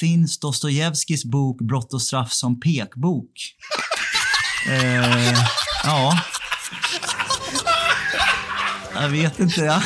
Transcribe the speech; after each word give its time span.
finns 0.00 0.38
Dostojevskijs 0.38 1.24
bok 1.24 1.60
Brott 1.60 1.94
och 1.94 2.02
straff 2.02 2.32
som 2.32 2.60
pekbok? 2.60 3.30
eh, 4.68 5.38
ja. 5.84 6.20
Jag 8.94 9.08
vet 9.08 9.40
inte. 9.40 9.60
Ja. 9.60 9.82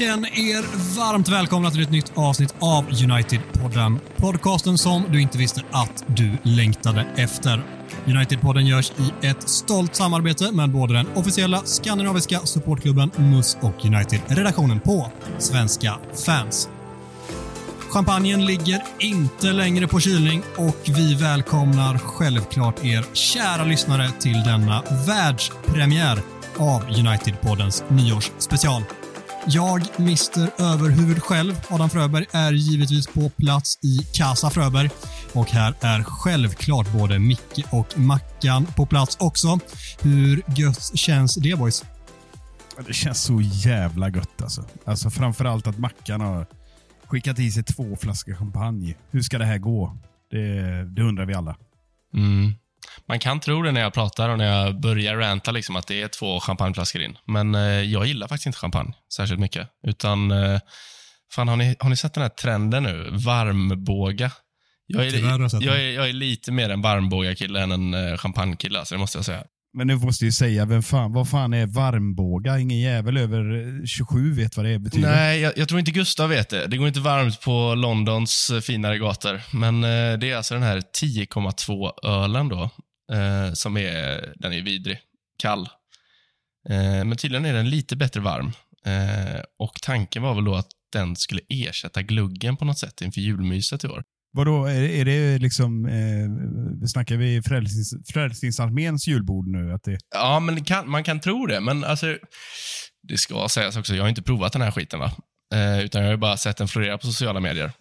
Känn 0.00 0.24
er 0.24 0.96
varmt 0.96 1.28
välkomna 1.28 1.70
till 1.70 1.82
ett 1.82 1.90
nytt 1.90 2.12
avsnitt 2.14 2.54
av 2.58 2.84
United-podden. 2.90 3.98
Podcasten 4.16 4.78
som 4.78 5.02
du 5.10 5.20
inte 5.20 5.38
visste 5.38 5.62
att 5.70 6.04
du 6.06 6.32
längtade 6.42 7.06
efter. 7.16 7.62
United-podden 8.06 8.60
görs 8.66 8.92
i 8.96 9.26
ett 9.26 9.48
stolt 9.48 9.96
samarbete 9.96 10.52
med 10.52 10.70
både 10.70 10.94
den 10.94 11.06
officiella 11.14 11.62
skandinaviska 11.64 12.40
supportklubben 12.40 13.10
MUS 13.16 13.56
och 13.60 13.84
United-redaktionen 13.84 14.80
på 14.80 15.12
Svenska 15.38 15.98
fans. 16.26 16.68
Champagnen 17.90 18.46
ligger 18.46 18.82
inte 18.98 19.52
längre 19.52 19.88
på 19.88 20.00
kylning 20.00 20.42
och 20.56 20.78
vi 20.86 21.14
välkomnar 21.14 21.98
självklart 21.98 22.84
er 22.84 23.04
kära 23.12 23.64
lyssnare 23.64 24.10
till 24.20 24.42
denna 24.44 24.82
världspremiär 25.06 26.22
av 26.56 26.82
United-poddens 26.82 27.84
nyårsspecial. 27.88 28.82
Jag, 29.46 29.82
Mr 29.98 30.62
Överhuvud 30.62 31.22
själv, 31.22 31.54
Adam 31.70 31.90
Fröberg, 31.90 32.26
är 32.32 32.52
givetvis 32.52 33.06
på 33.06 33.30
plats 33.30 33.78
i 33.82 33.98
Casa 34.14 34.50
Fröberg. 34.50 34.90
Och 35.32 35.50
här 35.50 35.74
är 35.80 36.02
självklart 36.02 36.92
både 36.92 37.18
Micke 37.18 37.64
och 37.70 37.98
Mackan 37.98 38.66
på 38.76 38.86
plats 38.86 39.16
också. 39.20 39.58
Hur 40.00 40.42
gött 40.56 40.98
känns 40.98 41.34
det 41.34 41.58
boys? 41.58 41.84
Det 42.86 42.92
känns 42.92 43.22
så 43.22 43.40
jävla 43.40 44.10
gött 44.10 44.42
alltså. 44.42 44.64
Alltså 44.84 45.10
framförallt 45.10 45.66
att 45.66 45.78
Mackan 45.78 46.20
har 46.20 46.46
skickat 47.06 47.38
i 47.38 47.50
sig 47.50 47.62
två 47.62 47.96
flaskor 47.96 48.34
champagne. 48.34 48.94
Hur 49.10 49.22
ska 49.22 49.38
det 49.38 49.44
här 49.44 49.58
gå? 49.58 49.96
Det, 50.30 50.84
det 50.84 51.02
undrar 51.02 51.26
vi 51.26 51.34
alla. 51.34 51.56
Mm. 52.14 52.52
Man 53.06 53.18
kan 53.18 53.40
tro 53.40 53.62
det 53.62 53.72
när 53.72 53.80
jag 53.80 53.92
pratar 53.94 54.28
och 54.28 54.38
när 54.38 54.64
jag 54.64 54.80
börjar 54.80 55.16
ranta, 55.16 55.50
liksom, 55.50 55.76
att 55.76 55.86
det 55.86 56.02
är 56.02 56.08
två 56.08 56.40
champagneflaskor 56.40 57.02
in. 57.02 57.18
Men 57.24 57.54
eh, 57.54 57.62
jag 57.62 58.06
gillar 58.06 58.28
faktiskt 58.28 58.46
inte 58.46 58.58
champagne 58.58 58.92
särskilt 59.14 59.40
mycket. 59.40 59.68
Utan, 59.86 60.30
eh, 60.30 60.60
fan, 61.32 61.48
har 61.48 61.56
ni, 61.56 61.76
har 61.80 61.90
ni 61.90 61.96
sett 61.96 62.14
den 62.14 62.22
här 62.22 62.28
trenden 62.28 62.82
nu? 62.82 63.08
Varmbåga. 63.12 64.30
Jag 64.86 65.06
är, 65.06 65.66
jag 65.66 65.80
är, 65.80 65.90
jag 65.90 66.08
är 66.08 66.12
lite 66.12 66.52
mer 66.52 66.70
en 66.70 66.82
varmbåga-kille 66.82 67.60
än 67.60 67.72
en 67.72 67.94
eh, 67.94 68.16
champagnekille, 68.16 68.78
alltså, 68.78 68.94
det 68.94 68.98
måste 68.98 69.18
jag 69.18 69.24
säga. 69.24 69.44
Men 69.72 69.86
nu 69.86 69.96
måste 69.96 70.24
jag 70.24 70.34
säga, 70.34 70.64
vem 70.64 70.82
fan, 70.82 71.12
vad 71.12 71.28
fan 71.28 71.54
är 71.54 71.66
varmbåga? 71.66 72.58
Ingen 72.58 72.80
jävel 72.80 73.16
över 73.16 73.86
27 73.86 74.32
vet 74.32 74.56
vad 74.56 74.66
det 74.66 74.78
betyder. 74.78 75.10
Nej, 75.10 75.40
jag, 75.40 75.52
jag 75.58 75.68
tror 75.68 75.80
inte 75.80 75.90
Gustav 75.90 76.28
vet 76.28 76.48
det. 76.48 76.66
Det 76.66 76.76
går 76.76 76.88
inte 76.88 77.00
varmt 77.00 77.40
på 77.40 77.74
Londons 77.74 78.50
eh, 78.50 78.60
finare 78.60 78.98
gator. 78.98 79.40
Men 79.52 79.84
eh, 79.84 80.18
det 80.18 80.30
är 80.30 80.36
alltså 80.36 80.54
den 80.54 80.62
här 80.62 80.80
10,2-ölen 80.80 82.48
då, 82.48 82.62
eh, 83.12 83.52
som 83.52 83.76
är, 83.76 84.32
den 84.36 84.52
är 84.52 84.62
vidrig. 84.62 84.98
Kall. 85.38 85.68
Eh, 86.68 87.04
men 87.04 87.16
tydligen 87.16 87.44
är 87.44 87.52
den 87.52 87.70
lite 87.70 87.96
bättre 87.96 88.20
varm. 88.20 88.52
Eh, 88.86 89.40
och 89.58 89.74
tanken 89.82 90.22
var 90.22 90.34
väl 90.34 90.44
då 90.44 90.54
att 90.54 90.68
den 90.92 91.16
skulle 91.16 91.40
ersätta 91.48 92.02
gluggen 92.02 92.56
på 92.56 92.64
något 92.64 92.78
sätt 92.78 93.00
inför 93.00 93.20
julmyset 93.20 93.84
i 93.84 93.88
år. 93.88 94.02
Vadå, 94.32 94.64
är, 94.64 94.82
är 94.82 95.04
det 95.04 95.38
liksom, 95.38 95.86
eh, 95.86 96.86
snackar 96.88 97.16
vi 97.16 97.42
Frälsnings, 97.42 97.94
Frälsningsarméns 98.12 99.06
julbord 99.06 99.46
nu? 99.46 99.72
Att 99.72 99.82
det, 99.84 99.98
Ja, 100.14 100.40
men 100.40 100.54
det 100.54 100.64
kan, 100.64 100.90
man 100.90 101.04
kan 101.04 101.20
tro 101.20 101.46
det, 101.46 101.60
men 101.60 101.84
alltså, 101.84 102.18
det 103.08 103.18
ska 103.18 103.48
sägas 103.48 103.76
också, 103.76 103.94
jag 103.94 104.04
har 104.04 104.08
inte 104.08 104.22
provat 104.22 104.52
den 104.52 104.62
här 104.62 104.70
skiten, 104.70 105.00
va? 105.00 105.12
Eh, 105.54 105.80
utan 105.80 106.00
jag 106.00 106.08
har 106.08 106.12
ju 106.12 106.18
bara 106.20 106.36
sett 106.36 106.56
den 106.56 106.68
florera 106.68 106.98
på 106.98 107.06
sociala 107.06 107.40
medier. 107.40 107.72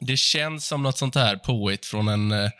Det 0.00 0.16
känns 0.16 0.66
som 0.66 0.82
något 0.82 0.98
sånt 0.98 1.14
här 1.14 1.36
påhitt 1.36 1.86
från 1.86 2.08
en 2.08 2.32
eh, 2.32 2.50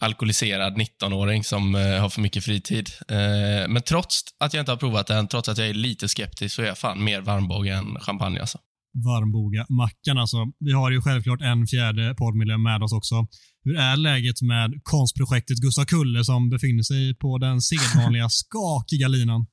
alkoholiserad 0.00 0.76
19-åring 0.76 1.44
som 1.44 1.74
eh, 1.74 2.00
har 2.00 2.08
för 2.08 2.20
mycket 2.20 2.44
fritid. 2.44 2.90
Eh, 3.08 3.68
men 3.68 3.82
trots 3.82 4.20
att 4.40 4.54
jag 4.54 4.62
inte 4.62 4.72
har 4.72 4.76
provat 4.76 5.06
den, 5.06 5.28
trots 5.28 5.48
att 5.48 5.58
jag 5.58 5.68
är 5.68 5.74
lite 5.74 6.08
skeptisk, 6.08 6.54
så 6.54 6.62
är 6.62 6.66
jag 6.66 6.78
fan 6.78 7.04
mer 7.04 7.20
varmbåge 7.20 7.72
än 7.72 8.00
champagne 8.00 8.40
alltså. 8.40 8.58
Varmboga 8.94 9.66
Mackan 9.68 10.18
alltså. 10.18 10.36
Vi 10.58 10.72
har 10.72 10.90
ju 10.90 11.00
självklart 11.00 11.40
en 11.40 11.66
fjärde 11.66 12.14
poddmedlem 12.14 12.62
med 12.62 12.82
oss 12.82 12.92
också. 12.92 13.26
Hur 13.64 13.76
är 13.76 13.96
läget 13.96 14.42
med 14.42 14.80
konstprojektet 14.82 15.58
Gustav 15.58 15.84
Kulle 15.84 16.24
som 16.24 16.50
befinner 16.50 16.82
sig 16.82 17.14
på 17.14 17.38
den 17.38 17.60
sedvanliga 17.60 18.28
skakiga 18.40 19.08
linan? 19.08 19.46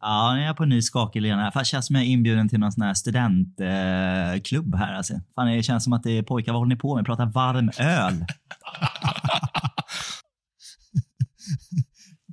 Ja, 0.00 0.34
nu 0.34 0.40
är 0.40 0.46
jag 0.46 0.56
på 0.56 0.62
en 0.62 0.68
ny 0.68 0.82
skakig 0.82 1.22
lena. 1.22 1.52
Fan, 1.52 1.60
det 1.60 1.66
känns 1.66 1.86
som 1.86 1.96
jag 1.96 2.04
är 2.04 2.08
inbjuden 2.08 2.48
till 2.48 2.60
någon 2.60 2.72
sån 2.72 2.82
här 2.82 2.94
studentklubb 2.94 4.74
eh, 4.74 4.80
här. 4.80 4.94
Alltså. 4.94 5.14
Fan, 5.34 5.46
det 5.46 5.62
känns 5.62 5.84
som 5.84 5.92
att 5.92 6.02
det 6.02 6.18
är 6.18 6.22
pojkar, 6.22 6.52
vad 6.52 6.60
håller 6.60 6.74
ni 6.74 6.80
på 6.80 6.96
med? 6.96 7.04
Pratar 7.04 7.26
varm 7.26 7.70
öl. 7.78 8.24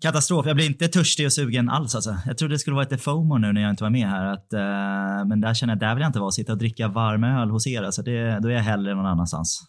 Katastrof. 0.03 0.45
Jag 0.45 0.55
blir 0.55 0.65
inte 0.65 0.87
törstig 0.87 1.25
och 1.25 1.33
sugen 1.33 1.69
alls. 1.69 1.95
Alltså. 1.95 2.17
Jag 2.25 2.37
trodde 2.37 2.53
det 2.53 2.59
skulle 2.59 2.73
vara 2.75 2.83
lite 2.83 2.97
FOMO 2.97 3.37
nu 3.37 3.53
när 3.53 3.61
jag 3.61 3.69
inte 3.69 3.83
var 3.83 3.89
med 3.89 4.07
här. 4.07 4.25
Att, 4.25 4.53
eh, 4.53 5.27
men 5.29 5.41
där 5.41 5.53
känner 5.53 5.73
jag, 5.73 5.79
där 5.79 5.95
vill 5.95 6.01
jag 6.01 6.09
inte 6.09 6.19
vara. 6.19 6.31
Sitta 6.31 6.51
och 6.51 6.57
dricka 6.57 6.87
varm 6.87 7.23
öl 7.23 7.49
hos 7.49 7.67
er. 7.67 7.83
Alltså. 7.83 8.01
Det, 8.01 8.39
då 8.39 8.47
är 8.47 8.53
jag 8.53 8.61
hellre 8.63 8.95
någon 8.95 9.05
annanstans. 9.05 9.61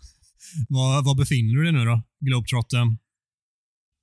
Var, 0.68 1.04
var 1.04 1.14
befinner 1.18 1.54
du 1.54 1.62
dig 1.62 1.72
nu 1.72 1.84
då? 1.84 2.02
Globetrotten? 2.20 2.98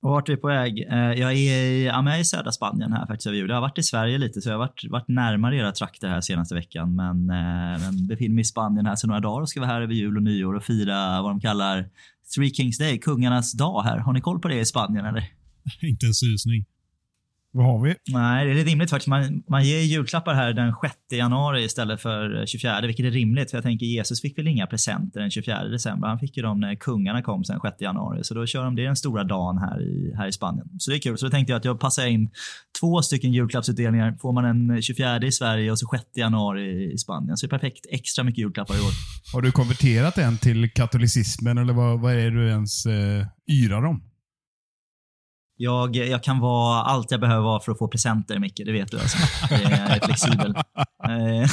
Vart 0.00 0.28
är 0.28 0.32
vi 0.32 0.40
på 0.40 0.48
väg? 0.48 0.86
Eh, 0.90 0.98
Jag 0.98 1.32
är, 1.32 1.36
i, 1.36 1.84
ja, 1.86 2.02
jag 2.04 2.16
är 2.16 2.20
i 2.20 2.24
södra 2.24 2.52
Spanien 2.52 2.92
här 2.92 3.06
faktiskt 3.06 3.26
över 3.26 3.36
jul. 3.36 3.48
Jag 3.48 3.56
har 3.56 3.60
varit 3.60 3.78
i 3.78 3.82
Sverige 3.82 4.18
lite, 4.18 4.40
så 4.40 4.48
jag 4.48 4.54
har 4.54 4.58
varit, 4.58 4.84
varit 4.90 5.08
närmare 5.08 5.56
era 5.56 5.72
trakter 5.72 6.08
här 6.08 6.20
senaste 6.20 6.54
veckan. 6.54 6.94
Men, 6.94 7.30
eh, 7.30 7.80
men 7.80 8.06
befinner 8.06 8.34
mig 8.34 8.42
i 8.42 8.44
Spanien 8.44 8.86
här 8.86 8.96
sedan 8.96 9.08
några 9.08 9.20
dagar 9.20 9.42
och 9.42 9.48
ska 9.48 9.60
vara 9.60 9.70
här 9.70 9.80
över 9.80 9.94
jul 9.94 10.16
och 10.16 10.22
nyår 10.22 10.54
och 10.54 10.64
fira 10.64 11.22
vad 11.22 11.30
de 11.30 11.40
kallar 11.40 11.88
Three 12.36 12.50
Kings 12.50 12.78
Day, 12.78 12.98
kungarnas 12.98 13.52
dag 13.52 13.82
här. 13.82 13.98
Har 13.98 14.12
ni 14.12 14.20
koll 14.20 14.40
på 14.40 14.48
det 14.48 14.60
i 14.60 14.64
Spanien 14.64 15.04
eller? 15.06 15.41
Inte 15.82 16.06
en 16.06 16.14
susning. 16.14 16.64
vad 17.52 17.66
har 17.66 17.84
vi? 17.84 17.94
Nej, 18.08 18.54
det 18.54 18.60
är 18.60 18.64
rimligt 18.64 18.90
faktiskt. 18.90 19.08
Man, 19.08 19.42
man 19.48 19.64
ger 19.64 19.80
julklappar 19.80 20.34
här 20.34 20.52
den 20.52 20.74
6 20.82 20.94
januari 21.10 21.64
istället 21.64 22.00
för 22.00 22.46
24, 22.46 22.80
vilket 22.86 23.06
är 23.06 23.10
rimligt. 23.10 23.50
För 23.50 23.56
jag 23.56 23.64
tänker 23.64 23.86
Jesus 23.86 24.20
fick 24.20 24.38
väl 24.38 24.48
inga 24.48 24.66
presenter 24.66 25.20
den 25.20 25.30
24 25.30 25.64
december. 25.64 26.08
Han 26.08 26.18
fick 26.18 26.36
ju 26.36 26.42
dem 26.42 26.60
när 26.60 26.74
kungarna 26.74 27.22
kom 27.22 27.44
sen 27.44 27.60
6 27.60 27.80
januari. 27.80 28.24
Så 28.24 28.34
då 28.34 28.46
kör 28.46 28.64
de 28.64 28.76
det 28.76 28.84
den 28.84 28.96
stora 28.96 29.24
dagen 29.24 29.58
här 29.58 29.82
i, 29.82 30.14
här 30.16 30.28
i 30.28 30.32
Spanien. 30.32 30.68
Så 30.78 30.90
det 30.90 30.96
är 30.96 31.00
kul. 31.00 31.18
Så 31.18 31.26
då 31.26 31.30
tänkte 31.30 31.52
jag 31.52 31.58
att 31.58 31.64
jag 31.64 31.80
passar 31.80 32.06
in 32.06 32.30
två 32.80 33.02
stycken 33.02 33.32
julklappsutdelningar. 33.32 34.16
Får 34.20 34.32
man 34.32 34.44
en 34.44 34.82
24 34.82 35.18
i 35.18 35.32
Sverige 35.32 35.70
och 35.70 35.78
så 35.78 35.86
6 35.92 36.04
januari 36.14 36.92
i 36.92 36.98
Spanien. 36.98 37.36
Så 37.36 37.46
det 37.46 37.48
är 37.48 37.58
perfekt. 37.58 37.86
Extra 37.90 38.24
mycket 38.24 38.38
julklappar 38.38 38.74
i 38.74 38.78
år. 38.78 38.92
Har 39.32 39.42
du 39.42 39.52
konverterat 39.52 40.18
en 40.18 40.38
till 40.38 40.70
katolicismen 40.70 41.58
eller 41.58 41.72
vad, 41.72 42.00
vad 42.00 42.12
är 42.12 42.16
det 42.16 42.30
du 42.30 42.48
ens 42.48 42.86
eh, 42.86 43.26
yrar 43.50 43.84
om? 43.84 44.02
Jag, 45.62 45.96
jag 45.96 46.22
kan 46.22 46.40
vara 46.40 46.82
allt 46.82 47.10
jag 47.10 47.20
behöver 47.20 47.42
vara 47.42 47.60
för 47.60 47.72
att 47.72 47.78
få 47.78 47.88
presenter, 47.88 48.38
Micke. 48.38 48.60
Det 48.64 48.72
vet 48.72 48.90
du. 48.90 48.98
Alltså. 49.00 49.18
Jag 49.50 49.72
är 49.72 50.00
flexibel. 50.06 50.54
Eh, 51.08 51.50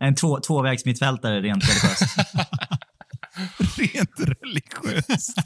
en 0.08 0.14
två, 0.14 0.40
tvåvägsmittfältare 0.40 1.40
rent 1.40 1.64
religiöst. 1.68 2.16
Rent 3.78 4.20
religiöst. 4.20 5.38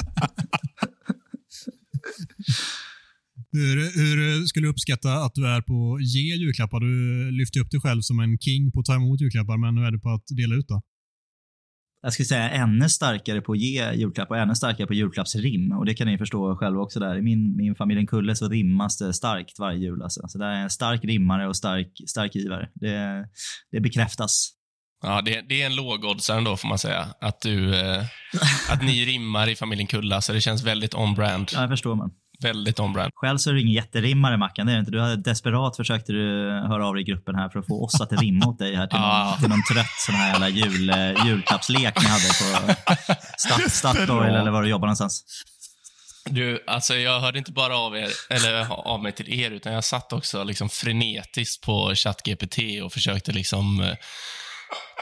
Hur, 3.52 3.76
hur 3.76 4.46
skulle 4.46 4.66
du 4.66 4.70
uppskatta 4.70 5.14
att 5.14 5.34
du 5.34 5.46
är 5.46 5.60
på 5.60 5.94
att 5.94 6.02
ge 6.14 6.34
julklappar? 6.34 6.80
Du 6.80 7.30
lyfter 7.30 7.60
upp 7.60 7.70
dig 7.70 7.80
själv 7.80 8.00
som 8.00 8.20
en 8.20 8.38
king 8.38 8.72
på 8.72 8.80
att 8.80 8.86
ta 8.86 8.94
emot 8.94 9.20
julklappar, 9.20 9.56
men 9.56 9.78
hur 9.78 9.86
är 9.86 9.90
du 9.90 10.00
på 10.00 10.10
att 10.10 10.26
dela 10.36 10.54
ut 10.54 10.68
då? 10.68 10.82
Jag 12.02 12.12
skulle 12.12 12.26
säga 12.26 12.50
ännu 12.50 12.88
starkare 12.88 13.40
på 13.40 13.52
att 13.52 13.58
ge 13.58 13.92
julklappar 13.92 14.34
och 14.34 14.42
ännu 14.42 14.54
starkare 14.54 14.86
på 14.86 14.94
julklappsrim. 14.94 15.72
Och 15.72 15.86
det 15.86 15.94
kan 15.94 16.06
ni 16.06 16.18
förstå 16.18 16.56
själva 16.56 16.80
också 16.80 17.00
där. 17.00 17.16
I 17.16 17.22
min, 17.22 17.56
min 17.56 17.74
familjen 17.74 18.06
Kulle 18.06 18.36
så 18.36 18.48
rimmas 18.48 18.98
det 18.98 19.12
starkt 19.12 19.58
varje 19.58 19.78
jul. 19.78 20.02
Alltså. 20.02 20.28
Så 20.28 20.38
det 20.38 20.44
är 20.44 20.62
en 20.62 20.70
stark 20.70 21.04
rimmare 21.04 21.48
och 21.48 21.56
stark, 21.56 21.88
stark 22.06 22.34
givare. 22.34 22.68
Det, 22.74 23.26
det 23.72 23.80
bekräftas. 23.80 24.52
Ja, 25.02 25.22
det, 25.22 25.44
det 25.48 25.62
är 25.62 25.66
en 25.66 25.76
lågoddsare 25.76 26.38
ändå, 26.38 26.56
får 26.56 26.68
man 26.68 26.78
säga. 26.78 27.06
Att, 27.20 27.40
du, 27.40 27.74
eh, 27.80 28.04
att 28.70 28.82
ni 28.82 29.04
rimmar 29.04 29.48
i 29.48 29.56
familjen 29.56 29.86
Kulla, 29.86 30.20
så 30.20 30.32
det 30.32 30.40
känns 30.40 30.62
väldigt 30.62 30.94
on-brand. 30.94 31.50
Ja, 31.54 31.60
det 31.60 31.68
förstår 31.68 31.94
man. 31.94 32.10
Väldigt 32.42 32.80
on-brand. 32.80 33.12
Själv 33.14 33.38
så 33.38 33.50
är 33.50 33.54
du 33.54 33.60
ingen 33.60 33.72
jätterimmare 33.72 34.36
Mackan, 34.36 34.66
det 34.66 34.72
är 34.72 34.74
du 34.74 34.80
inte. 34.80 34.90
Du 34.90 35.00
hade 35.00 35.16
desperat 35.16 35.76
försökte 35.76 36.12
du 36.12 36.50
höra 36.50 36.86
av 36.86 36.94
dig 36.94 37.02
i 37.02 37.04
gruppen 37.04 37.34
här 37.34 37.48
för 37.48 37.58
att 37.58 37.66
få 37.66 37.84
oss 37.84 38.00
att 38.00 38.12
rimma 38.12 38.46
åt 38.46 38.58
dig 38.58 38.76
här 38.76 38.86
till, 38.86 38.98
Ah. 39.02 39.24
någon, 39.30 39.40
till 39.40 39.48
någon 39.48 39.62
trött 39.72 39.94
sån 40.06 40.14
här 40.14 40.28
jävla 40.32 40.48
jul, 40.48 40.90
eh, 40.90 41.26
julklappslek 41.26 42.02
ni 42.02 42.08
hade 42.08 42.28
på 42.28 42.74
Statoil 43.70 44.34
eller 44.34 44.50
var 44.50 44.62
du 44.62 44.68
jobbar 44.68 44.86
någonstans. 44.86 45.24
Du, 46.24 46.64
alltså 46.66 46.94
jag 46.94 47.20
hörde 47.20 47.38
inte 47.38 47.52
bara 47.52 47.76
av, 47.78 47.96
er, 47.96 48.08
eller 48.30 48.72
av 48.72 49.02
mig 49.02 49.12
till 49.12 49.40
er, 49.40 49.50
utan 49.50 49.72
jag 49.72 49.84
satt 49.84 50.12
också 50.12 50.44
liksom 50.44 50.68
frenetiskt 50.68 51.64
på 51.64 51.94
ChatGPT 51.94 52.58
och 52.84 52.92
försökte 52.92 53.32
liksom 53.32 53.80
eh, 53.80 53.94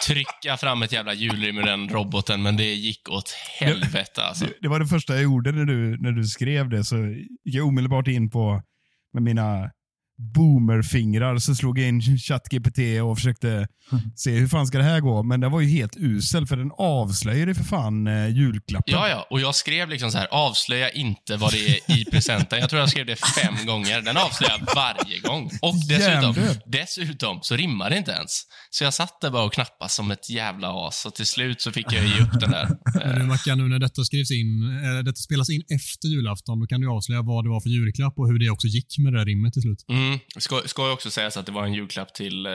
trycka 0.07 0.57
fram 0.57 0.83
ett 0.83 0.93
jävla 0.93 1.15
hjulrim 1.15 1.59
ur 1.59 1.63
den 1.63 1.89
roboten, 1.89 2.43
men 2.43 2.57
det 2.57 2.75
gick 2.75 3.09
åt 3.09 3.31
helvete 3.61 4.23
alltså. 4.23 4.45
Det, 4.45 4.53
det 4.61 4.69
var 4.69 4.81
det 4.81 4.87
första 4.87 5.15
jag 5.15 5.23
gjorde 5.23 5.53
när 5.53 5.65
du, 5.65 5.99
när 6.01 6.13
du 6.13 6.25
skrev 6.25 6.69
det. 6.69 6.85
Så 6.85 6.97
gick 7.45 7.55
jag 7.55 7.67
omedelbart 7.67 8.09
in 8.09 8.31
på 8.31 8.63
med 9.13 9.23
mina 9.23 9.71
boomerfingrar 10.21 11.39
så 11.39 11.55
slog 11.55 11.79
jag 11.79 11.89
in 11.89 12.19
ChatGPT 12.19 12.79
och 13.03 13.17
försökte 13.17 13.69
se 14.17 14.31
hur 14.31 14.49
fan 14.49 14.67
ska 14.67 14.79
det 14.79 14.85
här 14.85 15.01
gå. 15.01 15.23
Men 15.23 15.41
det 15.41 15.49
var 15.49 15.61
ju 15.61 15.69
helt 15.69 15.97
usel 15.97 16.47
för 16.47 16.57
den 16.57 16.71
avslöjade 16.79 17.55
för 17.55 17.65
fan 17.65 18.07
eh, 18.07 18.29
julklappen. 18.29 18.95
Ja, 18.95 19.09
ja, 19.09 19.27
och 19.31 19.41
jag 19.41 19.55
skrev 19.55 19.89
liksom 19.89 20.11
så 20.11 20.19
här, 20.19 20.29
avslöja 20.31 20.91
inte 20.91 21.37
vad 21.37 21.53
det 21.53 21.69
är 21.69 22.01
i 22.01 22.05
presenten. 22.11 22.59
Jag 22.59 22.71
tror 22.71 22.81
jag 22.81 22.91
skrev 22.91 23.07
det 23.07 23.17
fem 23.17 23.67
gånger. 23.67 24.01
Den 24.01 24.17
avslöjar 24.17 24.63
varje 24.75 25.21
gång. 25.21 25.51
Och 25.63 25.75
dessutom, 25.89 26.35
dessutom 26.67 27.39
så 27.43 27.57
rimmar 27.57 27.91
det 27.91 27.97
inte 27.97 28.13
ens. 28.13 28.43
Så 28.71 28.85
jag 28.85 28.95
satt 28.95 29.21
där 29.21 29.31
bara 29.31 29.45
och 29.45 29.53
knappade 29.53 29.91
som 29.91 30.11
ett 30.11 30.31
jävla 30.31 30.89
as 30.89 31.07
och 31.07 31.15
till 31.15 31.27
slut 31.27 31.61
så 31.61 31.73
fick 31.73 31.93
jag 31.93 32.05
ge 32.05 32.23
upp 32.23 32.41
den 32.41 32.51
där. 32.51 32.69
Men 33.07 33.19
du 33.19 33.27
Mackan, 33.27 33.59
nu 33.59 33.69
när 33.69 33.79
detta 33.79 34.05
skrivs 34.05 34.31
in, 34.31 34.81
eller 34.85 35.03
detta 35.03 35.17
spelas 35.17 35.51
in 35.51 35.63
efter 35.77 36.09
julafton, 36.09 36.61
då 36.61 36.67
kan 36.67 36.81
du 36.81 36.89
avslöja 36.89 37.23
vad 37.23 37.45
det 37.45 37.51
var 37.51 37.61
för 37.61 37.69
julklapp 37.69 38.15
och 38.19 38.27
hur 38.29 38.39
det 38.39 38.51
också 38.51 38.67
gick 38.67 38.99
med 38.99 39.13
det 39.13 39.19
där 39.19 39.27
rimmet 39.27 39.53
till 39.53 39.63
slut. 39.63 39.85
Mm. 39.89 40.10
Ska, 40.39 40.61
ska 40.67 40.87
ju 40.87 40.93
också 40.93 41.11
sägas 41.11 41.37
att 41.37 41.47
det 41.47 41.53
var 41.53 41.65
en 41.65 41.75
julklapp 41.75 42.15
till 42.15 42.47
eh, 42.47 42.53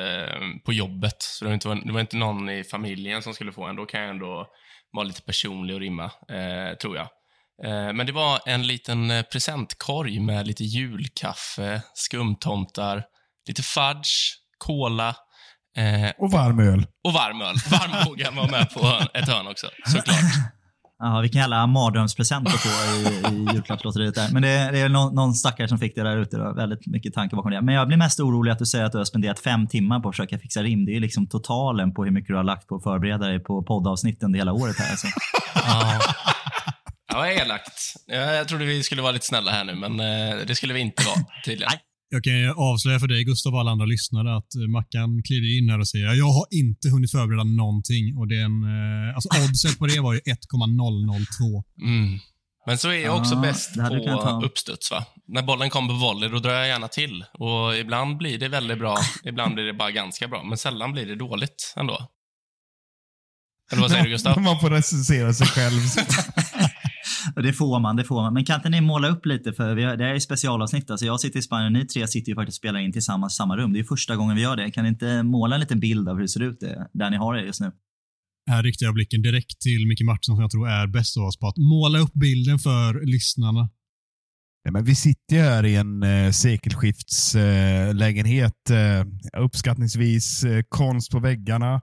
på 0.66 0.74
jobbet. 0.74 1.16
Så 1.19 1.46
det 1.46 1.50
var, 1.50 1.54
inte, 1.54 1.88
det 1.88 1.94
var 1.94 2.00
inte 2.00 2.18
någon 2.18 2.50
i 2.50 2.63
familjen 2.63 3.22
som 3.22 3.34
skulle 3.34 3.52
få 3.52 3.66
en. 3.66 3.75
Då 3.75 3.86
kan 3.86 4.02
jag 4.02 4.10
ändå 4.10 4.48
vara 4.92 5.04
lite 5.04 5.22
personlig 5.22 5.75
och 5.75 5.81
rimma, 5.81 6.04
eh, 6.06 6.78
tror 6.81 6.96
jag. 6.98 7.07
Eh, 7.66 7.94
men 7.94 8.06
det 8.06 8.12
var 8.12 8.40
en 8.46 8.68
liten 8.68 9.12
eh, 9.12 9.22
presentkorg 9.24 10.19
med 10.19 10.48
lite 10.48 10.63
julkaffe, 10.63 11.81
skumtomtar, 11.94 13.04
lite 13.48 13.63
fudge, 13.63 14.40
cola 14.58 15.16
eh, 15.78 16.12
Och 16.18 16.31
varm 16.31 16.60
öl. 16.60 16.86
och 17.08 17.13
varm 17.13 17.42
öl. 17.42 17.56
Varmbågen 17.72 18.36
var 18.36 18.48
med 18.48 18.69
på 18.74 19.01
ett 19.13 19.28
hörn 19.28 19.48
också, 19.48 19.68
såklart. 19.86 20.55
Ja, 21.00 21.21
vilken 21.21 21.42
jävla 21.42 21.68
mardrömspresent 21.68 22.47
att 22.47 22.53
få 22.53 22.69
i, 22.69 23.36
i 23.36 23.47
julklappslotteriet 23.53 24.15
där. 24.15 24.30
Men 24.31 24.42
det, 24.42 24.71
det 24.71 24.80
är 24.80 24.89
någon, 24.89 25.15
någon 25.15 25.33
stackare 25.33 25.68
som 25.68 25.77
fick 25.77 25.95
det 25.95 26.03
där 26.03 26.18
ute. 26.18 26.38
Då. 26.38 26.53
Väldigt 26.53 26.88
mycket 26.88 27.13
tanke 27.13 27.36
bakom 27.36 27.51
det. 27.51 27.62
Men 27.62 27.75
jag 27.75 27.88
blir 27.88 27.97
mest 27.97 28.19
orolig 28.19 28.51
att 28.51 28.59
du 28.59 28.65
säger 28.65 28.86
att 28.86 28.92
du 28.92 28.97
har 28.97 29.06
spenderat 29.06 29.39
fem 29.39 29.68
timmar 29.68 30.00
på 30.00 30.09
att 30.09 30.15
försöka 30.15 30.39
fixa 30.39 30.63
rim. 30.63 30.86
Det 30.86 30.92
är 30.92 30.94
ju 30.94 31.00
liksom 31.00 31.27
totalen 31.27 31.94
på 31.94 32.03
hur 32.03 32.12
mycket 32.12 32.27
du 32.27 32.36
har 32.36 32.44
lagt 32.44 32.68
på 32.68 32.75
att 32.75 32.83
förbereda 32.83 33.27
dig 33.27 33.39
på 33.39 33.63
poddavsnitt 33.63 34.24
under 34.24 34.39
hela 34.39 34.53
året 34.53 34.80
här. 34.80 34.92
Alltså. 34.92 35.07
Ja. 35.68 36.00
Ja, 37.12 37.27
elakt. 37.27 37.74
Jag, 38.07 38.36
jag 38.36 38.48
trodde 38.48 38.65
vi 38.65 38.83
skulle 38.83 39.01
vara 39.01 39.12
lite 39.12 39.25
snälla 39.25 39.51
här 39.51 39.63
nu, 39.63 39.75
men 39.75 40.00
eh, 40.00 40.45
det 40.48 40.56
skulle 40.56 40.74
vi 40.74 40.80
inte 40.80 41.03
vara, 41.03 41.25
tydligen. 41.45 41.69
Nej. 41.71 41.81
Jag 42.10 42.24
kan 42.24 42.34
avslöja 42.57 43.00
för 43.00 43.07
dig, 43.07 43.24
Gustav, 43.24 43.54
och 43.54 43.60
alla 43.60 43.72
andra 43.72 43.86
lyssnare 43.86 44.38
att 44.38 44.56
eh, 44.56 44.68
Mackan 44.68 45.24
kliver 45.24 45.57
in 45.57 45.69
här 45.69 45.80
och 45.80 45.88
säger 45.88 46.13
jag 46.13 46.31
har 46.40 46.48
inte 46.52 46.90
hunnit 46.90 47.12
förbereda 47.12 47.44
någonting. 47.44 48.18
Och 48.18 48.28
det 48.28 48.36
är 48.36 48.46
en, 48.46 48.63
eh, 48.63 49.16
alltså 49.16 49.30
oddset 49.44 49.80
på 49.80 49.88
det 49.88 50.00
var 50.00 50.13
ju 50.13 50.19
1,002. 50.19 51.63
Mm. 51.81 52.19
Men 52.68 52.78
så 52.78 52.90
är 52.90 52.94
jag 52.94 53.18
också 53.18 53.36
Ja, 53.36 53.42
bäst 53.42 53.75
på 53.75 54.42
uppstuds. 54.46 54.92
Va? 54.92 55.06
När 55.28 55.42
bollen 55.42 55.69
kommer 55.69 55.88
på 55.88 56.00
volley, 56.00 56.30
då 56.30 56.40
drar 56.40 56.54
jag 56.54 56.68
gärna 56.68 56.88
till. 56.88 57.25
Och 57.34 57.78
ibland 57.78 58.18
blir 58.18 58.38
det 58.40 58.48
väldigt 58.48 58.80
bra, 58.80 58.98
ibland 59.24 59.54
blir 59.54 59.63
det 59.63 59.74
bara 59.74 59.92
ganska 59.92 60.28
bra. 60.28 60.44
Men 60.44 60.58
sällan 60.58 60.92
blir 60.92 61.06
det 61.06 61.16
dåligt 61.16 61.74
ändå. 61.75 62.08
Eller 63.72 63.81
vad 63.81 63.92
säger 63.92 64.04
du, 64.04 64.10
Gustav? 64.10 64.42
Man 64.42 64.60
får 64.60 64.69
recensera 64.69 65.34
sig 65.34 65.48
själv. 65.48 65.81
Det 67.44 67.54
får 67.54 67.80
man, 67.80 67.96
det 67.96 68.04
får 68.04 68.22
man. 68.22 68.34
Men 68.34 68.46
kan 68.46 68.56
inte 68.56 68.70
ni 68.70 68.82
måla 68.82 69.08
upp 69.08 69.26
lite? 69.26 69.54
För 69.54 69.76
vi 69.76 69.84
har, 69.84 69.98
det 69.98 70.04
här 70.04 70.14
är 70.14 70.20
specialavsnitt. 70.20 70.92
Alltså 70.92 71.06
jag 71.06 71.20
sitter 71.20 71.40
i 71.40 71.42
Spanien 71.42 71.76
och 71.76 71.82
ni 71.82 71.88
tre 71.88 72.08
sitter 72.08 72.30
ju 72.30 72.36
faktiskt 72.36 72.58
och 72.58 72.62
spelar 72.62 72.80
in 72.80 72.92
tillsammans 72.92 73.34
i 73.34 73.36
samma 73.36 73.58
rum. 73.58 73.74
Det 73.74 73.78
är 73.78 73.82
ju 73.82 73.88
första 73.88 74.16
gången 74.16 74.36
vi 74.36 74.42
gör 74.42 74.56
det. 74.56 74.72
Kan 74.72 74.84
ni 74.84 74.90
inte 74.90 75.24
måla 75.24 75.56
en 75.56 75.62
liten 75.62 75.80
bild 75.80 76.10
av 76.10 76.16
hur 76.16 76.22
det 76.22 76.28
ser 76.28 76.44
ut 76.44 76.60
det, 76.60 76.88
där 76.94 77.10
ni 77.10 77.18
har 77.18 77.34
det 77.34 77.46
just 77.46 77.62
nu? 77.62 77.72
Här 78.50 78.64
riktar 78.64 78.86
jag 78.86 78.94
blicken 78.94 79.22
direkt 79.22 79.62
till 79.62 79.88
Micke 79.88 80.02
Martinsson 80.02 80.36
som 80.36 80.42
jag 80.42 80.52
tror 80.52 80.70
är 80.70 80.88
bäst 80.88 81.18
av 81.18 81.24
oss 81.24 81.40
på 81.40 81.48
att 81.48 81.58
måla 81.58 82.00
upp 82.00 82.14
bilden 82.14 82.60
för 82.60 83.06
lyssnarna. 83.06 83.70
Nej, 84.66 84.72
men 84.72 84.84
vi 84.84 84.96
sitter 84.96 85.36
ju 85.36 85.42
här 85.42 85.66
i 85.66 85.76
en 85.76 86.04
eh, 86.04 86.32
sekelskiftslägenhet. 86.32 88.70
Eh, 88.70 89.00
eh, 89.00 89.06
uppskattningsvis 89.38 90.44
eh, 90.44 90.64
konst 90.70 91.12
på 91.12 91.20
väggarna. 91.20 91.82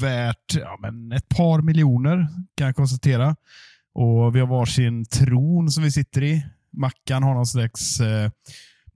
Värt 0.00 0.54
ja, 0.54 0.78
men 0.82 1.12
ett 1.12 1.28
par 1.28 1.62
miljoner 1.62 2.28
kan 2.56 2.66
jag 2.66 2.76
konstatera. 2.76 3.36
Och 4.00 4.36
Vi 4.36 4.40
har 4.40 4.46
varsin 4.46 5.04
tron 5.04 5.70
som 5.70 5.82
vi 5.82 5.90
sitter 5.90 6.22
i. 6.22 6.46
Mackan 6.72 7.22
har 7.22 7.34
någon 7.34 7.46
slags 7.46 8.00
eh, 8.00 8.30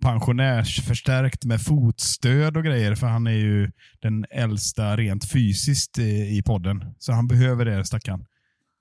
pensionärsförstärkt 0.03 1.45
med 1.45 1.63
fotstöd 1.63 2.57
och 2.57 2.65
grejer. 2.65 2.95
För 2.95 3.07
han 3.07 3.27
är 3.27 3.31
ju 3.31 3.71
den 4.03 4.25
äldsta 4.31 4.97
rent 4.97 5.31
fysiskt 5.31 5.99
i, 5.99 6.39
i 6.39 6.43
podden. 6.43 6.95
Så 6.99 7.13
han 7.13 7.27
behöver 7.27 7.65
det 7.65 7.85
stackarn. 7.85 8.25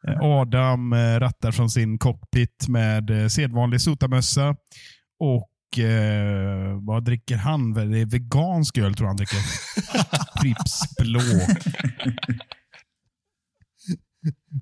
Eh, 0.07 0.21
Adam 0.21 0.93
eh, 0.93 1.19
rattar 1.19 1.51
från 1.51 1.69
sin 1.69 1.97
cockpit 1.97 2.67
med 2.67 3.31
sedvanlig 3.31 3.81
sotamössa. 3.81 4.55
Och 5.19 5.79
eh, 5.79 6.79
vad 6.81 7.03
dricker 7.03 7.35
han? 7.35 7.73
Det 7.73 7.99
är 7.99 8.05
vegansk 8.05 8.77
öl 8.77 8.95
tror 8.95 9.05
jag 9.05 9.09
han 9.09 9.17
dricker. 9.17 9.39
Pripps 10.41 10.95
blå. 10.99 11.21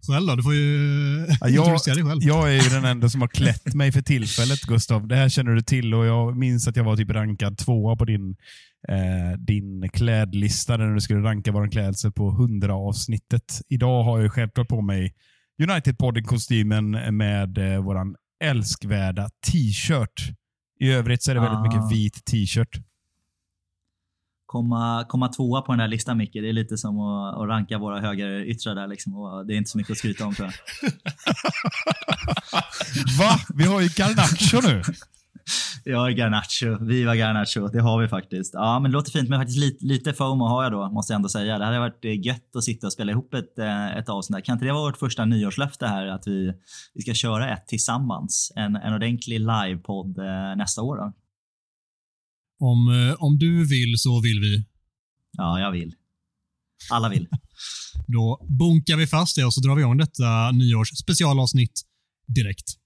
Själv 0.07 0.27
då? 0.27 0.35
Du 0.35 0.43
får 0.43 0.53
ju 0.53 1.25
Ja, 1.29 1.35
jag, 1.41 1.51
introducera 1.51 1.95
dig 1.95 2.03
själv. 2.03 2.19
jag 2.23 2.49
är 2.55 2.63
ju 2.63 2.69
den 2.69 2.85
enda 2.85 3.09
som 3.09 3.21
har 3.21 3.27
klätt 3.27 3.73
mig 3.73 3.91
för 3.91 4.01
tillfället, 4.01 4.61
Gustav. 4.61 5.07
Det 5.07 5.15
här 5.15 5.29
känner 5.29 5.51
du 5.51 5.61
till 5.61 5.93
och 5.93 6.05
jag 6.05 6.37
minns 6.37 6.67
att 6.67 6.75
jag 6.75 6.83
var 6.83 6.95
typ 6.97 7.09
rankad 7.11 7.57
tvåa 7.57 7.95
på 7.95 8.05
din, 8.05 8.35
eh, 8.89 9.39
din 9.39 9.89
klädlista 9.93 10.77
när 10.77 10.93
du 10.93 11.01
skulle 11.01 11.19
ranka 11.19 11.51
vår 11.51 11.71
klädsel 11.71 12.11
på 12.11 12.29
100 12.31 12.73
avsnittet. 12.75 13.61
Idag 13.69 14.03
har 14.03 14.19
jag 14.19 14.31
självklart 14.33 14.67
på 14.67 14.81
mig 14.81 15.13
United-podden-kostymen 15.63 17.11
med 17.11 17.57
eh, 17.57 17.79
våran 17.83 18.15
älskvärda 18.43 19.29
t-shirt. 19.51 20.29
I 20.79 20.91
övrigt 20.91 21.23
så 21.23 21.31
är 21.31 21.35
det 21.35 21.41
väldigt 21.41 21.57
Ah. 21.59 21.63
mycket 21.63 21.91
vit 21.97 22.25
t-shirt. 22.25 22.77
Komma, 24.51 25.05
komma 25.07 25.27
tvåa 25.27 25.61
på 25.61 25.71
den 25.71 25.79
här 25.79 25.87
listan 25.87 26.17
Micke, 26.17 26.33
det 26.33 26.49
är 26.49 26.53
lite 26.53 26.77
som 26.77 26.99
att, 26.99 27.37
att 27.37 27.47
ranka 27.47 27.77
våra 27.77 27.99
högeryttrar 27.99 28.75
där. 28.75 28.87
Liksom. 28.87 29.15
Och 29.15 29.45
det 29.45 29.53
är 29.53 29.57
inte 29.57 29.69
så 29.69 29.77
mycket 29.77 29.91
att 29.91 29.97
skryta 29.97 30.25
om 30.25 30.35
tror 30.35 30.47
jag. 30.47 30.91
Va? 33.19 33.39
Vi 33.55 33.63
har 33.63 33.81
ju 33.81 33.87
Garnacho 33.87 34.67
nu. 34.67 34.81
Ja, 35.83 36.09
Garnacho. 36.09 36.85
Viva 36.85 37.15
Garnacho. 37.15 37.67
Det 37.67 37.81
har 37.81 38.01
vi 38.01 38.07
faktiskt. 38.07 38.53
Ja, 38.53 38.79
men 38.79 38.91
det 38.91 38.97
låter 38.97 39.11
fint. 39.11 39.29
Men 39.29 39.39
faktiskt 39.39 39.59
lite, 39.59 39.85
lite 39.85 40.13
FOMO 40.13 40.45
har 40.45 40.63
jag 40.63 40.71
då, 40.71 40.89
måste 40.89 41.13
jag 41.13 41.15
ändå 41.15 41.29
säga. 41.29 41.57
Det 41.57 41.65
hade 41.65 41.79
varit 41.79 42.05
eh, 42.05 42.25
gött 42.25 42.55
att 42.55 42.63
sitta 42.63 42.87
och 42.87 42.93
spela 42.93 43.11
ihop 43.11 43.33
ett, 43.33 43.59
eh, 43.59 43.97
ett 43.97 44.09
avsnitt. 44.09 44.35
där. 44.35 44.41
Kan 44.41 44.53
inte 44.53 44.65
det 44.65 44.73
vara 44.73 44.83
vårt 44.83 44.97
första 44.97 45.25
nyårslöfte 45.25 45.87
här? 45.87 46.05
Att 46.05 46.27
vi, 46.27 46.53
vi 46.93 47.01
ska 47.01 47.13
köra 47.13 47.53
ett 47.53 47.67
tillsammans. 47.67 48.51
En, 48.55 48.75
en 48.75 48.93
ordentlig 48.93 49.39
livepodd 49.39 50.17
eh, 50.17 50.55
nästa 50.57 50.81
år 50.81 50.97
då? 50.97 51.13
Om, 52.59 52.87
eh, 52.87 53.23
om 53.23 53.37
du 53.37 53.67
vill 53.67 53.97
så 53.97 54.21
vill 54.21 54.39
vi. 54.39 54.65
Ja, 55.31 55.59
jag 55.59 55.71
vill. 55.71 55.93
Alla 56.91 57.09
vill. 57.09 57.27
Då 58.07 58.45
bunkar 58.59 58.97
vi 58.97 59.07
fast 59.07 59.35
det 59.35 59.45
och 59.45 59.53
så 59.53 59.61
drar 59.61 59.75
vi 59.75 59.81
igång 59.81 59.97
detta 59.97 60.51
nyårs 60.51 60.89
specialavsnitt 60.89 61.81
direkt. 62.27 62.78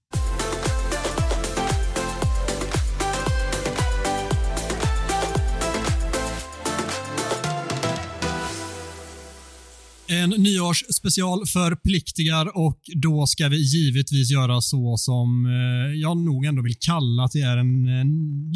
En 10.14 10.30
nyårsspecial 10.30 11.46
förpliktigar 11.46 12.56
och 12.56 12.80
då 13.02 13.26
ska 13.26 13.48
vi 13.48 13.56
givetvis 13.56 14.30
göra 14.30 14.60
så 14.60 14.96
som 14.96 15.46
eh, 15.46 16.00
jag 16.00 16.16
nog 16.16 16.44
ändå 16.44 16.62
vill 16.62 16.76
kalla 16.80 17.24
att 17.24 17.32
det 17.32 17.40
är 17.40 17.56
en, 17.56 17.88
en 17.88 18.08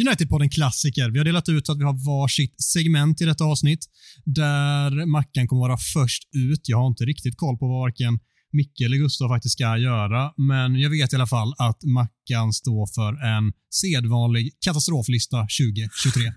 United-podden-klassiker. 0.07 1.11
Vi 1.11 1.19
har 1.19 1.25
delat 1.25 1.49
ut 1.49 1.69
att 1.69 1.79
vi 1.79 1.85
har 1.85 2.07
varsitt 2.07 2.62
segment 2.62 3.21
i 3.21 3.25
detta 3.25 3.45
avsnitt 3.45 3.87
där 4.25 5.07
Mackan 5.07 5.49
kommer 5.49 5.61
vara 5.69 5.79
först 5.95 6.23
ut. 6.37 6.61
Jag 6.69 6.79
har 6.79 6.87
inte 6.87 7.05
riktigt 7.05 7.37
koll 7.37 7.59
på 7.59 7.69
vad 7.69 7.81
varken 7.81 8.19
Micke 8.53 8.81
eller 8.81 8.97
Gustav 8.97 9.29
faktiskt 9.29 9.53
ska 9.53 9.79
göra, 9.79 10.33
men 10.37 10.81
jag 10.81 10.91
vet 10.91 11.12
i 11.12 11.17
alla 11.17 11.27
fall 11.27 11.55
att 11.59 11.85
Mackan 11.85 12.53
står 12.53 12.87
för 12.95 13.12
en 13.25 13.53
sedvanlig 13.71 14.53
katastroflista 14.61 15.37
2023. 15.37 16.23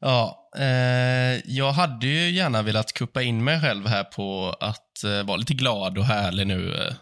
Ja, 0.00 0.50
eh, 0.58 1.40
jag 1.44 1.72
hade 1.72 2.06
ju 2.06 2.30
gärna 2.30 2.62
velat 2.62 2.92
kuppa 2.92 3.22
in 3.22 3.44
mig 3.44 3.60
själv 3.60 3.86
här 3.86 4.04
på 4.04 4.56
att 4.60 5.04
eh, 5.04 5.22
vara 5.22 5.36
lite 5.36 5.54
glad 5.54 5.98
och 5.98 6.04
härlig 6.04 6.46
nu. 6.46 6.74
Eh. 6.74 6.94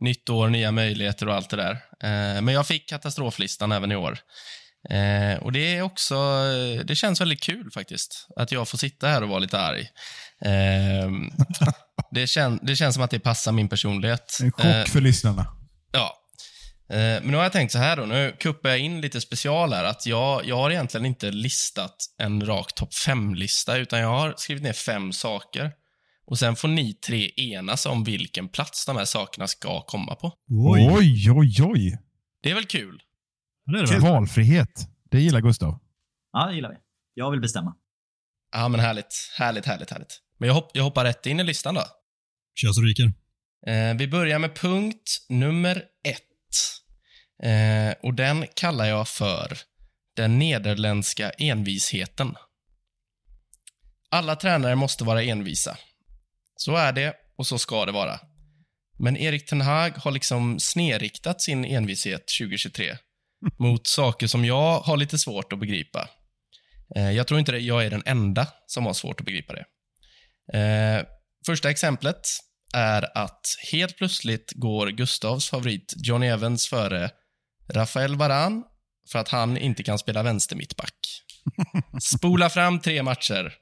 nytt 0.00 0.30
år, 0.30 0.48
nya 0.48 0.72
möjligheter 0.72 1.28
och 1.28 1.34
allt 1.34 1.50
det 1.50 1.56
där. 1.56 1.72
Eh, 2.02 2.42
men 2.42 2.48
jag 2.48 2.66
fick 2.66 2.88
katastroflistan 2.88 3.72
även 3.72 3.92
i 3.92 3.96
år. 3.96 4.18
Eh, 4.90 5.42
och 5.42 5.52
det 5.52 5.76
är 5.76 5.82
också, 5.82 6.14
det 6.84 6.96
känns 6.96 7.20
väldigt 7.20 7.42
kul 7.42 7.70
faktiskt, 7.74 8.26
att 8.36 8.52
jag 8.52 8.68
får 8.68 8.78
sitta 8.78 9.08
här 9.08 9.22
och 9.22 9.28
vara 9.28 9.38
lite 9.38 9.58
arg. 9.60 9.88
Eh, 10.44 11.10
det, 12.10 12.26
kän, 12.26 12.58
det 12.62 12.76
känns 12.76 12.94
som 12.94 13.04
att 13.04 13.10
det 13.10 13.18
passar 13.20 13.52
min 13.52 13.68
personlighet. 13.68 14.38
En 14.42 14.52
chock 14.52 14.64
Eh, 14.64 14.84
för 14.84 15.00
lyssnarna. 15.00 15.46
Ja. 15.92 16.14
Eh, 16.90 16.96
Men 16.96 17.26
nu 17.26 17.36
har 17.36 17.42
jag 17.42 17.52
tänkt 17.52 17.72
så 17.72 17.78
här 17.78 17.96
då, 17.96 18.06
nu 18.06 18.36
kuppar 18.38 18.68
jag 18.70 18.78
in 18.78 19.00
lite 19.00 19.20
special 19.20 19.72
här, 19.72 19.84
att 19.84 20.06
jag, 20.06 20.46
jag 20.46 20.56
har 20.56 20.70
egentligen 20.70 21.06
inte 21.06 21.30
listat 21.30 21.96
en 22.18 22.46
rak 22.46 22.74
topp 22.74 22.94
fem-lista, 22.94 23.76
utan 23.76 23.98
jag 23.98 24.08
har 24.08 24.34
skrivit 24.36 24.62
ner 24.62 24.72
fem 24.72 25.12
saker. 25.12 25.72
Och 26.26 26.38
sen 26.38 26.56
får 26.56 26.68
ni 26.68 26.94
tre 26.94 27.30
enas 27.36 27.86
om 27.86 28.04
vilken 28.04 28.48
plats 28.48 28.86
de 28.86 28.96
här 28.96 29.04
sakerna 29.04 29.46
ska 29.46 29.80
komma 29.82 30.14
på. 30.14 30.32
Oj. 30.48 30.88
Oj, 30.92 31.30
oj, 31.30 31.62
oj. 31.62 31.98
Det 32.42 32.50
är 32.50 32.54
väl 32.54 32.66
kul? 32.66 33.02
Det 33.66 33.78
är 33.78 33.82
det 33.82 33.92
väl? 33.92 34.00
Valfrihet. 34.00 34.88
Det 35.10 35.20
gillar 35.20 35.40
Gustav. 35.40 35.78
Ja, 36.32 36.46
det 36.46 36.54
gillar 36.54 36.70
vi. 36.70 36.76
Jag 37.14 37.30
vill 37.30 37.40
bestämma. 37.40 37.74
Ja, 38.52 38.68
men 38.68 38.80
härligt. 38.80 39.32
Härligt, 39.38 39.66
härligt, 39.66 39.90
härligt. 39.90 40.20
Men 40.38 40.46
jag, 40.46 40.54
hopp, 40.54 40.70
jag 40.74 40.84
hoppar 40.84 41.04
rätt 41.04 41.26
in 41.26 41.40
i 41.40 41.44
listan 41.44 41.74
då. 41.74 41.84
Kör 42.54 42.72
så 42.72 42.80
ryker. 42.80 43.12
Eh, 43.66 43.94
vi 43.98 44.08
börjar 44.08 44.38
med 44.38 44.54
punkt 44.56 45.26
nummer 45.28 45.76
ett. 46.08 46.22
Eh, 47.42 47.94
och 48.02 48.14
den 48.14 48.46
kallar 48.54 48.84
jag 48.84 49.08
för 49.08 49.58
den 50.16 50.38
nederländska 50.38 51.30
envisheten. 51.30 52.34
Alla 54.10 54.36
tränare 54.36 54.74
måste 54.74 55.04
vara 55.04 55.22
envisa. 55.22 55.78
Så 56.56 56.76
är 56.76 56.92
det 56.92 57.14
och 57.36 57.46
så 57.46 57.58
ska 57.58 57.86
det 57.86 57.92
vara. 57.92 58.20
Men 58.98 59.16
Erik 59.16 59.46
Ten 59.46 59.60
Hag 59.60 59.90
har 59.90 60.10
liksom 60.10 60.60
snedriktat 60.60 61.40
sin 61.40 61.64
envishet 61.64 62.24
2023 62.40 62.96
mot 63.58 63.86
saker 63.86 64.26
som 64.26 64.44
jag 64.44 64.80
har 64.80 64.96
lite 64.96 65.18
svårt 65.18 65.52
att 65.52 65.58
begripa. 65.58 66.08
Eh, 66.96 67.10
jag 67.10 67.26
tror 67.26 67.40
inte 67.40 67.52
det, 67.52 67.58
jag 67.58 67.84
är 67.84 67.90
den 67.90 68.02
enda 68.06 68.46
som 68.66 68.86
har 68.86 68.92
svårt 68.92 69.20
att 69.20 69.26
begripa 69.26 69.52
det. 69.52 69.64
Eh, 70.58 71.06
första 71.46 71.70
exemplet 71.70 72.28
är 72.74 73.18
att 73.18 73.40
helt 73.72 73.96
plötsligt 73.96 74.52
går 74.52 74.86
Gustavs 74.86 75.50
favorit 75.50 75.94
Johnny 75.96 76.26
Evans 76.26 76.66
före 76.68 77.10
Rafael 77.74 78.16
Varan 78.16 78.64
för 79.12 79.18
att 79.18 79.28
han 79.28 79.56
inte 79.56 79.82
kan 79.82 79.98
spela 79.98 80.22
vänster 80.22 80.56
mittback. 80.56 80.94
Spola 82.02 82.50
fram 82.50 82.80
tre 82.80 83.02
matcher. 83.02 83.54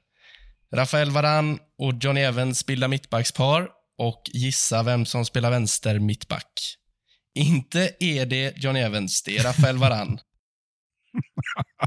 Rafael 0.73 1.11
Varan 1.11 1.59
och 1.77 1.93
Johnny 2.01 2.21
Evans 2.21 2.65
bildar 2.65 2.87
mittbackspar 2.87 3.67
och 3.97 4.21
gissa 4.33 4.83
vem 4.83 5.05
som 5.05 5.25
spelar 5.25 5.51
vänster 5.51 5.99
mittback. 5.99 6.51
Inte 7.35 7.95
är 7.99 8.25
det 8.25 8.53
Johnny 8.57 8.79
Evans, 8.79 9.23
det 9.23 9.37
är 9.37 9.43
Rafael 9.43 9.77
Varan. 9.77 10.19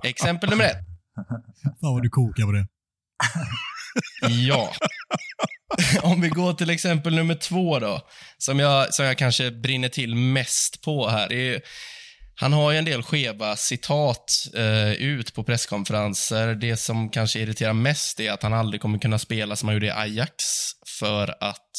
Exempel 0.05 0.51
nummer 0.51 0.65
ett. 0.65 0.79
Fan 1.81 1.95
vad 1.95 2.03
du 2.03 2.09
kokar 2.09 2.45
på 2.45 2.53
det. 2.53 2.67
Ja. 4.29 4.73
Om 6.03 6.21
vi 6.21 6.29
går 6.29 6.53
till 6.53 6.71
exempel 6.71 7.15
nummer 7.15 7.35
två 7.35 7.79
då, 7.79 8.09
som 8.39 8.59
jag, 8.59 8.95
som 8.95 9.05
jag 9.05 9.19
kanske 9.19 9.51
brinner 9.51 9.89
till 9.89 10.15
mest 10.15 10.83
på 10.83 11.09
här. 11.09 11.29
Det 11.29 11.55
är, 11.55 11.63
han 12.41 12.53
har 12.53 12.73
ju 12.73 12.79
en 12.79 12.85
del 12.85 13.03
skeva 13.03 13.57
citat 13.57 14.33
eh, 14.55 14.93
ut 14.93 15.35
på 15.35 15.45
presskonferenser. 15.45 16.55
Det 16.55 16.77
som 16.77 17.11
kanske 17.11 17.41
irriterar 17.41 17.73
mest 17.73 18.21
är 18.21 18.33
att 18.33 18.43
han 18.43 18.53
aldrig 18.53 18.81
kommer 18.81 18.99
kunna 18.99 19.19
spela 19.19 19.57
som 19.57 19.69
han 19.69 19.77
gjorde 19.77 19.87
i 19.87 19.91
Ajax, 19.91 20.35
för 20.99 21.35
att 21.41 21.71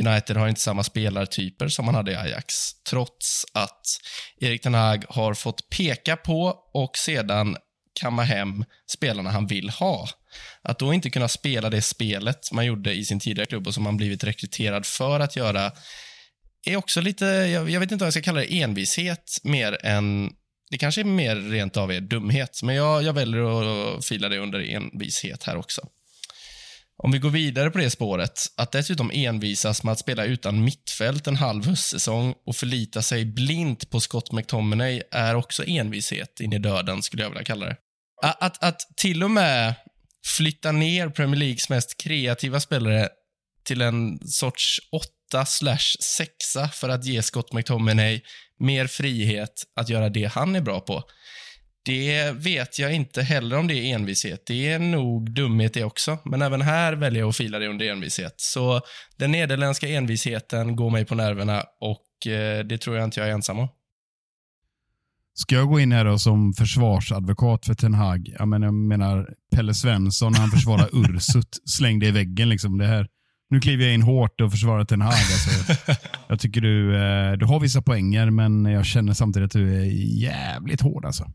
United 0.00 0.36
har 0.36 0.48
inte 0.48 0.60
samma 0.60 0.84
spelartyper 0.84 1.68
som 1.68 1.84
han 1.84 1.94
hade 1.94 2.12
i 2.12 2.16
Ajax, 2.16 2.54
trots 2.90 3.46
att 3.52 3.80
Erik 4.40 4.62
Ten 4.62 4.74
Hag 4.74 5.04
har 5.08 5.34
fått 5.34 5.68
peka 5.68 6.16
på 6.16 6.56
och 6.72 6.96
sedan 6.96 7.56
kamma 8.00 8.22
hem 8.22 8.64
spelarna 8.90 9.30
han 9.30 9.46
vill 9.46 9.70
ha. 9.70 10.08
Att 10.62 10.78
då 10.78 10.94
inte 10.94 11.10
kunna 11.10 11.28
spela 11.28 11.70
det 11.70 11.82
spelet 11.82 12.52
man 12.52 12.66
gjorde 12.66 12.94
i 12.94 13.04
sin 13.04 13.20
tidigare 13.20 13.46
klubb 13.46 13.66
och 13.66 13.74
som 13.74 13.82
man 13.82 13.96
blivit 13.96 14.24
rekryterad 14.24 14.86
för 14.86 15.20
att 15.20 15.36
göra 15.36 15.72
är 16.72 16.76
också 16.76 17.00
lite, 17.00 17.24
jag, 17.24 17.70
jag 17.70 17.80
vet 17.80 17.92
inte 17.92 18.04
om 18.04 18.06
jag 18.06 18.12
ska 18.12 18.22
kalla 18.22 18.40
det 18.40 18.62
envishet 18.62 19.40
mer 19.42 19.86
än, 19.86 20.32
det 20.70 20.78
kanske 20.78 21.00
är 21.00 21.04
mer 21.04 21.36
rent 21.36 21.76
av 21.76 21.92
er 21.92 22.00
dumhet, 22.00 22.60
men 22.62 22.74
jag, 22.74 23.02
jag 23.02 23.12
väljer 23.12 23.96
att 23.96 24.04
fila 24.04 24.28
det 24.28 24.38
under 24.38 24.60
envishet 24.60 25.42
här 25.42 25.56
också. 25.56 25.88
Om 27.02 27.12
vi 27.12 27.18
går 27.18 27.30
vidare 27.30 27.70
på 27.70 27.78
det 27.78 27.90
spåret, 27.90 28.40
att 28.56 28.72
dessutom 28.72 29.10
envisas 29.14 29.82
med 29.82 29.92
att 29.92 29.98
spela 29.98 30.24
utan 30.24 30.64
mittfält 30.64 31.26
en 31.26 31.36
halv 31.36 31.66
höstsäsong 31.66 32.34
och 32.46 32.56
förlita 32.56 33.02
sig 33.02 33.24
blint 33.24 33.90
på 33.90 34.00
Scott 34.00 34.32
McTominay 34.32 35.02
är 35.10 35.34
också 35.34 35.64
envishet 35.66 36.40
in 36.40 36.52
i 36.52 36.58
döden, 36.58 37.02
skulle 37.02 37.22
jag 37.22 37.30
vilja 37.30 37.44
kalla 37.44 37.66
det. 37.66 37.76
Att, 38.22 38.42
att, 38.42 38.64
att 38.64 38.80
till 38.96 39.24
och 39.24 39.30
med 39.30 39.74
flytta 40.26 40.72
ner 40.72 41.08
Premier 41.08 41.40
Leagues 41.40 41.68
mest 41.68 42.02
kreativa 42.02 42.60
spelare 42.60 43.08
till 43.64 43.82
en 43.82 44.18
sorts 44.28 44.80
åtta 44.92 45.44
slash 45.46 45.96
sexa 46.00 46.68
för 46.68 46.88
att 46.88 47.04
ge 47.04 47.22
Scott 47.22 47.52
McTominay 47.52 48.20
mer 48.58 48.86
frihet 48.86 49.62
att 49.76 49.88
göra 49.88 50.08
det 50.08 50.24
han 50.24 50.56
är 50.56 50.60
bra 50.60 50.80
på. 50.80 51.02
Det 51.84 52.30
vet 52.32 52.78
jag 52.78 52.94
inte 52.94 53.22
heller 53.22 53.58
om 53.58 53.66
det 53.66 53.74
är 53.74 53.94
envishet. 53.94 54.42
Det 54.46 54.72
är 54.72 54.78
nog 54.78 55.34
dumhet 55.34 55.74
det 55.74 55.84
också. 55.84 56.18
Men 56.24 56.42
även 56.42 56.62
här 56.62 56.92
väljer 56.92 57.20
jag 57.20 57.28
att 57.28 57.36
fila 57.36 57.58
det 57.58 57.68
under 57.68 57.86
envishet. 57.86 58.34
Så 58.36 58.80
den 59.16 59.32
nederländska 59.32 59.88
envisheten 59.88 60.76
går 60.76 60.90
mig 60.90 61.04
på 61.04 61.14
nerverna 61.14 61.64
och 61.80 62.32
eh, 62.32 62.64
det 62.64 62.78
tror 62.78 62.96
jag 62.96 63.04
inte 63.04 63.20
jag 63.20 63.28
är 63.28 63.32
ensam 63.32 63.58
om. 63.58 63.68
Ska 65.36 65.54
jag 65.54 65.68
gå 65.68 65.80
in 65.80 65.92
här 65.92 66.04
då 66.04 66.18
som 66.18 66.52
försvarsadvokat 66.52 67.66
för 67.66 67.74
Ten 67.74 67.94
Hag? 67.94 68.28
Jag 68.38 68.48
menar, 68.48 68.66
jag 68.66 68.74
menar 68.74 69.34
Pelle 69.54 69.74
Svensson 69.74 70.32
när 70.32 70.40
han 70.40 70.50
försvarar 70.50 70.88
Ursut 70.92 71.60
slängde 71.64 72.06
i 72.06 72.10
väggen. 72.10 72.48
Liksom. 72.48 72.78
Det 72.78 72.86
här, 72.86 73.08
nu 73.54 73.60
kliver 73.60 73.84
jag 73.84 73.94
in 73.94 74.02
hårt 74.02 74.40
och 74.40 74.50
försvarar 74.50 74.84
Ten 74.84 75.00
Hag. 75.00 75.12
Alltså. 75.12 75.92
Jag 76.28 76.40
tycker 76.40 76.60
du, 76.60 76.96
eh, 76.96 77.32
du 77.32 77.46
har 77.46 77.60
vissa 77.60 77.82
poänger, 77.82 78.30
men 78.30 78.64
jag 78.64 78.86
känner 78.86 79.12
samtidigt 79.12 79.46
att 79.46 79.52
du 79.52 79.80
är 79.80 79.84
jävligt 80.22 80.80
hård. 80.80 81.04
Alltså. 81.04 81.30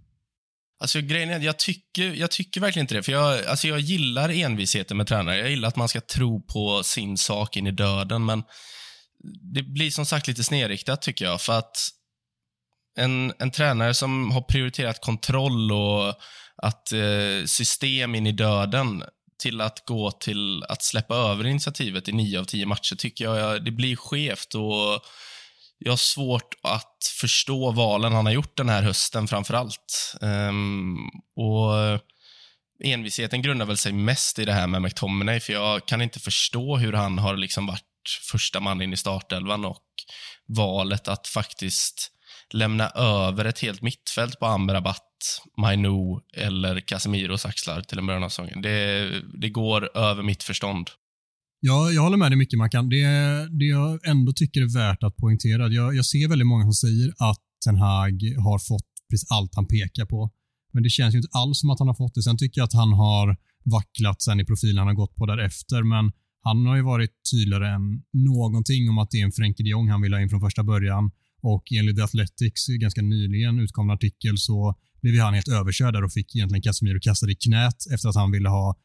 Alltså 0.80 1.02
grejen 1.02 1.30
är 1.30 1.40
jag 1.40 1.60
tycker, 1.60 2.14
jag 2.14 2.32
tycker 2.32 2.62
verkligen 2.62 2.84
inte 2.84 2.96
det. 2.96 3.04
För 3.04 3.12
jag, 3.12 3.46
alltså 3.46 3.68
jag 3.68 3.80
gillar 3.80 4.30
envisheten 4.30 4.98
med 4.98 5.08
tränare. 5.08 5.38
Jag 5.38 5.50
gillar 5.50 5.68
att 5.68 5.76
man 5.76 5.90
ska 5.90 6.02
tro 6.02 6.42
på 6.42 6.84
sin 6.84 7.18
sak 7.18 7.58
in 7.58 7.68
i 7.68 7.72
döden, 7.72 8.26
men 8.26 8.44
det 9.54 9.64
blir 9.64 9.92
som 9.92 10.06
sagt 10.06 10.28
lite 10.28 10.44
snedriktat 10.44 11.02
tycker 11.02 11.26
jag. 11.26 11.42
För 11.42 11.60
att 11.60 11.78
en, 12.98 13.34
en 13.40 13.52
tränare 13.52 13.94
som 13.94 14.32
har 14.32 14.42
prioriterat 14.42 15.02
kontroll 15.02 15.72
och 15.72 16.14
att 16.58 16.92
eh, 16.92 17.46
system 17.46 18.16
in 18.16 18.28
i 18.28 18.32
döden 18.32 19.04
till 19.40 19.62
att 19.62 19.86
gå 19.86 20.12
till 20.12 20.64
att 20.64 20.84
släppa 20.84 21.16
över 21.16 21.48
initiativet 21.48 22.10
i 22.10 22.12
nio 22.12 22.40
av 22.40 22.46
tio 22.46 22.66
matcher 22.66 22.96
tycker 22.96 23.26
jag 23.26 23.66
det 23.66 23.72
blir 23.72 23.96
skevt 23.96 24.56
och 24.56 25.06
jag 25.78 25.92
har 25.92 25.98
svårt 25.98 26.56
att 26.64 26.98
förstå 27.22 27.72
valen 27.72 28.14
han 28.14 28.26
har 28.26 28.34
gjort 28.34 28.58
den 28.58 28.70
här 28.70 28.84
hösten 28.84 29.28
framför 29.28 29.54
allt. 29.54 30.16
Um, 30.22 30.30
ehm, 30.30 30.98
och 31.36 32.00
envisheten 32.84 33.42
grundar 33.42 33.66
väl 33.66 33.78
sig 33.78 33.94
mest 33.94 34.40
i 34.40 34.46
det 34.46 34.54
här 34.54 34.68
med 34.68 34.82
McTominay, 34.82 35.40
för 35.40 35.54
jag 35.54 35.86
kan 35.86 36.02
inte 36.02 36.20
förstå 36.20 36.78
hur 36.78 36.94
han 36.94 37.18
har 37.18 37.38
liksom 37.38 37.68
varit 37.68 37.84
första 38.32 38.60
man 38.60 38.82
in 38.82 38.94
i 38.94 38.98
startelvan 38.98 39.66
och 39.66 39.86
valet 40.48 41.08
att 41.08 41.28
faktiskt 41.28 42.12
lämna 42.54 42.90
över 42.90 43.46
ett 43.46 43.60
helt 43.60 43.82
mittfält 43.82 44.40
på 44.40 44.46
Amrabat, 44.46 45.04
Mainu 45.58 46.20
eller 46.38 46.80
Casemiros 46.80 47.46
axlar 47.46 47.82
till 47.82 48.00
en 48.00 48.06
början 48.06 48.24
av 48.24 48.30
säsongen. 48.30 48.62
Det, 48.62 49.12
det 49.42 49.50
går 49.50 49.98
över 49.98 50.24
mitt 50.24 50.44
förstånd. 50.44 50.90
Ja, 51.60 51.92
jag 51.92 52.02
håller 52.02 52.18
med 52.18 52.32
dig 52.32 52.38
mycket 52.38 52.58
Mackan. 52.58 52.90
Det, 52.90 53.06
det 53.60 53.66
jag 53.66 54.08
ändå 54.08 54.34
tycker 54.34 54.62
är 54.62 54.74
värt 54.74 55.04
att 55.04 55.16
poängtera, 55.18 55.68
jag, 55.68 55.96
jag 55.96 56.06
ser 56.06 56.28
väldigt 56.30 56.48
många 56.48 56.64
som 56.64 56.74
säger 56.74 57.10
att 57.18 57.44
Ten 57.66 57.76
Hag 57.76 58.18
har 58.46 58.60
fått 58.60 58.90
precis 59.10 59.32
allt 59.32 59.56
han 59.56 59.68
pekar 59.68 60.06
på. 60.06 60.30
Men 60.74 60.84
det 60.84 60.90
känns 60.90 61.14
ju 61.16 61.18
inte 61.18 61.30
alls 61.32 61.60
som 61.60 61.70
att 61.70 61.80
han 61.80 61.88
har 61.88 61.96
fått 61.96 62.16
det. 62.16 62.24
Sen 62.24 62.38
tycker 62.38 62.62
jag 62.62 62.66
att 62.66 62.74
han 62.74 62.94
har 62.94 63.38
vacklat 63.64 64.22
sen 64.22 64.40
i 64.40 64.46
profilen 64.46 64.78
han 64.78 64.88
har 64.88 64.94
gått 64.94 65.16
på 65.16 65.26
därefter, 65.26 65.84
men 65.84 66.12
han 66.42 66.66
har 66.66 66.76
ju 66.76 66.82
varit 66.82 67.14
tydligare 67.32 67.68
än 67.76 68.04
någonting 68.14 68.90
om 68.90 68.98
att 68.98 69.12
det 69.12 69.20
är 69.22 69.26
en 69.26 69.32
Frenkie 69.32 69.64
de 69.64 69.70
Jong 69.70 69.90
han 69.90 70.02
vill 70.02 70.14
ha 70.14 70.22
in 70.22 70.30
från 70.30 70.42
första 70.42 70.64
början. 70.64 71.12
Och 71.42 71.64
enligt 71.80 71.96
The 71.96 72.02
Athletics 72.02 72.68
ganska 72.68 73.02
nyligen 73.02 73.60
utkomna 73.60 73.94
artikel 73.94 74.38
så 74.38 74.76
blev 75.02 75.14
ju 75.14 75.22
han 75.22 75.34
helt 75.34 75.48
överkörd 75.48 75.94
där 75.94 76.04
och 76.04 76.12
fick 76.12 76.36
egentligen 76.36 76.62
Casemiro 76.62 77.00
kastad 77.02 77.32
i 77.32 77.36
knät 77.36 77.80
efter 77.94 78.10
att 78.10 78.16
han 78.16 78.32
ville 78.32 78.50
ha 78.50 78.76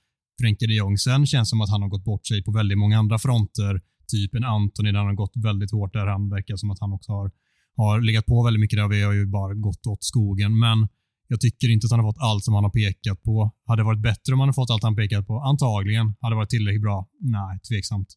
Frenkie 0.41 0.69
de 0.69 0.75
Jong. 0.75 0.99
Sen 0.99 1.27
känns 1.27 1.49
det 1.49 1.51
som 1.51 1.61
att 1.61 1.71
han 1.71 1.83
har 1.83 1.89
gått 1.89 2.05
bort 2.05 2.27
sig 2.27 2.45
på 2.45 2.53
väldigt 2.53 2.79
många 2.79 2.99
andra 2.99 3.19
fronter. 3.19 3.81
Typ 4.13 4.35
en 4.35 4.45
Antoni, 4.45 4.93
där 4.93 4.99
han 4.99 5.07
har 5.07 5.15
gått 5.15 5.33
väldigt 5.37 5.73
hårt 5.73 5.93
där. 5.93 6.07
Han 6.07 6.31
verkar 6.31 6.57
som 6.57 6.71
att 6.71 6.81
han 6.81 6.93
också 6.93 7.13
har, 7.13 7.31
har 7.77 8.01
legat 8.01 8.27
på 8.27 8.45
väldigt 8.45 8.61
mycket 8.61 8.77
där. 8.77 8.89
Vi 8.89 9.03
har 9.03 9.13
ju 9.13 9.27
bara 9.27 9.55
gått 9.55 9.87
åt 9.87 10.05
skogen. 10.05 10.59
Men 10.59 10.89
jag 11.29 11.41
tycker 11.41 11.71
inte 11.71 11.85
att 11.85 11.91
han 11.91 12.01
har 12.01 12.13
fått 12.13 12.23
allt 12.23 12.45
som 12.45 12.55
han 12.55 12.65
har 12.65 12.71
pekat 12.71 13.23
på. 13.23 13.51
Hade 13.67 13.83
det 13.83 13.87
varit 13.87 14.03
bättre 14.03 14.33
om 14.33 14.41
han 14.41 14.49
hade 14.49 14.55
fått 14.55 14.71
allt 14.71 14.83
han 14.83 14.97
pekat 14.97 15.27
på? 15.27 15.35
Antagligen. 15.41 16.15
Hade 16.21 16.35
det 16.35 16.37
varit 16.37 16.51
tillräckligt 16.51 16.83
bra? 16.83 17.09
Nej, 17.21 17.61
tveksamt. 17.69 18.09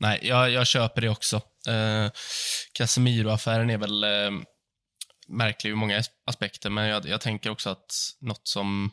nej, 0.00 0.20
jag, 0.22 0.50
jag 0.50 0.66
köper 0.66 1.00
det 1.00 1.08
också. 1.08 1.36
Eh, 1.68 2.10
Casemiro-affären 2.78 3.70
är 3.70 3.78
väl 3.78 4.04
eh, 4.04 4.42
märklig 5.28 5.70
ur 5.70 5.74
många 5.74 6.02
aspekter, 6.26 6.70
men 6.70 6.86
jag, 6.86 7.06
jag 7.06 7.20
tänker 7.20 7.50
också 7.50 7.70
att 7.70 8.16
något 8.20 8.48
som 8.48 8.90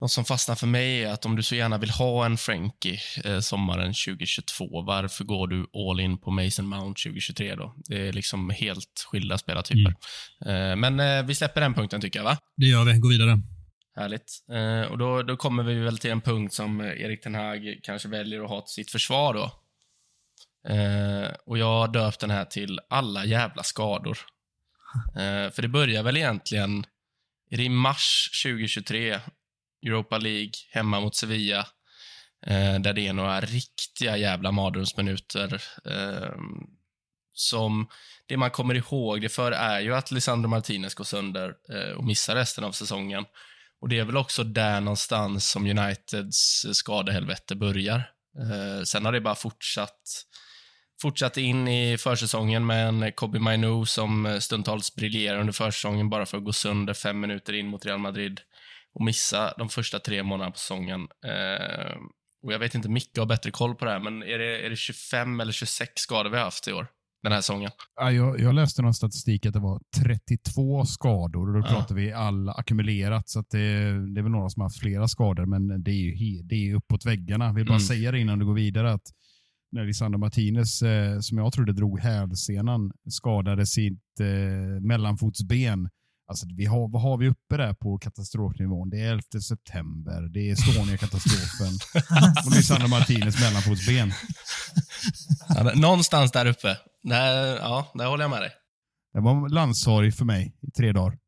något 0.00 0.10
som 0.10 0.24
fastnar 0.24 0.54
för 0.54 0.66
mig 0.66 1.02
är 1.02 1.12
att 1.12 1.26
om 1.26 1.36
du 1.36 1.42
så 1.42 1.54
gärna 1.54 1.78
vill 1.78 1.90
ha 1.90 2.26
en 2.26 2.36
Frankie 2.36 2.98
eh, 3.24 3.40
sommaren 3.40 3.86
2022, 3.86 4.82
varför 4.82 5.24
går 5.24 5.48
du 5.48 5.66
all 5.90 6.00
in 6.00 6.18
på 6.18 6.30
Mason 6.30 6.66
Mount 6.66 7.02
2023 7.02 7.54
då? 7.54 7.74
Det 7.76 8.08
är 8.08 8.12
liksom 8.12 8.50
helt 8.50 9.06
skilda 9.10 9.38
spelartyper. 9.38 9.94
Eh, 10.46 10.76
men 10.76 11.00
eh, 11.00 11.22
vi 11.22 11.34
släpper 11.34 11.60
den 11.60 11.74
punkten 11.74 12.00
tycker 12.00 12.18
jag, 12.18 12.24
va? 12.24 12.38
Det 12.56 12.66
gör 12.66 12.84
vi. 12.84 12.98
Gå 12.98 13.08
vidare. 13.08 13.38
Härligt. 13.96 14.32
Eh, 14.52 14.90
och 14.92 14.98
då, 14.98 15.22
då 15.22 15.36
kommer 15.36 15.62
vi 15.62 15.74
väl 15.74 15.98
till 15.98 16.10
en 16.10 16.20
punkt 16.20 16.54
som 16.54 16.80
Erik 16.80 17.22
Ten 17.22 17.34
Hag 17.34 17.78
kanske 17.82 18.08
väljer 18.08 18.44
att 18.44 18.50
ha 18.50 18.60
till 18.60 18.74
sitt 18.74 18.90
försvar 18.90 19.34
då. 19.34 19.44
Eh, 20.74 21.30
och 21.46 21.58
jag 21.58 21.80
har 21.80 21.88
döpt 21.88 22.20
den 22.20 22.30
här 22.30 22.44
till 22.44 22.80
alla 22.90 23.24
jävla 23.24 23.62
skador. 23.62 24.18
Eh, 25.16 25.50
för 25.50 25.62
det 25.62 25.68
börjar 25.68 26.02
väl 26.02 26.16
egentligen, 26.16 26.86
är 27.50 27.56
det 27.56 27.62
i 27.62 27.68
mars 27.68 28.42
2023, 28.44 29.20
Europa 29.86 30.18
League, 30.18 30.52
hemma 30.70 31.00
mot 31.00 31.16
Sevilla, 31.16 31.66
eh, 32.46 32.80
där 32.80 32.92
det 32.92 33.06
är 33.06 33.12
några 33.12 33.40
riktiga 33.40 34.16
jävla 34.16 34.52
mardrömsminuter. 34.52 35.62
Eh, 35.84 36.34
som, 37.32 37.88
det 38.26 38.36
man 38.36 38.50
kommer 38.50 38.74
ihåg 38.74 39.20
det 39.20 39.28
för 39.28 39.52
är 39.52 39.80
ju 39.80 39.94
att 39.94 40.10
Lisandro 40.10 40.48
Martinez 40.48 40.94
går 40.94 41.04
sönder 41.04 41.54
och 41.96 42.04
missar 42.04 42.34
resten 42.34 42.64
av 42.64 42.72
säsongen. 42.72 43.24
Och 43.80 43.88
det 43.88 43.98
är 43.98 44.04
väl 44.04 44.16
också 44.16 44.44
där 44.44 44.80
någonstans 44.80 45.50
som 45.50 45.66
Uniteds 45.66 46.66
skadehelvete 46.72 47.54
börjar. 47.54 48.10
Sen 48.84 49.04
har 49.04 49.12
det 49.12 49.20
bara 49.20 49.34
fortsatt 49.34 50.26
fortsatte 51.02 51.40
in 51.40 51.68
i 51.68 51.98
försäsongen 51.98 52.66
med 52.66 52.88
en 52.88 53.12
Kobe 53.12 53.38
Mainu 53.38 53.84
som 53.86 54.38
stundtals 54.40 54.94
briljerar 54.94 55.38
under 55.40 55.52
försäsongen 55.52 56.10
bara 56.10 56.26
för 56.26 56.38
att 56.38 56.44
gå 56.44 56.52
sönder 56.52 56.94
fem 56.94 57.20
minuter 57.20 57.52
in 57.52 57.66
mot 57.66 57.86
Real 57.86 57.98
Madrid 57.98 58.40
och 58.94 59.04
missa 59.04 59.54
de 59.58 59.68
första 59.68 59.98
tre 59.98 60.22
månaderna 60.22 60.50
på 60.52 60.58
säsongen. 60.58 61.00
Eh, 61.00 61.96
och 62.46 62.52
jag 62.52 62.58
vet 62.58 62.74
inte, 62.74 62.88
Micke 62.88 63.18
har 63.18 63.26
bättre 63.26 63.50
koll 63.50 63.74
på 63.74 63.84
det 63.84 63.90
här, 63.90 64.00
men 64.00 64.22
är 64.22 64.38
det, 64.38 64.66
är 64.66 64.70
det 64.70 64.76
25 64.76 65.40
eller 65.40 65.52
26 65.52 65.92
skador 65.94 66.30
vi 66.30 66.36
har 66.36 66.44
haft 66.44 66.68
i 66.68 66.72
år? 66.72 66.86
Den 67.22 67.32
här 67.32 67.40
säsongen. 67.40 67.70
Ja, 68.00 68.10
jag, 68.12 68.40
jag 68.40 68.54
läste 68.54 68.82
någon 68.82 68.94
statistik 68.94 69.46
att 69.46 69.52
det 69.52 69.58
var 69.60 69.80
32 70.02 70.84
skador 70.84 71.48
och 71.48 71.62
då 71.62 71.68
Ja. 71.68 71.74
pratar 71.74 71.94
vi 71.94 72.12
all 72.12 72.48
ackumulerat. 72.48 73.28
Så 73.28 73.38
att 73.40 73.50
det, 73.50 73.58
det 74.14 74.20
är 74.20 74.22
väl 74.22 74.32
några 74.32 74.48
som 74.48 74.60
har 74.60 74.66
haft 74.68 74.80
flera 74.80 75.08
skador, 75.08 75.46
men 75.46 75.82
det 75.82 75.90
är 75.90 75.94
ju 75.94 76.10
he, 76.16 76.42
det 76.44 76.54
är 76.70 76.74
uppåt 76.74 77.06
väggarna. 77.06 77.44
Jag 77.44 77.54
vill 77.54 77.64
bara 77.66 77.74
Mm. 77.74 77.80
säga 77.86 78.12
det 78.12 78.18
innan 78.18 78.38
du 78.38 78.46
går 78.46 78.54
vidare 78.54 78.92
att 78.92 79.02
när 79.74 79.84
Lisandro 79.84 80.18
Martinez, 80.18 80.82
eh, 80.82 81.20
som 81.20 81.38
jag 81.38 81.52
trodde 81.52 81.72
drog 81.72 82.00
hälsenan, 82.00 82.92
skadade 83.10 83.66
sitt 83.66 84.20
eh, 84.20 84.80
mellanfotsben. 84.80 85.88
Alltså, 86.26 86.46
vi 86.56 86.64
har, 86.66 86.88
vad 86.88 87.02
har 87.02 87.18
vi 87.18 87.28
uppe 87.28 87.56
där 87.56 87.74
på 87.74 87.98
katastrofnivån? 87.98 88.90
Det 88.90 89.00
är 89.00 89.12
11 89.12 89.22
september, 89.48 90.22
det 90.32 90.40
är 90.40 90.52
Estonia-katastrofen 90.52 92.02
och 92.46 92.56
Lisandro 92.56 92.88
Martinez 92.88 93.40
mellanfotsben. 93.40 94.12
Ja, 95.48 95.72
någonstans 95.74 96.32
där 96.32 96.46
uppe. 96.46 96.76
Där, 97.02 97.56
ja, 97.56 97.92
där 97.94 98.06
håller 98.06 98.24
jag 98.24 98.30
med 98.30 98.42
dig. 98.42 98.50
Det 99.12 99.20
var 99.20 99.48
landssorg 99.48 100.12
för 100.12 100.24
mig 100.24 100.56
i 100.60 100.70
tre 100.70 100.92
dagar. 100.92 101.18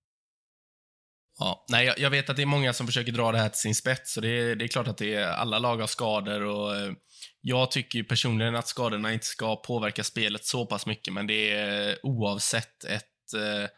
Ja, 1.38 1.64
nej, 1.68 1.86
jag, 1.86 1.98
jag 1.98 2.10
vet 2.10 2.30
att 2.30 2.36
det 2.36 2.42
är 2.42 2.46
många 2.46 2.72
som 2.72 2.86
försöker 2.86 3.12
dra 3.12 3.32
det 3.32 3.38
här 3.38 3.48
till 3.48 3.60
sin 3.60 3.74
spets 3.74 4.16
och 4.16 4.22
det 4.22 4.28
är, 4.28 4.56
det 4.56 4.64
är 4.64 4.68
klart 4.68 4.88
att 4.88 4.98
det 4.98 5.14
är 5.14 5.28
alla 5.28 5.58
lag 5.58 5.76
har 5.76 5.86
skador 5.86 6.42
och 6.42 6.76
eh, 6.76 6.92
jag 7.40 7.70
tycker 7.70 7.98
ju 7.98 8.04
personligen 8.04 8.56
att 8.56 8.68
skadorna 8.68 9.12
inte 9.12 9.26
ska 9.26 9.56
påverka 9.56 10.04
spelet 10.04 10.44
så 10.44 10.66
pass 10.66 10.86
mycket, 10.86 11.14
men 11.14 11.26
det 11.26 11.52
är 11.52 11.88
eh, 11.88 11.94
oavsett 12.02 12.84
ett, 12.84 13.34
eh, 13.36 13.68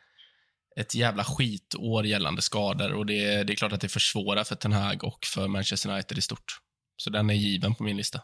ett 0.81 0.95
jävla 0.95 1.25
skitår 1.25 2.07
gällande 2.07 2.43
skador 2.43 2.93
och 2.93 3.07
det, 3.07 3.43
det 3.43 3.53
är 3.53 3.57
klart 3.57 3.73
att 3.73 3.81
det 3.81 3.89
försvårar 3.89 4.45
för 4.45 4.55
Ten 4.55 4.73
Hag 4.73 5.05
och 5.05 5.27
för 5.35 5.49
Manchester 5.49 5.91
United 5.91 6.19
i 6.19 6.21
stort. 6.21 6.59
Så 6.97 7.11
den 7.11 7.31
är 7.31 7.35
given 7.35 7.75
på 7.75 7.83
min 7.83 7.97
lista. 7.97 8.21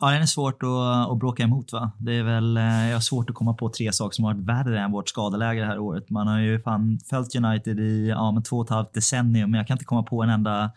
Ja, 0.00 0.10
den 0.10 0.22
är 0.22 0.26
svårt 0.26 0.62
att, 0.62 1.10
att 1.10 1.18
bråka 1.18 1.42
emot 1.42 1.72
va. 1.72 1.92
Det 1.98 2.14
är 2.14 2.22
väl, 2.22 2.56
eh, 2.56 2.88
jag 2.88 2.96
har 2.96 3.00
svårt 3.00 3.30
att 3.30 3.36
komma 3.36 3.54
på 3.54 3.68
tre 3.68 3.92
saker 3.92 4.14
som 4.14 4.24
har 4.24 4.34
varit 4.34 4.46
värre 4.46 4.80
än 4.80 4.92
vårt 4.92 5.08
skadeläge 5.08 5.60
det 5.60 5.66
här 5.66 5.78
året. 5.78 6.10
Man 6.10 6.26
har 6.26 6.38
ju 6.38 6.60
fan 6.60 6.98
följt 7.10 7.36
United 7.36 7.80
i 7.80 8.08
ja, 8.08 8.32
men 8.32 8.42
två 8.42 8.56
och 8.56 8.64
ett 8.64 8.70
halvt 8.70 8.94
decennium, 8.94 9.50
men 9.50 9.58
jag 9.58 9.66
kan 9.66 9.74
inte 9.74 9.84
komma 9.84 10.02
på 10.02 10.22
en 10.22 10.30
enda 10.30 10.70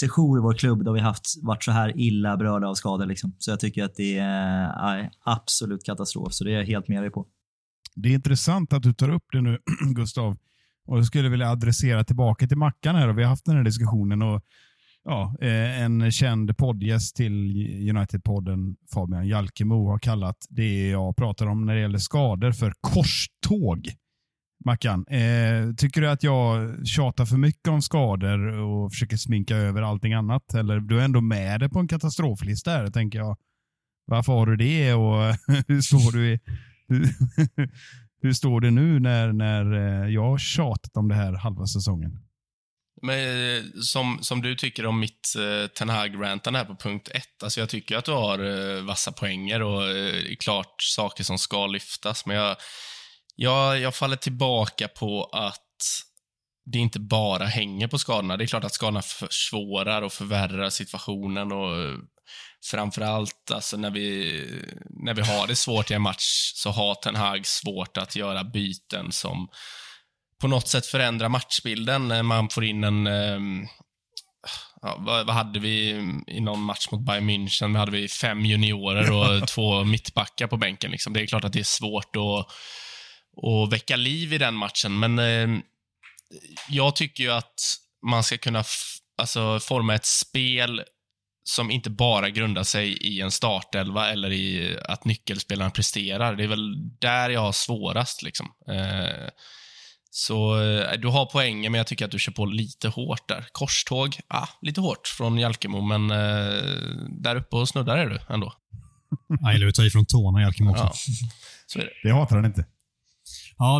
session 0.00 0.38
i 0.38 0.40
vår 0.40 0.54
klubb 0.54 0.84
där 0.84 0.92
vi 0.92 1.00
haft, 1.00 1.24
varit 1.42 1.64
så 1.64 1.70
här 1.70 1.92
illa 1.96 2.36
berörda 2.36 2.68
av 2.68 2.74
skador. 2.74 3.06
Liksom. 3.06 3.32
Så 3.38 3.50
jag 3.50 3.60
tycker 3.60 3.84
att 3.84 3.94
det 3.94 4.18
är 4.18 4.62
ja, 4.62 5.10
absolut 5.24 5.84
katastrof, 5.84 6.32
så 6.32 6.44
det 6.44 6.50
är 6.50 6.58
jag 6.58 6.66
helt 6.66 6.88
med 6.88 7.02
dig 7.02 7.10
på. 7.10 7.26
Det 7.94 8.08
är 8.08 8.12
intressant 8.12 8.72
att 8.72 8.82
du 8.82 8.92
tar 8.92 9.08
upp 9.08 9.24
det 9.32 9.40
nu, 9.40 9.58
Gustav. 9.94 10.36
Och 10.86 10.98
jag 10.98 11.06
skulle 11.06 11.28
vilja 11.28 11.50
adressera 11.50 12.04
tillbaka 12.04 12.46
till 12.46 12.56
Mackan 12.56 12.96
här. 12.96 13.08
Och 13.08 13.18
vi 13.18 13.22
har 13.22 13.30
haft 13.30 13.44
den 13.44 13.56
här 13.56 13.64
diskussionen. 13.64 14.22
och 14.22 14.42
ja, 15.04 15.34
eh, 15.40 15.82
En 15.82 16.12
känd 16.12 16.56
poddgäst 16.56 17.16
till 17.16 17.56
United-podden, 17.90 18.76
Fabian 18.92 19.28
Jalkemo, 19.28 19.88
har 19.88 19.98
kallat 19.98 20.36
det 20.48 20.88
jag 20.88 21.16
pratar 21.16 21.46
om 21.46 21.66
när 21.66 21.74
det 21.74 21.80
gäller 21.80 21.98
skador 21.98 22.52
för 22.52 22.72
korståg. 22.80 23.88
Mackan, 24.64 25.06
eh, 25.06 25.74
tycker 25.76 26.00
du 26.00 26.10
att 26.10 26.22
jag 26.22 26.76
tjatar 26.86 27.24
för 27.24 27.36
mycket 27.36 27.68
om 27.68 27.82
skador 27.82 28.48
och 28.48 28.92
försöker 28.92 29.16
sminka 29.16 29.56
över 29.56 29.82
allting 29.82 30.12
annat? 30.12 30.54
Eller 30.54 30.80
du 30.80 31.00
är 31.00 31.04
ändå 31.04 31.20
med 31.20 31.60
det 31.60 31.68
på 31.68 31.78
en 31.78 31.88
katastroflista 31.88 32.70
här, 32.70 32.86
tänker 32.86 33.18
jag. 33.18 33.36
Varför 34.06 34.32
har 34.32 34.46
du 34.46 34.56
det 34.56 34.94
och 34.94 35.36
hur 35.68 35.80
står 35.80 36.12
du 36.12 36.32
i, 36.32 36.40
hur, 36.88 37.08
hur 38.22 38.32
står 38.32 38.60
det 38.60 38.70
nu 38.70 39.00
när, 39.00 39.32
när 39.32 39.72
eh, 39.72 40.08
jag 40.08 40.24
har 40.24 40.38
tjatat 40.38 40.96
om 40.96 41.08
det 41.08 41.14
här 41.14 41.32
halva 41.32 41.66
säsongen? 41.66 42.18
Men 43.02 43.18
eh, 43.56 43.62
som, 43.82 44.18
som 44.22 44.42
du 44.42 44.54
tycker 44.54 44.86
om 44.86 45.00
mitt 45.00 45.34
eh, 45.38 45.66
Ten 45.66 45.88
Hag-rantande 45.88 46.58
här 46.58 46.66
på 46.66 46.76
punkt 46.76 47.08
ett. 47.14 47.42
Alltså 47.42 47.60
jag 47.60 47.68
tycker 47.68 47.96
att 47.96 48.04
du 48.04 48.12
har 48.12 48.38
eh, 48.38 48.82
vassa 48.82 49.12
poänger 49.12 49.62
och 49.62 49.90
eh, 49.90 50.36
klart 50.40 50.82
saker 50.82 51.24
som 51.24 51.38
ska 51.38 51.66
lyftas. 51.66 52.26
Men 52.26 52.36
jag, 52.36 52.56
jag, 53.36 53.80
jag 53.80 53.94
faller 53.94 54.16
tillbaka 54.16 54.88
på 54.88 55.24
att 55.24 55.60
det 56.72 56.78
inte 56.78 57.00
bara 57.00 57.44
hänger 57.44 57.88
på 57.88 57.98
skadorna. 57.98 58.36
Det 58.36 58.44
är 58.44 58.46
klart 58.46 58.64
att 58.64 58.74
skadorna 58.74 59.02
försvårar 59.02 60.02
och 60.02 60.12
förvärrar 60.12 60.70
situationen 60.70 61.52
och 61.52 61.82
eh, 61.82 61.98
framförallt 62.70 63.50
alltså 63.50 63.76
när 63.76 63.90
vi, 63.90 64.62
när 64.90 65.14
vi 65.14 65.22
har 65.22 65.46
det 65.46 65.56
svårt 65.56 65.90
i 65.90 65.94
en 65.94 66.02
match 66.02 66.52
så 66.54 66.70
har 66.70 66.94
Ten 66.94 67.16
Hag 67.16 67.46
svårt 67.46 67.96
att 67.96 68.16
göra 68.16 68.44
byten 68.44 69.12
som 69.12 69.48
på 70.40 70.48
något 70.48 70.68
sätt 70.68 70.86
förändra 70.86 71.28
matchbilden 71.28 72.26
man 72.26 72.48
får 72.48 72.64
in 72.64 72.84
en... 72.84 73.06
ehm, 73.06 73.66
ja, 74.82 74.96
vad, 74.98 75.26
vad 75.26 75.34
hade 75.36 75.60
vi 75.60 75.88
i 76.26 76.40
någon 76.40 76.60
match 76.60 76.90
mot 76.90 77.06
Bayern 77.06 77.30
München? 77.30 77.76
hade 77.76 77.92
vi 77.92 78.08
fem 78.08 78.44
juniorer 78.44 79.10
och 79.12 79.48
två 79.48 79.84
mittbackar 79.84 80.46
på 80.46 80.56
bänken. 80.56 80.90
Liksom. 80.90 81.12
Det 81.12 81.22
är 81.22 81.26
klart 81.26 81.44
att 81.44 81.52
det 81.52 81.60
är 81.60 81.64
svårt 81.64 82.16
att, 82.16 82.46
att 83.44 83.72
väcka 83.72 83.96
liv 83.96 84.32
i 84.32 84.38
den 84.38 84.54
matchen, 84.54 84.98
men 84.98 85.18
ehm, 85.18 85.62
jag 86.68 86.96
tycker 86.96 87.24
ju 87.24 87.30
att 87.30 87.76
man 88.06 88.22
ska 88.22 88.38
kunna 88.38 88.64
alltså, 89.18 89.60
forma 89.60 89.94
ett 89.94 90.06
spel 90.06 90.82
som 91.44 91.70
inte 91.70 91.90
bara 91.90 92.30
grundar 92.30 92.62
sig 92.62 92.92
i 92.92 93.20
en 93.20 93.30
startelva 93.30 94.10
eller 94.10 94.32
i 94.32 94.78
att 94.84 95.04
nyckelspelaren 95.04 95.70
presterar. 95.70 96.34
Det 96.34 96.44
är 96.44 96.48
väl 96.48 96.98
där 96.98 97.30
jag 97.30 97.40
har 97.40 97.52
svårast. 97.52 98.22
Liksom. 98.22 98.46
Eh, 98.68 99.28
så 100.10 100.60
eh, 100.62 100.92
du 101.00 101.08
har 101.08 101.26
poängen, 101.26 101.72
men 101.72 101.78
jag 101.78 101.86
tycker 101.86 102.04
att 102.04 102.10
du 102.10 102.18
kör 102.18 102.32
på 102.32 102.46
lite 102.46 102.88
hårt 102.88 103.28
där. 103.28 103.46
Korståg, 103.52 104.16
ah, 104.28 104.48
lite 104.62 104.80
hårt 104.80 105.08
från 105.08 105.38
Jalkemo, 105.38 105.80
men 105.80 106.10
eh, 106.10 106.62
där 107.22 107.36
uppe 107.36 107.56
och 107.56 107.68
snuddar 107.68 107.98
är 107.98 108.06
du 108.06 108.20
ändå. 108.34 108.52
Jag 109.40 109.52
gillar 109.52 109.66
att 109.66 109.74
ta 109.74 109.84
ifrån 109.84 110.06
tårna 110.06 110.42
i 110.42 110.44
Alkim 110.44 110.68
också. 110.68 110.82
Ja, 110.84 110.92
Ja. 110.94 111.28
så 111.66 111.78
är 111.78 111.82
det. 111.84 112.08
Det 112.08 112.14
hatar 112.14 112.36
han 112.36 112.44
inte. 112.44 112.64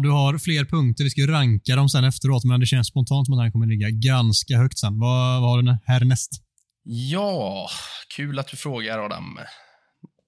du 0.02 0.10
har 0.10 0.38
fler 0.38 0.64
punkter. 0.64 1.04
Vi 1.04 1.10
ska 1.10 1.22
ranka 1.26 1.76
dem 1.76 1.88
sen 1.88 2.04
efteråt, 2.04 2.44
men 2.44 2.60
det 2.60 2.66
känns 2.66 2.88
spontant 2.88 3.26
som 3.26 3.34
att 3.38 3.44
den 3.44 3.52
kommer 3.52 3.66
ligga 3.66 3.88
ganska 3.90 4.56
högt 4.56 4.78
sen. 4.78 4.98
Vad, 4.98 5.40
vad 5.40 5.50
har 5.50 5.62
du 5.62 5.78
härnäst? 5.86 6.30
Ja, 6.84 7.68
kul 8.16 8.38
att 8.38 8.48
du 8.48 8.56
frågar 8.56 8.98
Adam. 8.98 9.38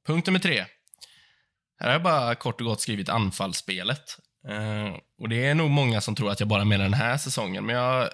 Punkt 0.07 0.27
nummer 0.27 0.39
tre. 0.41 0.65
Här 1.81 1.87
har 1.87 1.93
jag 1.93 2.03
bara 2.03 2.35
kort 2.35 2.61
och 2.61 2.67
gott 2.67 2.81
skrivit 2.81 3.09
anfallsspelet. 3.09 4.03
Eh, 4.49 4.95
och 5.19 5.29
det 5.29 5.47
är 5.47 5.55
nog 5.55 5.71
många 5.71 6.01
som 6.01 6.15
tror 6.15 6.31
att 6.31 6.41
jag 6.41 6.49
bara 6.49 6.65
menar 6.65 6.85
den 6.85 6.95
här 6.95 7.19
säsongen, 7.19 7.67
men 7.67 7.77
jag 7.77 8.09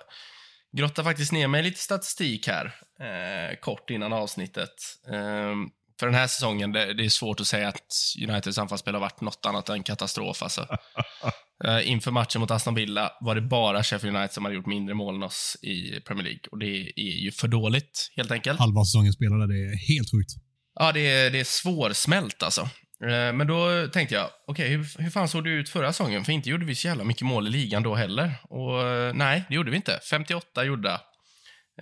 grottar 0.77 1.05
faktiskt 1.05 1.33
ner 1.33 1.49
mig 1.49 1.63
lite 1.63 1.81
statistik 1.81 2.47
här, 2.47 2.67
eh, 3.01 3.59
kort 3.61 3.91
innan 3.91 4.13
avsnittet. 4.13 4.75
Eh, 5.13 5.55
för 6.01 6.07
den 6.07 6.15
här 6.15 6.27
säsongen, 6.27 6.73
det, 6.73 6.95
det 6.95 7.05
är 7.05 7.09
svårt 7.09 7.41
att 7.41 7.47
säga 7.47 7.69
att 7.69 7.87
Uniteds 8.29 8.59
anfallsspel 8.59 8.95
har 8.95 9.01
varit 9.01 9.21
något 9.21 9.47
annat 9.47 9.69
än 9.69 9.83
katastrof. 9.83 10.43
Alltså. 10.43 10.67
Inför 11.83 12.11
matchen 12.11 12.41
mot 12.41 12.51
Aston 12.51 12.75
Villa 12.75 13.13
var 13.21 13.35
det 13.35 13.41
bara 13.41 13.83
Sheffield 13.83 14.17
United 14.17 14.35
som 14.35 14.45
hade 14.45 14.57
gjort 14.57 14.67
mindre 14.67 14.95
mål 14.95 15.15
än 15.15 15.23
oss 15.23 15.57
i 15.63 16.01
Premier 16.01 16.25
League. 16.25 16.41
Och 16.51 16.59
det 16.59 16.93
är 16.97 17.23
ju 17.23 17.33
för 17.33 17.49
dåligt, 17.49 18.13
helt 18.17 18.31
enkelt. 18.31 18.59
Halva 18.59 18.85
säsongen 18.85 19.13
spelade. 19.13 19.47
Det 19.47 19.59
är 19.59 19.95
helt 19.95 20.11
sjukt. 20.11 20.31
Ja, 20.75 20.93
det 20.93 21.01
är, 21.01 21.31
det 21.31 21.41
är 21.41 21.45
svårsmält 21.45 22.43
alltså. 22.43 22.69
Eh, 23.05 23.33
men 23.33 23.47
då 23.47 23.89
tänkte 23.93 24.15
jag, 24.15 24.31
okej, 24.47 24.69
hur, 24.69 25.03
hur 25.03 25.11
fan 25.11 25.29
såg 25.29 25.45
det 25.45 25.51
ut 25.51 25.69
förra 25.69 25.93
säsongen? 25.93 26.25
För 26.25 26.33
inte 26.33 26.51
gjorde 26.51 26.67
vi 26.67 26.75
så 26.75 26.89
jävla 26.89 27.05
mycket 27.05 27.23
mål 27.27 27.47
i 27.47 27.51
ligan 27.51 27.83
då 27.83 27.95
heller. 27.95 28.35
Och 28.43 28.83
eh, 28.83 29.15
nej, 29.15 29.45
det 29.49 29.55
gjorde 29.55 29.71
vi 29.71 29.77
inte. 29.77 30.01
58 30.11 30.65
gjorda. 30.65 31.01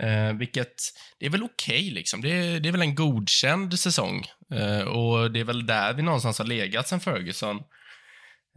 Eh, 0.01 0.33
vilket, 0.33 0.75
det 1.19 1.27
är 1.27 1.31
väl 1.31 1.43
okej 1.43 1.91
liksom. 1.91 2.21
Det 2.21 2.31
är, 2.31 2.61
det 2.61 2.69
är 2.69 2.73
väl 2.73 2.83
en 2.83 2.95
godkänd 2.95 3.79
säsong. 3.79 4.25
Eh, 4.55 4.81
och 4.81 5.31
det 5.31 5.41
är 5.41 5.45
väl 5.45 5.67
där 5.67 5.93
vi 5.93 6.03
någonstans 6.03 6.39
har 6.39 6.47
legat 6.47 6.89
sen 6.89 7.01
Ferguson 7.01 7.63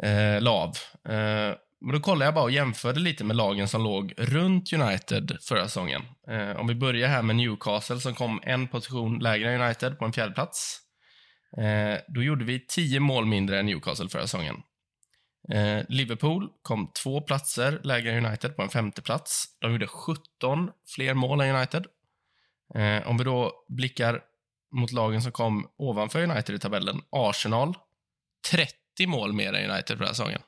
eh, 0.03 0.41
lav. 0.41 0.69
Eh, 1.09 1.55
men 1.81 1.93
då 1.93 1.99
kollade 1.99 2.25
jag 2.25 2.33
bara 2.33 2.43
och 2.43 2.51
jämförde 2.51 2.99
lite 2.99 3.23
med 3.23 3.35
lagen 3.35 3.67
som 3.67 3.83
låg 3.83 4.13
runt 4.17 4.73
United 4.73 5.37
förra 5.41 5.63
säsongen. 5.63 6.01
Eh, 6.29 6.59
om 6.59 6.67
vi 6.67 6.75
börjar 6.75 7.07
här 7.07 7.21
med 7.21 7.35
Newcastle 7.35 7.99
som 7.99 8.15
kom 8.15 8.39
en 8.43 8.67
position 8.67 9.19
lägre 9.19 9.51
än 9.51 9.61
United 9.61 9.99
på 9.99 10.05
en 10.05 10.13
fjärde 10.13 10.33
plats. 10.33 10.81
Eh, 11.57 11.99
då 12.07 12.23
gjorde 12.23 12.45
vi 12.45 12.65
tio 12.65 12.99
mål 12.99 13.25
mindre 13.25 13.59
än 13.59 13.65
Newcastle 13.65 14.09
förra 14.09 14.21
säsongen. 14.21 14.55
Eh, 15.53 15.83
Liverpool 15.89 16.49
kom 16.61 16.91
två 17.03 17.21
platser 17.21 17.81
lägre 17.83 18.11
än 18.11 18.25
United 18.25 18.55
på 18.55 18.61
en 18.61 18.69
femte 18.69 19.01
plats. 19.01 19.45
De 19.59 19.71
gjorde 19.71 19.87
17 19.87 20.71
fler 20.95 21.13
mål 21.13 21.41
än 21.41 21.55
United. 21.55 21.85
Eh, 22.75 23.07
om 23.07 23.17
vi 23.17 23.23
då 23.23 23.65
blickar 23.67 24.21
mot 24.71 24.91
lagen 24.91 25.21
som 25.21 25.31
kom 25.31 25.69
ovanför 25.77 26.23
United 26.23 26.55
i 26.55 26.59
tabellen. 26.59 27.01
Arsenal, 27.09 27.77
30 28.51 28.73
mål 29.07 29.33
mer 29.33 29.53
än 29.53 29.71
United 29.71 29.97
förra 29.97 30.07
säsongen. 30.07 30.41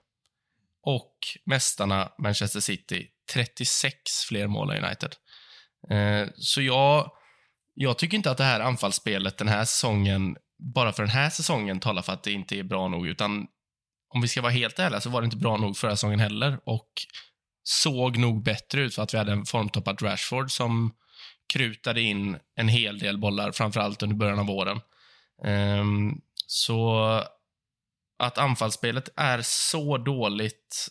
Och 0.84 1.18
mästarna 1.46 2.12
Manchester 2.18 2.60
City, 2.60 3.08
36 3.34 3.96
fler 4.28 4.48
mål 4.48 4.72
än 4.72 4.84
United. 4.84 5.16
Eh, 5.90 6.28
så 6.36 6.62
jag, 6.62 7.12
jag 7.74 7.98
tycker 7.98 8.18
inte 8.18 8.32
att 8.32 8.38
det 8.38 8.44
här 8.44 8.60
anfallsspelet 8.60 9.38
den 9.38 9.48
här 9.48 9.66
säsongen, 9.66 10.36
bara 10.62 10.94
för 10.94 11.04
den 11.04 11.10
här 11.10 11.30
säsongen, 11.30 11.80
talar 11.80 12.02
för 12.02 12.14
att 12.14 12.24
det 12.24 12.32
inte 12.32 12.60
är 12.60 12.64
bra 12.64 12.88
nog, 12.88 13.08
utan 13.08 13.48
om 14.14 14.22
vi 14.22 14.28
ska 14.28 14.42
vara 14.42 14.52
helt 14.52 14.80
ärliga 14.80 15.02
så 15.02 15.10
var 15.10 15.22
det 15.22 15.26
inte 15.26 15.38
bra 15.38 15.58
nog 15.58 15.78
förra 15.78 15.96
säsongen 15.96 16.20
heller 16.20 16.60
och 16.66 16.90
såg 17.64 18.18
nog 18.18 18.44
bättre 18.44 18.82
ut 18.82 18.96
för 18.96 19.04
att 19.04 19.14
vi 19.14 19.18
hade 19.18 19.32
en 19.32 19.46
formtoppad 19.46 20.02
Rashford 20.02 20.52
som 20.52 20.94
krutade 21.54 22.02
in 22.02 22.38
en 22.56 22.68
hel 22.68 23.00
del 23.00 23.18
bollar, 23.18 23.52
framförallt 23.52 24.04
under 24.04 24.16
början 24.16 24.40
av 24.40 24.46
våren. 24.46 24.80
Um, 25.46 26.22
så 26.48 27.00
att 28.20 28.38
anfallsspelet 28.38 29.10
är 29.16 29.42
så 29.44 29.98
dåligt 29.98 30.88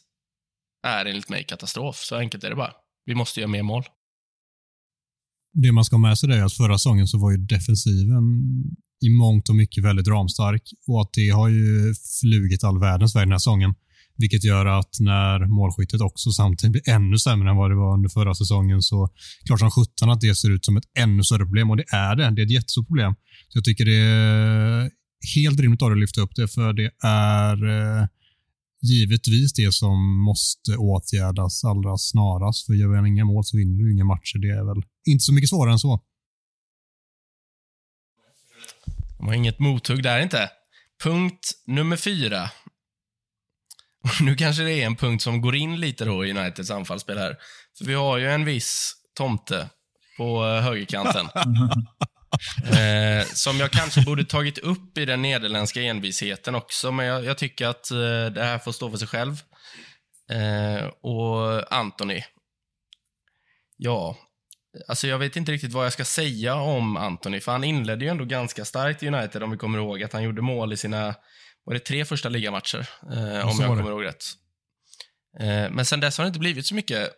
är 0.86 1.06
enligt 1.06 1.28
mig 1.28 1.44
katastrof. 1.44 1.96
Så 1.96 2.16
enkelt 2.16 2.44
är 2.44 2.50
det 2.50 2.56
bara. 2.56 2.72
Vi 3.04 3.14
måste 3.14 3.40
göra 3.40 3.50
mer 3.50 3.62
mål. 3.62 3.84
Det 5.52 5.72
man 5.72 5.84
ska 5.84 5.96
ha 5.96 6.00
med 6.00 6.18
sig 6.18 6.32
är 6.32 6.44
att 6.44 6.56
förra 6.56 6.78
säsongen 6.78 7.06
så 7.06 7.18
var 7.18 7.30
ju 7.30 7.36
defensiven 7.36 8.22
i 9.06 9.08
mångt 9.08 9.48
och 9.48 9.54
mycket 9.54 9.84
väldigt 9.84 10.08
ramstark 10.08 10.62
och 10.86 11.00
att 11.00 11.12
det 11.12 11.28
har 11.28 11.48
ju 11.48 11.94
flugit 12.20 12.64
all 12.64 12.80
världens 12.80 13.16
väg 13.16 13.22
den 13.22 13.32
här 13.32 13.38
säsongen. 13.38 13.74
Vilket 14.16 14.44
gör 14.44 14.66
att 14.66 14.96
när 15.00 15.46
målskyttet 15.46 16.00
också 16.00 16.30
samtidigt 16.30 16.72
blir 16.72 16.94
ännu 16.94 17.18
sämre 17.18 17.50
än 17.50 17.56
vad 17.56 17.70
det 17.70 17.76
var 17.76 17.94
under 17.94 18.08
förra 18.08 18.34
säsongen 18.34 18.82
så 18.82 19.08
klart 19.46 19.58
som 19.58 19.70
sjutton 19.70 20.10
att 20.10 20.20
det 20.20 20.34
ser 20.34 20.50
ut 20.50 20.64
som 20.64 20.76
ett 20.76 20.84
ännu 20.98 21.22
större 21.22 21.44
problem 21.44 21.70
och 21.70 21.76
det 21.76 21.84
är 21.92 22.16
det. 22.16 22.30
Det 22.30 22.42
är 22.42 22.46
ett 22.46 22.52
jättestort 22.52 22.86
problem. 22.86 23.14
Så 23.48 23.56
jag 23.58 23.64
tycker 23.64 23.84
det 23.84 23.96
är 23.96 24.90
helt 25.36 25.60
rimligt 25.60 25.82
av 25.82 25.90
dig 25.90 25.96
att 25.96 26.00
lyfta 26.00 26.20
upp 26.20 26.34
det 26.36 26.48
för 26.48 26.72
det 26.72 26.90
är 27.02 27.56
eh, 27.68 28.06
givetvis 28.82 29.52
det 29.52 29.74
som 29.74 30.22
måste 30.24 30.76
åtgärdas 30.76 31.64
allra 31.64 31.98
snarast. 31.98 32.66
För 32.66 32.74
gör 32.74 33.02
vi 33.02 33.08
inga 33.08 33.24
mål 33.24 33.44
så 33.44 33.56
vinner 33.56 33.84
du 33.84 33.92
inga 33.92 34.04
matcher. 34.04 34.38
Det 34.38 34.48
är 34.48 34.64
väl 34.64 34.82
inte 35.06 35.22
så 35.22 35.32
mycket 35.34 35.50
svårare 35.50 35.72
än 35.72 35.78
så. 35.78 36.00
De 39.20 39.28
har 39.28 39.34
inget 39.34 39.58
mothugg 39.58 40.02
där 40.02 40.20
inte. 40.20 40.50
Punkt 41.02 41.50
nummer 41.66 41.96
fyra. 41.96 42.50
Och 44.04 44.20
Nu 44.20 44.36
kanske 44.36 44.62
det 44.62 44.72
är 44.72 44.86
en 44.86 44.96
punkt 44.96 45.22
som 45.22 45.40
går 45.40 45.56
in 45.56 45.80
lite 45.80 46.04
då 46.04 46.26
i 46.26 46.30
Uniteds 46.30 46.70
anfallsspel 46.70 47.18
här. 47.18 47.36
För 47.78 47.84
vi 47.84 47.94
har 47.94 48.18
ju 48.18 48.30
en 48.30 48.44
viss 48.44 48.94
tomte 49.16 49.70
på 50.16 50.46
eh, 50.46 50.62
högerkanten. 50.62 51.26
eh, 52.64 53.26
som 53.26 53.56
jag 53.58 53.70
kanske 53.70 54.02
borde 54.02 54.24
tagit 54.24 54.58
upp 54.58 54.98
i 54.98 55.04
den 55.04 55.22
nederländska 55.22 55.82
envisheten 55.82 56.54
också, 56.54 56.92
men 56.92 57.06
jag, 57.06 57.24
jag 57.24 57.38
tycker 57.38 57.66
att 57.66 57.90
eh, 57.90 58.26
det 58.34 58.44
här 58.44 58.58
får 58.58 58.72
stå 58.72 58.90
för 58.90 58.98
sig 58.98 59.08
själv. 59.08 59.42
Eh, 60.30 60.86
och 60.86 61.72
Anthony. 61.72 62.22
Ja, 63.76 64.16
alltså 64.88 65.06
jag 65.06 65.18
vet 65.18 65.36
inte 65.36 65.52
riktigt 65.52 65.72
vad 65.72 65.84
jag 65.84 65.92
ska 65.92 66.04
säga 66.04 66.54
om 66.54 66.96
Anthony, 66.96 67.40
för 67.40 67.52
han 67.52 67.64
inledde 67.64 68.04
ju 68.04 68.10
ändå 68.10 68.24
ganska 68.24 68.64
starkt 68.64 69.02
i 69.02 69.08
United, 69.08 69.42
om 69.42 69.50
vi 69.50 69.56
kommer 69.56 69.78
ihåg 69.78 70.02
att 70.02 70.12
han 70.12 70.22
gjorde 70.22 70.42
mål 70.42 70.72
i 70.72 70.76
sina, 70.76 71.14
var 71.64 71.74
det 71.74 71.80
tre 71.80 72.04
första 72.04 72.28
ligamatcher? 72.28 72.88
Eh, 73.02 73.48
om 73.48 73.56
jag 73.60 73.78
kommer 73.78 73.90
ihåg 73.90 74.04
rätt. 74.04 74.24
Eh, 75.40 75.70
men 75.70 75.84
sen 75.84 76.00
dess 76.00 76.18
har 76.18 76.24
det 76.24 76.28
inte 76.28 76.40
blivit 76.40 76.66
så 76.66 76.74
mycket 76.74 77.10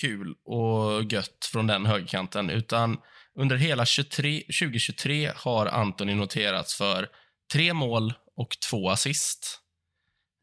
kul 0.00 0.34
och 0.44 1.12
gött 1.12 1.48
från 1.52 1.66
den 1.66 1.86
högerkanten, 1.86 2.50
utan 2.50 2.98
under 3.38 3.56
hela 3.56 3.86
23, 3.86 4.40
2023 4.40 5.32
har 5.36 5.66
Anthony 5.66 6.14
noterats 6.14 6.74
för 6.74 7.08
tre 7.52 7.72
mål 7.72 8.14
och 8.36 8.56
två 8.70 8.90
assist. 8.90 9.59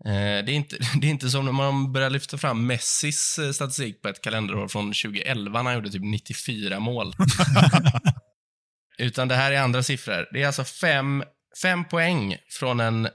Eh, 0.06 0.46
det, 0.46 0.52
är 0.52 0.56
inte, 0.56 0.78
det 1.02 1.08
är 1.08 1.12
inte 1.12 1.30
som 1.30 1.46
när 1.46 1.52
man 1.52 1.94
börjar 1.94 2.10
lyfta 2.10 2.38
fram 2.38 2.68
Messis 2.68 3.40
eh, 3.40 3.52
statistik 3.52 4.02
på 4.02 4.10
ett 4.10 4.22
kalenderår 4.22 4.68
från 4.68 4.86
2011 4.86 5.64
när 5.64 5.64
han 5.64 5.74
gjorde 5.74 5.92
typ 5.92 6.04
94 6.04 6.80
mål. 6.80 7.14
Utan 8.98 9.28
det 9.28 9.36
här 9.36 9.52
är 9.52 9.62
andra 9.62 9.84
siffror. 9.84 10.28
Det 10.34 10.44
är 10.44 10.48
alltså 10.48 10.64
fem, 10.64 11.24
fem 11.62 11.86
poäng 11.86 12.38
från 12.50 12.80
en 12.80 13.08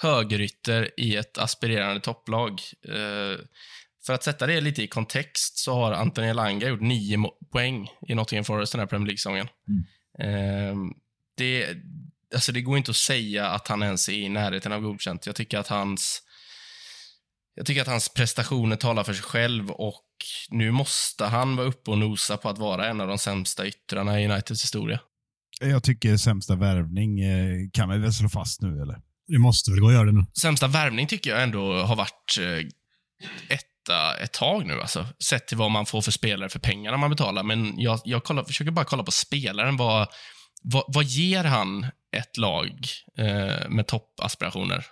högerytter 0.00 0.90
i 0.96 1.16
ett 1.16 1.38
aspirerande 1.38 2.00
topplag. 2.00 2.60
Eh, 2.88 3.44
för 4.06 4.12
att 4.12 4.22
sätta 4.22 4.46
det 4.46 4.60
lite 4.60 4.82
i 4.82 4.88
kontext 4.88 5.58
så 5.58 5.74
har 5.74 5.92
Anthony 5.92 6.28
Elanga 6.28 6.68
gjort 6.68 6.80
nio 6.80 7.18
poäng 7.52 7.88
i 8.08 8.14
Nottingham 8.14 8.44
Forest 8.44 8.72
den 8.72 8.80
här 8.80 8.86
Premier 8.86 9.06
League-säsongen. 9.06 9.48
Eh, 10.18 10.76
det, 11.36 11.76
alltså 12.34 12.52
det 12.52 12.60
går 12.60 12.78
inte 12.78 12.90
att 12.90 12.96
säga 12.96 13.46
att 13.46 13.68
han 13.68 13.82
ens 13.82 14.08
är 14.08 14.12
i 14.12 14.28
närheten 14.28 14.72
av 14.72 14.80
godkänt. 14.80 15.26
Jag 15.26 15.36
tycker 15.36 15.58
att 15.58 15.68
hans 15.68 16.22
jag 17.54 17.66
tycker 17.66 17.80
att 17.80 17.88
hans 17.88 18.08
prestationer 18.08 18.76
talar 18.76 19.04
för 19.04 19.12
sig 19.12 19.22
själv 19.22 19.70
och 19.70 20.04
nu 20.50 20.70
måste 20.70 21.24
han 21.24 21.56
vara 21.56 21.66
uppe 21.66 21.90
och 21.90 21.98
nosa 21.98 22.36
på 22.36 22.48
att 22.48 22.58
vara 22.58 22.88
en 22.88 23.00
av 23.00 23.08
de 23.08 23.18
sämsta 23.18 23.66
yttrarna 23.66 24.20
i 24.20 24.28
Uniteds 24.28 24.64
historia. 24.64 25.00
Jag 25.60 25.82
tycker 25.82 26.16
sämsta 26.16 26.56
värvning 26.56 27.20
eh, 27.20 27.70
kan 27.72 27.88
vi 27.88 27.98
väl 27.98 28.12
slå 28.12 28.28
fast 28.28 28.62
nu, 28.62 28.82
eller? 28.82 28.96
Det 29.26 29.38
måste 29.38 29.70
väl 29.70 29.80
gå 29.80 29.86
att 29.88 29.92
göra 29.92 30.04
det 30.04 30.12
nu. 30.12 30.26
Sämsta 30.40 30.66
värvning 30.66 31.06
tycker 31.06 31.30
jag 31.30 31.42
ändå 31.42 31.82
har 31.82 31.96
varit 31.96 32.38
eh, 32.40 32.66
etta 33.48 34.16
ett 34.20 34.32
tag 34.32 34.66
nu, 34.66 34.80
alltså. 34.80 35.06
Sett 35.28 35.48
till 35.48 35.56
vad 35.56 35.70
man 35.70 35.86
får 35.86 36.02
för 36.02 36.10
spelare 36.10 36.48
för 36.48 36.58
pengarna 36.58 36.96
man 36.96 37.10
betalar. 37.10 37.42
Men 37.42 37.78
jag, 37.78 38.00
jag 38.04 38.24
kollar, 38.24 38.44
försöker 38.44 38.70
bara 38.70 38.84
kolla 38.84 39.02
på 39.02 39.10
spelaren. 39.10 39.76
Vad, 39.76 40.08
vad, 40.62 40.84
vad 40.88 41.04
ger 41.04 41.44
han 41.44 41.86
ett 42.16 42.36
lag 42.36 42.86
eh, 43.18 43.68
med 43.68 43.86
toppaspirationer? 43.86 44.86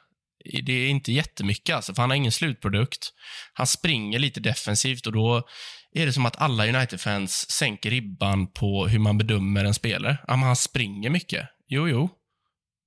Det 0.63 0.73
är 0.73 0.89
inte 0.89 1.13
jättemycket, 1.13 1.77
alltså, 1.77 1.95
för 1.95 2.03
han 2.03 2.11
har 2.11 2.17
ingen 2.17 2.33
slutprodukt. 2.33 3.13
Han 3.53 3.67
springer 3.67 4.19
lite 4.19 4.41
defensivt 4.41 5.07
och 5.07 5.13
då 5.13 5.49
är 5.93 6.07
det 6.07 6.13
som 6.13 6.27
att 6.27 6.37
alla 6.37 6.67
United-fans 6.67 7.51
sänker 7.51 7.91
ribban 7.91 8.53
på 8.53 8.87
hur 8.87 8.99
man 8.99 9.19
bedömer 9.19 9.65
en 9.65 9.75
spelare. 9.75 10.19
Ja, 10.27 10.37
men 10.37 10.47
han 10.47 10.57
springer 10.57 11.11
mycket. 11.11 11.49
Jo, 11.69 11.89
jo. 11.89 12.09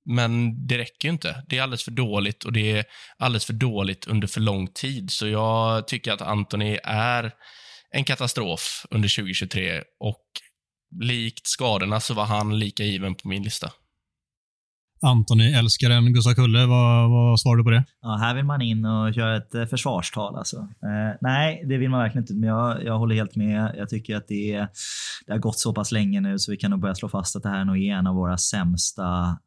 Men 0.04 0.66
det 0.66 0.78
räcker 0.78 1.08
ju 1.08 1.12
inte. 1.12 1.44
Det 1.48 1.58
är 1.58 1.62
alldeles 1.62 1.84
för 1.84 1.90
dåligt 1.90 2.44
och 2.44 2.52
det 2.52 2.70
är 2.72 2.84
alldeles 3.18 3.44
för 3.44 3.52
dåligt 3.52 4.06
under 4.06 4.28
för 4.28 4.40
lång 4.40 4.68
tid. 4.68 5.10
Så 5.10 5.28
jag 5.28 5.88
tycker 5.88 6.12
att 6.12 6.22
Anthony 6.22 6.78
är 6.84 7.32
en 7.90 8.04
katastrof 8.04 8.86
under 8.90 9.16
2023 9.16 9.82
och 10.00 10.24
likt 11.00 11.46
skadorna 11.46 12.00
så 12.00 12.14
var 12.14 12.24
han 12.24 12.58
lika 12.58 12.82
given 12.82 13.14
på 13.14 13.28
min 13.28 13.42
lista. 13.42 13.72
Antoni, 15.02 15.52
älskaren 15.52 16.12
Gustav 16.12 16.34
Kulle, 16.34 16.66
vad, 16.66 17.10
vad 17.10 17.40
svarar 17.40 17.56
du 17.56 17.64
på 17.64 17.70
det? 17.70 17.84
Ja, 18.02 18.16
här 18.16 18.34
vill 18.34 18.44
man 18.44 18.62
in 18.62 18.84
och 18.84 19.14
köra 19.14 19.36
ett 19.36 19.54
eh, 19.54 19.66
försvarstal. 19.66 20.36
Alltså. 20.36 20.56
Eh, 20.56 21.16
nej, 21.20 21.64
det 21.66 21.76
vill 21.78 21.90
man 21.90 22.00
verkligen 22.00 22.22
inte. 22.22 22.34
Men 22.34 22.48
jag, 22.48 22.84
jag 22.84 22.98
håller 22.98 23.14
helt 23.14 23.36
med. 23.36 23.74
Jag 23.78 23.88
tycker 23.88 24.16
att 24.16 24.28
det, 24.28 24.54
är, 24.54 24.68
det 25.26 25.32
har 25.32 25.38
gått 25.38 25.58
så 25.58 25.74
pass 25.74 25.92
länge 25.92 26.20
nu 26.20 26.38
så 26.38 26.50
vi 26.50 26.56
kan 26.56 26.70
nog 26.70 26.80
börja 26.80 26.94
slå 26.94 27.08
fast 27.08 27.36
att 27.36 27.42
det 27.42 27.48
här 27.48 27.64
nog 27.64 27.78
är 27.78 27.94
en 27.94 28.06
av 28.06 28.14
våra 28.14 28.38
sämsta, 28.38 29.38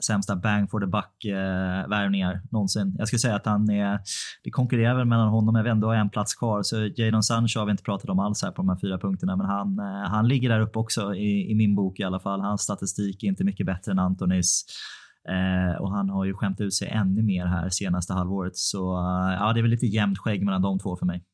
sämsta 0.00 0.36
bang 0.36 0.70
for 0.70 0.80
the 0.80 0.86
buck-värvningar 0.86 2.34
eh, 2.34 2.40
någonsin. 2.50 2.94
Jag 2.98 3.08
skulle 3.08 3.20
säga 3.20 3.36
att 3.36 3.46
han 3.46 3.70
är, 3.70 4.00
det 4.44 4.50
konkurrerar 4.50 4.94
väl 4.96 5.06
mellan 5.06 5.28
honom, 5.28 5.52
men 5.52 5.64
vi 5.64 5.70
ändå 5.70 5.88
har 5.88 5.94
en 5.94 6.10
plats 6.10 6.34
kvar. 6.34 6.62
Så 6.62 6.90
Jadon 6.96 7.22
Sancho 7.22 7.58
har 7.58 7.66
vi 7.66 7.70
inte 7.70 7.82
pratat 7.82 8.10
om 8.10 8.18
alls 8.18 8.42
här 8.42 8.50
på 8.50 8.62
de 8.62 8.68
här 8.68 8.78
fyra 8.82 8.98
punkterna, 8.98 9.36
men 9.36 9.46
han, 9.46 9.78
eh, 9.78 10.10
han 10.10 10.28
ligger 10.28 10.48
där 10.48 10.60
uppe 10.60 10.78
också 10.78 11.14
i, 11.14 11.50
i 11.50 11.54
min 11.54 11.74
bok 11.74 12.00
i 12.00 12.02
alla 12.02 12.20
fall. 12.20 12.40
Hans 12.40 12.60
statistik 12.62 13.22
är 13.22 13.28
inte 13.28 13.44
mycket 13.44 13.66
bättre 13.66 13.92
än 13.92 13.98
Antonis. 13.98 14.64
Eh, 15.28 15.80
och 15.80 15.90
han 15.90 16.10
har 16.10 16.24
ju 16.24 16.34
skämt 16.34 16.60
ut 16.60 16.74
sig 16.74 16.88
ännu 16.88 17.22
mer 17.22 17.46
här 17.46 17.68
senaste 17.68 18.12
halvåret. 18.12 18.56
Så 18.56 18.96
eh, 18.96 19.34
ja, 19.40 19.52
det 19.52 19.60
är 19.60 19.62
väl 19.62 19.70
lite 19.70 19.86
jämnt 19.86 20.18
skägg 20.18 20.44
mellan 20.44 20.62
de 20.62 20.78
två 20.78 20.96
för 20.96 21.06
mig. 21.06 21.24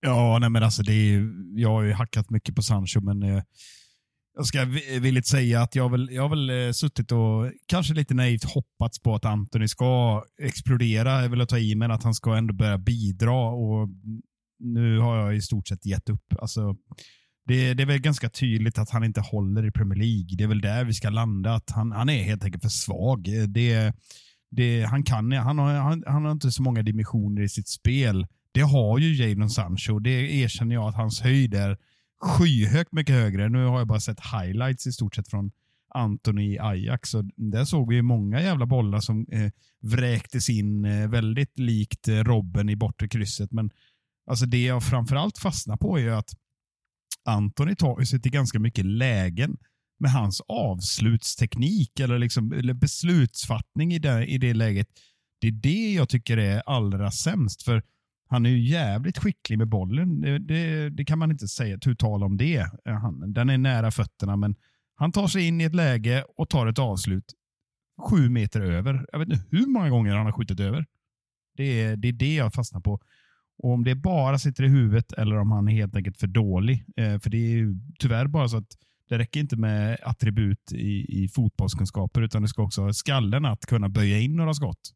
Ja, 0.00 0.38
nej 0.40 0.50
men 0.50 0.62
alltså 0.62 0.82
det 0.82 0.92
är, 0.92 1.28
jag 1.60 1.68
har 1.68 1.82
ju 1.82 1.92
hackat 1.92 2.30
mycket 2.30 2.54
på 2.54 2.62
Sancho, 2.62 3.00
men 3.00 3.22
eh, 3.22 3.42
jag 4.36 4.46
ska 4.46 4.64
villigt 5.00 5.26
säga 5.26 5.62
att 5.62 5.74
jag 5.74 5.82
har 5.82 5.90
väl, 5.90 6.08
jag 6.12 6.22
har 6.22 6.28
väl 6.28 6.50
eh, 6.50 6.72
suttit 6.72 7.12
och 7.12 7.52
kanske 7.66 7.94
lite 7.94 8.14
naivt 8.14 8.44
hoppats 8.44 9.02
på 9.02 9.14
att 9.14 9.24
Anthony 9.24 9.68
ska 9.68 10.22
explodera. 10.42 11.22
Jag 11.22 11.28
vill 11.28 11.46
ta 11.46 11.58
i 11.58 11.74
men 11.74 11.90
att 11.90 12.02
han 12.02 12.14
ska 12.14 12.36
ändå 12.36 12.54
börja 12.54 12.78
bidra 12.78 13.48
och 13.48 13.88
nu 14.58 14.98
har 14.98 15.16
jag 15.16 15.36
i 15.36 15.40
stort 15.40 15.68
sett 15.68 15.86
gett 15.86 16.08
upp. 16.08 16.34
Alltså, 16.38 16.76
det, 17.46 17.74
det 17.74 17.82
är 17.82 17.86
väl 17.86 17.98
ganska 17.98 18.30
tydligt 18.30 18.78
att 18.78 18.90
han 18.90 19.04
inte 19.04 19.20
håller 19.20 19.66
i 19.66 19.70
Premier 19.70 19.98
League. 19.98 20.36
Det 20.38 20.44
är 20.44 20.48
väl 20.48 20.60
där 20.60 20.84
vi 20.84 20.94
ska 20.94 21.10
landa. 21.10 21.54
Att 21.54 21.70
han, 21.70 21.92
han 21.92 22.08
är 22.08 22.22
helt 22.22 22.44
enkelt 22.44 22.62
för 22.62 22.70
svag. 22.70 23.28
Det, 23.48 23.92
det, 24.50 24.82
han, 24.82 25.02
kan, 25.02 25.32
han, 25.32 25.58
har, 25.58 25.74
han, 25.74 26.04
han 26.06 26.24
har 26.24 26.32
inte 26.32 26.50
så 26.50 26.62
många 26.62 26.82
dimensioner 26.82 27.42
i 27.42 27.48
sitt 27.48 27.68
spel. 27.68 28.26
Det 28.52 28.60
har 28.60 28.98
ju 28.98 29.14
Jadon 29.14 29.50
Sancho. 29.50 29.98
Det 29.98 30.10
erkänner 30.10 30.74
jag 30.74 30.88
att 30.88 30.94
hans 30.94 31.20
höjd 31.20 31.54
är 31.54 31.76
skyhögt 32.20 32.92
mycket 32.92 33.14
högre. 33.14 33.48
Nu 33.48 33.64
har 33.64 33.78
jag 33.78 33.88
bara 33.88 34.00
sett 34.00 34.20
highlights 34.20 34.86
i 34.86 34.92
stort 34.92 35.14
sett 35.14 35.28
från 35.28 35.50
Anton 35.94 36.38
i 36.38 36.58
Ajax. 36.58 37.14
Och 37.14 37.24
där 37.36 37.64
såg 37.64 37.92
vi 37.92 38.02
många 38.02 38.42
jävla 38.42 38.66
bollar 38.66 39.00
som 39.00 39.26
eh, 39.32 39.50
vräktes 39.82 40.48
in 40.48 40.84
eh, 40.84 41.08
väldigt 41.08 41.58
likt 41.58 42.08
eh, 42.08 42.24
Robben 42.24 42.68
i 42.68 42.76
bortre 42.76 43.08
krysset. 43.08 43.52
Men 43.52 43.70
alltså 44.30 44.46
det 44.46 44.64
jag 44.64 44.84
framförallt 44.84 45.38
fastnar 45.38 45.76
på 45.76 45.98
är 45.98 46.08
att 46.08 46.30
Antoni 47.24 47.76
tar 47.76 48.04
sig 48.04 48.20
till 48.22 48.32
ganska 48.32 48.58
mycket 48.58 48.86
lägen 48.86 49.56
med 49.98 50.12
hans 50.12 50.40
avslutsteknik 50.40 52.00
eller, 52.00 52.18
liksom, 52.18 52.52
eller 52.52 52.74
beslutsfattning 52.74 53.92
i 53.92 53.98
det, 53.98 54.26
i 54.26 54.38
det 54.38 54.54
läget. 54.54 54.88
Det 55.40 55.46
är 55.46 55.52
det 55.52 55.92
jag 55.92 56.08
tycker 56.08 56.36
är 56.36 56.62
allra 56.66 57.10
sämst. 57.10 57.62
För 57.62 57.82
han 58.28 58.46
är 58.46 58.50
ju 58.50 58.60
jävligt 58.60 59.18
skicklig 59.18 59.58
med 59.58 59.68
bollen. 59.68 60.20
Det, 60.20 60.38
det, 60.38 60.90
det 60.90 61.04
kan 61.04 61.18
man 61.18 61.30
inte 61.30 61.48
säga 61.48 61.78
tu 61.78 61.94
tal 61.94 62.22
om 62.22 62.36
det. 62.36 62.56
Eh, 62.56 62.94
han, 62.94 63.32
den 63.32 63.50
är 63.50 63.58
nära 63.58 63.90
fötterna, 63.90 64.36
men 64.36 64.54
han 64.94 65.12
tar 65.12 65.26
sig 65.26 65.46
in 65.46 65.60
i 65.60 65.64
ett 65.64 65.74
läge 65.74 66.24
och 66.36 66.48
tar 66.48 66.66
ett 66.66 66.78
avslut 66.78 67.24
sju 68.10 68.28
meter 68.28 68.60
över. 68.60 69.06
Jag 69.12 69.18
vet 69.18 69.28
inte 69.28 69.44
hur 69.50 69.66
många 69.66 69.90
gånger 69.90 70.14
han 70.14 70.26
har 70.26 70.32
skjutit 70.32 70.60
över. 70.60 70.86
Det 71.56 71.82
är 71.82 71.96
det, 71.96 72.08
är 72.08 72.12
det 72.12 72.34
jag 72.34 72.54
fastnar 72.54 72.80
på. 72.80 73.00
Och 73.58 73.72
Om 73.72 73.84
det 73.84 73.94
bara 73.94 74.38
sitter 74.38 74.64
i 74.64 74.68
huvudet 74.68 75.12
eller 75.12 75.36
om 75.36 75.50
han 75.50 75.68
är 75.68 75.72
helt 75.72 75.96
enkelt 75.96 76.18
för 76.18 76.26
dålig. 76.26 76.84
Eh, 76.96 77.18
för 77.18 77.30
det 77.30 77.36
är 77.36 77.50
ju 77.50 77.78
tyvärr 77.98 78.26
bara 78.26 78.48
så 78.48 78.56
att 78.56 78.76
det 79.08 79.18
räcker 79.18 79.40
inte 79.40 79.56
med 79.56 79.98
attribut 80.02 80.72
i, 80.72 81.24
i 81.24 81.28
fotbollskunskaper, 81.28 82.22
utan 82.22 82.42
det 82.42 82.48
ska 82.48 82.62
också 82.62 82.82
ha 82.82 82.92
skallen 82.92 83.44
att 83.44 83.66
kunna 83.66 83.88
böja 83.88 84.18
in 84.18 84.36
några 84.36 84.54
skott. 84.54 84.92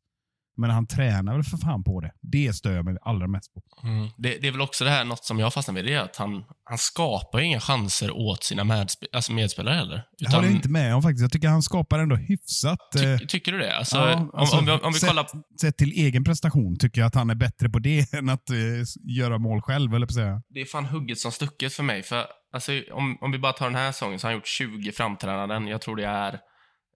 Men 0.60 0.70
han 0.70 0.86
tränar 0.86 1.34
väl 1.34 1.44
för 1.44 1.56
fan 1.56 1.84
på 1.84 2.00
det. 2.00 2.12
Det 2.20 2.52
stör 2.52 2.72
jag 2.72 2.84
mig 2.84 2.96
allra 3.02 3.26
mest 3.26 3.54
på. 3.54 3.62
Mm. 3.82 4.08
Det, 4.18 4.38
det 4.38 4.48
är 4.48 4.52
väl 4.52 4.60
också 4.60 4.84
det 4.84 4.90
här, 4.90 5.04
något 5.04 5.24
som 5.24 5.38
jag 5.38 5.54
fastnar 5.54 5.72
med, 5.74 5.84
det 5.84 5.94
är 5.94 6.00
att 6.00 6.16
han, 6.16 6.44
han 6.64 6.78
skapar 6.78 7.40
inga 7.40 7.60
chanser 7.60 8.10
åt 8.10 8.44
sina 8.44 8.64
medspe, 8.64 9.06
alltså 9.12 9.32
medspelare 9.32 9.74
heller. 9.74 10.02
Det 10.18 10.34
håller 10.34 10.48
jag 10.48 10.56
inte 10.56 10.68
med 10.68 10.94
om 10.94 11.02
faktiskt. 11.02 11.22
Jag 11.22 11.32
tycker 11.32 11.48
han 11.48 11.62
skapar 11.62 11.98
ändå 11.98 12.16
hyfsat. 12.16 12.94
eh, 12.94 13.18
ty, 13.18 13.26
tycker 13.26 13.52
du 13.52 13.58
det? 13.58 13.76
Alltså, 13.76 13.96
ja, 13.96 14.30
alltså, 14.34 14.56
om, 14.56 14.60
om, 14.60 14.66
vi, 14.66 14.72
om 14.72 14.92
vi 14.92 14.98
sett, 14.98 15.08
kollar... 15.08 15.26
Sett 15.60 15.76
till 15.76 15.92
egen 15.92 16.24
prestation 16.24 16.78
tycker 16.78 17.00
jag 17.00 17.08
att 17.08 17.14
han 17.14 17.30
är 17.30 17.34
bättre 17.34 17.68
på 17.68 17.78
det 17.78 18.12
än 18.14 18.28
att 18.28 18.50
eh, 18.50 18.56
göra 19.00 19.38
mål 19.38 19.60
själv, 19.60 19.94
eller 19.94 20.06
på 20.06 20.12
säga. 20.12 20.42
Det 20.48 20.60
är 20.60 20.64
fan 20.64 20.86
hugget 20.86 21.18
som 21.18 21.32
stucket 21.32 21.72
för 21.72 21.82
mig. 21.82 22.02
För 22.02 22.26
alltså, 22.52 22.72
om, 22.92 23.18
om 23.20 23.32
vi 23.32 23.38
bara 23.38 23.52
tar 23.52 23.66
den 23.66 23.74
här 23.74 23.92
säsongen 23.92 24.18
så 24.18 24.26
har 24.26 24.32
han 24.32 24.38
gjort 24.38 24.48
20 24.48 24.92
framträdanden. 24.92 25.66
Jag 25.66 25.80
tror 25.80 25.96
det 25.96 26.06
är 26.06 26.40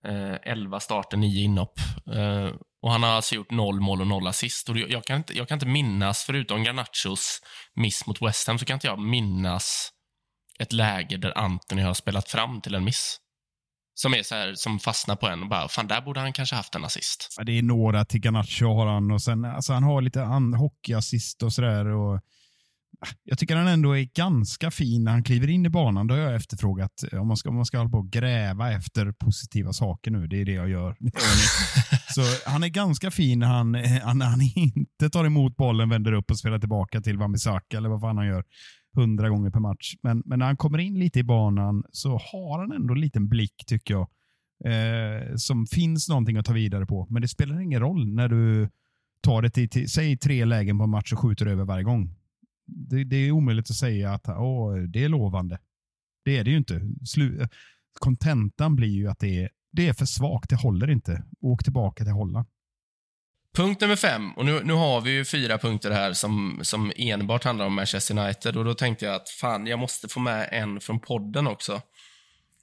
eh, 0.07 0.39
11 0.43 0.81
starter, 0.81 1.17
9 1.17 1.45
inhopp. 1.45 1.79
Eh, 2.15 2.51
och 2.85 2.93
han 2.93 3.03
har 3.03 3.11
alltså 3.11 3.35
gjort 3.35 3.51
noll 3.51 3.81
mål 3.81 4.01
och 4.01 4.07
noll 4.07 4.27
assist. 4.27 4.69
Och 4.69 4.79
jag, 4.79 5.05
kan 5.05 5.17
inte, 5.17 5.39
jag 5.39 5.49
kan 5.49 5.57
inte 5.57 5.67
minnas, 5.67 6.25
förutom 6.25 6.65
Garnachos 6.65 7.41
miss 7.75 8.07
mot 8.07 8.23
West 8.23 8.49
Ham, 8.49 8.59
så 8.59 8.65
kan 8.65 8.75
inte 8.75 8.87
jag 8.87 8.99
minnas 8.99 9.91
ett 10.59 10.73
läge 10.73 11.17
där 11.17 11.39
Anthony 11.39 11.83
har 11.83 11.95
spelat 11.95 12.29
fram 12.29 12.61
till 12.61 12.75
en 12.75 12.85
miss. 12.85 13.17
Som 13.95 14.15
är 14.15 14.23
så 14.23 14.35
här, 14.35 14.55
som 14.55 14.79
fastnar 14.79 15.17
på 15.17 15.29
en 15.29 15.43
och 15.43 15.49
bara, 15.49 15.69
fan 15.69 15.87
där 15.87 16.01
borde 16.01 16.21
han 16.21 16.33
kanske 16.33 16.57
haft 16.57 16.75
en 16.75 16.85
assist. 16.85 17.35
Ja, 17.37 17.45
Det 17.45 17.59
är 17.59 17.63
några 17.63 18.05
till 18.05 18.21
Garnacho 18.21 18.67
har 18.67 18.87
han 18.87 19.11
och 19.11 19.23
sen, 19.23 19.45
alltså 19.45 19.73
han 19.73 19.83
har 19.83 20.03
lite 20.03 20.21
hockeyassist 20.59 21.43
och 21.43 21.53
sådär. 21.53 21.87
Och, 21.87 22.21
jag 23.25 23.39
tycker 23.39 23.57
han 23.57 23.69
ändå 23.69 23.97
är 23.97 24.09
ganska 24.15 24.71
fin 24.71 25.05
när 25.05 25.13
han 25.13 25.25
kliver 25.25 25.51
in 25.51 25.67
i 25.67 25.69
banan. 25.69 26.07
Det 26.07 26.15
har 26.15 26.21
jag 26.21 26.35
efterfrågat. 26.35 26.91
Eh, 27.13 27.21
om 27.21 27.29
man 27.29 27.37
ska, 27.37 27.49
om 27.49 27.57
man 27.57 27.67
ska 27.67 27.79
hålla 27.79 27.91
på 27.91 27.99
och 27.99 28.11
gräva 28.11 28.73
efter 28.73 29.13
positiva 29.13 29.73
saker 29.73 30.11
nu, 30.11 30.27
det 30.27 30.41
är 30.41 30.45
det 30.45 30.53
jag 30.53 30.69
gör. 30.69 30.97
Så 32.15 32.51
han 32.51 32.63
är 32.63 32.69
ganska 32.69 33.11
fin 33.11 33.39
när 33.39 33.47
eh, 33.47 34.03
han, 34.03 34.19
när 34.19 34.27
han 34.27 34.41
inte 34.55 35.11
tar 35.11 35.25
emot 35.25 35.57
bollen, 35.57 35.89
vänder 35.89 36.13
upp 36.13 36.31
och 36.31 36.39
spelar 36.39 36.59
tillbaka 36.59 37.01
till 37.01 37.19
Wambisaka 37.19 37.77
eller 37.77 37.89
vad 37.89 38.01
fan 38.01 38.17
han 38.17 38.27
gör 38.27 38.45
hundra 38.97 39.29
gånger 39.29 39.51
per 39.51 39.61
match. 39.61 39.95
Men, 40.03 40.23
men 40.27 40.39
när 40.39 40.47
han 40.47 40.57
kommer 40.57 40.79
in 40.79 40.99
lite 40.99 41.19
i 41.19 41.25
banan 41.25 41.85
så 41.91 42.11
har 42.11 42.59
han 42.59 42.73
ändå 42.73 42.95
en 42.95 43.01
liten 43.01 43.29
blick, 43.29 43.65
tycker 43.67 43.95
jag 43.95 44.09
eh, 44.65 45.37
som 45.37 45.67
finns 45.67 46.09
någonting 46.09 46.37
att 46.37 46.47
ta 46.47 46.53
vidare 46.53 46.87
på. 46.87 47.07
Men 47.11 47.23
det 47.23 47.29
spelar 47.29 47.61
ingen 47.61 47.81
roll 47.81 48.15
när 48.15 48.29
du 48.29 48.69
tar 49.23 49.43
det 49.43 49.51
till, 49.51 49.69
till 49.69 49.91
säg 49.91 50.19
tre 50.19 50.45
lägen 50.45 50.79
på 50.79 50.85
en 50.85 50.91
match 50.91 51.13
och 51.13 51.19
skjuter 51.19 51.47
över 51.47 51.65
varje 51.65 51.85
gång. 51.85 52.15
Det, 52.67 53.05
det 53.05 53.17
är 53.17 53.31
omöjligt 53.31 53.71
att 53.71 53.77
säga 53.77 54.13
att 54.13 54.29
åh, 54.29 54.77
det 54.77 55.05
är 55.05 55.09
lovande. 55.09 55.59
Det 56.25 56.39
är 56.39 56.45
det 56.45 56.51
ju 56.51 56.57
inte. 56.57 56.75
Slu- 57.15 57.41
eh, 57.43 57.49
Kontentan 57.99 58.77
blir 58.77 58.89
ju 58.89 59.09
att 59.11 59.19
det 59.19 59.43
är, 59.43 59.51
det 59.73 59.89
är 59.89 59.93
för 59.93 60.05
svagt. 60.07 60.51
Det 60.51 60.57
håller 60.57 60.91
inte. 60.91 61.23
Åk 61.41 61.65
tillbaka 61.65 62.05
till 62.05 62.13
Holland. 62.13 62.47
Punkt 63.57 63.81
nummer 63.81 63.97
fem, 63.97 64.33
och 64.33 64.45
nu, 64.45 64.61
nu 64.65 64.73
har 64.73 65.01
vi 65.01 65.11
ju 65.11 65.25
fyra 65.25 65.59
punkter 65.59 65.91
här 65.91 66.13
som, 66.13 66.59
som 66.63 66.93
enbart 66.97 67.45
handlar 67.45 67.67
om 67.67 67.75
Manchester 67.75 68.19
United 68.19 68.57
och 68.57 68.65
då 68.65 68.75
tänkte 68.75 69.05
jag 69.05 69.15
att 69.15 69.29
fan, 69.29 69.67
jag 69.67 69.79
måste 69.79 70.09
få 70.09 70.21
med 70.21 70.49
en 70.53 70.81
från 70.81 71.01
podden 71.01 71.47
också. 71.47 71.83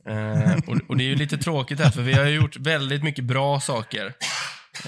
Eh, 0.06 0.54
och, 0.68 0.78
och 0.88 0.98
det 0.98 1.04
är 1.04 1.08
ju 1.08 1.16
lite 1.16 1.38
tråkigt 1.38 1.80
här, 1.80 1.92
för 1.92 2.02
vi 2.02 2.14
har 2.14 2.26
ju 2.26 2.36
gjort 2.36 2.58
väldigt 2.58 3.04
mycket 3.04 3.24
bra 3.24 3.60
saker. 3.60 4.06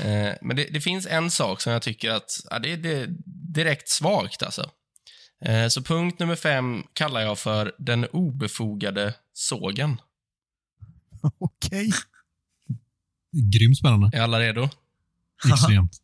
Eh, 0.02 0.34
men 0.42 0.56
det, 0.56 0.64
det 0.74 0.82
finns 0.82 1.08
en 1.08 1.32
sak 1.32 1.62
som 1.62 1.74
jag 1.74 1.82
tycker 1.82 2.12
att, 2.12 2.32
ja, 2.50 2.60
det, 2.60 2.72
är- 2.74 2.78
det 2.78 2.94
är 2.94 3.08
direkt 3.54 3.90
svagt 3.90 4.44
alltså. 4.44 4.70
Eh, 5.46 5.68
så 5.68 5.82
punkt 5.82 6.20
nummer 6.20 6.36
fem 6.36 6.84
kallar 6.94 7.22
jag 7.22 7.40
för 7.40 7.76
den 7.78 8.06
obefogade 8.06 9.14
sågen. 9.34 10.02
Okej. 11.40 11.92
Grymt 13.32 13.78
spännande. 13.78 14.18
Är 14.18 14.22
alla 14.22 14.40
redo? 14.40 14.70
Extremt. 15.54 15.98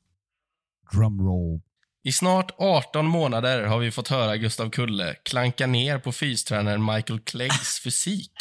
Drumroll. 0.92 1.62
I 2.04 2.12
snart 2.12 2.52
18 2.58 3.06
månader 3.06 3.64
har 3.64 3.80
vi 3.80 3.92
fått 3.92 4.08
höra 4.08 4.38
Gustav 4.38 4.70
Kulle 4.70 5.16
klanka 5.24 5.68
ner 5.68 6.00
på 6.00 6.12
fystränaren 6.12 6.86
Michael 6.86 7.20
Cleggs 7.20 7.80
fysik. 7.84 8.32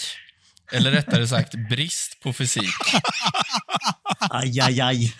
Eller 0.72 0.90
rättare 0.90 1.26
sagt 1.28 1.54
brist 1.54 2.20
på 2.20 2.32
fysik. 2.32 2.74
Aj, 4.30 4.60
aj, 4.60 4.80
aj. 4.80 5.14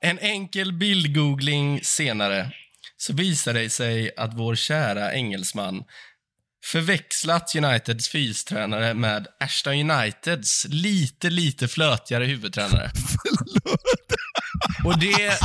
En 0.00 0.18
enkel 0.18 0.72
bildgoogling 0.72 1.80
senare 1.84 2.52
så 2.98 3.12
visar 3.12 3.54
det 3.54 3.70
sig 3.70 4.10
att 4.16 4.34
vår 4.34 4.54
kära 4.54 5.14
engelsman 5.14 5.84
förväxlat 6.64 7.54
Uniteds 7.54 8.08
fystränare 8.08 8.94
med 8.94 9.26
Ashton 9.40 9.90
Uniteds 9.90 10.66
lite, 10.68 11.30
lite 11.30 11.68
flötigare 11.68 12.24
huvudtränare. 12.24 12.90
Och 14.84 14.98
det... 14.98 15.38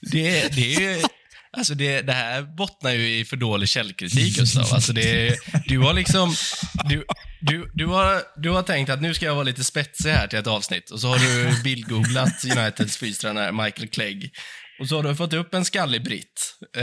det, 0.00 0.54
det 0.54 0.74
är 0.74 0.80
ju... 0.80 1.02
Alltså 1.50 1.74
det, 1.74 2.02
det 2.02 2.12
här 2.12 2.42
bottnar 2.42 2.90
ju 2.90 3.18
i 3.18 3.24
för 3.24 3.36
dålig 3.36 3.68
källkritik, 3.68 4.36
Gustav. 4.36 4.66
Alltså 4.72 4.92
det, 4.92 5.36
du 5.66 5.78
har 5.78 5.94
liksom... 5.94 6.34
Du, 6.84 7.04
du, 7.40 7.70
du, 7.74 7.86
har, 7.86 8.22
du 8.36 8.50
har 8.50 8.62
tänkt 8.62 8.90
att 8.90 9.02
nu 9.02 9.14
ska 9.14 9.26
jag 9.26 9.34
vara 9.34 9.44
lite 9.44 9.64
spetsig 9.64 10.10
här 10.10 10.26
till 10.26 10.38
ett 10.38 10.46
avsnitt 10.46 10.90
och 10.90 11.00
så 11.00 11.08
har 11.08 11.18
du 11.18 11.62
bildgooglat 11.62 12.44
Uniteds 12.44 12.96
fystränare 12.96 13.52
Michael 13.52 13.88
Clegg. 13.88 14.30
Och 14.80 14.88
så 14.88 14.96
har 14.96 15.02
du 15.02 15.16
fått 15.16 15.32
upp 15.32 15.54
en 15.54 15.64
skallig 15.64 16.04
britt 16.04 16.58
eh, 16.76 16.82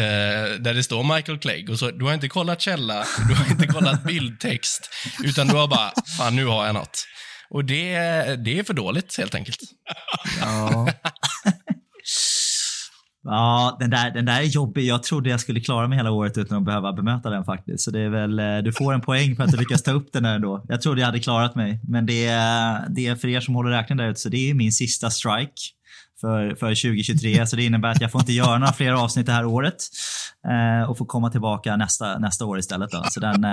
där 0.60 0.74
det 0.74 0.84
står 0.84 1.16
Michael 1.16 1.40
Clegg. 1.40 1.70
Och 1.70 1.80
så, 1.80 1.92
du 1.92 2.06
har 2.06 2.14
inte 2.14 2.30
kollat 2.30 2.62
källa, 2.62 3.06
du 3.28 3.34
har 3.34 3.52
inte 3.52 3.68
kollat 3.68 4.04
bildtext, 4.04 4.90
utan 5.24 5.48
du 5.48 5.54
har 5.54 5.68
bara, 5.68 5.92
fan 6.18 6.36
nu 6.36 6.46
har 6.46 6.66
jag 6.66 6.74
något. 6.74 7.06
Och 7.50 7.66
det, 7.66 7.96
det 8.46 8.60
är 8.60 8.64
för 8.64 8.74
dåligt 8.74 9.18
helt 9.18 9.36
enkelt. 9.36 9.60
Ja. 10.42 10.88
Ja, 13.26 13.78
den 13.80 13.90
där, 13.90 14.12
den 14.12 14.26
där 14.26 14.40
är 14.40 14.46
jobbig. 14.46 14.84
Jag 14.86 15.04
trodde 15.04 15.30
jag 15.30 15.40
skulle 15.40 15.60
klara 15.60 15.88
mig 15.88 15.98
hela 15.98 16.12
året 16.12 16.38
utan 16.38 16.58
att 16.58 16.66
behöva 16.66 16.94
bemöta 16.94 17.30
den 17.30 17.46
faktiskt. 17.46 17.84
Så 17.84 17.92
det 17.92 18.00
är 18.00 18.10
väl, 18.10 18.40
eh, 18.40 18.58
du 18.58 18.74
får 18.74 18.94
en 18.94 19.02
poäng 19.02 19.36
för 19.36 19.44
att 19.44 19.52
du 19.52 19.58
lyckas 19.58 19.84
ta 19.84 19.92
upp 19.92 20.14
den 20.14 20.24
där 20.24 20.36
ändå. 20.36 20.66
Jag 20.68 20.82
trodde 20.82 21.02
jag 21.02 21.06
hade 21.06 21.20
klarat 21.20 21.56
mig. 21.56 21.80
Men 21.88 22.06
det 22.06 22.26
är, 22.26 22.90
det 22.90 23.08
är 23.08 23.16
för 23.16 23.28
er 23.28 23.40
som 23.40 23.56
håller 23.56 23.70
räkning 23.70 23.98
där 23.98 24.10
ute, 24.10 24.20
så 24.20 24.30
det 24.30 24.50
är 24.50 24.54
min 24.54 24.72
sista 24.72 25.10
strike 25.10 25.62
för, 26.24 26.56
för 26.56 26.70
2023. 26.70 27.48
Så 27.48 27.56
det 27.56 27.64
innebär 27.66 27.90
att 27.90 28.02
jag 28.02 28.12
får 28.12 28.22
inte 28.22 28.34
göra 28.34 28.58
några 28.58 28.74
fler 28.74 28.92
avsnitt 28.92 29.26
det 29.26 29.32
här 29.32 29.46
året. 29.46 29.76
Eh, 30.48 30.90
och 30.90 30.98
får 30.98 31.06
komma 31.06 31.30
tillbaka 31.30 31.76
nästa, 31.76 32.20
nästa 32.20 32.46
år 32.46 32.60
istället. 32.60 32.92
Då. 32.92 33.04
Så 33.10 33.20
den, 33.20 33.44
eh, 33.44 33.50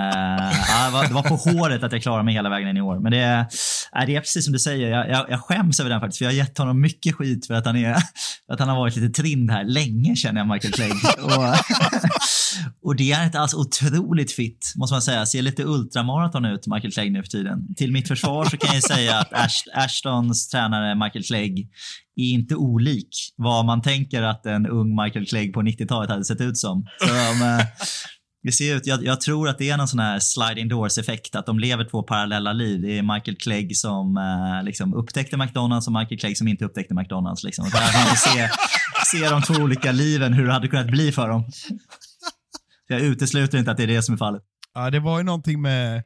ja, 0.69 0.87
det, 0.87 0.91
var, 0.93 1.07
det 1.09 1.15
var 1.15 1.23
på 1.23 1.37
håret 1.37 1.83
att 1.83 1.93
jag 1.93 2.03
klarade 2.03 2.25
mig 2.25 2.35
hela 2.35 2.49
vägen 2.49 2.69
in 2.69 2.77
i 2.77 2.81
år. 2.81 3.01
Men 3.01 3.13
det, 3.13 3.19
är- 3.19 3.47
det 4.07 4.17
är 4.17 4.21
precis 4.21 4.45
som 4.45 4.53
du 4.53 4.59
säger. 4.59 4.91
Jag, 4.91 5.11
jag, 5.11 5.27
jag 5.31 5.41
skäms 5.41 5.81
över 5.81 5.91
den 5.91 6.01
faktiskt. 6.01 6.19
För 6.19 6.25
jag 6.25 6.33
har 6.33 6.37
gett 6.37 6.59
honom 6.59 6.81
mycket 6.81 7.15
skit 7.15 7.47
för 7.47 7.55
att 7.55 7.67
han, 7.67 7.77
är, 7.77 7.95
för 8.47 8.55
att 8.55 8.61
han 8.61 8.69
har 8.69 8.77
varit 8.77 8.97
lite 8.97 9.23
trind 9.23 9.51
här 9.51 9.65
länge 9.65 10.17
känner 10.17 10.41
jag 10.41 10.49
Michael 10.49 10.73
Clegg. 10.75 10.93
Och, 12.83 12.97
det 12.97 13.13
är 13.13 13.25
inte 13.25 13.41
alls 13.41 13.55
otroligt 13.55 14.33
fit, 14.33 14.73
måste 14.77 14.95
man 14.95 15.03
säga. 15.03 15.27
Ser 15.27 15.43
lite 15.43 15.65
ultramaraton 15.65 16.45
ut, 16.45 16.67
Michael 16.67 16.93
Clegg 16.93 17.13
nu 17.13 17.23
för 17.23 17.31
tiden. 17.31 17.75
Till 17.75 17.93
mitt 17.93 18.09
försvar 18.09 18.45
så 18.45 18.57
kan 18.57 18.75
jag 18.75 18.83
säga 18.83 19.19
att 19.19 19.33
Ashtons 19.75 20.49
tränare 20.49 20.95
Michael 20.95 21.25
Clegg 21.25 21.69
är 22.17 22.31
inte 22.31 22.55
olik 22.55 23.09
vad 23.37 23.65
man 23.65 23.83
tänker 23.83 24.23
att 24.23 24.47
en 24.47 24.67
ung 24.67 25.03
Michael 25.05 25.27
Clegg 25.27 25.53
på 25.53 25.63
90-talet 25.63 26.11
hade 26.11 26.25
sett 26.25 26.41
ut 26.41 26.59
som. 26.59 26.87
Så, 27.01 27.11
um, 27.11 27.67
det 28.43 28.53
ser 28.53 28.77
ut, 28.77 28.87
jag, 28.87 29.05
jag, 29.05 29.21
tror 29.21 29.49
att 29.49 29.59
det 29.59 29.71
är 29.71 29.77
någon 29.77 29.89
sån 29.89 30.01
här 30.01 30.19
sliding 30.19 30.69
doors 30.69 30.99
effekt, 30.99 31.37
att 31.37 31.47
de 31.47 31.59
lever 31.59 31.85
två 31.85 32.03
parallella 32.03 32.53
liv. 32.53 32.81
Det 32.81 32.99
är 32.99 33.15
Michael 33.15 33.37
Clegg 33.37 33.77
som 33.77 34.17
eh, 34.17 34.65
liksom 34.65 34.95
upptäckte 34.95 35.37
McDonalds 35.37 35.87
och 35.87 35.93
Michael 35.93 36.21
Clegg 36.21 36.39
som 36.39 36.49
inte 36.49 36.65
upptäckte 36.65 36.95
McDonalds. 36.95 37.45
Liksom. 37.45 37.65
Och 37.65 37.71
där 37.71 37.93
kan 37.93 38.05
man 38.07 38.17
se, 38.17 38.51
se 39.07 39.29
de 39.29 39.43
två 39.43 39.55
olika 39.55 39.93
liven, 39.93 40.33
hur 40.33 40.47
det 40.47 40.53
hade 40.53 40.69
kunnat 40.69 40.91
bli 40.91 41.13
för 41.13 41.29
dem. 41.29 41.45
Jag 42.91 43.01
utesluter 43.01 43.59
inte 43.59 43.71
att 43.71 43.77
det 43.77 43.83
är 43.83 43.87
det 43.87 44.03
som 44.03 44.13
är 44.13 44.19
fallet. 44.19 44.43
Ja, 44.75 44.91
det 44.91 45.01
var 45.01 45.19
ju 45.19 45.25
någonting 45.25 45.63
med 45.63 46.03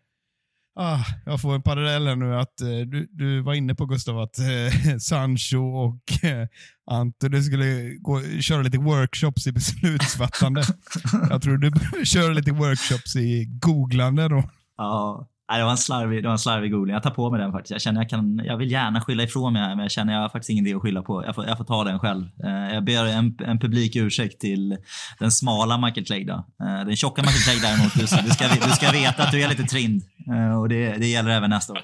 Ah, 0.77 1.05
jag 1.27 1.41
får 1.41 1.55
en 1.55 1.63
parallell 1.63 2.07
här 2.07 2.17
nu 2.17 2.37
att 2.37 2.61
eh, 2.61 2.69
du, 2.69 3.09
du 3.11 3.43
var 3.43 3.55
inne 3.55 3.75
på 3.75 3.87
Gustav 3.87 4.19
att 4.19 4.39
eh, 4.39 4.97
Sancho 4.99 5.59
och 5.59 6.25
eh, 6.25 6.49
Antoni 6.91 7.43
skulle 7.43 7.95
gå, 7.95 8.21
köra 8.41 8.63
lite 8.63 8.79
workshops 8.79 9.47
i 9.47 9.53
beslutsfattande. 9.53 10.63
jag 11.31 11.43
tror 11.43 11.59
du 11.59 11.71
behöver 11.71 12.05
köra 12.05 12.33
lite 12.33 12.53
workshops 12.53 13.17
i 13.17 13.45
googlande 13.45 14.29
då. 14.29 14.51
Ja, 14.77 15.29
Nej, 15.51 15.59
det 15.59 15.65
var 15.65 15.71
en 15.71 15.77
slarvig, 15.77 16.23
det 16.23 16.29
var 16.29 16.33
en 16.33 16.39
slarvig 16.39 16.73
googling. 16.73 16.95
Jag 16.95 17.03
tar 17.03 17.11
på 17.11 17.31
mig 17.31 17.41
den 17.41 17.53
faktiskt. 17.53 17.71
Jag 17.71 17.81
känner 17.81 18.01
jag 18.01 18.11
kan, 18.11 18.41
jag 18.45 18.57
vill 18.57 18.71
gärna 18.71 19.01
skylla 19.01 19.23
ifrån 19.23 19.53
mig, 19.53 19.69
men 19.69 19.79
jag 19.79 19.91
känner 19.91 20.13
jag 20.13 20.21
har 20.21 20.29
faktiskt 20.29 20.51
ingen 20.51 20.67
idé 20.67 20.77
att 20.77 20.83
skylla 20.83 21.03
på. 21.03 21.25
Jag 21.25 21.35
får, 21.35 21.47
jag 21.47 21.59
får 21.59 21.65
ta 21.65 21.85
den 21.85 21.99
själv. 21.99 22.25
Eh, 22.45 22.75
jag 22.75 22.85
ber 22.85 23.07
en, 23.07 23.39
en 23.47 23.59
publik 23.59 23.97
ursäkt 23.97 24.41
till 24.41 24.77
den 25.19 25.31
smala 25.31 25.79
Michael 25.79 26.07
Clegg 26.07 26.27
då. 26.27 26.47
Eh, 26.61 26.87
den 26.87 26.97
tjocka 26.97 27.23
Michael 27.23 27.43
Clegg 27.43 27.63
däremot, 27.63 27.95
du, 27.95 28.01
du, 28.01 28.07
ska, 28.31 28.49
du 28.67 28.71
ska 28.71 28.93
veta 28.93 29.23
att 29.23 29.33
du 29.33 29.43
är 29.43 29.49
lite 29.49 29.63
trind. 29.63 30.03
Eh, 30.29 30.61
och 30.61 30.69
det, 30.69 30.97
det 30.97 31.07
gäller 31.07 31.31
även 31.31 31.51
nästa 31.51 31.73
år. 31.73 31.81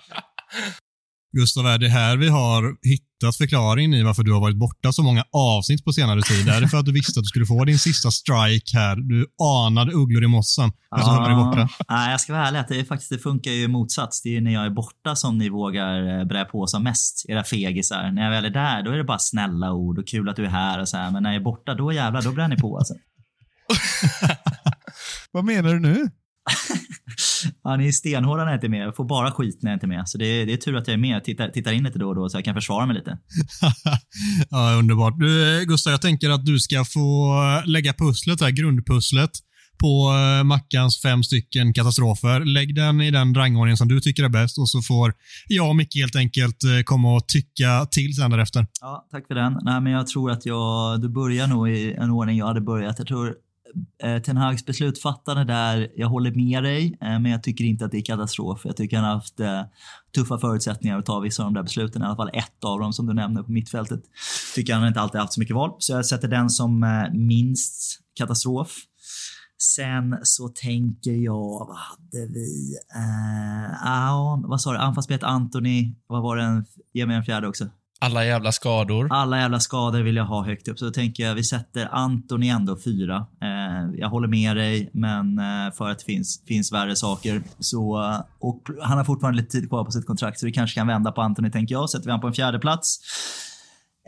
Gustav, 1.33 1.67
är 1.67 1.79
det 1.79 1.89
här 1.89 2.17
vi 2.17 2.29
har 2.29 2.63
hittat 2.83 3.37
förklaringen 3.37 3.95
i 3.95 4.03
varför 4.03 4.23
du 4.23 4.33
har 4.33 4.41
varit 4.41 4.57
borta 4.57 4.93
så 4.93 5.03
många 5.03 5.25
avsnitt 5.33 5.85
på 5.85 5.93
senare 5.93 6.23
tid? 6.23 6.49
Är 6.49 6.61
det 6.61 6.69
för 6.69 6.79
att 6.79 6.85
du 6.85 6.93
visste 6.93 7.21
att 7.21 7.25
du 7.25 7.29
skulle 7.29 7.47
få 7.47 7.65
din 7.65 7.79
sista 7.79 8.11
strike 8.11 8.79
här? 8.79 8.97
Du 8.97 9.27
anade 9.67 9.93
ugglor 9.93 10.25
i 10.25 10.27
ja, 10.91 11.29
du 11.29 11.35
var 11.35 11.45
borta. 11.45 11.69
Nej, 11.89 12.11
jag 12.11 12.21
ska 12.21 12.33
vara 12.33 12.49
ärlig. 12.49 12.59
Att 12.59 12.69
det, 12.69 12.85
faktiskt, 12.85 13.11
det 13.11 13.19
funkar 13.19 13.51
ju 13.51 13.69
motsats. 13.69 14.23
Det 14.23 14.37
är 14.37 14.41
när 14.41 14.51
jag 14.51 14.67
är 14.67 14.71
borta 14.71 15.17
som 15.17 15.39
ni 15.39 15.49
vågar 15.49 16.19
eh, 16.19 16.25
brä 16.25 16.45
på 16.45 16.67
som 16.67 16.83
mest, 16.83 17.25
era 17.29 17.45
fegisar. 17.45 18.11
När 18.11 18.23
jag 18.23 18.31
väl 18.31 18.45
är 18.45 18.51
där, 18.51 18.83
då 18.83 18.91
är 18.91 18.97
det 18.97 19.05
bara 19.05 19.19
snälla 19.19 19.73
ord 19.73 19.99
och 19.99 20.09
kul 20.09 20.29
att 20.29 20.37
du 20.37 20.45
är 20.45 20.51
här 20.51 20.81
och 20.81 20.89
så 20.89 20.97
här. 20.97 21.11
Men 21.11 21.23
när 21.23 21.31
jag 21.31 21.41
är 21.41 21.45
borta, 21.45 21.75
då 21.75 21.93
jävlar, 21.93 22.23
då 22.23 22.33
bränner 22.33 22.57
ni 22.57 22.61
på 22.61 22.79
alltså. 22.79 22.95
Vad 25.33 25.45
menar 25.45 25.73
du 25.73 25.81
nu? 25.81 26.11
ja, 27.65 27.77
ni 27.77 27.89
är 27.89 27.93
stenhårda 27.93 28.45
när 28.45 28.51
jag 28.51 28.57
inte 28.57 28.67
är 28.67 28.69
med. 28.69 28.87
Jag 28.87 28.97
får 28.97 29.05
bara 29.05 29.31
skit 29.31 29.59
när 29.63 29.71
jag 29.71 29.77
inte 29.77 29.87
är 29.87 29.89
med. 29.89 30.09
Så 30.09 30.19
det 30.19 30.27
är, 30.27 30.47
det 30.47 30.53
är 30.53 30.57
tur 30.57 30.77
att 30.77 30.87
jag 30.87 30.95
är 30.95 30.99
med. 30.99 31.17
Jag 31.17 31.25
tittar, 31.25 31.49
tittar 31.49 31.73
in 31.73 31.85
lite 31.85 31.99
då 31.99 32.09
och 32.09 32.15
då 32.15 32.29
så 32.29 32.37
jag 32.37 32.45
kan 32.45 32.55
försvara 32.55 32.87
mig 32.87 32.97
lite. 32.97 33.19
ja, 34.51 34.75
underbart. 34.79 35.19
Du, 35.19 35.65
Gustav, 35.65 35.91
jag 35.91 36.03
tänker 36.03 36.31
att 36.31 36.47
du 36.47 36.59
ska 36.59 36.85
få 36.85 37.35
lägga 37.67 37.93
pusslet, 37.93 38.41
här, 38.41 38.51
grundpusslet 38.51 39.31
på 39.81 40.11
uh, 40.11 40.45
Mackans 40.45 41.03
fem 41.03 41.23
stycken 41.23 41.73
katastrofer. 41.73 42.45
Lägg 42.45 42.75
den 42.75 43.01
i 43.01 43.11
den 43.11 43.35
rangordning 43.35 43.77
som 43.77 43.89
du 43.89 44.01
tycker 44.01 44.25
är 44.25 44.29
bäst 44.29 44.59
och 44.59 44.69
så 44.69 44.83
får 44.83 45.13
jag 45.49 45.69
och 45.69 45.77
Micke 45.77 45.97
helt 45.97 46.17
enkelt 46.17 46.57
komma 46.85 47.17
och 47.17 47.29
tycka 47.29 47.87
till 47.91 48.17
sen 48.17 48.31
därefter. 48.31 48.67
Ja, 48.81 49.09
tack 49.11 49.27
för 49.27 49.35
den. 49.35 49.59
Nej, 49.63 49.81
men 49.81 49.93
jag 49.93 50.07
tror 50.07 50.31
att 50.31 50.47
jag, 50.47 51.01
du 51.01 51.09
börjar 51.09 51.47
nog 51.47 51.71
i 51.71 51.93
en 51.93 52.11
ordning 52.11 52.39
jag 52.39 52.47
hade 52.47 52.61
börjat. 52.61 52.99
Jag 52.99 53.07
tror 53.07 53.27
eh, 53.29 53.33
Eh, 54.03 54.23
Ten 54.23 54.37
Hags 54.37 54.67
beslutsfattande 54.67 55.45
där, 55.45 55.89
jag 55.97 56.09
håller 56.09 56.35
med 56.35 56.63
dig, 56.63 56.99
eh, 57.01 57.09
men 57.09 57.27
jag 57.27 57.43
tycker 57.43 57.65
inte 57.65 57.85
att 57.85 57.91
det 57.91 57.99
är 57.99 58.05
katastrof. 58.05 58.61
Jag 58.65 58.77
tycker 58.77 58.97
han 58.97 59.07
har 59.07 59.15
haft 59.15 59.41
eh, 59.41 59.63
tuffa 60.15 60.39
förutsättningar 60.39 60.99
att 60.99 61.07
ta 61.07 61.21
vissa 61.21 61.43
av 61.43 61.47
de 61.47 61.55
där 61.55 61.63
besluten, 61.63 62.03
i 62.03 62.05
alla 62.05 62.17
fall 62.17 62.31
ett 62.33 62.65
av 62.65 62.81
dem 62.81 62.93
som 62.93 63.07
du 63.07 63.15
nämnde 63.15 63.43
på 63.43 63.53
mittfältet. 63.53 64.03
Tycker 64.55 64.75
han 64.75 64.89
inte 64.89 65.01
alltid 65.01 65.21
haft 65.21 65.33
så 65.33 65.41
mycket 65.41 65.57
val, 65.57 65.77
så 65.79 65.93
jag 65.93 66.07
sätter 66.07 66.29
den 66.29 66.51
som 66.51 66.87
minst 67.13 68.01
katastrof. 68.15 68.77
Sen 69.63 70.19
så 70.23 70.49
tänker 70.49 71.13
jag, 71.13 71.67
vad 71.69 71.77
hade 71.77 72.27
vi? 72.33 72.77
Eh, 72.95 73.87
ah, 73.87 74.43
vad 74.45 74.61
sa 74.61 74.73
du? 74.73 74.79
Anfallsspelet 74.79 75.23
Anthony. 75.23 75.95
Vad 76.07 76.23
var 76.23 76.37
det? 76.37 76.65
Ge 76.93 77.07
mig 77.07 77.17
en 77.17 77.25
fjärde 77.25 77.49
också. 77.49 77.69
Alla 78.03 78.25
jävla 78.25 78.53
skador. 78.53 79.09
Alla 79.11 79.39
jävla 79.39 79.61
skador 79.61 80.01
vill 80.01 80.17
jag 80.17 80.25
ha 80.25 80.45
högt 80.45 80.69
upp. 80.69 80.79
Så 80.79 80.85
då 80.85 80.91
tänker 80.91 81.23
jag 81.23 81.35
vi 81.35 81.45
sätter 81.45 81.89
Antoni 81.93 82.49
ändå 82.49 82.79
fyra. 82.85 83.27
Eh, 83.43 84.01
jag 84.01 84.09
håller 84.09 84.29
med 84.29 84.57
dig, 84.57 84.91
men 84.93 85.39
eh, 85.39 85.73
för 85.73 85.89
att 85.89 85.99
det 85.99 86.05
finns, 86.05 86.43
finns 86.47 86.73
värre 86.73 86.97
saker. 86.97 87.43
Så, 87.59 88.15
och 88.39 88.63
han 88.83 88.99
har 88.99 89.05
fortfarande 89.05 89.41
lite 89.41 89.53
tid 89.53 89.69
kvar 89.69 89.85
på 89.85 89.91
sitt 89.91 90.07
kontrakt, 90.07 90.41
så 90.41 90.47
vi 90.47 90.53
kanske 90.53 90.75
kan 90.75 90.87
vända 90.87 91.13
på 91.13 91.23
Antoni, 91.23 91.51
tänker 91.51 91.75
jag. 91.75 91.91
Sätter 91.91 92.05
vi 92.05 92.11
han 92.11 92.21
på 92.21 92.27
en 92.27 92.33
fjärde 92.33 92.59
plats. 92.59 92.99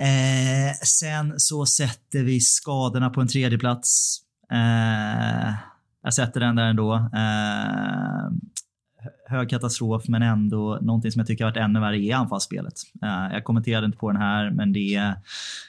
Eh, 0.00 0.74
sen 0.84 1.34
så 1.36 1.66
sätter 1.66 2.22
vi 2.22 2.40
skadorna 2.40 3.10
på 3.10 3.20
en 3.20 3.28
tredje 3.28 3.58
plats. 3.58 4.18
Eh, 4.52 5.54
jag 6.02 6.14
sätter 6.14 6.40
den 6.40 6.56
där 6.56 6.64
ändå. 6.64 6.94
Eh, 6.94 8.30
Hög 9.26 9.50
katastrof, 9.50 10.08
men 10.08 10.22
ändå 10.22 10.78
någonting 10.82 11.12
som 11.12 11.20
jag 11.20 11.26
tycker 11.26 11.44
har 11.44 11.50
varit 11.50 11.64
ännu 11.64 11.80
värre 11.80 11.98
är 11.98 12.14
anfallsspelet. 12.14 12.74
Eh, 13.02 13.34
jag 13.34 13.44
kommenterade 13.44 13.86
inte 13.86 13.98
på 13.98 14.12
den 14.12 14.20
här, 14.20 14.50
men 14.50 14.72
det, 14.72 15.14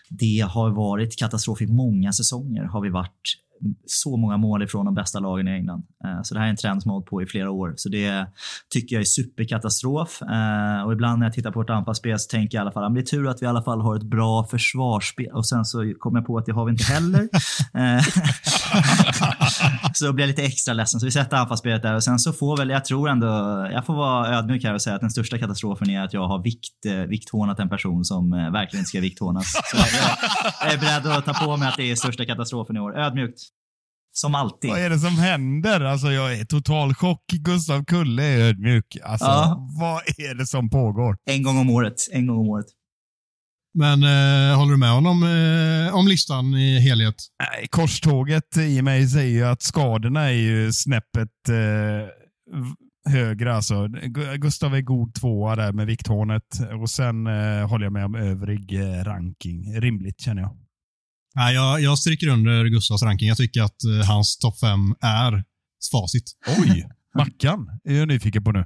det 0.09 0.47
har 0.49 0.69
varit 0.69 1.19
katastrof 1.19 1.61
i 1.61 1.67
många 1.67 2.13
säsonger. 2.13 2.63
Har 2.63 2.81
vi 2.81 2.89
varit 2.89 3.37
så 3.85 4.17
många 4.17 4.37
mål 4.37 4.63
ifrån 4.63 4.85
de 4.85 4.95
bästa 4.95 5.19
lagen 5.19 5.47
i 5.47 5.51
England. 5.51 5.83
Eh, 6.05 6.21
så 6.23 6.33
det 6.33 6.39
här 6.39 6.47
är 6.47 6.49
en 6.49 6.55
trend 6.55 6.81
som 6.81 6.89
har 6.89 6.95
hållit 6.95 7.09
på 7.09 7.21
i 7.21 7.25
flera 7.25 7.51
år. 7.51 7.73
Så 7.77 7.89
det 7.89 8.27
tycker 8.73 8.95
jag 8.95 9.01
är 9.01 9.05
superkatastrof. 9.05 10.21
Eh, 10.21 10.83
och 10.85 10.93
ibland 10.93 11.19
när 11.19 11.25
jag 11.25 11.33
tittar 11.33 11.51
på 11.51 11.59
vårt 11.59 11.69
anfallsspel 11.69 12.19
så 12.19 12.29
tänker 12.29 12.57
jag 12.57 12.61
i 12.61 12.63
alla 12.63 12.71
fall 12.71 12.83
att 12.83 12.93
det 12.93 13.01
är 13.01 13.05
tur 13.05 13.27
att 13.27 13.41
vi 13.41 13.45
i 13.45 13.49
alla 13.49 13.63
fall 13.63 13.81
har 13.81 13.95
ett 13.95 14.03
bra 14.03 14.45
försvarsspel. 14.45 15.31
Och 15.33 15.47
sen 15.47 15.65
så 15.65 15.93
kommer 15.99 16.19
jag 16.19 16.27
på 16.27 16.37
att 16.37 16.45
det 16.45 16.51
har 16.51 16.65
vi 16.65 16.71
inte 16.71 16.83
heller. 16.83 17.29
Eh, 17.73 18.03
så 19.93 20.05
då 20.05 20.13
blir 20.13 20.23
jag 20.25 20.27
lite 20.27 20.43
extra 20.43 20.73
ledsen. 20.73 20.99
Så 20.99 21.05
vi 21.05 21.11
sätter 21.11 21.37
anfallsspelet 21.37 21.81
där 21.81 21.95
och 21.95 22.03
sen 22.03 22.19
så 22.19 22.33
får 22.33 22.57
väl, 22.57 22.69
jag 22.69 22.85
tror 22.85 23.09
ändå, 23.09 23.27
jag 23.71 23.85
får 23.85 23.93
vara 23.93 24.37
ödmjuk 24.37 24.63
här 24.63 24.73
och 24.73 24.81
säga 24.81 24.95
att 24.95 25.01
den 25.01 25.11
största 25.11 25.37
katastrofen 25.37 25.89
är 25.89 26.01
att 26.01 26.13
jag 26.13 26.27
har 26.27 26.43
vikt, 26.43 26.85
eh, 26.85 26.93
vikthånat 26.95 27.59
en 27.59 27.69
person 27.69 28.05
som 28.05 28.33
eh, 28.33 28.51
verkligen 28.51 28.81
inte 28.81 28.89
ska 28.89 28.99
vikthånas. 28.99 29.51
Så 29.51 29.77
jag, 29.77 29.87
jag 30.61 30.73
är 30.73 30.77
beredd 30.77 31.17
att 31.17 31.25
ta 31.25 31.33
på 31.33 31.57
mig 31.57 31.67
att 31.67 31.77
det 31.77 31.91
är 31.91 31.95
största 31.95 32.25
katastrofen 32.25 32.77
i 32.77 32.79
år. 32.79 32.99
Ödmjukt. 32.99 33.39
Som 34.15 34.35
alltid. 34.35 34.69
Vad 34.69 34.79
är 34.79 34.89
det 34.89 34.99
som 34.99 35.17
händer? 35.17 35.81
Alltså 35.81 36.11
jag 36.11 36.33
är 36.33 36.45
total 36.45 36.93
chock. 36.93 37.23
Gustav 37.31 37.85
Kulle 37.85 38.23
är 38.23 38.39
ödmjuk. 38.39 38.97
Alltså, 39.03 39.25
ja. 39.25 39.69
vad 39.79 40.01
är 40.01 40.35
det 40.35 40.45
som 40.45 40.69
pågår? 40.69 41.17
En 41.29 41.43
gång 41.43 41.57
om 41.57 41.69
året. 41.69 41.93
En 42.11 42.27
gång 42.27 42.37
om 42.37 42.49
året. 42.49 42.65
Men 43.73 44.03
eh, 44.03 44.57
håller 44.57 44.71
du 44.71 44.77
med 44.77 44.91
honom 44.91 45.23
eh, 45.23 45.95
om 45.95 46.07
listan 46.07 46.45
i 46.55 46.79
helhet? 46.79 47.15
Nej, 47.39 47.67
korståget 47.67 48.57
i 48.57 48.81
mig 48.81 49.07
säger 49.07 49.31
ju 49.31 49.43
att 49.43 49.61
skadorna 49.61 50.21
är 50.21 50.33
ju 50.33 50.71
snäppet 50.71 51.49
eh, 51.49 52.09
högre. 53.13 53.55
Alltså. 53.55 53.87
Gustav 54.37 54.75
är 54.75 54.81
god 54.81 55.13
tvåa 55.13 55.55
där 55.55 55.71
med 55.71 55.87
vikthånet 55.87 56.59
och 56.81 56.89
sen 56.89 57.27
eh, 57.27 57.69
håller 57.69 57.85
jag 57.85 57.93
med 57.93 58.05
om 58.05 58.15
övrig 58.15 58.73
eh, 58.73 59.03
ranking. 59.03 59.79
Rimligt 59.79 60.21
känner 60.21 60.41
jag. 60.41 60.62
Nej, 61.35 61.55
jag, 61.55 61.81
jag 61.81 61.99
stryker 61.99 62.27
under 62.27 62.65
Gustavs 62.65 63.03
ranking. 63.03 63.27
Jag 63.27 63.37
tycker 63.37 63.61
att 63.61 63.83
eh, 63.83 64.07
hans 64.07 64.37
topp 64.37 64.59
fem 64.59 64.95
är 65.01 65.43
facit. 65.91 66.23
Oj! 66.59 66.87
Mackan 67.17 67.79
är 67.83 67.93
jag 67.93 68.07
nyfiken 68.07 68.43
på 68.43 68.51
nu. 68.51 68.65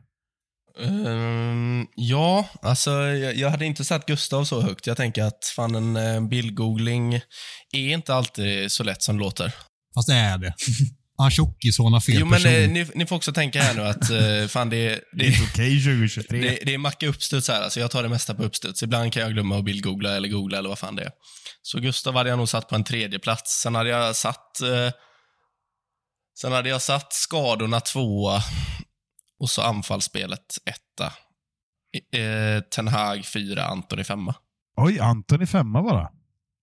Um, 0.80 1.88
ja, 1.96 2.50
alltså 2.62 2.92
jag, 2.92 3.36
jag, 3.36 3.50
hade 3.50 3.66
inte 3.66 3.86
satt 3.86 4.06
Gustav 4.06 4.46
så 4.46 4.62
högt. 4.62 4.88
Jag 4.88 4.98
tänker 4.98 5.24
att 5.24 5.46
fan 5.56 5.76
en 5.76 5.98
uh, 5.98 6.30
bildgoogling 6.30 7.14
är 7.74 7.94
inte 7.94 8.14
alltid 8.14 8.72
så 8.72 8.84
lätt 8.84 9.04
som 9.04 9.18
det 9.18 9.24
låter. 9.24 9.54
Fast 9.96 10.08
det 10.08 10.16
är 10.16 10.38
det. 10.38 10.54
Han 11.18 11.32
tjockishån 11.32 11.94
har 11.94 12.00
fel 12.00 12.20
jo, 12.20 12.26
men, 12.26 12.42
person. 12.42 12.74
Ni, 12.74 12.88
ni, 12.96 13.06
får 13.06 13.16
också 13.16 13.34
tänka 13.34 13.62
här 13.62 13.74
nu 13.74 13.82
att 13.82 14.12
uh, 14.12 14.48
fan 14.48 14.70
det, 14.70 14.90
det, 14.90 15.02
det 15.12 15.26
är 15.26 15.28
inte 15.28 15.44
okej 15.52 15.78
okay, 15.78 15.84
2023. 15.84 16.40
Det, 16.40 16.60
det 16.66 16.74
är 16.74 16.78
macka 16.78 17.08
uppstuds 17.08 17.48
här. 17.48 17.62
Alltså 17.62 17.80
jag 17.80 17.92
tar 17.92 18.04
det 18.04 18.10
mesta 18.10 18.34
på 18.34 18.44
uppstuds. 18.44 18.84
Ibland 18.84 19.14
kan 19.14 19.22
jag 19.22 19.34
glömma 19.34 19.58
att 19.58 19.64
bildgoogla 19.64 20.16
eller 20.16 20.30
googla 20.30 20.58
eller 20.58 20.70
vad 20.70 20.80
fan 20.80 20.96
det 20.96 21.04
är. 21.04 21.12
Så 21.62 21.80
Gustav 21.80 22.16
hade 22.16 22.30
jag 22.30 22.38
nog 22.38 22.50
satt 22.50 22.70
på 22.70 22.76
en 22.76 22.84
tredje 22.84 23.20
plats. 23.20 23.62
Sen 23.62 23.76
hade 23.76 23.90
jag 23.90 24.16
satt 24.16 24.60
uh, 24.64 24.92
Sen 26.40 26.52
hade 26.52 26.70
jag 26.70 26.82
satt 26.82 27.14
skadorna 27.14 27.80
tvåa 27.80 28.42
och 29.40 29.50
så 29.50 29.62
anfallsspelet 29.62 30.58
etta. 30.66 31.14
Eh, 32.20 32.62
Ten 32.62 32.88
Hag 32.88 33.26
fyra, 33.26 33.66
Antoni 33.66 34.04
femma. 34.04 34.36
Oj, 34.82 35.00
Antoni 35.00 35.46
femma 35.46 35.84
bara? 35.84 36.10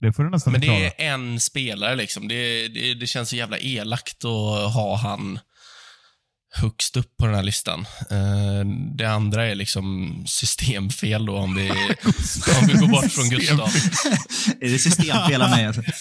Det 0.04 0.12
får 0.12 0.24
du 0.24 0.30
nästan 0.30 0.52
Men 0.52 0.60
det 0.60 0.86
är 0.86 0.92
en 1.12 1.40
spelare 1.40 1.96
liksom. 1.96 2.28
Det, 2.28 2.68
det, 2.68 2.94
det, 2.94 3.06
känns 3.06 3.28
så 3.28 3.36
jävla 3.36 3.58
elakt 3.58 4.24
att 4.24 4.72
ha 4.74 4.96
han 4.96 5.38
högst 6.54 6.96
upp 6.96 7.16
på 7.16 7.26
den 7.26 7.34
här 7.34 7.42
listan. 7.42 7.86
Uh, 8.12 8.64
det 8.96 9.04
andra 9.04 9.46
är 9.46 9.54
liksom 9.54 10.16
systemfel 10.26 11.26
då 11.26 11.36
om 11.36 11.54
vi, 11.54 11.70
om 12.60 12.66
vi 12.66 12.72
går 12.72 12.88
bort 12.88 13.12
från 13.12 13.28
Gustav. 13.28 13.68
är 14.60 14.72
det 14.72 14.78
systemfel 14.78 15.42
av 15.42 15.50
mig 15.50 15.66
alltså? 15.66 15.82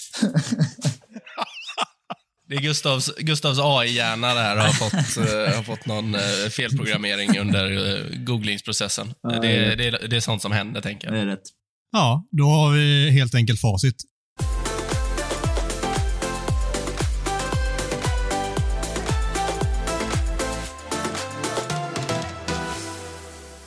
Det 2.49 2.55
är 2.55 2.61
Gustavs, 2.61 3.11
Gustavs 3.17 3.59
AI-hjärna 3.61 4.33
där 4.33 4.55
har 4.55 4.73
fått, 4.73 5.27
eh, 5.27 5.55
har 5.55 5.63
fått 5.63 5.85
någon 5.85 6.15
eh, 6.15 6.49
felprogrammering 6.51 7.39
under 7.39 7.95
eh, 7.95 8.17
googlingsprocessen. 8.17 9.13
Ja, 9.21 9.29
det, 9.29 9.51
ja. 9.51 9.75
det, 9.75 10.07
det 10.07 10.15
är 10.15 10.19
sånt 10.19 10.41
som 10.41 10.51
händer, 10.51 10.81
tänker 10.81 11.11
Det 11.11 11.17
jag. 11.17 11.27
är 11.27 11.27
rätt. 11.27 11.62
Ja, 11.95 12.27
då 12.31 12.43
har 12.43 12.71
vi 12.71 13.11
helt 13.11 13.35
enkelt 13.35 13.59
facit. 13.61 13.95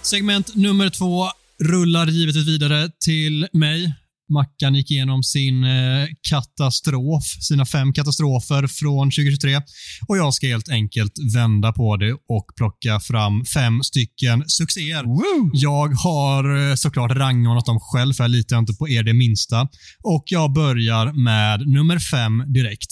Segment 0.03 0.55
nummer 0.55 0.91
två 0.91 1.25
rullar 1.63 2.07
givetvis 2.07 2.49
vidare 2.49 2.91
till 3.05 3.49
mig. 3.53 3.95
Mackan 4.29 4.75
gick 4.75 4.91
igenom 4.91 5.23
sin 5.23 5.65
eh, 5.65 6.07
katastrof, 6.29 7.25
sina 7.41 7.67
fem 7.67 7.93
katastrofer 7.93 8.67
från 8.67 9.11
2023 9.11 9.61
och 10.09 10.17
jag 10.17 10.35
ska 10.35 10.47
helt 10.47 10.69
enkelt 10.69 11.13
vända 11.35 11.73
på 11.73 11.97
det 11.97 12.13
och 12.13 12.47
plocka 12.57 13.01
fram 13.01 13.45
fem 13.45 13.83
stycken 13.83 14.45
succéer. 14.47 15.05
Jag 15.53 15.89
har 15.89 16.71
eh, 16.71 16.75
såklart 16.75 17.11
rangordnat 17.11 17.67
dem 17.67 17.81
själv, 17.81 18.13
för 18.13 18.25
jag 18.25 18.31
litar 18.31 18.59
inte 18.59 18.73
på 18.73 18.89
er 18.89 19.03
det 19.03 19.15
minsta. 19.15 19.69
Och 20.03 20.25
jag 20.27 20.53
börjar 20.53 21.13
med 21.13 21.69
nummer 21.69 21.99
fem 21.99 22.53
direkt. 22.53 22.91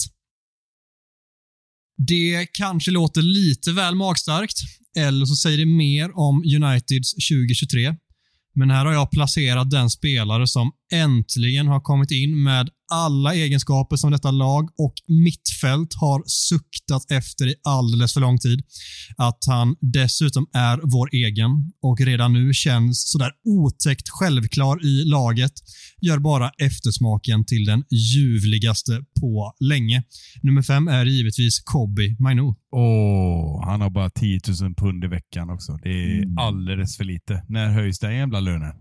Det 2.07 2.47
kanske 2.53 2.91
låter 2.91 3.21
lite 3.21 3.71
väl 3.71 3.95
magstarkt, 3.95 4.57
eller 4.97 5.25
så 5.25 5.35
säger 5.35 5.57
det 5.57 5.65
mer 5.65 6.17
om 6.17 6.43
Uniteds 6.55 7.13
2023. 7.13 7.95
Men 8.55 8.71
här 8.71 8.85
har 8.85 8.93
jag 8.93 9.11
placerat 9.11 9.71
den 9.71 9.89
spelare 9.89 10.47
som 10.47 10.71
äntligen 10.93 11.67
har 11.67 11.79
kommit 11.79 12.11
in 12.11 12.43
med 12.43 12.69
alla 12.91 13.35
egenskaper 13.35 13.95
som 13.95 14.11
detta 14.11 14.31
lag 14.31 14.69
och 14.77 14.93
mittfält 15.07 15.93
har 15.93 16.23
suktat 16.27 17.11
efter 17.11 17.47
i 17.47 17.55
alldeles 17.63 18.13
för 18.13 18.21
lång 18.21 18.37
tid. 18.37 18.61
Att 19.17 19.37
han 19.47 19.75
dessutom 19.81 20.47
är 20.53 20.79
vår 20.83 21.09
egen 21.13 21.49
och 21.81 22.01
redan 22.01 22.33
nu 22.33 22.53
känns 22.53 23.11
sådär 23.11 23.31
otäckt 23.45 24.09
självklar 24.09 24.85
i 24.85 25.05
laget 25.05 25.51
gör 26.01 26.19
bara 26.19 26.49
eftersmaken 26.57 27.45
till 27.45 27.65
den 27.65 27.83
ljuvligaste 28.15 28.91
på 29.21 29.53
länge. 29.59 30.03
Nummer 30.43 30.61
fem 30.61 30.87
är 30.87 31.05
givetvis 31.05 31.59
Kobi 31.59 32.15
Mainu. 32.19 32.53
Åh, 32.71 33.65
han 33.65 33.81
har 33.81 33.89
bara 33.89 34.09
10 34.09 34.39
000 34.61 34.75
pund 34.75 35.03
i 35.03 35.07
veckan 35.07 35.49
också. 35.49 35.77
Det 35.83 35.89
är 35.89 36.23
Mm. 36.23 36.37
alldeles 36.37 36.97
för 36.97 37.03
lite. 37.03 37.43
När 37.49 37.69
höjs 37.69 37.99
den 37.99 38.15
jävla 38.15 38.39
lönen? 38.39 38.73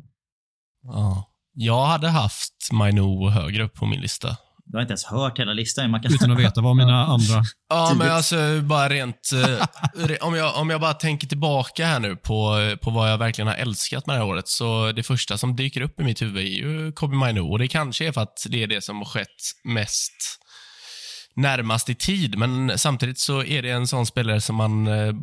Ja. 0.82 1.30
Jag 1.54 1.86
hade 1.86 2.08
haft 2.08 2.72
Maino 2.72 3.28
högre 3.28 3.64
upp 3.64 3.74
på 3.74 3.86
min 3.86 4.00
lista. 4.00 4.36
Du 4.66 4.76
har 4.76 4.82
inte 4.82 4.92
ens 4.92 5.04
hört 5.04 5.38
hela 5.38 5.52
listan. 5.52 5.90
Man 5.90 6.02
kan... 6.02 6.14
Utan 6.14 6.30
att 6.30 6.38
veta 6.38 6.60
vad 6.60 6.76
mina 6.76 7.04
andra... 7.06 7.42
Ja, 7.68 7.86
Tidigt. 7.86 7.98
men 7.98 8.10
alltså 8.16 8.60
bara 8.62 8.88
rent... 8.88 9.30
eh, 9.32 10.16
om, 10.20 10.34
jag, 10.34 10.56
om 10.56 10.70
jag 10.70 10.80
bara 10.80 10.94
tänker 10.94 11.26
tillbaka 11.26 11.86
här 11.86 12.00
nu 12.00 12.16
på, 12.16 12.58
på 12.82 12.90
vad 12.90 13.10
jag 13.10 13.18
verkligen 13.18 13.48
har 13.48 13.54
älskat 13.54 14.06
med 14.06 14.16
det 14.16 14.20
här 14.20 14.26
året, 14.28 14.48
så 14.48 14.92
det 14.92 15.02
första 15.02 15.38
som 15.38 15.56
dyker 15.56 15.80
upp 15.80 16.00
i 16.00 16.04
mitt 16.04 16.22
huvud 16.22 16.44
är 16.44 16.48
ju 16.48 16.92
Kobe 16.92 17.16
Mainu. 17.16 17.40
Och 17.40 17.58
det 17.58 17.68
kanske 17.68 18.06
är 18.08 18.12
för 18.12 18.20
att 18.20 18.46
det 18.48 18.62
är 18.62 18.66
det 18.66 18.84
som 18.84 18.98
har 18.98 19.04
skett 19.04 19.28
mest 19.64 20.40
närmast 21.36 21.88
i 21.88 21.94
tid, 21.94 22.38
men 22.38 22.78
samtidigt 22.78 23.18
så 23.18 23.44
är 23.44 23.62
det 23.62 23.70
en 23.70 23.86
sån 23.86 24.06
spelare 24.06 24.40
som 24.40 24.56
man 24.56 24.86
eh, 24.86 25.14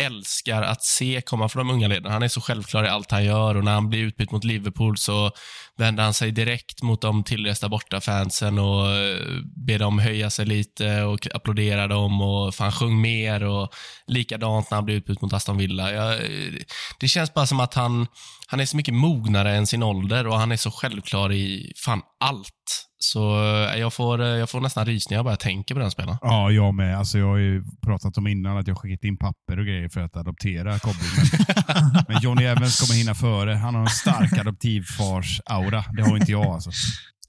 älskar 0.00 0.62
att 0.62 0.82
se 0.82 1.20
komma 1.26 1.48
från 1.48 1.66
de 1.66 1.74
unga 1.74 1.88
ledarna. 1.88 2.12
Han 2.12 2.22
är 2.22 2.28
så 2.28 2.40
självklar 2.40 2.84
i 2.84 2.88
allt 2.88 3.10
han 3.10 3.24
gör 3.24 3.54
och 3.54 3.64
när 3.64 3.72
han 3.72 3.88
blir 3.88 4.00
utbytt 4.00 4.30
mot 4.30 4.44
Liverpool 4.44 4.96
så 4.98 5.30
vänder 5.76 6.04
han 6.04 6.14
sig 6.14 6.30
direkt 6.30 6.82
mot 6.82 7.00
de 7.00 7.24
tillresta 7.24 7.68
bortafansen 7.68 8.58
och 8.58 8.90
eh, 8.90 9.26
ber 9.66 9.78
dem 9.78 9.98
höja 9.98 10.30
sig 10.30 10.46
lite 10.46 11.02
och 11.02 11.34
applådera 11.34 11.86
dem 11.86 12.22
och 12.22 12.54
fan 12.54 12.72
sjung 12.72 13.00
mer 13.00 13.44
och 13.44 13.74
likadant 14.06 14.70
när 14.70 14.76
han 14.76 14.84
blir 14.84 14.96
utbytt 14.96 15.22
mot 15.22 15.32
Aston 15.32 15.56
Villa. 15.56 15.92
Jag, 15.92 16.12
eh, 16.12 16.52
det 17.00 17.08
känns 17.08 17.34
bara 17.34 17.46
som 17.46 17.60
att 17.60 17.74
han, 17.74 18.06
han 18.46 18.60
är 18.60 18.66
så 18.66 18.76
mycket 18.76 18.94
mognare 18.94 19.56
än 19.56 19.66
sin 19.66 19.82
ålder 19.82 20.26
och 20.26 20.38
han 20.38 20.52
är 20.52 20.56
så 20.56 20.70
självklar 20.70 21.32
i 21.32 21.72
fan 21.76 22.02
allt. 22.20 22.88
Så 23.04 23.44
eh, 23.44 23.80
jag 23.80 23.92
får, 23.92 24.22
eh, 24.22 24.28
jag 24.28 24.50
får 24.50 24.60
nästan 24.60 24.86
rysningar 24.86 25.22
bara 25.22 25.30
jag 25.30 25.40
tänker 25.40 25.74
på 25.74 25.80
den 25.80 25.90
spelaren. 25.90 26.18
Ja, 26.22 26.50
jag 26.50 26.74
med. 26.74 26.98
Alltså, 26.98 27.18
jag 27.18 27.26
har 27.26 27.36
ju 27.36 27.64
pratat 27.82 28.18
om 28.18 28.26
innan 28.26 28.58
att 28.58 28.66
jag 28.66 28.78
skickat 28.78 29.04
in 29.04 29.16
papper 29.16 29.58
och 29.58 29.66
grejer 29.66 29.88
för 29.88 30.00
att 30.00 30.16
adoptera 30.16 30.78
Kobbe. 30.78 30.98
Men, 31.16 32.04
men 32.08 32.22
Johnny 32.22 32.44
Evans 32.44 32.80
kommer 32.80 32.98
hinna 32.98 33.14
före. 33.14 33.54
Han 33.54 33.74
har 33.74 33.82
en 33.82 33.88
stark 33.88 34.32
adoptivfars-aura. 34.32 35.84
Det 35.96 36.02
har 36.02 36.16
inte 36.16 36.32
jag 36.32 36.46
alltså. 36.46 36.70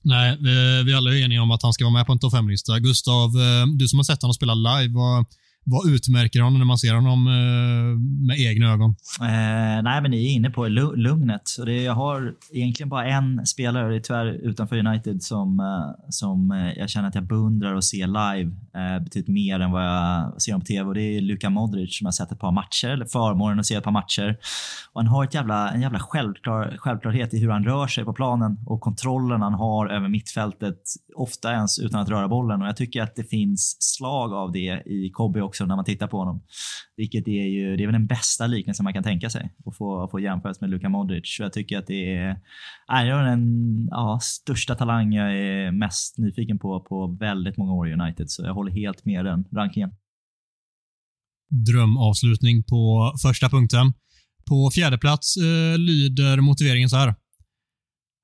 Nej, 0.02 0.38
vi, 0.42 0.84
vi 0.84 0.94
alla 0.94 1.12
är 1.12 1.26
eniga 1.26 1.42
om 1.42 1.52
att 1.52 1.64
han 1.64 1.74
ska 1.74 1.84
vara 1.84 1.94
med 1.94 2.06
på 2.06 2.12
en 2.12 2.20
topp 2.20 2.34
5-lista. 2.34 2.80
Gustav, 2.80 3.30
eh, 3.30 3.66
du 3.80 3.88
som 3.88 4.00
har 4.00 4.04
sett 4.04 4.22
honom 4.22 4.34
spela 4.34 4.54
live, 4.54 4.94
vad, 4.94 5.26
vad 5.66 5.90
utmärker 5.90 6.42
honom 6.42 6.60
när 6.60 6.66
man 6.66 6.78
ser 6.78 6.94
honom 6.94 7.28
eh, 7.28 8.00
med 8.28 8.40
egna 8.40 8.74
ögon? 8.74 8.96
Eh, 9.22 9.84
nej, 9.84 10.02
men 10.02 10.12
ni 10.12 10.26
är 10.26 10.32
inne 10.32 10.50
på 10.50 10.68
lugnet. 10.96 11.42
Så 11.44 11.66
det, 11.66 11.82
jag 11.82 11.94
har 11.94 12.34
egentligen 12.52 12.90
bara 12.90 13.06
en 13.06 13.46
spelare, 13.46 13.90
det 13.90 13.96
är 13.96 14.00
tyvärr 14.00 14.26
utanför 14.26 14.88
United, 14.88 15.24
som, 15.24 15.60
eh, 15.60 16.06
som 16.10 16.52
eh, 16.52 16.74
jag 16.80 16.90
känner 16.90 17.08
att 17.08 17.16
jag 17.16 17.28
beundrar 17.28 17.74
och 17.74 17.84
ser 17.84 18.08
live 18.08 18.52
eh, 18.76 19.04
betydligt 19.04 19.28
mer 19.28 19.60
än 19.60 19.72
vad 19.72 19.86
jag 19.86 20.42
ser 20.42 20.54
på 20.54 20.66
TV. 20.66 20.82
Och 20.82 20.94
det 20.94 21.02
är 21.02 21.22
Luka 21.22 21.50
Modric 21.50 21.98
som 21.98 22.06
jag 22.06 22.08
har 22.08 22.12
sett 22.12 22.32
ett 22.32 22.40
par 22.40 22.52
matcher, 22.52 22.88
eller 22.88 23.06
förmånen 23.06 23.60
att 23.60 23.66
se 23.66 23.76
ett 23.76 23.84
par 23.84 23.92
matcher. 23.92 24.38
Och 24.94 25.02
han 25.02 25.08
har 25.08 25.24
ett 25.24 25.34
jävla, 25.34 25.72
en 25.72 25.82
jävla 25.82 26.00
självklar, 26.00 26.76
självklarhet 26.78 27.34
i 27.34 27.40
hur 27.40 27.50
han 27.50 27.64
rör 27.64 27.88
sig 27.88 28.04
på 28.04 28.14
planen 28.14 28.58
och 28.66 28.82
kontrollen 28.82 29.42
han 29.42 29.54
har 29.54 29.88
över 29.88 30.08
mittfältet, 30.08 30.80
ofta 31.16 31.52
ens 31.52 31.80
utan 31.80 32.02
att 32.02 32.10
röra 32.10 32.28
bollen. 32.28 32.62
Och 32.62 32.68
jag 32.68 32.78
tycker 32.78 33.02
att 33.02 33.16
det 33.16 33.24
finns 33.24 33.78
slag 33.80 34.34
av 34.34 34.52
det 34.52 34.84
i 34.86 35.10
Kobbe 35.14 35.42
också 35.54 35.66
när 35.66 35.76
man 35.76 35.86
tittar 35.86 36.08
på 36.08 36.18
honom. 36.18 36.44
Vilket 36.98 37.28
är 37.28 37.48
ju, 37.48 37.78
det 37.78 37.84
är 37.84 37.88
väl 37.88 37.94
den 37.94 38.08
bästa 38.08 38.48
liknelsen 38.48 38.84
man 38.84 38.94
kan 38.94 39.04
tänka 39.04 39.30
sig. 39.30 39.54
Att 39.66 39.78
få, 39.78 40.08
få 40.12 40.20
jämföras 40.20 40.62
med 40.62 40.70
Luka 40.70 40.90
Modric. 40.90 41.36
Så 41.36 41.44
jag 41.44 41.54
tycker 41.54 41.78
att 41.78 41.88
det 41.88 42.16
är, 42.16 42.38
är 42.88 43.06
den 43.06 43.88
ja, 43.92 44.20
största 44.22 44.76
talang 44.76 45.14
jag 45.14 45.38
är 45.38 45.72
mest 45.72 46.18
nyfiken 46.18 46.60
på 46.60 46.80
på 46.80 47.18
väldigt 47.20 47.58
många 47.58 47.74
år 47.74 47.90
i 47.90 47.94
United. 47.94 48.30
Så 48.30 48.44
jag 48.44 48.54
håller 48.54 48.72
helt 48.72 49.06
med 49.06 49.26
den 49.26 49.46
rankingen. 49.52 49.92
Drömavslutning 51.50 52.64
på 52.64 53.14
första 53.22 53.50
punkten. 53.50 53.94
På 54.50 54.72
fjärde 54.76 54.98
plats 54.98 55.38
eh, 55.38 55.78
lyder 55.78 56.42
motiveringen 56.42 56.90
så 56.90 56.98
här. 56.98 57.16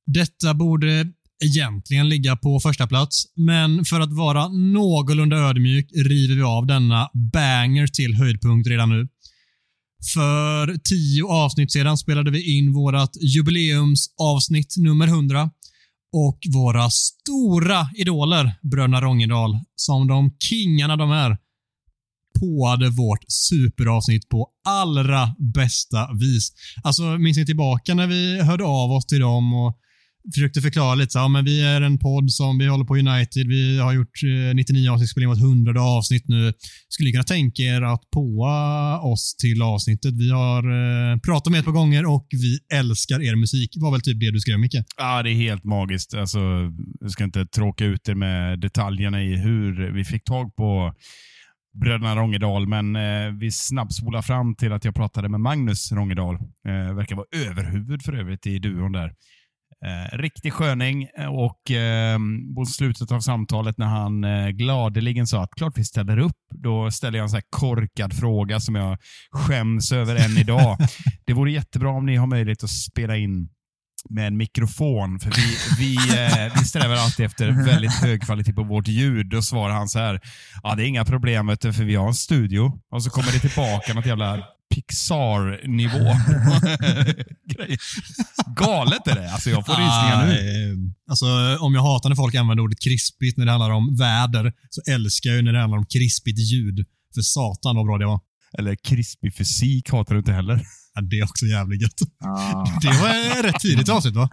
Detta 0.06 0.54
borde 0.54 1.06
egentligen 1.46 2.10
ligga 2.10 2.36
på 2.36 2.60
första 2.60 2.88
plats, 2.88 3.24
men 3.36 3.86
för 3.86 4.00
att 4.00 4.14
vara 4.14 4.48
någorlunda 4.48 5.38
ödmjuk 5.38 5.92
river 5.96 6.36
vi 6.36 6.42
av 6.42 6.66
denna 6.66 7.10
banger 7.34 7.88
till 7.88 8.16
höjdpunkt 8.16 8.70
redan 8.70 8.90
nu. 8.90 9.08
För 10.14 10.78
tio 10.78 11.24
avsnitt 11.26 11.72
sedan 11.72 11.98
spelade 11.98 12.32
vi 12.32 12.58
in 12.58 12.74
vårt 12.74 13.16
jubileumsavsnitt 13.22 14.78
nummer 14.78 15.08
100 15.08 15.50
och 16.14 16.40
våra 16.54 16.90
stora 16.90 17.90
idoler, 17.96 18.54
bröderna 18.62 19.02
Rongedal, 19.02 19.60
som 19.76 20.08
de 20.08 20.36
kingarna 20.40 20.96
de 20.96 21.12
är, 21.12 21.38
påade 22.40 22.90
vårt 22.90 23.24
superavsnitt 23.28 24.30
på 24.30 24.50
allra 24.66 25.36
bästa 25.54 26.14
vis. 26.14 26.52
Alltså, 26.84 27.04
minns 27.04 27.38
ni 27.38 27.46
tillbaka 27.46 27.94
när 27.94 28.08
vi 28.08 28.42
hörde 28.42 28.64
av 28.64 28.92
oss 28.92 29.06
till 29.06 29.20
dem 29.20 29.54
och 29.54 29.80
försökte 30.34 30.62
förklara 30.62 30.96
lite 30.96 31.12
så 31.12 31.20
ja, 31.20 31.28
men 31.28 31.46
vi 31.46 31.62
är 31.62 31.82
en 31.82 31.98
podd 31.98 32.32
som 32.32 32.58
vi 32.58 32.68
håller 32.68 32.86
på 32.86 32.96
United. 32.96 33.48
Vi 33.48 33.80
har 33.80 33.94
gjort 33.94 34.24
eh, 34.24 34.56
99 34.56 34.92
avsnitt, 34.92 35.10
spelat 35.10 35.24
in 35.24 35.30
vårt 35.30 35.68
100 35.68 35.82
avsnitt 35.82 36.28
nu. 36.28 36.54
Skulle 36.90 37.08
ni 37.08 37.12
kunna 37.12 37.24
tänka 37.24 37.62
er 37.64 37.82
att 37.82 38.02
påa 38.14 39.00
oss 39.00 39.36
till 39.36 39.62
avsnittet? 39.62 40.14
Vi 40.14 40.32
har 40.32 40.64
eh, 40.64 41.18
pratat 41.18 41.52
med 41.52 41.58
er 41.58 41.60
ett 41.60 41.66
par 41.66 41.72
gånger 41.72 42.06
och 42.06 42.28
vi 42.32 42.78
älskar 42.78 43.22
er 43.22 43.36
musik. 43.36 43.70
Det 43.74 43.82
var 43.82 43.92
väl 43.92 44.02
typ 44.02 44.20
det 44.20 44.32
du 44.32 44.40
skrev, 44.40 44.60
Micke? 44.60 44.84
Ja, 44.98 45.24
det 45.24 45.30
är 45.30 45.34
helt 45.34 45.64
magiskt. 45.64 46.14
Alltså, 46.14 46.40
jag 47.00 47.12
ska 47.12 47.24
inte 47.24 47.46
tråka 47.46 47.86
ut 47.86 48.10
er 48.10 48.16
med 48.16 48.60
detaljerna 48.60 49.24
i 49.24 49.36
hur 49.36 49.92
vi 49.92 50.06
fick 50.06 50.24
tag 50.24 50.56
på 50.56 50.94
bröderna 51.74 52.16
Rongedal, 52.16 52.68
men 52.68 52.96
eh, 52.96 53.32
vi 53.40 53.52
snabbspolar 53.52 54.22
fram 54.22 54.56
till 54.56 54.74
att 54.74 54.86
jag 54.86 54.96
pratade 54.96 55.30
med 55.30 55.40
Magnus 55.40 55.92
Rongedal. 55.92 56.36
Eh, 56.36 56.96
verkar 56.96 57.16
vara 57.16 57.28
överhuvud 57.50 58.04
för 58.04 58.14
övrigt 58.14 58.48
i 58.48 58.60
duon 58.60 58.92
där. 58.92 59.14
Eh, 59.86 60.18
riktig 60.18 60.54
sköning 60.54 61.08
eh, 61.18 61.26
och 61.26 61.72
eh, 61.72 62.18
mot 62.56 62.70
slutet 62.70 63.12
av 63.12 63.20
samtalet 63.20 63.78
när 63.78 63.86
han 63.86 64.24
eh, 64.24 64.50
gladeligen 64.50 65.28
sa 65.28 65.44
att 65.44 65.56
klart 65.56 65.78
vi 65.78 65.86
ställer 65.86 66.20
upp, 66.20 66.38
då 66.50 66.92
ställer 66.92 67.18
jag 67.18 67.24
en 67.24 67.30
så 67.30 67.42
korkad 67.50 68.14
fråga 68.14 68.60
som 68.60 68.76
jag 68.76 68.98
skäms 69.32 69.92
över 69.92 70.16
än 70.16 70.38
idag. 70.38 70.78
Det 71.26 71.34
vore 71.34 71.52
jättebra 71.52 71.90
om 71.90 72.06
ni 72.06 72.16
har 72.16 72.28
möjlighet 72.28 72.64
att 72.64 72.70
spela 72.70 73.18
in 73.18 73.50
med 74.10 74.28
en 74.28 74.38
mikrofon, 74.38 75.20
för 75.20 75.32
vi, 75.32 75.58
vi, 75.80 75.96
eh, 75.96 76.54
vi 76.60 76.66
strävar 76.66 76.96
alltid 76.96 77.26
efter 77.26 77.66
väldigt 77.66 77.94
hög 77.94 78.22
kvalitet 78.22 78.54
på 78.54 78.64
vårt 78.64 78.88
ljud. 78.88 79.30
Då 79.30 79.42
svarar 79.42 79.74
han 79.74 79.90
så 79.90 80.00
här, 80.00 80.22
ja 80.64 80.76
det 80.76 80.84
är 80.84 80.88
inga 80.88 81.06
problem 81.06 81.48
för 81.48 81.84
vi 81.84 81.96
har 81.96 82.08
en 82.08 82.14
studio. 82.14 82.80
Och 82.92 83.04
så 83.04 83.10
kommer 83.10 83.32
det 83.32 83.40
tillbaka 83.40 83.94
något 83.94 84.06
jävla 84.06 84.44
Pixar-nivå. 84.76 86.14
Galet 88.56 89.08
är 89.08 89.16
det. 89.16 89.32
Alltså 89.34 89.50
jag 89.50 89.66
får 89.66 89.74
rysningar 89.74 90.28
nu. 90.28 90.34
eh, 90.34 90.78
Alltså, 91.10 91.26
om 91.60 91.74
jag 91.74 91.82
hatar 91.82 92.10
när 92.10 92.16
folk 92.16 92.36
använder 92.36 92.64
ordet 92.64 92.80
krispigt 92.84 93.38
när 93.38 93.46
det 93.46 93.52
handlar 93.52 93.70
om 93.70 93.96
väder, 93.96 94.54
så 94.70 94.92
älskar 94.92 95.30
jag 95.30 95.44
när 95.46 95.54
det 95.54 95.60
handlar 95.60 95.78
om 95.78 95.86
krispigt 95.86 96.40
ljud. 96.40 96.86
För 97.16 97.22
satan 97.22 97.76
vad 97.76 97.86
bra 97.86 97.98
det 97.98 98.06
var. 98.06 98.20
Eller 98.58 98.76
krispig 98.76 99.36
fysik 99.36 99.92
hatar 99.92 100.14
du 100.16 100.20
inte 100.20 100.32
heller. 100.34 100.62
Ja, 100.94 101.02
det 101.02 101.20
är 101.20 101.24
också 101.24 101.46
jävligt 101.46 101.82
gött. 101.82 101.94
Ah. 102.24 102.66
Det 102.82 102.88
var 102.88 103.44
rätt 103.44 103.60
tidigt 103.60 103.90
avsnitt 103.90 104.16
va? 104.16 104.30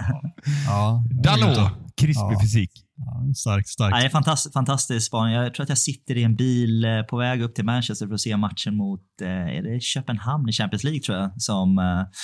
Ja. 0.66 1.04
Dalå! 1.24 1.70
Krispig 2.00 2.22
Ja. 2.36 2.40
fysik. 2.42 2.70
Ja, 2.98 3.34
starkt, 3.34 3.68
Ja, 3.78 4.00
det 4.00 4.06
är 4.06 4.08
fantastisk, 4.08 4.52
fantastisk 4.52 5.06
spaning. 5.06 5.34
Jag 5.34 5.54
tror 5.54 5.62
att 5.64 5.68
jag 5.68 5.78
sitter 5.78 6.16
i 6.16 6.22
en 6.22 6.36
bil 6.36 6.84
eh, 6.84 7.02
på 7.02 7.16
väg 7.16 7.42
upp 7.42 7.54
till 7.54 7.64
Manchester 7.64 8.06
för 8.06 8.14
att 8.14 8.20
se 8.20 8.36
matchen 8.36 8.76
mot 8.76 9.00
eh, 9.20 9.28
är 9.28 9.62
det 9.62 9.82
Köpenhamn 9.82 10.48
i 10.48 10.52
Champions 10.52 10.84
League 10.84 11.00
tror 11.00 11.18
jag. 11.18 11.42
Som 11.42 11.78
eh, 11.78 12.18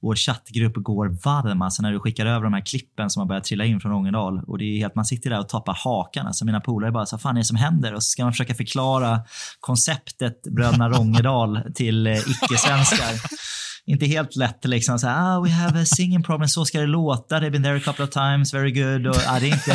vår 0.00 0.16
chattgrupp 0.16 0.74
går 0.76 1.08
varm 1.24 1.62
alltså 1.62 1.82
när 1.82 1.92
du 1.92 2.00
skickar 2.00 2.26
över 2.26 2.44
de 2.44 2.52
här 2.52 2.66
klippen 2.66 3.10
som 3.10 3.20
har 3.20 3.26
börjat 3.26 3.44
trilla 3.44 3.64
in 3.64 3.80
från 3.80 3.92
Ångedal. 3.92 4.44
Och 4.46 4.58
det 4.58 4.64
är 4.64 4.78
helt, 4.78 4.94
man 4.94 5.04
sitter 5.04 5.30
där 5.30 5.40
och 5.40 5.48
tappar 5.48 5.78
hakan. 5.84 6.26
Alltså 6.26 6.44
mina 6.44 6.60
polare 6.60 6.92
bara 6.92 7.06
så 7.06 7.16
vad 7.16 7.22
fan 7.22 7.36
är 7.36 7.40
det 7.40 7.44
som 7.44 7.56
händer? 7.56 7.94
Och 7.94 8.02
så 8.02 8.08
ska 8.08 8.22
man 8.22 8.32
försöka 8.32 8.54
förklara 8.54 9.20
konceptet 9.60 10.42
Bröderna 10.42 10.88
Rångedal 10.88 11.60
till 11.74 12.06
icke-svenskar. 12.06 13.12
inte 13.86 14.06
helt 14.06 14.36
lätt 14.36 14.64
liksom 14.64 14.98
så 14.98 15.06
här, 15.06 15.36
ah, 15.36 15.40
we 15.40 15.50
have 15.50 15.82
a 15.82 15.84
singing 15.84 16.22
problem, 16.22 16.48
så 16.48 16.64
ska 16.64 16.80
det 16.80 16.86
låta, 16.86 17.40
they've 17.40 17.50
been 17.50 17.62
there 17.62 17.76
a 17.76 17.80
couple 17.84 18.04
of 18.04 18.10
times, 18.10 18.54
very 18.54 18.72
good. 18.72 19.06
Och, 19.06 19.16
ah, 19.26 19.40
det 19.40 19.48
är 19.48 19.52
inte, 19.52 19.74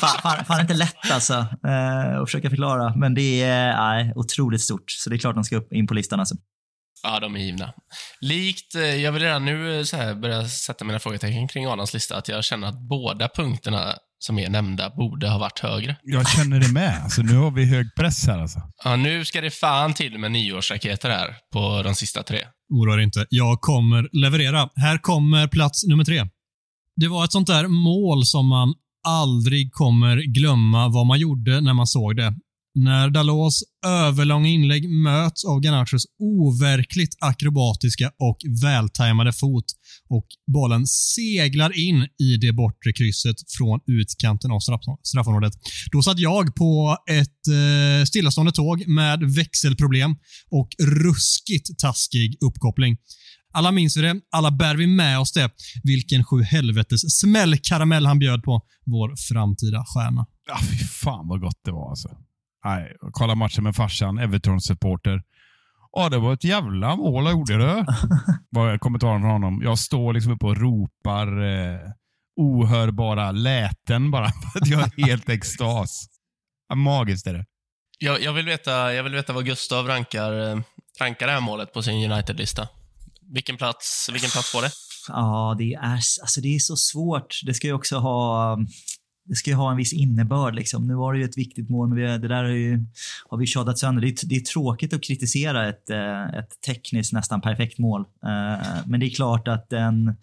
fan, 0.00 0.20
fan, 0.22 0.44
fan 0.44 0.60
inte 0.60 0.74
lätt 0.74 1.10
alltså 1.12 1.34
eh, 1.66 2.20
att 2.20 2.28
försöka 2.28 2.50
förklara. 2.50 2.94
Men 2.96 3.14
det 3.14 3.42
är 3.42 4.00
eh, 4.00 4.12
otroligt 4.14 4.60
stort, 4.60 4.90
så 4.90 5.10
det 5.10 5.16
är 5.16 5.18
klart 5.18 5.34
de 5.34 5.44
ska 5.44 5.56
upp 5.56 5.72
in 5.72 5.86
på 5.86 5.94
listan 5.94 6.20
alltså. 6.20 6.34
Ja, 7.02 7.20
de 7.20 7.36
är 7.36 7.40
givna. 7.40 7.72
Likt, 8.20 8.74
eh, 8.74 8.82
jag 8.82 9.12
vill 9.12 9.22
redan 9.22 9.44
nu 9.44 9.78
eh, 9.78 9.84
så 9.84 9.96
här 9.96 10.14
börja 10.14 10.48
sätta 10.48 10.84
mina 10.84 10.98
frågetecken 10.98 11.48
kring 11.48 11.66
Adams 11.66 11.94
lista, 11.94 12.16
att 12.16 12.28
jag 12.28 12.44
känner 12.44 12.68
att 12.68 12.88
båda 12.88 13.28
punkterna 13.28 13.94
som 14.18 14.38
är 14.38 14.48
nämnda 14.48 14.90
borde 14.90 15.28
ha 15.28 15.38
varit 15.38 15.58
högre. 15.58 15.96
Jag 16.02 16.28
känner 16.28 16.60
det 16.60 16.72
med. 16.72 17.00
Alltså, 17.02 17.22
nu 17.22 17.36
har 17.36 17.50
vi 17.50 17.64
hög 17.64 17.86
press 17.96 18.26
här 18.26 18.38
alltså. 18.38 18.60
Ja, 18.84 18.96
nu 18.96 19.24
ska 19.24 19.40
det 19.40 19.50
fan 19.50 19.94
till 19.94 20.18
med 20.18 20.32
nyårsraketer 20.32 21.10
här 21.10 21.36
på 21.52 21.82
de 21.82 21.94
sista 21.94 22.22
tre. 22.22 22.44
Oroa 22.70 22.96
dig 22.96 23.04
inte. 23.04 23.26
Jag 23.30 23.60
kommer 23.60 24.08
leverera. 24.12 24.68
Här 24.76 24.98
kommer 24.98 25.46
plats 25.46 25.86
nummer 25.86 26.04
tre. 26.04 26.26
Det 26.96 27.08
var 27.08 27.24
ett 27.24 27.32
sånt 27.32 27.46
där 27.46 27.68
mål 27.68 28.26
som 28.26 28.48
man 28.48 28.74
aldrig 29.06 29.72
kommer 29.72 30.16
glömma 30.16 30.88
vad 30.88 31.06
man 31.06 31.18
gjorde 31.18 31.60
när 31.60 31.74
man 31.74 31.86
såg 31.86 32.16
det. 32.16 32.34
När 32.84 33.10
Dalos 33.10 33.62
överlånga 33.86 34.48
inlägg 34.48 34.90
möts 34.90 35.44
av 35.44 35.60
Garnachos 35.60 36.06
overkligt 36.18 37.16
akrobatiska 37.20 38.10
och 38.18 38.38
vältajmade 38.62 39.32
fot 39.32 39.64
och 40.08 40.26
bollen 40.52 40.86
seglar 40.86 41.78
in 41.78 42.02
i 42.02 42.36
det 42.40 42.52
bortre 42.52 42.92
krysset 42.92 43.36
från 43.58 43.80
utkanten 43.86 44.50
av 44.50 44.60
straffområdet. 45.02 45.52
Då 45.92 46.02
satt 46.02 46.18
jag 46.18 46.54
på 46.54 46.96
ett 47.10 47.48
eh, 47.48 48.04
stillastående 48.04 48.52
tåg 48.52 48.88
med 48.88 49.22
växelproblem 49.22 50.16
och 50.50 50.68
ruskigt 50.82 51.78
taskig 51.78 52.36
uppkoppling. 52.40 52.96
Alla 53.52 53.72
minns 53.72 53.96
vi 53.96 54.02
det, 54.02 54.20
alla 54.30 54.50
bär 54.50 54.76
vi 54.76 54.86
med 54.86 55.18
oss 55.18 55.32
det. 55.32 55.50
Vilken 55.82 56.24
sju 56.24 56.42
helvetes 56.42 57.18
smällkaramell 57.20 58.06
han 58.06 58.18
bjöd 58.18 58.42
på, 58.42 58.62
vår 58.86 59.16
framtida 59.16 59.84
stjärna. 59.94 60.26
Ja, 60.48 60.58
fy 60.70 60.84
fan 60.84 61.28
vad 61.28 61.40
gott 61.40 61.60
det 61.64 61.72
var 61.72 61.90
alltså. 61.90 62.08
Nej, 62.64 62.96
jag 63.00 63.12
kollade 63.12 63.38
matchen 63.38 63.64
med 63.64 63.76
farsan, 63.76 64.18
Everton-supporter. 64.18 65.22
Ja, 65.92 66.08
det 66.08 66.18
var 66.18 66.32
ett 66.32 66.44
jävla 66.44 66.96
mål 66.96 67.24
jag 67.24 67.32
gjorde 67.32 67.58
det. 67.58 67.86
var 68.50 68.78
kommentaren 68.78 69.20
från 69.20 69.30
honom. 69.30 69.60
Jag 69.64 69.78
står 69.78 70.12
liksom 70.12 70.32
uppe 70.32 70.46
och 70.46 70.56
ropar 70.56 71.42
eh, 71.42 71.80
ohörbara 72.36 73.32
läten 73.32 74.10
bara 74.10 74.28
för 74.52 74.60
att 74.60 74.68
jag 74.68 74.80
är 74.80 75.06
helt 75.06 75.28
extas. 75.28 76.06
Ja, 76.68 76.74
magiskt 76.74 77.26
är 77.26 77.34
det. 77.34 77.44
Jag, 77.98 78.22
jag, 78.22 78.32
vill 78.32 78.46
veta, 78.46 78.94
jag 78.94 79.02
vill 79.02 79.14
veta 79.14 79.32
vad 79.32 79.44
Gustav 79.44 79.86
rankar, 79.86 80.50
eh, 80.50 80.60
rankar 81.00 81.26
det 81.26 81.32
här 81.32 81.40
målet 81.40 81.72
på 81.72 81.82
sin 81.82 82.12
United-lista. 82.12 82.68
Vilken 83.34 83.56
plats, 83.56 84.08
vilken 84.12 84.30
plats 84.30 84.52
får 84.52 84.62
det? 84.62 84.70
Ja, 85.08 85.54
det 85.58 85.74
är, 85.74 85.92
alltså 85.92 86.40
det 86.40 86.54
är 86.54 86.58
så 86.58 86.76
svårt. 86.76 87.40
Det 87.46 87.54
ska 87.54 87.66
ju 87.66 87.72
också 87.72 87.98
ha 87.98 88.58
det 89.28 89.34
ska 89.34 89.50
ju 89.50 89.56
ha 89.56 89.70
en 89.70 89.76
viss 89.76 89.92
innebörd. 89.92 90.54
Liksom. 90.54 90.86
Nu 90.86 90.94
var 90.94 91.12
det 91.12 91.18
ju 91.18 91.24
ett 91.24 91.38
viktigt 91.38 91.70
mål, 91.70 91.88
men 91.88 91.96
vi, 91.96 92.02
det 92.02 92.28
där 92.28 92.44
har, 92.44 92.50
ju, 92.50 92.84
har 93.28 93.38
vi 93.38 93.46
tjatat 93.46 93.78
sönder. 93.78 94.02
Det 94.02 94.08
är, 94.08 94.28
det 94.28 94.36
är 94.36 94.40
tråkigt 94.40 94.92
att 94.92 95.02
kritisera 95.02 95.68
ett, 95.68 95.90
eh, 95.90 96.38
ett 96.38 96.60
tekniskt 96.66 97.12
nästan 97.12 97.40
perfekt 97.40 97.78
mål. 97.78 98.00
Eh, 98.00 98.66
men 98.86 99.00
det 99.00 99.06
är 99.06 99.10
klart 99.10 99.48
att 99.48 99.72
en, 99.72 100.16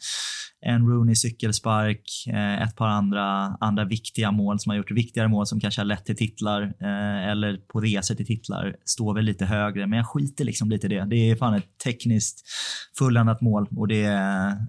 en 0.62 0.88
Rooney 0.88 1.16
cykelspark, 1.16 2.28
eh, 2.28 2.62
ett 2.62 2.76
par 2.76 2.88
andra, 2.88 3.58
andra 3.60 3.86
viktiga 3.86 4.32
mål 4.32 4.60
som 4.60 4.70
har 4.70 4.78
gjort 4.78 4.92
viktigare 4.92 5.28
mål 5.28 5.48
som 5.48 5.60
kanske 5.60 5.82
har 5.82 5.86
lett 5.86 6.06
till 6.06 6.18
titlar 6.18 6.74
eller 7.32 7.58
på 7.58 7.80
resor 7.80 8.16
till 8.16 8.26
titlar 8.26 8.76
står 8.86 9.14
väl 9.14 9.26
lite 9.26 9.46
högre. 9.46 9.88
Men 9.88 9.98
jag 9.98 10.08
skiter 10.08 10.46
liksom 10.46 10.70
lite 10.70 10.88
i 10.88 10.90
det. 10.90 11.06
Det 11.10 11.16
är 11.16 11.36
fan 11.36 11.54
ett 11.54 11.78
tekniskt 11.84 12.44
fulländat 12.98 13.42
mål 13.42 13.68
och 13.76 13.88
det, 13.88 14.20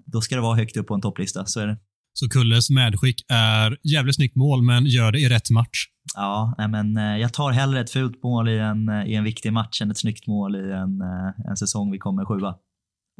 då 0.04 0.20
ska 0.20 0.34
det 0.34 0.40
vara 0.40 0.56
högt 0.56 0.76
upp 0.76 0.86
på 0.86 0.94
en 0.94 1.00
topplista. 1.00 1.46
Så 1.46 1.60
är 1.60 1.66
det. 1.66 1.76
Så 2.18 2.28
Kulles 2.28 2.70
medskick 2.70 3.24
är 3.28 3.78
jävligt 3.82 4.16
snyggt 4.16 4.36
mål, 4.36 4.62
men 4.62 4.86
gör 4.86 5.12
det 5.12 5.20
i 5.20 5.28
rätt 5.28 5.50
match. 5.50 5.86
Ja, 6.14 6.54
nej 6.58 6.68
men 6.68 6.96
eh, 6.96 7.16
jag 7.16 7.32
tar 7.32 7.50
hellre 7.50 7.80
ett 7.80 7.90
fult 7.90 8.22
mål 8.22 8.48
i 8.48 8.58
en, 8.58 9.06
i 9.06 9.14
en 9.14 9.24
viktig 9.24 9.52
match 9.52 9.82
än 9.82 9.90
ett 9.90 9.98
snyggt 9.98 10.26
mål 10.26 10.56
i 10.56 10.72
en, 10.72 11.00
eh, 11.00 11.50
en 11.50 11.56
säsong 11.56 11.92
vi 11.92 11.98
kommer 11.98 12.24
sjua. 12.24 12.54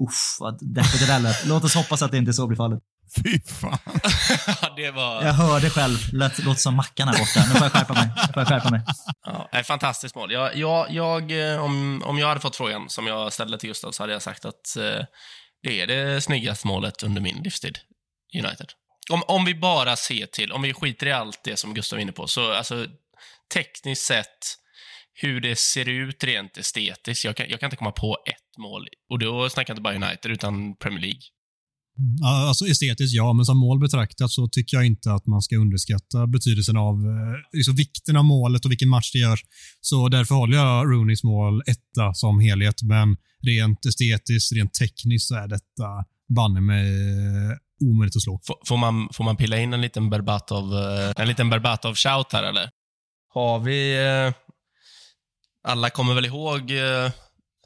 Uff, 0.03 0.37
vad 0.41 0.75
deppigt 0.75 1.01
det 1.01 1.07
där 1.07 1.21
lät. 1.21 1.47
Låt 1.47 1.65
oss 1.65 1.75
hoppas 1.75 2.03
att 2.03 2.11
det 2.11 2.19
inte 2.19 2.33
så 2.33 2.47
blir 2.47 2.57
fallet. 2.57 2.79
Fy 3.17 3.41
fan. 3.41 3.79
det 4.77 4.91
var... 4.91 5.23
Jag 5.23 5.33
hörde 5.33 5.71
själv, 5.71 5.97
lät, 6.13 6.45
låt 6.45 6.59
som 6.59 6.75
Mackan 6.75 7.09
här 7.09 7.19
borta. 7.19 7.49
Nu 7.49 7.55
får 7.55 7.63
jag 7.63 7.73
skärpa 7.73 7.95
mig. 7.95 8.11
Nu 8.27 8.33
får 8.33 8.41
jag 8.41 8.49
skärpa 8.49 8.71
mig. 8.71 8.81
Ja, 9.27 9.49
ett 9.53 9.67
fantastiskt 9.67 10.15
mål. 10.15 10.33
Jag, 10.33 10.57
jag, 10.57 10.91
jag, 10.91 11.53
eh, 11.53 11.65
om, 11.65 12.03
om 12.05 12.19
jag 12.19 12.29
hade 12.29 12.41
fått 12.41 12.57
frågan 12.57 12.89
som 12.89 13.07
jag 13.07 13.33
ställde 13.33 13.59
till 13.59 13.69
Gustav 13.69 13.91
så 13.91 14.03
hade 14.03 14.13
jag 14.13 14.23
sagt 14.23 14.45
att 14.45 14.77
eh, 14.77 15.05
det 15.63 15.81
är 15.81 15.87
det 15.87 16.21
snyggaste 16.21 16.67
målet 16.67 17.03
under 17.03 17.21
min 17.21 17.37
livstid 17.43 17.79
i 18.33 18.41
United. 18.41 18.69
Om, 19.11 19.23
om 19.27 19.45
vi 19.45 19.55
bara 19.55 19.97
ser 19.97 20.27
till, 20.27 20.53
om 20.53 20.63
vi 20.63 20.73
skiter 20.73 21.07
i 21.07 21.13
allt 21.13 21.41
det 21.45 21.59
som 21.59 21.75
Gustav 21.75 21.99
är 21.99 22.03
inne 22.03 22.13
på, 22.13 22.27
så 22.27 22.53
alltså 22.53 22.87
tekniskt 23.55 24.07
sett 24.07 24.57
hur 25.15 25.41
det 25.41 25.59
ser 25.59 25.89
ut 25.89 26.25
rent 26.25 26.57
estetiskt. 26.57 27.25
Jag 27.25 27.37
kan, 27.37 27.47
jag 27.49 27.61
kan 27.61 27.67
inte 27.67 27.77
komma 27.77 27.93
på 27.93 28.17
ett 28.27 28.59
mål. 28.59 28.89
Och 29.11 29.19
då 29.19 29.51
snackar 29.51 29.71
jag 29.71 29.75
inte 29.75 29.83
bara 29.83 29.95
United, 29.95 30.31
utan 30.31 30.77
Premier 30.77 31.01
League. 31.01 31.21
Ja, 32.21 32.49
Alltså 32.49 32.67
estetiskt 32.67 33.15
ja, 33.15 33.33
men 33.33 33.45
som 33.45 33.59
mål 33.59 33.79
betraktat 33.79 34.31
så 34.31 34.49
tycker 34.49 34.77
jag 34.77 34.87
inte 34.87 35.13
att 35.13 35.27
man 35.27 35.43
ska 35.43 35.57
underskatta 35.57 36.27
betydelsen 36.27 36.77
av 36.77 36.95
eh, 36.95 37.57
liksom 37.59 37.75
vikten 37.75 38.17
av 38.17 38.25
målet 38.25 38.65
och 38.65 38.71
vilken 38.71 38.89
match 38.89 39.13
det 39.13 39.19
görs. 39.19 39.45
Så 39.81 40.09
därför 40.09 40.35
håller 40.35 40.57
jag 40.57 40.93
Rooneys 40.93 41.25
mål 41.25 41.63
etta 41.67 42.15
som 42.15 42.41
helhet, 42.41 42.83
men 42.83 43.17
rent 43.43 43.87
estetiskt, 43.87 44.53
rent 44.53 44.75
tekniskt 44.75 45.29
så 45.29 45.35
är 45.35 45.49
detta 45.49 45.89
banne 46.37 46.61
mig 46.61 46.87
eh, 46.89 47.57
omöjligt 47.81 48.17
att 48.17 48.23
slå. 48.23 48.41
Får, 48.47 48.57
får, 48.67 48.77
man, 48.77 49.09
får 49.13 49.25
man 49.25 49.37
pilla 49.37 49.59
in 49.59 49.73
en 49.73 49.81
liten 49.81 50.11
Berbatov, 50.11 50.75
eh, 50.75 51.13
en 51.17 51.29
liten 51.29 51.51
Berbatov-shout 51.51 52.33
här 52.33 52.43
eller? 52.43 52.71
Har 53.29 53.59
vi... 53.59 54.07
Eh, 54.07 54.33
alla 55.69 55.91
kommer 55.91 56.15
väl 56.15 56.27
ihåg 56.27 56.71
eh, 56.71 57.11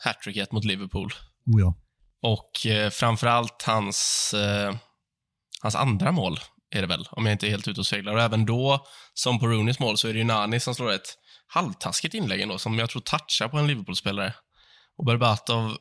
hattricket 0.05 0.53
mot 0.53 0.65
Liverpool? 0.65 1.13
Oh 1.47 1.61
ja. 1.61 1.75
Och 2.23 2.67
eh, 2.67 2.91
framförallt 2.91 3.63
hans, 3.67 4.35
eh, 4.35 4.75
hans 5.63 5.75
andra 5.75 6.13
mål 6.13 6.41
är 6.71 6.81
det 6.81 6.87
väl, 6.87 7.09
om 7.11 7.27
jag 7.27 7.33
inte 7.33 7.47
är 7.47 7.51
helt 7.51 7.69
ute 7.69 7.81
och 7.81 7.87
seglar. 7.87 8.15
Och 8.15 8.21
även 8.21 8.47
då, 8.47 8.87
som 9.15 9.39
på 9.39 9.47
Rooneys 9.47 9.79
mål, 9.79 9.99
så 9.99 10.09
är 10.09 10.13
det 10.13 10.19
ju 10.19 10.25
Nani 10.25 10.61
som 10.61 10.75
slår 10.75 10.93
ett 10.93 11.17
halvtaskigt 11.47 12.15
inlägg 12.15 12.41
ändå, 12.41 12.59
som 12.59 12.79
jag 12.79 12.91
tror 12.91 13.03
touchar 13.03 13.49
på 13.49 13.59
en 13.59 13.67
Liverpool-spelare. 13.67 14.35
Och 14.99 15.05
Berbatov, 15.05 15.77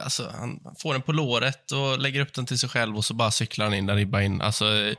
alltså, 0.00 0.32
han 0.34 0.60
får 0.78 0.92
den 0.92 1.02
på 1.02 1.12
låret 1.12 1.72
och 1.72 1.98
lägger 1.98 2.20
upp 2.20 2.34
den 2.34 2.46
till 2.46 2.58
sig 2.58 2.68
själv 2.68 2.96
och 2.96 3.04
så 3.04 3.14
bara 3.14 3.30
cyklar 3.30 3.64
han 3.64 3.74
in 3.74 3.86
den 3.86 3.96
ribba 3.96 4.22
in. 4.22 4.40
Alltså, 4.40 4.94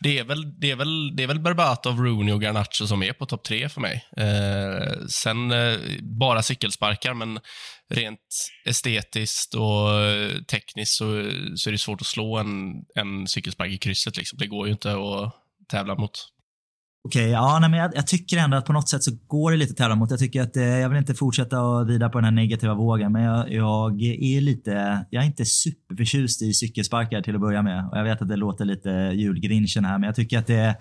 det 0.00 0.18
är 0.18 0.24
väl, 0.24 0.60
det 0.60 0.70
är 0.70 0.76
väl, 0.76 1.16
det 1.16 1.22
är 1.22 1.26
väl 1.26 1.40
Berbatov, 1.40 1.98
Rooney 1.98 2.34
och 2.34 2.42
Garnacho 2.42 2.86
som 2.86 3.02
är 3.02 3.12
på 3.12 3.26
topp 3.26 3.44
tre 3.44 3.68
för 3.68 3.80
mig. 3.80 4.04
Eh, 4.16 5.06
sen 5.08 5.52
eh, 5.52 5.78
bara 6.02 6.42
cykelsparkar, 6.42 7.14
men 7.14 7.40
rent 7.90 8.20
estetiskt 8.64 9.54
och 9.54 10.00
eh, 10.00 10.42
tekniskt 10.42 10.96
så, 10.96 11.04
så 11.56 11.70
är 11.70 11.72
det 11.72 11.78
svårt 11.78 12.00
att 12.00 12.06
slå 12.06 12.36
en, 12.36 12.72
en 12.94 13.26
cykelspark 13.26 13.72
i 13.72 13.78
krysset. 13.78 14.16
Liksom. 14.16 14.38
Det 14.38 14.46
går 14.46 14.66
ju 14.66 14.72
inte 14.72 14.92
att 14.92 15.34
tävla 15.68 15.94
mot. 15.94 16.28
Okej, 17.08 17.30
ja, 17.30 17.58
nej, 17.58 17.70
men 17.70 17.80
jag, 17.80 17.90
jag, 17.94 18.06
tycker 18.06 18.36
ändå 18.36 18.56
att 18.56 18.64
på 18.64 18.72
något 18.72 18.88
sätt 18.88 19.02
så 19.02 19.10
går 19.26 19.50
det 19.50 19.56
lite 19.56 19.74
tävla 19.74 19.94
mot. 19.94 20.10
Jag 20.10 20.18
tycker 20.18 20.42
att 20.42 20.56
eh, 20.56 20.64
jag 20.64 20.88
vill 20.88 20.98
inte 20.98 21.14
fortsätta 21.14 21.60
att 21.60 21.88
rida 21.88 22.08
på 22.08 22.18
den 22.18 22.24
här 22.24 22.32
negativa 22.32 22.74
vågen, 22.74 23.12
men 23.12 23.22
jag, 23.22 23.52
jag, 23.52 24.02
är 24.02 24.40
lite, 24.40 25.04
jag 25.10 25.22
är 25.22 25.26
inte 25.26 25.44
superförtjust 25.44 26.42
i 26.42 26.52
cykelsparkar 26.54 27.22
till 27.22 27.34
att 27.34 27.40
börja 27.40 27.62
med. 27.62 27.88
Och 27.88 27.98
jag 27.98 28.04
vet 28.04 28.22
att 28.22 28.28
det 28.28 28.36
låter 28.36 28.64
lite 28.64 28.90
julgrinchen 29.14 29.84
här, 29.84 29.98
men 29.98 30.02
jag 30.02 30.14
tycker 30.14 30.38
att 30.38 30.46
det 30.46 30.76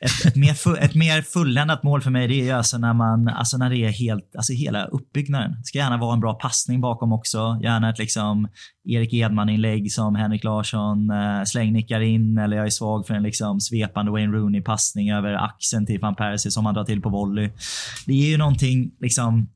ett, 0.00 0.26
ett, 0.26 0.36
mer 0.36 0.54
fu, 0.54 0.76
ett 0.76 0.94
mer 0.94 1.22
fulländat 1.22 1.82
mål 1.82 2.02
för 2.02 2.10
mig 2.10 2.28
det 2.28 2.34
är 2.34 2.44
ju 2.44 2.50
alltså 2.50 2.78
när, 2.78 2.94
man, 2.94 3.28
alltså 3.28 3.56
när 3.56 3.70
det 3.70 3.76
är 3.76 3.90
helt, 3.90 4.36
alltså 4.36 4.52
hela 4.52 4.84
uppbyggnaden. 4.84 5.50
Det 5.50 5.64
ska 5.64 5.78
gärna 5.78 5.96
vara 5.96 6.12
en 6.12 6.20
bra 6.20 6.34
passning 6.34 6.80
bakom 6.80 7.12
också. 7.12 7.60
Gärna 7.62 7.90
ett 7.90 7.98
liksom 7.98 8.48
Erik 8.84 9.12
Edman-inlägg 9.12 9.92
som 9.92 10.14
Henrik 10.14 10.44
Larsson 10.44 11.10
eh, 11.10 11.44
slängnickar 11.44 12.00
in 12.00 12.38
eller 12.38 12.56
jag 12.56 12.66
är 12.66 12.70
svag 12.70 13.06
för 13.06 13.14
en 13.14 13.22
liksom 13.22 13.60
svepande 13.60 14.12
Wayne 14.12 14.32
Rooney-passning 14.32 15.10
över 15.10 15.32
axeln 15.32 15.59
till 15.86 16.00
van 16.00 16.14
Persie 16.14 16.50
som 16.50 16.66
han 16.66 16.74
drar 16.74 16.84
till 16.84 17.02
på 17.02 17.08
volley. 17.08 17.50
Det 18.06 18.12
är 18.12 18.30
ju 18.30 18.36
någonting 18.36 18.90
liksom 19.00 19.48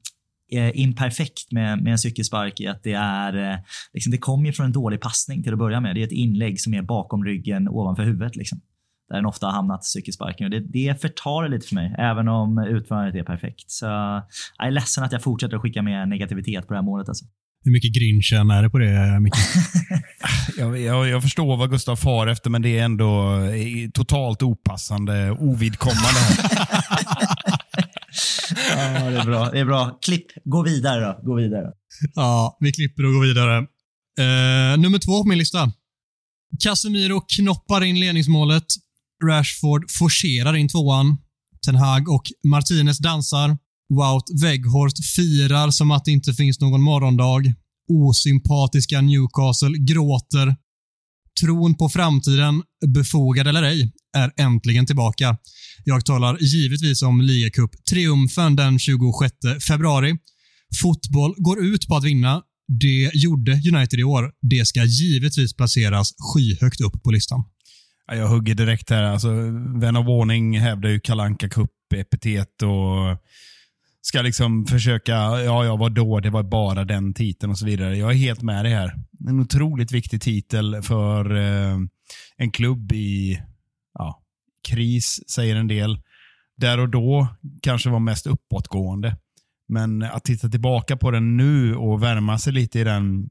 eh, 0.52 0.80
imperfekt 0.80 1.52
med, 1.52 1.82
med 1.82 1.90
en 1.90 1.98
cykelspark 1.98 2.60
i 2.60 2.66
att 2.66 2.82
det 2.82 2.92
är 2.92 3.52
eh, 3.52 3.58
liksom, 3.92 4.12
det 4.12 4.18
kommer 4.18 4.46
ju 4.46 4.52
från 4.52 4.66
en 4.66 4.72
dålig 4.72 5.00
passning 5.00 5.42
till 5.42 5.52
att 5.52 5.58
börja 5.58 5.80
med. 5.80 5.96
Det 5.96 6.02
är 6.02 6.06
ett 6.06 6.12
inlägg 6.12 6.60
som 6.60 6.74
är 6.74 6.82
bakom 6.82 7.24
ryggen 7.24 7.68
ovanför 7.68 8.02
huvudet. 8.02 8.36
Liksom 8.36 8.60
där 9.08 9.16
den 9.16 9.26
ofta 9.26 9.46
har 9.46 9.52
hamnat 9.52 9.84
cykelsparken. 9.84 10.44
Och 10.44 10.50
det, 10.50 10.60
det 10.60 11.00
förtar 11.00 11.42
det 11.42 11.48
lite 11.48 11.68
för 11.68 11.74
mig, 11.74 11.94
även 11.98 12.28
om 12.28 12.58
utförandet 12.58 13.14
är 13.14 13.22
perfekt. 13.22 13.70
Så 13.70 13.86
jag 13.86 14.66
är 14.66 14.70
ledsen 14.70 15.04
att 15.04 15.12
jag 15.12 15.22
fortsätter 15.22 15.56
att 15.56 15.62
skicka 15.62 15.82
med 15.82 16.08
negativitet 16.08 16.66
på 16.66 16.74
det 16.74 16.78
här 16.78 16.84
målet. 16.84 17.08
Alltså. 17.08 17.24
Hur 17.64 17.72
mycket 17.72 17.92
grinchen 17.94 18.50
är 18.50 18.62
det 18.62 18.70
på 18.70 18.78
det, 18.78 19.20
Micke? 19.20 19.34
jag, 20.58 20.80
jag, 20.80 21.08
jag, 21.08 21.22
förstår 21.22 21.56
vad 21.56 21.70
Gustav 21.70 21.96
far 21.96 22.26
efter, 22.26 22.50
men 22.50 22.62
det 22.62 22.78
är 22.78 22.84
ändå 22.84 23.38
totalt 23.94 24.42
opassande, 24.42 25.30
ovidkommande. 25.30 26.20
ja, 28.70 29.10
det 29.10 29.18
är 29.18 29.24
bra. 29.24 29.50
Det 29.50 29.60
är 29.60 29.64
bra. 29.64 29.98
Klipp. 30.04 30.26
Gå 30.44 30.62
vidare 30.62 31.00
då. 31.00 31.20
Gå 31.22 31.34
vidare. 31.34 31.72
Ja, 32.14 32.56
vi 32.60 32.72
klipper 32.72 33.06
och 33.06 33.12
går 33.12 33.22
vidare. 33.22 33.58
Uh, 34.20 34.78
nummer 34.78 34.98
två 34.98 35.22
på 35.22 35.28
min 35.28 35.38
lista. 35.38 35.72
Casemiro 36.64 37.20
knoppar 37.20 37.84
in 37.84 38.00
ledningsmålet 38.00 38.66
Rashford 39.24 39.90
forcerar 39.90 40.56
in 40.56 40.68
tvåan. 40.68 41.16
Ten 41.66 41.74
Hag 41.74 42.08
och 42.08 42.24
Martinez 42.44 42.98
dansar. 42.98 43.56
Wout 43.96 44.42
Weghorst 44.42 45.06
firar 45.16 45.70
som 45.70 45.90
att 45.90 46.04
det 46.04 46.10
inte 46.10 46.32
finns 46.32 46.60
någon 46.60 46.82
morgondag. 46.82 47.42
Osympatiska 47.92 49.00
Newcastle 49.00 49.78
gråter. 49.78 50.56
Tron 51.40 51.74
på 51.74 51.88
framtiden, 51.88 52.62
befogad 52.86 53.46
eller 53.46 53.62
ej, 53.62 53.92
är 54.16 54.32
äntligen 54.36 54.86
tillbaka. 54.86 55.36
Jag 55.84 56.06
talar 56.06 56.38
givetvis 56.40 57.02
om 57.02 57.22
ligacup-triumfen 57.22 58.56
den 58.56 58.78
26 58.78 59.34
februari. 59.68 60.16
Fotboll 60.82 61.34
går 61.36 61.64
ut 61.64 61.88
på 61.88 61.96
att 61.96 62.04
vinna. 62.04 62.42
Det 62.80 63.10
gjorde 63.14 63.52
United 63.52 64.00
i 64.00 64.04
år. 64.04 64.32
Det 64.50 64.66
ska 64.66 64.84
givetvis 64.84 65.56
placeras 65.56 66.14
skyhögt 66.18 66.80
upp 66.80 67.02
på 67.02 67.10
listan. 67.10 67.44
Jag 68.12 68.28
hugger 68.28 68.54
direkt 68.54 68.90
här. 68.90 69.02
Alltså, 69.02 69.28
vän 69.80 69.96
av 69.96 70.08
ordning 70.08 70.60
hävdar 70.60 70.88
ju 70.88 71.00
Kalanka 71.00 71.48
Cup-epitet 71.48 72.62
och 72.62 73.20
ska 74.06 74.22
liksom 74.22 74.66
försöka, 74.66 75.12
ja, 75.12 75.64
ja, 75.64 75.76
vadå, 75.76 76.20
det 76.20 76.30
var 76.30 76.42
bara 76.42 76.84
den 76.84 77.14
titeln 77.14 77.50
och 77.50 77.58
så 77.58 77.66
vidare. 77.66 77.96
Jag 77.96 78.10
är 78.10 78.16
helt 78.16 78.42
med 78.42 78.64
dig 78.64 78.72
här. 78.72 78.94
En 79.28 79.40
otroligt 79.40 79.92
viktig 79.92 80.22
titel 80.22 80.82
för 80.82 81.36
eh, 81.36 81.78
en 82.36 82.50
klubb 82.50 82.92
i 82.92 83.40
ja, 83.94 84.22
kris, 84.68 85.20
säger 85.30 85.56
en 85.56 85.68
del. 85.68 85.98
Där 86.56 86.78
och 86.78 86.88
då 86.88 87.28
kanske 87.62 87.90
var 87.90 88.00
mest 88.00 88.26
uppåtgående. 88.26 89.16
Men 89.68 90.02
att 90.02 90.24
titta 90.24 90.48
tillbaka 90.48 90.96
på 90.96 91.10
den 91.10 91.36
nu 91.36 91.76
och 91.76 92.02
värma 92.02 92.38
sig 92.38 92.52
lite 92.52 92.80
i 92.80 92.84
den 92.84 93.30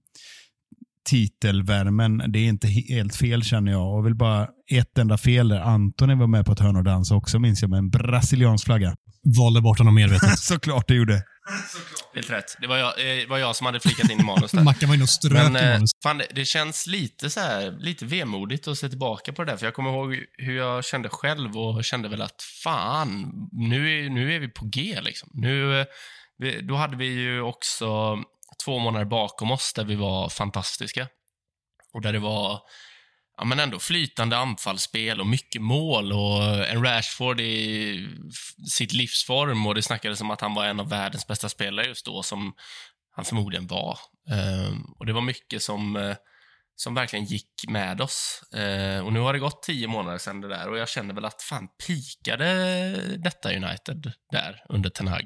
titelvärmen. 1.10 2.24
Det 2.28 2.40
är 2.40 2.48
inte 2.48 2.68
helt 2.68 3.16
fel 3.16 3.44
känner 3.44 3.72
jag. 3.72 3.98
Och 3.98 4.06
vill 4.06 4.16
bara 4.16 4.48
ett 4.72 4.98
enda 4.98 5.18
fel 5.18 5.48
där. 5.48 5.60
Antoni 5.60 6.16
var 6.16 6.28
med 6.28 6.46
på 6.46 6.52
ett 6.52 6.60
hörn 6.60 6.76
och 6.76 6.84
dans 6.84 7.12
också 7.12 7.40
minns 7.40 7.62
jag 7.62 7.70
med 7.70 7.78
en 7.78 7.90
brasiliansk 7.90 8.66
flagga. 8.66 8.96
Valde 9.38 9.62
bort 9.62 9.78
honom 9.78 9.96
medvetet. 9.96 10.30
Såklart 10.40 10.88
det 10.88 10.96
gjorde. 10.96 11.24
Helt 12.16 12.30
rätt. 12.30 12.58
Det 12.62 12.68
var 12.68 12.78
jag, 12.78 13.22
eh, 13.22 13.28
var 13.28 13.38
jag 13.38 13.56
som 13.56 13.66
hade 13.66 13.80
flikat 13.80 14.12
in 14.12 14.20
i 14.20 14.24
manus 14.24 14.52
där. 14.52 14.64
Mackan 14.64 14.90
var 14.90 14.96
inne 14.96 15.04
och 15.04 15.10
strök 15.10 15.44
Men, 15.44 15.56
i 15.56 15.60
eh, 15.60 15.74
manus. 15.74 15.92
Fan, 16.04 16.18
det, 16.18 16.28
det, 16.36 16.46
känns 16.46 16.88
lite 16.88 17.30
så 17.30 17.40
här, 17.40 17.72
lite 17.80 18.06
vemodigt 18.06 18.68
att 18.68 18.78
se 18.78 18.90
tillbaka 18.90 19.34
på 19.34 19.44
det 19.44 19.52
där. 19.52 19.58
För 19.58 19.66
jag 19.66 19.74
kommer 19.74 19.90
ihåg 19.90 20.18
hur 20.38 20.58
jag 20.58 20.86
kände 20.86 21.10
själv 21.10 21.58
och 21.58 21.84
kände 21.84 22.10
väl 22.10 22.22
att 22.22 22.42
fan, 22.64 23.32
nu 23.52 24.06
är, 24.06 24.10
nu 24.10 24.36
är 24.36 24.40
vi 24.40 24.48
på 24.48 24.66
G 24.66 25.00
liksom. 25.02 25.30
Nu, 25.34 25.80
eh, 25.80 25.88
då 26.62 26.76
hade 26.76 26.98
vi 26.98 27.06
ju 27.06 27.42
också 27.42 28.18
två 28.66 28.80
månader 28.80 29.06
bakom 29.06 29.52
oss 29.52 29.74
där 29.74 29.84
vi 29.84 29.96
var 29.96 30.30
fantastiska. 30.30 31.08
Och 31.94 32.02
där 32.02 32.14
det 32.14 32.20
var 32.20 32.62
ja, 33.38 33.46
men 33.46 33.60
ändå 33.60 33.80
flytande 33.80 34.38
anfallsspel 34.38 35.20
och 35.20 35.28
mycket 35.28 35.62
mål 35.62 36.14
och 36.14 36.68
en 36.68 36.86
Rashford 36.86 37.40
i 37.40 38.08
sitt 38.70 38.94
livsform 38.94 39.68
och 39.68 39.76
det 39.76 39.82
snackades 39.82 40.22
om 40.22 40.32
att 40.32 40.42
han 40.42 40.54
var 40.54 40.66
en 40.66 40.80
av 40.80 40.90
världens 40.90 41.28
bästa 41.28 41.50
spelare 41.50 41.88
just 41.88 42.06
då, 42.06 42.24
som 42.24 42.54
han 43.16 43.26
förmodligen 43.26 43.68
var. 43.68 44.00
Ehm, 44.30 44.84
och 45.00 45.06
det 45.06 45.14
var 45.14 45.22
mycket 45.22 45.64
som, 45.64 45.96
eh, 45.96 46.16
som 46.76 46.94
verkligen 46.94 47.26
gick 47.26 47.50
med 47.68 48.02
oss. 48.02 48.44
Ehm, 48.56 49.06
och 49.06 49.14
nu 49.14 49.20
har 49.20 49.34
det 49.34 49.40
gått 49.40 49.64
tio 49.64 49.88
månader 49.88 50.18
sedan 50.18 50.42
det 50.42 50.48
där 50.48 50.70
och 50.70 50.78
jag 50.78 50.90
känner 50.90 51.14
väl 51.14 51.26
att 51.26 51.42
fan 51.42 51.68
pikade 51.88 53.18
detta 53.18 53.54
United 53.56 54.12
där 54.32 54.66
under 54.70 54.90
Ten 54.90 55.08
Hag. 55.08 55.26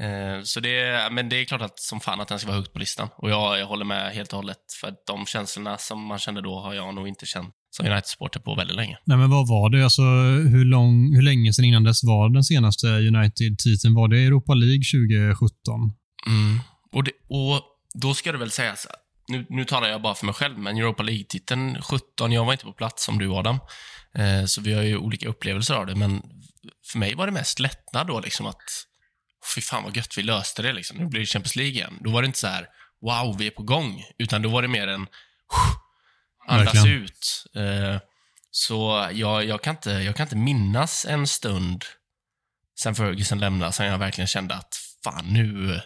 Eh, 0.00 0.42
så 0.42 0.60
det, 0.60 1.08
men 1.10 1.28
det 1.28 1.36
är 1.36 1.44
klart 1.44 1.62
att 1.62 1.78
som 1.78 2.00
fan 2.00 2.20
att 2.20 2.28
den 2.28 2.38
ska 2.38 2.48
vara 2.48 2.58
högt 2.58 2.72
på 2.72 2.78
listan. 2.78 3.08
Och 3.16 3.30
jag, 3.30 3.58
jag 3.58 3.66
håller 3.66 3.84
med 3.84 4.14
helt 4.14 4.32
och 4.32 4.36
hållet. 4.36 4.58
För 4.80 4.88
att 4.88 5.06
de 5.06 5.26
känslorna 5.26 5.78
som 5.78 6.06
man 6.06 6.18
kände 6.18 6.40
då 6.40 6.60
har 6.60 6.74
jag 6.74 6.94
nog 6.94 7.08
inte 7.08 7.26
känt 7.26 7.54
som 7.70 7.86
United-supporter 7.86 8.40
på 8.40 8.54
väldigt 8.54 8.76
länge. 8.76 8.98
Nej, 9.04 9.18
men 9.18 9.30
vad 9.30 9.48
var 9.48 9.70
det? 9.70 9.84
Alltså, 9.84 10.02
hur, 10.52 10.64
lång, 10.64 11.14
hur 11.14 11.22
länge 11.22 11.52
sedan 11.52 11.64
innan 11.64 11.84
dess 11.84 12.04
var 12.04 12.28
den 12.28 12.44
senaste 12.44 12.86
United-titeln? 12.86 13.94
Var 13.94 14.08
det 14.08 14.18
Europa 14.18 14.54
League 14.54 14.82
2017? 15.08 15.48
Mm. 16.26 16.60
Och, 16.92 17.04
det, 17.04 17.12
och 17.28 17.62
då 17.94 18.14
ska 18.14 18.32
det 18.32 18.38
väl 18.38 18.50
sägas, 18.50 18.86
nu, 19.28 19.46
nu 19.48 19.64
talar 19.64 19.88
jag 19.88 20.02
bara 20.02 20.14
för 20.14 20.26
mig 20.26 20.34
själv, 20.34 20.58
men 20.58 20.76
Europa 20.76 21.02
League-titeln 21.02 21.82
17, 21.82 22.32
jag 22.32 22.44
var 22.44 22.52
inte 22.52 22.64
på 22.64 22.72
plats 22.72 23.04
som 23.04 23.18
du 23.18 23.32
Adam. 23.32 23.58
Eh, 24.14 24.44
så 24.46 24.60
vi 24.60 24.72
har 24.72 24.82
ju 24.82 24.96
olika 24.96 25.28
upplevelser 25.28 25.74
av 25.74 25.86
det, 25.86 25.94
men 25.94 26.22
för 26.92 26.98
mig 26.98 27.14
var 27.14 27.26
det 27.26 27.32
mest 27.32 27.58
lättnad 27.58 28.06
då 28.06 28.20
liksom 28.20 28.46
att 28.46 28.62
fy 29.54 29.60
fan 29.60 29.84
vad 29.84 29.96
gött 29.96 30.18
vi 30.18 30.22
löste 30.22 30.62
det 30.62 30.72
liksom. 30.72 30.96
Nu 30.98 31.06
blir 31.06 31.20
det 31.20 31.26
Champions 31.26 31.56
League 31.56 31.72
igen. 31.72 31.98
Då 32.00 32.10
var 32.10 32.22
det 32.22 32.26
inte 32.26 32.38
så 32.38 32.46
här, 32.46 32.68
wow, 33.02 33.38
vi 33.38 33.46
är 33.46 33.50
på 33.50 33.62
gång. 33.62 34.04
Utan 34.18 34.42
då 34.42 34.48
var 34.48 34.62
det 34.62 34.68
mer 34.68 34.88
en, 34.88 35.06
andas 36.48 36.74
Verkligen. 36.74 37.02
ut. 37.02 37.46
Uh, 37.56 37.98
så 38.50 39.08
jag, 39.12 39.44
jag, 39.44 39.62
kan 39.62 39.74
inte, 39.74 39.90
jag 39.90 40.16
kan 40.16 40.26
inte 40.26 40.36
minnas 40.36 41.04
en 41.04 41.26
stund 41.26 41.84
sen 42.78 42.94
Ferguson 42.94 43.38
lämnade, 43.38 43.72
sen 43.72 43.86
jag 43.86 43.98
verkligen 43.98 44.28
kände 44.28 44.54
att 44.54 44.76
fan, 45.04 45.24
nu, 45.26 45.80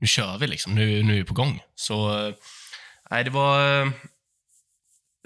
nu 0.00 0.06
kör 0.06 0.38
vi 0.38 0.46
liksom. 0.46 0.74
Nu, 0.74 1.02
nu 1.02 1.12
är 1.12 1.16
vi 1.16 1.24
på 1.24 1.34
gång. 1.34 1.62
Så, 1.74 2.32
nej, 3.10 3.24
det 3.24 3.30
var... 3.30 3.92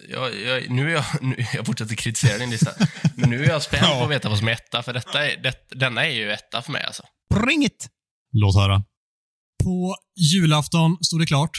Jag, 0.09 0.41
jag, 0.41 0.71
nu 0.71 0.91
är 0.91 0.95
jag, 0.95 1.05
nu, 1.23 1.47
jag 1.55 1.67
fortsätter 1.67 1.95
kritisera 1.95 2.39
din 2.39 2.51
lista, 2.51 2.71
men 3.15 3.31
nu 3.31 3.45
är 3.45 3.49
jag 3.49 3.63
spänd 3.63 3.87
på 3.87 4.05
att 4.05 4.11
veta 4.11 4.29
vad 4.29 4.39
som 4.39 4.49
är 4.49 4.53
etta, 4.53 4.83
för 4.83 4.93
detta 4.93 5.31
är, 5.31 5.43
det, 5.43 5.55
denna 5.71 6.07
är 6.07 6.11
ju 6.11 6.31
etta 6.31 6.63
för 6.63 6.73
mig 6.73 6.85
alltså. 6.85 7.03
Bring 7.35 7.65
it! 7.65 7.89
Låt 8.33 8.55
höra. 8.55 8.85
På 9.65 9.97
julafton 10.33 10.99
stod 11.01 11.21
det 11.21 11.27
klart. 11.27 11.57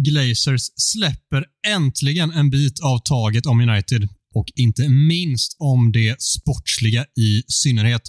Glazers 0.00 0.62
släpper 0.76 1.44
äntligen 1.66 2.30
en 2.30 2.50
bit 2.50 2.80
av 2.80 2.98
taget 2.98 3.46
om 3.46 3.60
United 3.60 4.08
och 4.34 4.46
inte 4.54 4.88
minst 4.88 5.56
om 5.58 5.92
det 5.92 6.22
sportsliga 6.22 7.02
i 7.02 7.42
synnerhet. 7.48 8.02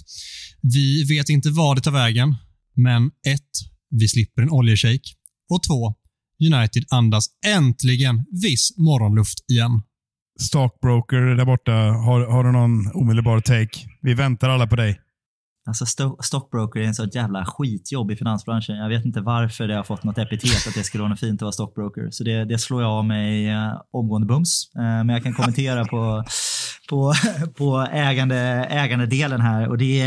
Vi 0.62 1.04
vet 1.04 1.28
inte 1.28 1.50
vad 1.50 1.76
det 1.76 1.80
tar 1.80 1.90
vägen, 1.90 2.34
men 2.74 3.06
ett, 3.06 3.50
Vi 3.90 4.08
slipper 4.08 4.42
en 4.42 4.50
oljeshake 4.50 5.08
och 5.50 5.62
två, 5.62 5.94
United 6.40 6.84
andas 6.90 7.26
äntligen 7.46 8.24
viss 8.42 8.78
morgonluft 8.78 9.50
igen. 9.50 9.82
Stockbroker 10.40 11.20
där 11.20 11.44
borta, 11.44 11.72
har, 11.72 12.26
har 12.26 12.44
du 12.44 12.52
någon 12.52 12.92
omedelbar 12.94 13.40
take? 13.40 13.86
Vi 14.02 14.14
väntar 14.14 14.48
alla 14.48 14.66
på 14.66 14.76
dig. 14.76 15.00
Alltså 15.66 15.84
st 15.84 16.04
stockbroker 16.22 16.80
är 16.80 16.84
en 16.84 16.94
så 16.94 17.04
jävla 17.04 17.44
skitjobb 17.44 18.10
i 18.10 18.16
finansbranschen. 18.16 18.76
Jag 18.76 18.88
vet 18.88 19.04
inte 19.04 19.20
varför 19.20 19.68
det 19.68 19.74
har 19.74 19.84
fått 19.84 20.04
något 20.04 20.18
epitet 20.18 20.66
att 20.68 20.74
det 20.74 20.84
skulle 20.84 21.02
vara 21.02 21.10
något 21.10 21.20
fint 21.20 21.38
att 21.38 21.42
vara 21.42 21.52
stockbroker. 21.52 22.08
Så 22.10 22.24
det, 22.24 22.44
det 22.44 22.58
slår 22.58 22.82
jag 22.82 22.90
av 22.90 23.04
mig 23.04 23.48
eh, 23.48 23.72
omgående 23.90 24.26
bums. 24.26 24.70
Eh, 24.76 24.82
men 24.82 25.08
jag 25.08 25.22
kan 25.22 25.34
kommentera 25.34 25.84
på, 25.84 26.24
på, 26.88 27.14
på 27.56 27.88
ägande, 27.92 28.36
ägandedelen 28.70 29.40
här. 29.40 29.68
Och 29.68 29.78
det, 29.78 29.98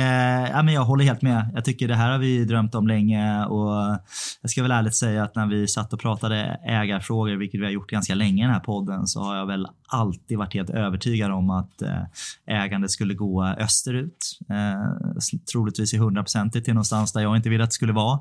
ja, 0.52 0.64
men 0.64 0.74
jag 0.74 0.86
håller 0.86 1.06
helt 1.06 1.22
med. 1.22 1.52
Jag 1.56 1.66
tycker 1.66 1.88
det 1.88 1.96
här 1.96 2.12
har 2.12 2.18
vi 2.18 2.46
drömt 2.46 2.76
om 2.76 2.88
länge. 2.88 3.46
Och 3.46 4.00
jag 4.42 4.52
ska 4.52 4.62
väl 4.62 4.72
ärligt 4.72 4.96
säga 4.96 5.24
att 5.24 5.36
när 5.36 5.46
vi 5.46 5.68
satt 5.68 5.94
och 5.94 6.00
pratade 6.00 6.60
ägarfrågor, 6.66 7.36
vilket 7.36 7.62
vi 7.62 7.66
har 7.66 7.72
gjort 7.72 7.90
ganska 7.90 8.16
länge 8.16 8.44
i 8.44 8.46
den 8.46 8.54
här 8.54 8.60
podden, 8.60 9.08
så 9.08 9.24
har 9.24 9.36
jag 9.36 9.46
väl 9.46 9.68
alltid 9.88 10.38
varit 10.38 10.54
helt 10.54 10.70
övertygad 10.70 11.32
om 11.32 11.50
att 11.50 11.82
eh, 11.82 12.04
ägandet 12.48 12.92
skulle 12.92 13.14
gå 13.14 13.46
österut. 13.46 14.40
Eh, 14.50 15.42
troligtvis 15.52 15.94
i 15.94 15.98
hundraprocentigt 15.98 16.66
till 16.66 16.74
någonstans 16.74 17.14
där 17.14 17.22
jag 17.22 17.36
inte 17.36 17.50
ville 17.50 17.64
att 17.64 17.70
det 17.70 17.74
skulle 17.74 17.94
vara. 17.94 18.18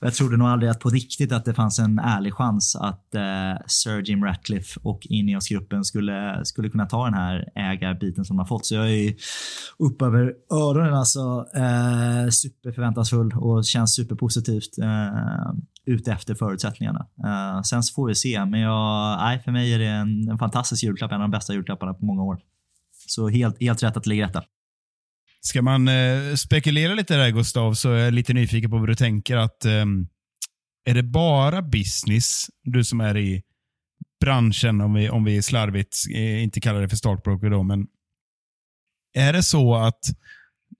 Och 0.00 0.06
jag 0.06 0.14
trodde 0.14 0.36
nog 0.36 0.48
aldrig 0.48 0.70
att 0.70 0.80
på 0.80 0.90
riktigt 0.90 1.32
att 1.32 1.44
det 1.44 1.54
fanns 1.54 1.78
en 1.78 1.98
ärlig 1.98 2.34
chans 2.34 2.76
att 2.76 3.14
eh, 3.14 3.22
Sir 3.66 4.02
Jim 4.02 4.24
Ratcliffe 4.24 4.80
och 4.82 5.06
Ineos-gruppen 5.06 5.84
skulle, 5.84 6.44
skulle 6.44 6.68
kunna 6.68 6.86
ta 6.86 7.04
den 7.04 7.14
här 7.14 7.48
ägandet 7.54 7.77
biten 8.00 8.24
som 8.24 8.36
de 8.36 8.38
har 8.38 8.46
fått. 8.46 8.66
Så 8.66 8.74
jag 8.74 8.90
är 8.90 9.14
upp 9.78 10.02
över 10.02 10.34
öronen 10.52 10.94
alltså. 10.94 11.46
Eh, 11.56 12.28
superförväntansfull 12.30 13.32
och 13.36 13.64
känns 13.64 13.94
superpositivt 13.94 14.78
eh, 14.78 15.52
ute 15.86 16.12
efter 16.12 16.34
förutsättningarna. 16.34 17.06
Eh, 17.24 17.62
sen 17.62 17.82
så 17.82 17.94
får 17.94 18.08
vi 18.08 18.14
se, 18.14 18.44
men 18.44 18.60
jag, 18.60 19.18
nej, 19.18 19.42
för 19.42 19.52
mig 19.52 19.74
är 19.74 19.78
det 19.78 19.86
en, 19.86 20.28
en 20.30 20.38
fantastisk 20.38 20.84
julklapp, 20.84 21.12
en 21.12 21.16
av 21.16 21.28
de 21.28 21.30
bästa 21.30 21.54
julklapparna 21.54 21.94
på 21.94 22.04
många 22.04 22.22
år. 22.22 22.38
Så 23.06 23.28
helt, 23.28 23.60
helt 23.60 23.82
rätt 23.82 23.96
att 23.96 24.06
lägga 24.06 24.26
detta. 24.26 24.42
Ska 25.40 25.62
man 25.62 25.88
eh, 25.88 26.34
spekulera 26.34 26.94
lite 26.94 27.16
där 27.16 27.30
Gustav, 27.30 27.74
så 27.74 27.92
är 27.92 27.98
jag 27.98 28.14
lite 28.14 28.32
nyfiken 28.32 28.70
på 28.70 28.78
vad 28.78 28.88
du 28.88 28.94
tänker. 28.94 29.36
att 29.36 29.64
eh, 29.64 29.84
Är 30.84 30.94
det 30.94 31.02
bara 31.02 31.62
business, 31.62 32.46
du 32.62 32.84
som 32.84 33.00
är 33.00 33.16
i 33.16 33.42
branschen, 34.20 34.80
om 34.80 34.94
vi, 34.94 35.10
om 35.10 35.24
vi 35.24 35.42
slarvigt 35.42 35.96
eh, 36.14 36.42
inte 36.42 36.60
kallar 36.60 36.80
det 36.80 36.88
för 36.88 36.96
startbroker 36.96 37.50
då, 37.50 37.62
men 37.62 37.86
är 39.14 39.32
det 39.32 39.42
så 39.42 39.74
att 39.74 40.00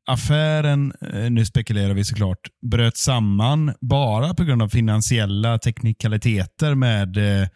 affären, 0.06 0.92
eh, 1.12 1.30
nu 1.30 1.44
spekulerar 1.44 1.94
vi 1.94 2.04
såklart, 2.04 2.48
bröt 2.70 2.96
samman 2.96 3.74
bara 3.80 4.34
på 4.34 4.44
grund 4.44 4.62
av 4.62 4.68
finansiella 4.68 5.58
teknikaliteter 5.58 6.74
med 6.74 7.16
eh, 7.16 7.48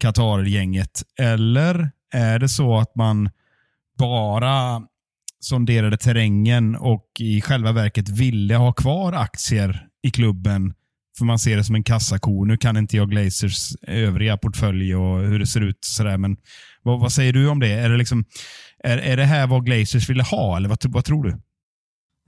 Qatar-gänget? 0.00 1.02
Eller 1.20 1.90
är 2.12 2.38
det 2.38 2.48
så 2.48 2.78
att 2.78 2.96
man 2.96 3.30
bara 3.98 4.82
sonderade 5.40 5.96
terrängen 5.96 6.76
och 6.76 7.06
i 7.18 7.40
själva 7.40 7.72
verket 7.72 8.08
ville 8.08 8.56
ha 8.56 8.72
kvar 8.72 9.12
aktier 9.12 9.86
i 10.02 10.10
klubben 10.10 10.74
för 11.18 11.24
man 11.24 11.38
ser 11.38 11.56
det 11.56 11.64
som 11.64 11.74
en 11.74 11.84
kassako. 11.84 12.44
Nu 12.44 12.56
kan 12.56 12.76
inte 12.76 12.96
jag 12.96 13.10
Glazers 13.10 13.76
övriga 13.86 14.36
portfölj 14.36 14.96
och 14.96 15.20
hur 15.20 15.38
det 15.38 15.46
ser 15.46 15.60
ut. 15.60 15.78
Sådär, 15.80 16.18
men 16.18 16.36
vad, 16.82 17.00
vad 17.00 17.12
säger 17.12 17.32
du 17.32 17.48
om 17.48 17.60
det? 17.60 17.72
Är 17.72 17.90
det, 17.90 17.96
liksom, 17.96 18.24
är, 18.84 18.98
är 18.98 19.16
det 19.16 19.24
här 19.24 19.46
vad 19.46 19.66
Glazers 19.66 20.10
ville 20.10 20.22
ha, 20.22 20.56
eller 20.56 20.68
vad, 20.68 20.78
vad 20.84 21.04
tror 21.04 21.24
du? 21.24 21.40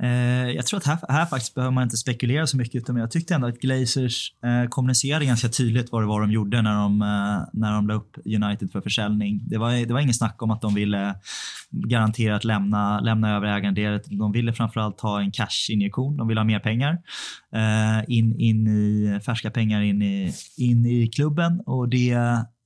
Eh, 0.03 0.51
jag 0.51 0.67
tror 0.67 0.79
att 0.79 0.87
här, 0.87 0.99
här 1.09 1.27
faktiskt 1.27 1.55
behöver 1.55 1.73
man 1.73 1.85
inte 1.85 1.97
spekulera 1.97 2.47
så 2.47 2.57
mycket, 2.57 2.75
utan 2.75 2.97
jag 2.97 3.11
tyckte 3.11 3.35
ändå 3.35 3.47
att 3.47 3.59
Glazers 3.59 4.33
eh, 4.45 4.69
kommunicerade 4.69 5.25
ganska 5.25 5.49
tydligt 5.49 5.93
vad 5.93 6.03
det 6.03 6.07
var 6.07 6.21
de 6.21 6.31
gjorde 6.31 6.63
när 6.63 6.75
de, 6.75 7.03
eh, 7.03 7.49
när 7.53 7.73
de 7.73 7.89
la 7.89 7.95
upp 7.95 8.17
United 8.25 8.73
för 8.73 8.81
försäljning. 8.81 9.41
Det 9.47 9.59
var, 9.59 9.87
det 9.87 9.93
var 9.93 10.01
ingen 10.01 10.15
snack 10.15 10.43
om 10.43 10.51
att 10.51 10.61
de 10.61 10.75
ville 10.75 11.15
garanterat 11.71 12.45
lämna, 12.45 13.01
lämna 13.01 13.37
över 13.37 13.47
ägandet. 13.47 14.05
De 14.11 14.33
ville 14.33 14.53
framförallt 14.53 15.01
ha 15.01 15.21
en 15.21 15.33
cash-injektion. 15.33 16.17
De 16.17 16.29
ville 16.29 16.41
ha 16.41 16.45
mer 16.45 16.61
pengar. 16.61 16.99
Eh, 17.55 18.05
in, 18.09 18.41
in 18.41 18.67
i, 18.67 19.21
färska 19.27 19.51
pengar 19.51 19.81
in 19.81 20.03
i, 20.03 20.33
in 20.57 20.87
i 20.87 21.07
klubben 21.09 21.61
och 21.67 21.89
det 21.89 22.17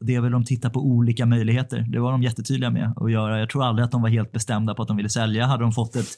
det 0.05 0.15
är 0.15 0.21
väl 0.21 0.33
de 0.33 0.45
tittar 0.45 0.71
på 0.71 0.81
olika 0.81 1.27
möjligheter. 1.27 1.87
Det 1.89 1.99
var 1.99 2.13
de 2.13 2.23
jättetydliga 2.23 2.71
med 2.71 2.93
att 2.97 3.13
göra. 3.13 3.39
Jag 3.39 3.51
tror 3.51 3.65
aldrig 3.65 3.85
att 3.85 3.91
de 3.91 4.03
var 4.03 4.09
helt 4.09 4.33
bestämda 4.33 4.75
på 4.75 4.83
att 4.83 4.89
de 4.89 4.97
ville 4.97 5.09
sälja. 5.09 5.47
Hade 5.47 5.63
de 5.63 5.73
fått 5.73 5.97
ett 5.97 6.17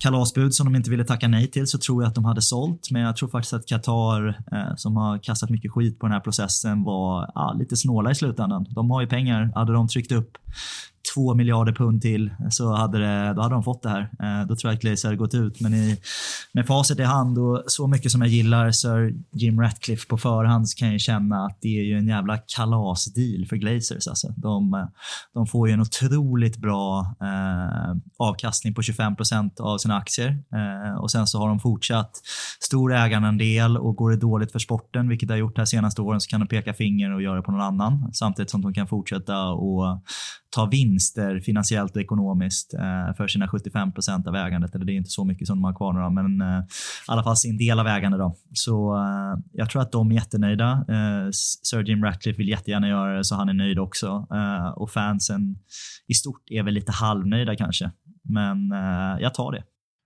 kalasbud 0.00 0.54
som 0.54 0.66
de 0.66 0.76
inte 0.76 0.90
ville 0.90 1.04
tacka 1.04 1.28
nej 1.28 1.50
till 1.50 1.66
så 1.66 1.78
tror 1.78 2.02
jag 2.02 2.08
att 2.08 2.14
de 2.14 2.24
hade 2.24 2.42
sålt. 2.42 2.90
Men 2.90 3.02
jag 3.02 3.16
tror 3.16 3.28
faktiskt 3.28 3.52
att 3.52 3.66
Qatar, 3.66 4.28
eh, 4.28 4.74
som 4.76 4.96
har 4.96 5.18
kastat 5.18 5.50
mycket 5.50 5.72
skit 5.72 5.98
på 5.98 6.06
den 6.06 6.12
här 6.12 6.20
processen, 6.20 6.84
var 6.84 7.30
ja, 7.34 7.56
lite 7.58 7.76
snåla 7.76 8.10
i 8.10 8.14
slutändan. 8.14 8.66
De 8.70 8.90
har 8.90 9.00
ju 9.00 9.06
pengar. 9.06 9.50
Hade 9.54 9.72
de 9.72 9.88
tryckt 9.88 10.12
upp 10.12 10.30
två 11.16 11.34
miljarder 11.34 11.72
pund 11.72 12.02
till 12.02 12.30
så 12.50 12.74
hade, 12.74 12.98
det, 12.98 13.32
då 13.34 13.42
hade 13.42 13.54
de 13.54 13.62
fått 13.62 13.82
det 13.82 13.88
här. 13.88 14.00
Eh, 14.00 14.46
då 14.46 14.56
tror 14.56 14.70
jag 14.70 14.76
att 14.76 14.82
Glazer 14.82 15.08
hade 15.08 15.16
gått 15.16 15.34
ut. 15.34 15.60
Men 15.60 15.74
i, 15.74 15.98
med 16.52 16.66
facit 16.66 16.98
i 16.98 17.02
hand 17.02 17.38
och 17.38 17.62
så 17.66 17.86
mycket 17.86 18.12
som 18.12 18.20
jag 18.20 18.30
gillar 18.30 18.70
Sir 18.70 19.14
Jim 19.32 19.60
Ratcliffe 19.60 20.06
på 20.06 20.18
förhand 20.18 20.68
så 20.68 20.78
kan 20.78 20.92
jag 20.92 21.00
känna 21.00 21.46
att 21.46 21.58
det 21.60 21.78
är 21.78 21.84
ju 21.84 21.98
en 21.98 22.08
jävla 22.08 22.38
kalasdeal 22.38 23.46
för 23.48 23.56
Glazers. 23.56 24.08
Alltså. 24.08 24.28
De, 24.36 24.88
de 25.34 25.46
får 25.46 25.68
ju 25.68 25.74
en 25.74 25.80
otroligt 25.80 26.56
bra 26.56 27.14
eh, 27.20 27.96
avkastning 28.18 28.74
på 28.74 28.80
25% 28.80 29.60
av 29.60 29.78
sina 29.78 29.96
aktier 29.96 30.38
eh, 30.52 31.00
och 31.00 31.10
sen 31.10 31.26
så 31.26 31.38
har 31.38 31.48
de 31.48 31.60
fortsatt 31.60 32.20
stor 32.60 32.94
ägarandel 32.94 33.76
och 33.76 33.96
går 33.96 34.10
det 34.10 34.16
dåligt 34.16 34.52
för 34.52 34.58
sporten, 34.58 35.08
vilket 35.08 35.28
det 35.28 35.34
har 35.34 35.38
gjort 35.38 35.54
de 35.54 35.60
här 35.60 35.66
senaste 35.66 36.02
åren, 36.02 36.20
så 36.20 36.28
kan 36.28 36.40
de 36.40 36.48
peka 36.48 36.74
finger 36.74 37.14
och 37.14 37.22
göra 37.22 37.36
det 37.36 37.42
på 37.42 37.52
någon 37.52 37.60
annan 37.60 38.10
samtidigt 38.12 38.50
som 38.50 38.62
de 38.62 38.74
kan 38.74 38.86
fortsätta 38.86 39.48
och 39.48 40.00
ta 40.56 40.66
vinst 40.66 41.05
vinster 41.06 41.40
finansiellt 41.40 41.96
och 41.96 42.02
ekonomiskt 42.02 42.74
eh, 42.74 43.16
för 43.16 43.28
sina 43.28 43.48
75 43.48 43.92
procent 43.92 44.26
av 44.26 44.36
ägandet. 44.36 44.74
Eller 44.74 44.84
det 44.84 44.92
är 44.92 44.96
inte 44.96 45.10
så 45.10 45.24
mycket 45.24 45.46
som 45.46 45.56
de 45.56 45.64
har 45.64 45.74
kvar 45.74 45.92
nu 45.92 46.22
men 46.22 46.40
eh, 46.40 46.58
i 46.58 46.62
alla 47.06 47.22
fall 47.22 47.36
sin 47.36 47.58
del 47.58 47.78
av 47.80 47.86
ägandet. 47.86 48.20
Då. 48.20 48.36
Så 48.52 48.96
eh, 48.96 49.42
jag 49.52 49.70
tror 49.70 49.82
att 49.82 49.92
de 49.92 50.10
är 50.10 50.14
jättenöjda. 50.14 50.70
Eh, 50.88 51.28
Sir 51.62 51.88
Jim 51.88 52.04
Ratcliffe 52.04 52.38
vill 52.38 52.48
jättegärna 52.48 52.88
göra 52.88 53.16
det 53.16 53.24
så 53.24 53.34
han 53.34 53.48
är 53.48 53.54
nöjd 53.54 53.78
också. 53.78 54.26
Eh, 54.32 54.68
och 54.68 54.90
fansen 54.90 55.56
i 56.08 56.14
stort 56.14 56.50
är 56.50 56.62
väl 56.62 56.74
lite 56.74 56.92
halvnöjda 56.92 57.56
kanske. 57.56 57.90
Men 58.24 58.72
eh, 58.72 59.22
jag 59.22 59.34
tar 59.34 59.52
det. 59.52 59.62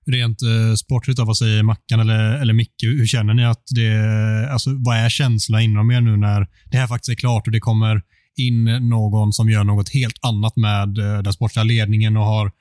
Rent 0.06 0.42
eh, 0.42 0.74
sportligt, 0.74 1.18
då, 1.18 1.24
vad 1.24 1.36
säger 1.36 1.62
Mackan 1.62 2.00
eller, 2.00 2.38
eller 2.40 2.52
Micke? 2.52 2.82
Hur 2.82 3.06
känner 3.06 3.34
ni 3.34 3.44
att 3.44 3.64
det... 3.74 3.90
Alltså, 4.52 4.70
vad 4.78 4.96
är 4.96 5.08
känslan 5.08 5.60
inom 5.60 5.90
er 5.90 6.00
nu 6.00 6.16
när 6.16 6.46
det 6.70 6.76
här 6.76 6.86
faktiskt 6.86 7.08
är 7.08 7.20
klart 7.20 7.46
och 7.46 7.52
det 7.52 7.60
kommer 7.60 8.02
in 8.46 8.64
någon 8.64 9.32
som 9.32 9.50
gör 9.50 9.64
något 9.64 9.88
helt 9.88 10.18
annat 10.22 10.56
med 10.56 10.98
eh, 10.98 11.22
den 11.22 11.32
sportsliga 11.32 11.64
ledningen 11.64 12.16
och 12.16 12.24
har 12.24 12.52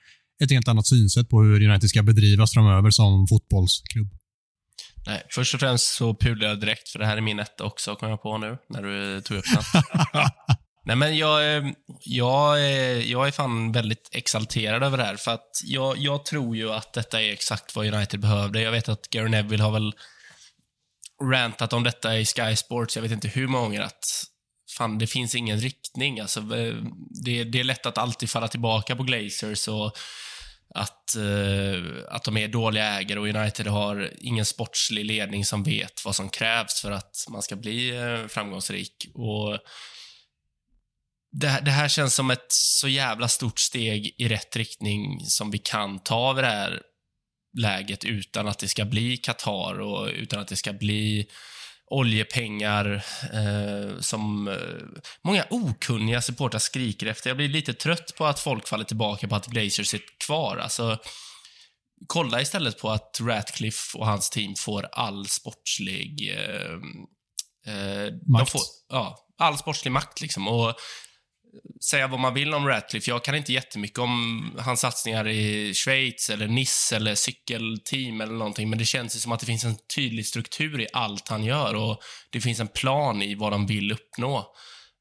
ett 0.44 0.50
helt 0.50 0.68
annat 0.68 0.86
synsätt 0.86 1.28
på 1.28 1.42
hur 1.42 1.68
United 1.68 1.90
ska 1.90 2.02
bedrivas 2.02 2.52
framöver 2.52 2.90
som 2.90 3.26
fotbollsklubb. 3.26 4.08
Nej, 5.06 5.22
först 5.30 5.54
och 5.54 5.60
främst 5.60 5.84
så 5.84 6.14
pulade 6.14 6.46
jag 6.46 6.60
direkt, 6.60 6.88
för 6.88 6.98
det 6.98 7.06
här 7.06 7.16
är 7.16 7.20
min 7.20 7.38
etta 7.38 7.64
också, 7.64 7.94
kom 7.94 8.08
jag 8.08 8.22
på 8.22 8.38
nu, 8.38 8.58
när 8.68 8.82
du 8.82 9.20
tog 9.20 9.36
upp 9.36 9.44
den. 9.54 9.82
Nej, 10.84 10.96
men 10.96 11.16
jag, 11.16 11.56
eh, 11.56 11.64
jag, 12.04 12.60
jag 13.04 13.26
är 13.26 13.30
fan 13.30 13.72
väldigt 13.72 14.08
exalterad 14.12 14.82
över 14.82 14.98
det 14.98 15.04
här, 15.04 15.16
för 15.16 15.30
att 15.30 15.50
jag, 15.64 15.98
jag 15.98 16.24
tror 16.24 16.56
ju 16.56 16.72
att 16.72 16.92
detta 16.92 17.22
är 17.22 17.32
exakt 17.32 17.76
vad 17.76 17.94
United 17.94 18.20
behövde. 18.20 18.60
Jag 18.60 18.72
vet 18.72 18.88
att 18.88 19.10
Gary 19.10 19.28
Neville 19.28 19.62
har 19.62 19.72
väl 19.72 19.92
rantat 21.22 21.72
om 21.72 21.84
detta 21.84 22.18
i 22.18 22.24
Sky 22.24 22.56
Sports, 22.56 22.96
jag 22.96 23.02
vet 23.02 23.12
inte 23.12 23.28
hur 23.28 23.46
många 23.46 23.64
gånger, 23.64 23.80
att 23.80 24.04
fan, 24.78 24.98
det 24.98 25.06
finns 25.06 25.34
ingen 25.34 25.60
riktning. 25.60 26.20
Alltså, 26.20 26.40
eh, 26.40 26.74
det, 27.24 27.44
det 27.44 27.60
är 27.60 27.64
lätt 27.64 27.86
att 27.86 27.98
alltid 27.98 28.30
falla 28.30 28.48
tillbaka 28.48 28.96
på 28.96 29.02
Glazers 29.02 29.68
och 29.68 29.98
att, 30.74 31.16
eh, 31.16 32.04
att 32.08 32.24
de 32.24 32.36
är 32.36 32.48
dåliga 32.48 32.84
ägare 32.84 33.18
och 33.18 33.28
United 33.28 33.66
har 33.66 34.12
ingen 34.18 34.44
sportslig 34.44 35.04
ledning 35.04 35.44
som 35.44 35.62
vet 35.62 36.04
vad 36.04 36.16
som 36.16 36.28
krävs 36.28 36.80
för 36.80 36.90
att 36.90 37.26
man 37.28 37.42
ska 37.42 37.56
bli 37.56 37.90
eh, 37.90 38.26
framgångsrik. 38.26 39.10
Och 39.14 39.58
det, 41.32 41.60
det, 41.64 41.70
här 41.70 41.88
känns 41.88 42.14
som 42.14 42.30
ett 42.30 42.46
så 42.48 42.88
jävla 42.88 43.28
stort 43.28 43.58
steg 43.58 44.14
i 44.18 44.28
rätt 44.28 44.56
riktning 44.56 45.20
som 45.20 45.50
vi 45.50 45.58
kan 45.58 45.98
ta 45.98 46.14
av 46.14 46.36
det 46.36 46.46
här 46.46 46.82
läget 47.58 48.04
utan 48.04 48.48
att 48.48 48.58
det 48.58 48.68
ska 48.68 48.84
bli 48.84 49.16
Qatar 49.16 49.80
och 49.80 50.08
utan 50.08 50.40
att 50.40 50.48
det 50.48 50.56
ska 50.56 50.72
bli 50.72 51.26
oljepengar 51.90 53.04
eh, 53.32 54.00
som 54.00 54.48
eh, 54.48 55.00
många 55.24 55.44
okunniga 55.50 56.22
supportrar 56.22 56.58
skriker 56.58 57.06
efter. 57.06 57.30
Jag 57.30 57.36
blir 57.36 57.48
lite 57.48 57.74
trött 57.74 58.14
på 58.16 58.26
att 58.26 58.40
folk 58.40 58.68
faller 58.68 58.84
tillbaka 58.84 59.28
på 59.28 59.36
att 59.36 59.46
Glazers 59.46 59.88
sitter 59.88 60.26
kvar. 60.26 60.56
Alltså, 60.56 60.98
kolla 62.06 62.40
istället 62.40 62.78
på 62.78 62.90
att 62.90 63.18
Ratcliffe 63.20 63.98
och 63.98 64.06
hans 64.06 64.30
team 64.30 64.54
får 64.58 64.88
all 64.92 65.26
sportslig... 65.26 66.36
Eh, 66.36 66.72
eh 67.74 68.12
makt. 68.26 68.50
Får, 68.50 68.60
ja, 68.88 69.18
all 69.38 69.58
sportslig 69.58 69.92
makt 69.92 70.20
liksom. 70.20 70.48
Och 70.48 70.74
säga 71.90 72.08
vad 72.08 72.20
man 72.20 72.34
vill 72.34 72.54
om 72.54 72.66
Ratcliffe. 72.66 73.10
Jag 73.10 73.24
kan 73.24 73.34
inte 73.34 73.52
jättemycket 73.52 73.98
om 73.98 74.42
hans 74.58 74.80
satsningar 74.80 75.28
i 75.28 75.74
Schweiz 75.74 76.30
eller 76.30 76.48
Nice 76.48 76.96
eller 76.96 77.14
cykelteam 77.14 78.20
eller 78.20 78.32
någonting, 78.32 78.70
men 78.70 78.78
det 78.78 78.84
känns 78.84 79.22
som 79.22 79.32
att 79.32 79.40
det 79.40 79.46
finns 79.46 79.64
en 79.64 79.76
tydlig 79.94 80.26
struktur 80.26 80.80
i 80.80 80.86
allt 80.92 81.28
han 81.28 81.44
gör 81.44 81.74
och 81.74 82.00
det 82.30 82.40
finns 82.40 82.60
en 82.60 82.68
plan 82.68 83.22
i 83.22 83.34
vad 83.34 83.52
de 83.52 83.66
vill 83.66 83.92
uppnå. 83.92 84.46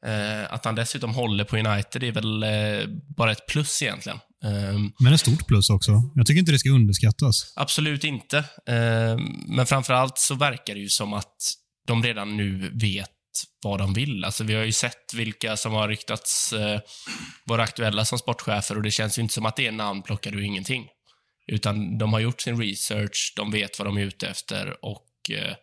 Eh, 0.05 0.53
att 0.53 0.65
han 0.65 0.75
dessutom 0.75 1.13
håller 1.13 1.43
på 1.43 1.57
United 1.57 2.03
är 2.03 2.11
väl 2.11 2.43
eh, 2.43 2.87
bara 3.17 3.31
ett 3.31 3.47
plus 3.47 3.81
egentligen. 3.81 4.19
Eh, 4.43 4.79
men 4.99 5.13
ett 5.13 5.19
stort 5.19 5.47
plus 5.47 5.69
också. 5.69 5.91
Jag 6.15 6.27
tycker 6.27 6.39
inte 6.39 6.51
det 6.51 6.59
ska 6.59 6.69
underskattas. 6.69 7.53
Absolut 7.55 8.03
inte. 8.03 8.37
Ehm, 8.67 9.19
men 9.47 9.65
framförallt 9.65 10.17
så 10.17 10.35
verkar 10.35 10.73
det 10.73 10.79
ju 10.79 10.89
som 10.89 11.13
att 11.13 11.35
de 11.87 12.03
redan 12.03 12.37
nu 12.37 12.71
vet 12.73 13.09
vad 13.63 13.79
de 13.79 13.93
vill. 13.93 14.25
Alltså, 14.25 14.43
vi 14.43 14.53
har 14.53 14.63
ju 14.63 14.71
sett 14.71 15.13
vilka 15.13 15.57
som 15.57 15.73
har 15.73 15.87
ryktats 15.87 16.53
eh, 16.53 16.79
vara 17.45 17.63
aktuella 17.63 18.05
som 18.05 18.19
sportchefer 18.19 18.75
och 18.75 18.83
det 18.83 18.91
känns 18.91 19.17
ju 19.17 19.21
inte 19.21 19.33
som 19.33 19.45
att 19.45 19.55
det 19.55 19.67
är 19.67 19.71
namn 19.71 20.01
plockar 20.01 20.31
du 20.31 20.45
ingenting. 20.45 20.87
Utan 21.47 21.97
de 21.97 22.13
har 22.13 22.19
gjort 22.19 22.41
sin 22.41 22.61
research, 22.61 23.33
de 23.35 23.51
vet 23.51 23.79
vad 23.79 23.87
de 23.87 23.97
är 23.97 24.01
ute 24.01 24.27
efter 24.27 24.85
och 24.85 25.05
eh, 25.31 25.55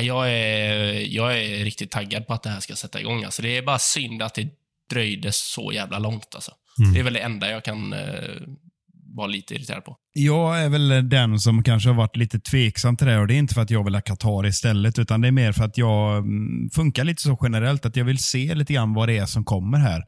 jag, 0.00 0.30
är, 0.30 1.14
jag 1.14 1.38
är 1.38 1.64
riktigt 1.64 1.90
taggad 1.90 2.26
på 2.26 2.34
att 2.34 2.42
det 2.42 2.50
här 2.50 2.60
ska 2.60 2.76
sätta 2.76 3.00
igång. 3.00 3.24
Alltså, 3.24 3.42
det 3.42 3.56
är 3.56 3.62
bara 3.62 3.78
synd 3.78 4.22
att 4.22 4.34
det 4.34 4.48
dröjde 4.90 5.32
så 5.32 5.72
jävla 5.72 5.98
långt. 5.98 6.34
Alltså. 6.34 6.52
Mm. 6.78 6.92
Det 6.92 7.00
är 7.00 7.04
väl 7.04 7.12
det 7.12 7.20
enda 7.20 7.50
jag 7.50 7.64
kan 7.64 7.92
eh, 7.92 8.36
var 9.18 9.28
lite 9.28 9.54
irriterad 9.54 9.84
på. 9.84 9.96
Jag 10.12 10.64
är 10.64 10.68
väl 10.68 11.08
den 11.08 11.40
som 11.40 11.62
kanske 11.62 11.88
har 11.88 11.96
varit 11.96 12.16
lite 12.16 12.40
tveksam 12.40 12.96
till 12.96 13.06
det 13.06 13.18
och 13.18 13.26
det 13.26 13.34
är 13.34 13.38
inte 13.38 13.54
för 13.54 13.62
att 13.62 13.70
jag 13.70 13.84
vill 13.84 13.94
ha 13.94 14.00
Qatar 14.00 14.46
istället 14.46 14.98
utan 14.98 15.20
det 15.20 15.28
är 15.28 15.32
mer 15.32 15.52
för 15.52 15.64
att 15.64 15.78
jag 15.78 16.18
mm, 16.18 16.70
funkar 16.74 17.04
lite 17.04 17.22
så 17.22 17.38
generellt 17.42 17.86
att 17.86 17.96
jag 17.96 18.04
vill 18.04 18.18
se 18.18 18.54
lite 18.54 18.72
grann 18.72 18.94
vad 18.94 19.08
det 19.08 19.18
är 19.18 19.26
som 19.26 19.44
kommer 19.44 19.78
här. 19.78 20.02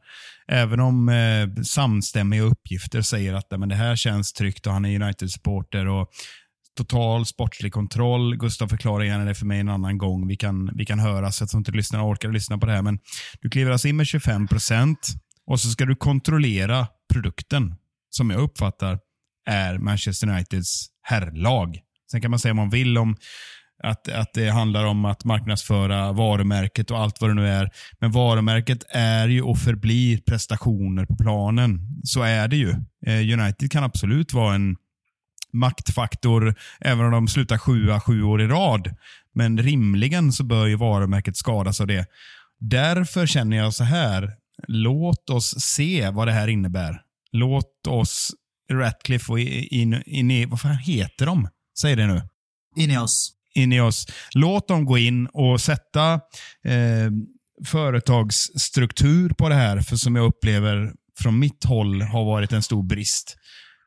Även 0.47 0.79
om 0.79 1.09
eh, 1.09 1.63
samstämmiga 1.63 2.41
uppgifter 2.41 3.01
säger 3.01 3.33
att 3.33 3.59
men 3.59 3.69
det 3.69 3.75
här 3.75 3.95
känns 3.95 4.33
tryggt 4.33 4.67
och 4.67 4.73
han 4.73 4.85
är 4.85 5.01
United-supporter 5.01 5.87
och 5.87 6.07
total 6.77 7.25
sportslig 7.25 7.73
kontroll. 7.73 8.37
Gustav 8.37 8.67
förklarar 8.67 9.03
gärna 9.03 9.25
det 9.25 9.35
för 9.35 9.45
mig 9.45 9.59
en 9.59 9.69
annan 9.69 9.97
gång. 9.97 10.27
Vi 10.27 10.35
kan, 10.35 10.71
vi 10.75 10.85
kan 10.85 10.99
höra 10.99 11.31
så 11.31 11.43
att 11.43 11.53
inte 11.53 11.71
lyssnarna 11.71 12.05
orkar 12.05 12.29
lyssna 12.29 12.57
på 12.57 12.65
det 12.65 12.71
här. 12.71 12.81
Men 12.81 12.99
du 13.41 13.49
kliver 13.49 13.71
alltså 13.71 13.87
in 13.87 13.97
med 13.97 14.07
25 14.07 14.47
procent 14.47 15.07
och 15.47 15.59
så 15.59 15.69
ska 15.69 15.85
du 15.85 15.95
kontrollera 15.95 16.87
produkten 17.13 17.75
som 18.15 18.29
jag 18.29 18.39
uppfattar 18.39 18.99
är 19.49 19.77
Manchester 19.77 20.27
Uniteds 20.27 20.87
herrlag. 21.01 21.79
Sen 22.11 22.21
kan 22.21 22.31
man 22.31 22.39
säga 22.39 22.51
om 22.51 22.57
man 22.57 22.69
vill 22.69 22.97
om 22.97 23.15
att, 23.83 24.07
att 24.07 24.33
det 24.33 24.49
handlar 24.49 24.85
om 24.85 25.05
att 25.05 25.25
marknadsföra 25.25 26.11
varumärket 26.11 26.91
och 26.91 26.99
allt 26.99 27.21
vad 27.21 27.29
det 27.29 27.33
nu 27.33 27.47
är. 27.47 27.69
Men 27.99 28.11
varumärket 28.11 28.83
är 28.89 29.27
ju 29.27 29.41
och 29.41 29.57
förblir 29.57 30.17
prestationer 30.17 31.05
på 31.05 31.15
planen. 31.15 31.79
Så 32.03 32.21
är 32.21 32.47
det 32.47 32.55
ju. 32.55 32.69
Eh, 33.05 33.39
United 33.39 33.71
kan 33.71 33.83
absolut 33.83 34.33
vara 34.33 34.55
en 34.55 34.75
maktfaktor 35.53 36.55
även 36.79 37.05
om 37.05 37.11
de 37.11 37.27
slutar 37.27 37.57
sjua 37.57 37.99
sju 37.99 38.23
år 38.23 38.41
i 38.41 38.47
rad. 38.47 38.95
Men 39.33 39.57
rimligen 39.57 40.31
så 40.31 40.43
bör 40.43 40.67
ju 40.67 40.75
varumärket 40.75 41.37
skadas 41.37 41.81
av 41.81 41.87
det. 41.87 42.05
Därför 42.59 43.25
känner 43.25 43.57
jag 43.57 43.73
så 43.73 43.83
här. 43.83 44.31
Låt 44.67 45.29
oss 45.29 45.55
se 45.59 46.09
vad 46.09 46.27
det 46.27 46.31
här 46.31 46.47
innebär. 46.47 47.01
Låt 47.31 47.87
oss 47.87 48.31
Ratcliffe 48.71 49.31
och 49.31 49.39
in, 49.39 50.03
in, 50.05 50.49
vad 50.49 50.61
fan 50.61 50.77
heter 50.77 51.25
de? 51.25 51.49
Säg 51.79 51.95
det 51.95 52.07
nu. 52.07 52.21
Ineos. 52.75 53.31
Ineos. 53.55 54.07
Låt 54.33 54.67
dem 54.67 54.85
gå 54.85 54.97
in 54.97 55.27
och 55.27 55.61
sätta 55.61 56.13
eh, 56.63 57.11
företagsstruktur 57.65 59.29
på 59.29 59.49
det 59.49 59.55
här, 59.55 59.81
för 59.81 59.95
som 59.95 60.15
jag 60.15 60.25
upplever 60.25 60.93
från 61.19 61.39
mitt 61.39 61.63
håll 61.63 62.01
har 62.01 62.25
varit 62.25 62.53
en 62.53 62.63
stor 62.63 62.83
brist. 62.83 63.37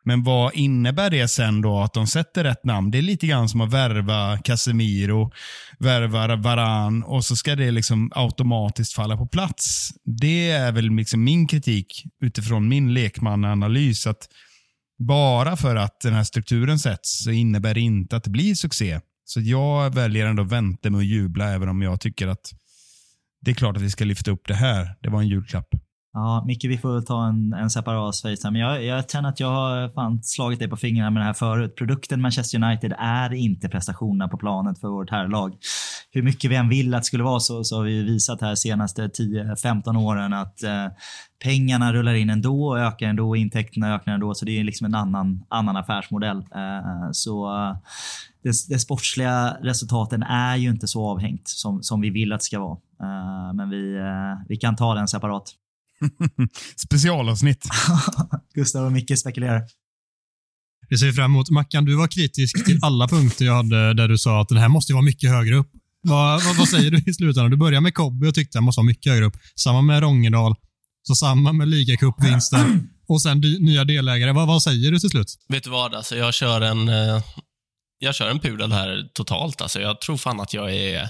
Men 0.05 0.23
vad 0.23 0.55
innebär 0.55 1.11
det 1.11 1.29
sen 1.29 1.61
då 1.61 1.81
att 1.81 1.95
de 1.95 2.07
sätter 2.07 2.45
rätt 2.45 2.65
namn? 2.65 2.91
Det 2.91 2.99
är 2.99 3.03
lite 3.03 3.27
grann 3.27 3.49
som 3.49 3.61
att 3.61 3.73
värva 3.73 4.39
Casemiro, 4.39 5.33
värva 5.79 6.37
Varan 6.37 7.03
och 7.03 7.25
så 7.25 7.37
ska 7.37 7.57
det 7.57 7.71
liksom 7.71 8.11
automatiskt 8.15 8.93
falla 8.93 9.17
på 9.17 9.27
plats. 9.27 9.91
Det 10.05 10.51
är 10.51 10.73
väl 10.73 10.91
liksom 10.91 11.25
min 11.25 11.47
kritik 11.47 12.05
utifrån 12.21 12.69
min 12.69 12.95
lekmannaanalys. 12.95 14.07
att 14.07 14.29
bara 14.99 15.57
för 15.57 15.77
att 15.77 16.01
den 16.01 16.15
här 16.15 16.25
strukturen 16.25 16.79
sätts 16.79 17.25
så 17.25 17.31
innebär 17.31 17.75
det 17.75 17.81
inte 17.81 18.17
att 18.17 18.25
det 18.25 18.31
blir 18.31 18.55
succé. 18.55 19.01
Så 19.25 19.41
jag 19.41 19.95
väljer 19.95 20.27
ändå 20.27 20.43
att 20.43 20.53
vänta 20.53 20.91
med 20.91 20.99
att 20.99 21.07
jubla 21.07 21.53
även 21.53 21.69
om 21.69 21.83
jag 21.83 22.01
tycker 22.01 22.29
att 22.29 22.51
det 23.41 23.51
är 23.51 23.55
klart 23.55 23.77
att 23.77 23.83
vi 23.83 23.91
ska 23.91 24.05
lyfta 24.05 24.31
upp 24.31 24.49
det 24.49 24.55
här. 24.55 24.95
Det 25.01 25.09
var 25.09 25.21
en 25.21 25.29
julklapp. 25.29 25.69
Ja, 26.17 26.45
Micke, 26.47 26.65
vi 26.65 26.79
får 26.79 27.01
ta 27.01 27.27
en, 27.27 27.53
en 27.53 27.71
separat 27.71 28.15
space 28.15 28.41
här. 28.45 28.51
Men 28.51 28.61
jag, 28.61 28.85
jag 28.85 29.11
känner 29.11 29.29
att 29.29 29.41
jag 29.41 29.49
har 29.49 29.89
fan 29.89 30.23
slagit 30.23 30.59
dig 30.59 30.69
på 30.69 30.77
fingrarna 30.77 31.11
med 31.11 31.21
det 31.21 31.27
här 31.27 31.33
förut. 31.33 31.77
Produkten 31.77 32.21
Manchester 32.21 32.65
United 32.65 32.95
är 32.99 33.33
inte 33.33 33.69
prestationerna 33.69 34.29
på 34.29 34.37
planet 34.37 34.81
för 34.81 34.89
vårt 34.89 35.11
herrlag. 35.11 35.57
Hur 36.11 36.23
mycket 36.23 36.51
vi 36.51 36.57
än 36.57 36.69
vill 36.69 36.95
att 36.95 37.01
det 37.01 37.07
skulle 37.07 37.25
vara 37.25 37.41
så, 37.41 37.65
så 37.65 37.77
har 37.77 37.85
vi 37.85 38.03
visat 38.03 38.41
här 38.41 38.55
senaste 38.55 39.07
10-15 39.07 39.97
åren 39.97 40.33
att 40.33 40.63
eh, 40.63 40.87
pengarna 41.43 41.93
rullar 41.93 42.15
in 42.15 42.31
ändå 42.31 42.67
och 42.67 42.79
ökar 42.79 43.07
ändå, 43.07 43.37
intäkterna 43.37 43.95
ökar 43.95 44.13
ändå. 44.13 44.35
Så 44.35 44.45
det 44.45 44.61
är 44.61 44.65
liksom 44.65 44.85
en 44.85 44.95
annan, 44.95 45.45
annan 45.49 45.77
affärsmodell. 45.77 46.39
Eh, 46.39 47.11
så 47.13 47.57
eh, 47.57 47.77
det, 48.43 48.53
det 48.69 48.79
sportsliga 48.79 49.57
resultaten 49.63 50.23
är 50.23 50.57
ju 50.57 50.71
inte 50.71 50.87
så 50.87 51.07
avhängt 51.07 51.49
som, 51.49 51.83
som 51.83 52.01
vi 52.01 52.11
vill 52.11 52.33
att 52.33 52.41
det 52.41 52.45
ska 52.45 52.61
vara. 52.61 52.79
Eh, 53.03 53.55
men 53.55 53.71
vi, 53.71 53.97
eh, 53.97 54.47
vi 54.49 54.57
kan 54.57 54.77
ta 54.77 54.95
den 54.95 55.09
separat. 55.09 55.55
Specialavsnitt. 56.77 57.69
Gustav 58.55 58.85
och 58.85 58.93
Micke 58.93 59.19
spekulerar. 59.19 59.63
Det 60.89 60.99
ser 60.99 61.07
vi 61.07 61.13
fram 61.13 61.31
emot. 61.31 61.51
Mackan, 61.51 61.85
du 61.85 61.97
var 61.97 62.09
kritisk 62.09 62.65
till 62.65 62.79
alla 62.83 63.09
punkter 63.09 63.45
jag 63.45 63.55
hade 63.55 63.95
där 63.95 64.09
du 64.09 64.19
sa 64.19 64.41
att 64.41 64.49
den 64.49 64.59
här 64.59 64.69
måste 64.69 64.93
vara 64.93 65.03
mycket 65.03 65.31
högre 65.31 65.57
upp. 65.57 65.71
Vad, 66.03 66.45
vad, 66.45 66.57
vad 66.57 66.69
säger 66.69 66.91
du 66.91 67.03
i 67.07 67.15
slutändan? 67.15 67.51
Du 67.51 67.57
börjar 67.57 67.81
med 67.81 67.95
Kobbe 67.95 68.29
och 68.29 68.35
tyckte 68.35 68.59
den 68.59 68.65
måste 68.65 68.79
vara 68.79 68.87
mycket 68.87 69.13
högre 69.13 69.27
upp. 69.27 69.37
Samma 69.57 69.83
med 69.83 70.03
Rongedal. 70.03 70.55
Så 71.03 71.15
samma 71.15 71.53
med 71.53 71.69
ligacupvinsten. 71.69 72.89
Och 73.09 73.23
sen 73.23 73.41
nya 73.41 73.85
delägare. 73.85 74.33
Vad, 74.33 74.47
vad 74.47 74.63
säger 74.63 74.91
du 74.91 74.99
till 74.99 75.11
slut? 75.11 75.35
Vet 75.49 75.65
du 75.65 75.71
vad? 75.71 75.95
Alltså, 75.95 76.17
jag 76.17 76.35
kör 76.35 76.61
en 76.61 76.89
eh, 76.89 77.23
jag 77.99 78.15
kör 78.15 78.31
en 78.31 78.41
pudel 78.41 78.73
här 78.73 79.09
totalt. 79.15 79.61
Alltså, 79.61 79.81
jag 79.81 80.01
tror 80.01 80.17
fan 80.17 80.41
att 80.41 80.55
jag 80.55 80.75
är 80.75 81.09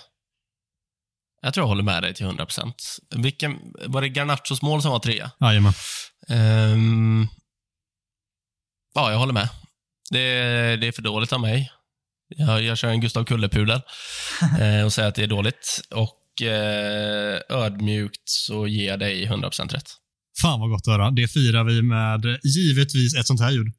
jag 1.45 1.55
tror 1.55 1.63
jag 1.63 1.69
håller 1.69 1.83
med 1.83 2.03
dig 2.03 2.15
till 2.15 2.27
100%. 2.27 2.73
Vilken, 3.17 3.59
var 3.87 4.01
det 4.01 4.09
Garnachos 4.09 4.63
mål 4.63 4.83
som 4.83 4.91
var 4.91 4.99
trea? 4.99 5.31
Jajamän. 5.41 5.73
Um, 6.29 7.29
ja, 8.95 9.11
jag 9.11 9.19
håller 9.19 9.33
med. 9.33 9.49
Det, 10.11 10.21
det 10.77 10.87
är 10.87 10.93
för 10.93 11.03
dåligt 11.03 11.33
av 11.33 11.41
mig. 11.41 11.71
Jag, 12.29 12.63
jag 12.63 12.79
kör 12.79 12.89
en 12.89 13.01
Gustav 13.01 13.25
Kulle-pudel 13.25 13.81
eh, 14.61 14.85
och 14.85 14.93
säger 14.93 15.09
att 15.09 15.15
det 15.15 15.23
är 15.23 15.27
dåligt. 15.27 15.81
Och 15.91 16.43
eh, 16.43 17.41
ödmjukt 17.49 18.29
så 18.29 18.67
ger 18.67 18.89
jag 18.89 18.99
dig 18.99 19.29
100% 19.29 19.73
rätt. 19.73 19.91
Fan 20.43 20.61
vad 20.61 20.71
gott 20.71 20.89
att 20.89 20.93
höra. 20.93 21.11
Det 21.11 21.29
firar 21.29 21.65
vi 21.65 21.83
med 21.83 22.39
givetvis 22.45 23.17
ett 23.17 23.27
sånt 23.27 23.41
här 23.41 23.51
ljud. 23.51 23.73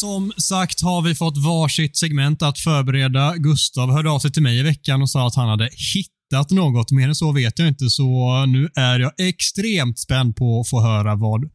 Som 0.00 0.32
sagt 0.36 0.82
har 0.82 1.02
vi 1.02 1.14
fått 1.14 1.44
varsitt 1.44 1.96
segment 1.96 2.42
att 2.42 2.58
förbereda. 2.58 3.36
Gustav 3.36 3.92
hörde 3.92 4.10
av 4.10 4.18
sig 4.18 4.32
till 4.32 4.42
mig 4.42 4.58
i 4.58 4.62
veckan 4.62 5.02
och 5.02 5.10
sa 5.10 5.26
att 5.26 5.34
han 5.34 5.48
hade 5.48 5.70
hittat 5.94 6.50
något. 6.50 6.90
Mer 6.90 7.08
än 7.08 7.14
så 7.14 7.32
vet 7.32 7.58
jag 7.58 7.68
inte, 7.68 7.90
så 7.90 8.44
nu 8.46 8.68
är 8.74 9.00
jag 9.00 9.12
extremt 9.18 9.98
spänd 9.98 10.36
på 10.36 10.60
att 10.60 10.68
få 10.68 10.80
höra 10.80 11.14
vad 11.14 11.50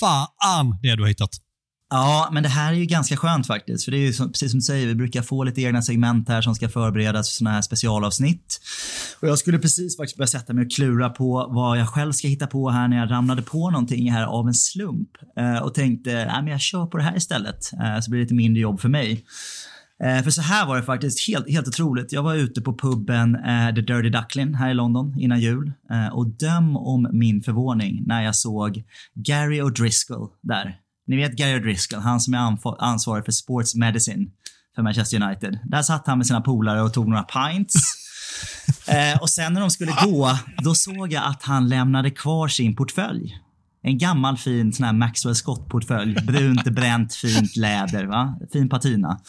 fan 0.00 0.78
det 0.82 0.88
är 0.88 0.96
du 0.96 1.02
har 1.02 1.08
hittat. 1.08 1.30
Ja, 1.90 2.28
men 2.32 2.42
det 2.42 2.48
här 2.48 2.72
är 2.72 2.76
ju 2.76 2.84
ganska 2.84 3.16
skönt 3.16 3.46
faktiskt. 3.46 3.84
För 3.84 3.92
det 3.92 3.98
är 3.98 4.06
ju 4.06 4.12
som, 4.12 4.32
precis 4.32 4.50
som 4.50 4.58
du 4.58 4.64
säger, 4.64 4.86
vi 4.86 4.94
brukar 4.94 5.22
få 5.22 5.44
lite 5.44 5.62
egna 5.62 5.82
segment 5.82 6.28
här 6.28 6.42
som 6.42 6.54
ska 6.54 6.68
förberedas 6.68 7.28
för 7.28 7.34
sådana 7.34 7.54
här 7.54 7.62
specialavsnitt. 7.62 8.60
Och 9.20 9.28
jag 9.28 9.38
skulle 9.38 9.58
precis 9.58 9.96
faktiskt 9.96 10.16
börja 10.16 10.26
sätta 10.26 10.52
mig 10.52 10.64
och 10.64 10.70
klura 10.72 11.10
på 11.10 11.48
vad 11.50 11.78
jag 11.78 11.88
själv 11.88 12.12
ska 12.12 12.28
hitta 12.28 12.46
på 12.46 12.70
här 12.70 12.88
när 12.88 12.96
jag 12.96 13.10
ramlade 13.10 13.42
på 13.42 13.70
någonting 13.70 14.12
här 14.12 14.24
av 14.24 14.48
en 14.48 14.54
slump. 14.54 15.08
Eh, 15.38 15.58
och 15.58 15.74
tänkte, 15.74 16.10
nej 16.10 16.42
men 16.42 16.46
jag 16.46 16.60
kör 16.60 16.86
på 16.86 16.96
det 16.96 17.02
här 17.02 17.16
istället. 17.16 17.72
Eh, 17.72 18.00
så 18.00 18.10
blir 18.10 18.18
det 18.18 18.24
lite 18.24 18.34
mindre 18.34 18.60
jobb 18.60 18.80
för 18.80 18.88
mig. 18.88 19.24
Eh, 20.04 20.22
för 20.22 20.30
så 20.30 20.42
här 20.42 20.66
var 20.66 20.76
det 20.76 20.82
faktiskt, 20.82 21.28
helt, 21.28 21.50
helt 21.50 21.68
otroligt. 21.68 22.12
Jag 22.12 22.22
var 22.22 22.34
ute 22.34 22.60
på 22.60 22.78
puben 22.78 23.34
eh, 23.34 23.74
The 23.74 23.80
Dirty 23.80 24.10
Duckling 24.10 24.54
här 24.54 24.70
i 24.70 24.74
London 24.74 25.20
innan 25.20 25.40
jul. 25.40 25.72
Eh, 25.90 26.08
och 26.08 26.26
döm 26.26 26.76
om 26.76 27.08
min 27.12 27.42
förvåning 27.42 28.02
när 28.06 28.22
jag 28.22 28.36
såg 28.36 28.84
Gary 29.14 29.60
O'Driscoll 29.60 30.28
där 30.42 30.76
ni 31.08 31.16
vet 31.16 31.36
Gary 31.36 31.58
Driscoll, 31.58 32.00
han 32.00 32.20
som 32.20 32.34
är 32.34 32.58
ansvarig 32.78 33.24
för 33.24 33.32
sports 33.32 33.74
medicine 33.74 34.26
för 34.74 34.82
Manchester 34.82 35.22
United. 35.22 35.58
Där 35.64 35.82
satt 35.82 36.06
han 36.06 36.18
med 36.18 36.26
sina 36.26 36.40
polare 36.40 36.82
och 36.82 36.92
tog 36.94 37.08
några 37.08 37.22
pints. 37.22 37.74
eh, 38.88 39.20
och 39.20 39.30
sen 39.30 39.52
när 39.52 39.60
de 39.60 39.70
skulle 39.70 39.92
gå, 40.04 40.38
då 40.58 40.74
såg 40.74 41.12
jag 41.12 41.24
att 41.24 41.42
han 41.42 41.68
lämnade 41.68 42.10
kvar 42.10 42.48
sin 42.48 42.76
portfölj. 42.76 43.36
En 43.82 43.98
gammal 43.98 44.36
fin 44.36 44.72
sån 44.72 44.86
här 44.86 44.92
Maxwell 44.92 45.34
Scott-portfölj. 45.34 46.14
Brunt, 46.14 46.64
bränt, 46.64 47.14
fint 47.14 47.56
läder. 47.56 48.04
Va? 48.04 48.38
Fin 48.52 48.68
patina. 48.68 49.20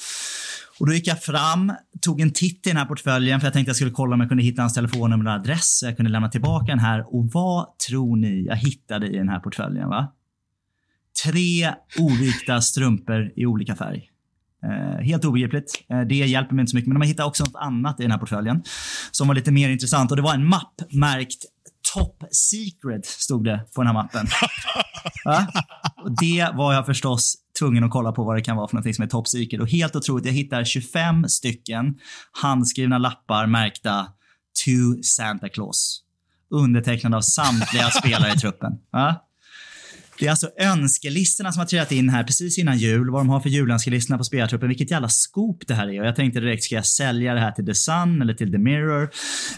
Och 0.79 0.87
då 0.87 0.93
gick 0.93 1.07
jag 1.07 1.23
fram, 1.23 1.73
tog 2.01 2.21
en 2.21 2.33
titt 2.33 2.67
i 2.67 2.69
den 2.69 2.77
här 2.77 2.85
portföljen 2.85 3.39
för 3.39 3.47
jag 3.47 3.53
tänkte 3.53 3.69
jag 3.69 3.75
skulle 3.75 3.91
kolla 3.91 4.13
om 4.13 4.19
jag 4.19 4.29
kunde 4.29 4.43
hitta 4.43 4.61
hans 4.61 4.73
telefonnummer 4.73 5.25
och 5.25 5.31
adress 5.31 5.79
så 5.79 5.85
jag 5.85 5.97
kunde 5.97 6.11
lämna 6.11 6.29
tillbaka 6.29 6.65
den 6.65 6.79
här. 6.79 7.15
Och 7.15 7.29
vad 7.33 7.77
tror 7.87 8.15
ni 8.15 8.45
jag 8.47 8.55
hittade 8.55 9.07
i 9.07 9.17
den 9.17 9.29
här 9.29 9.39
portföljen? 9.39 9.89
Va? 9.89 10.13
Tre 11.23 11.73
ovikta 11.99 12.61
strumpor 12.61 13.31
i 13.35 13.45
olika 13.45 13.75
färg. 13.75 14.09
Eh, 14.63 15.05
helt 15.05 15.25
obegripligt. 15.25 15.85
Eh, 15.89 16.01
det 16.01 16.15
hjälper 16.15 16.55
mig 16.55 16.61
inte 16.61 16.69
så 16.69 16.77
mycket. 16.77 16.87
Men 16.87 16.99
de 16.99 17.07
hittade 17.07 17.27
också 17.27 17.43
något 17.43 17.55
annat 17.55 17.99
i 17.99 18.03
den 18.03 18.11
här 18.11 18.19
portföljen 18.19 18.63
som 19.11 19.27
var 19.27 19.35
lite 19.35 19.51
mer 19.51 19.69
intressant. 19.69 20.11
Och 20.11 20.17
Det 20.17 20.23
var 20.23 20.33
en 20.33 20.45
mapp 20.45 20.73
märkt 20.91 21.45
Top 21.93 22.23
Secret, 22.31 23.05
stod 23.05 23.43
det 23.43 23.65
på 23.75 23.81
den 23.81 23.87
här 23.87 23.93
mappen. 23.93 24.27
ja? 25.23 25.47
och 26.03 26.11
det 26.21 26.49
var 26.53 26.73
jag 26.73 26.85
förstås 26.85 27.35
tvungen 27.59 27.83
att 27.83 27.91
kolla 27.91 28.11
på 28.11 28.23
vad 28.23 28.35
det 28.35 28.41
kan 28.41 28.57
vara 28.57 28.67
för 28.67 28.75
någonting 28.75 28.93
som 28.93 29.03
är 29.03 29.07
Top 29.07 29.27
Secret. 29.27 29.61
Och 29.61 29.69
helt 29.69 29.95
otroligt, 29.95 30.25
jag 30.25 30.33
hittar 30.33 30.63
25 30.63 31.29
stycken 31.29 31.99
handskrivna 32.31 32.97
lappar 32.97 33.47
märkta 33.47 34.07
To 34.65 35.03
Santa 35.03 35.49
Claus. 35.49 36.03
Undertecknade 36.51 37.17
av 37.17 37.21
samtliga 37.21 37.89
spelare 37.89 38.33
i 38.33 38.37
truppen. 38.37 38.71
Ja? 38.91 39.28
Det 40.19 40.25
är 40.25 40.29
alltså 40.29 40.49
önskelistorna 40.57 41.51
som 41.51 41.59
har 41.59 41.67
trillat 41.67 41.91
in 41.91 42.09
här 42.09 42.23
precis 42.23 42.57
innan 42.57 42.77
jul. 42.77 43.09
Vad 43.09 43.21
de 43.21 43.29
har 43.29 43.39
för 43.39 43.49
julönskelistorna 43.49 44.17
på 44.17 44.23
spelartruppen. 44.23 44.67
Vilket 44.67 44.91
jävla 44.91 45.09
scoop 45.09 45.67
det 45.67 45.73
här 45.73 45.89
är. 45.89 46.01
Och 46.01 46.07
jag 46.07 46.15
tänkte 46.15 46.39
direkt, 46.39 46.63
ska 46.63 46.75
jag 46.75 46.85
sälja 46.85 47.33
det 47.33 47.39
här 47.39 47.51
till 47.51 47.65
The 47.65 47.75
Sun 47.75 48.21
eller 48.21 48.33
till 48.33 48.51
The 48.51 48.57
Mirror? 48.57 49.09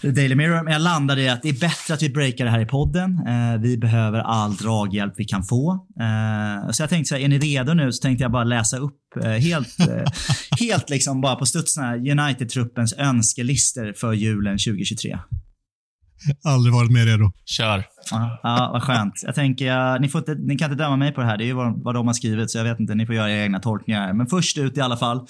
Daily 0.01 0.35
Mirror. 0.35 0.63
Men 0.63 0.73
jag 0.73 0.81
landade 0.81 1.21
i 1.21 1.29
att 1.29 1.41
det 1.41 1.49
är 1.49 1.59
bättre 1.59 1.93
att 1.93 2.01
vi 2.01 2.09
breakar 2.09 2.45
det 2.45 2.51
här 2.51 2.59
i 2.59 2.65
podden. 2.65 3.19
Eh, 3.27 3.61
vi 3.61 3.77
behöver 3.77 4.19
all 4.19 4.55
draghjälp 4.55 5.13
vi 5.17 5.25
kan 5.25 5.43
få. 5.43 5.71
Eh, 5.99 6.71
så 6.71 6.83
jag 6.83 6.89
tänkte 6.89 7.09
så 7.09 7.15
här, 7.15 7.21
är 7.21 7.27
ni 7.27 7.39
redo 7.39 7.73
nu? 7.73 7.91
Så 7.91 8.01
tänkte 8.01 8.23
jag 8.23 8.31
bara 8.31 8.43
läsa 8.43 8.77
upp 8.77 8.99
eh, 9.23 9.29
helt, 9.29 9.79
eh, 9.79 10.03
helt 10.59 10.89
liksom 10.89 11.21
bara 11.21 11.35
på 11.35 11.45
studs 11.45 11.77
United-truppens 11.77 12.93
önskelistor 12.97 13.93
för 13.93 14.13
julen 14.13 14.57
2023. 14.57 15.17
Aldrig 16.43 16.73
varit 16.73 16.91
mer 16.91 17.05
redo. 17.05 17.31
Kör. 17.45 17.83
Ja, 18.11 18.39
ja, 18.43 18.69
vad 18.73 18.83
skönt. 18.83 19.13
Jag 19.25 19.35
tänker, 19.35 19.65
ja, 19.65 19.97
ni, 19.97 20.09
får 20.09 20.19
inte, 20.19 20.35
ni 20.35 20.57
kan 20.57 20.71
inte 20.71 20.83
döma 20.83 20.95
mig 20.95 21.11
på 21.11 21.21
det 21.21 21.27
här. 21.27 21.37
Det 21.37 21.43
är 21.43 21.45
ju 21.45 21.53
vad, 21.53 21.83
vad 21.83 21.95
de 21.95 22.07
har 22.07 22.13
skrivit, 22.13 22.51
så 22.51 22.57
jag 22.57 22.63
vet 22.63 22.79
inte. 22.79 22.95
Ni 22.95 23.05
får 23.05 23.15
göra 23.15 23.31
era 23.31 23.43
egna 23.43 23.59
tolkningar. 23.59 24.13
Men 24.13 24.27
först 24.27 24.57
ut 24.57 24.77
i 24.77 24.81
alla 24.81 24.97
fall. 24.97 25.27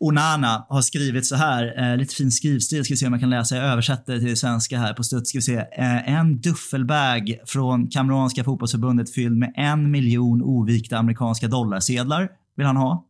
Onana 0.00 0.66
har 0.68 0.82
skrivit 0.82 1.26
så 1.26 1.36
här, 1.36 1.90
eh, 1.90 1.96
lite 1.96 2.14
fin 2.14 2.30
skrivstil. 2.30 2.84
Ska 2.84 2.92
vi 2.92 2.96
se 2.96 3.06
om 3.06 3.12
jag 3.12 3.20
kan 3.20 3.30
läsa. 3.30 3.56
Jag 3.56 3.64
översätter 3.64 4.18
till 4.18 4.36
svenska 4.36 4.78
här 4.78 4.94
på 4.94 5.02
studs. 5.02 5.28
Ska 5.28 5.38
vi 5.38 5.42
se. 5.42 5.56
Eh, 5.56 6.14
en 6.14 6.40
duffelbag 6.40 7.38
från 7.46 7.88
Kameranska 7.88 8.44
fotbollsförbundet 8.44 9.14
fylld 9.14 9.36
med 9.36 9.52
en 9.56 9.90
miljon 9.90 10.42
ovikta 10.42 10.98
amerikanska 10.98 11.48
dollarsedlar 11.48 12.28
vill 12.56 12.66
han 12.66 12.76
ha. 12.76 13.04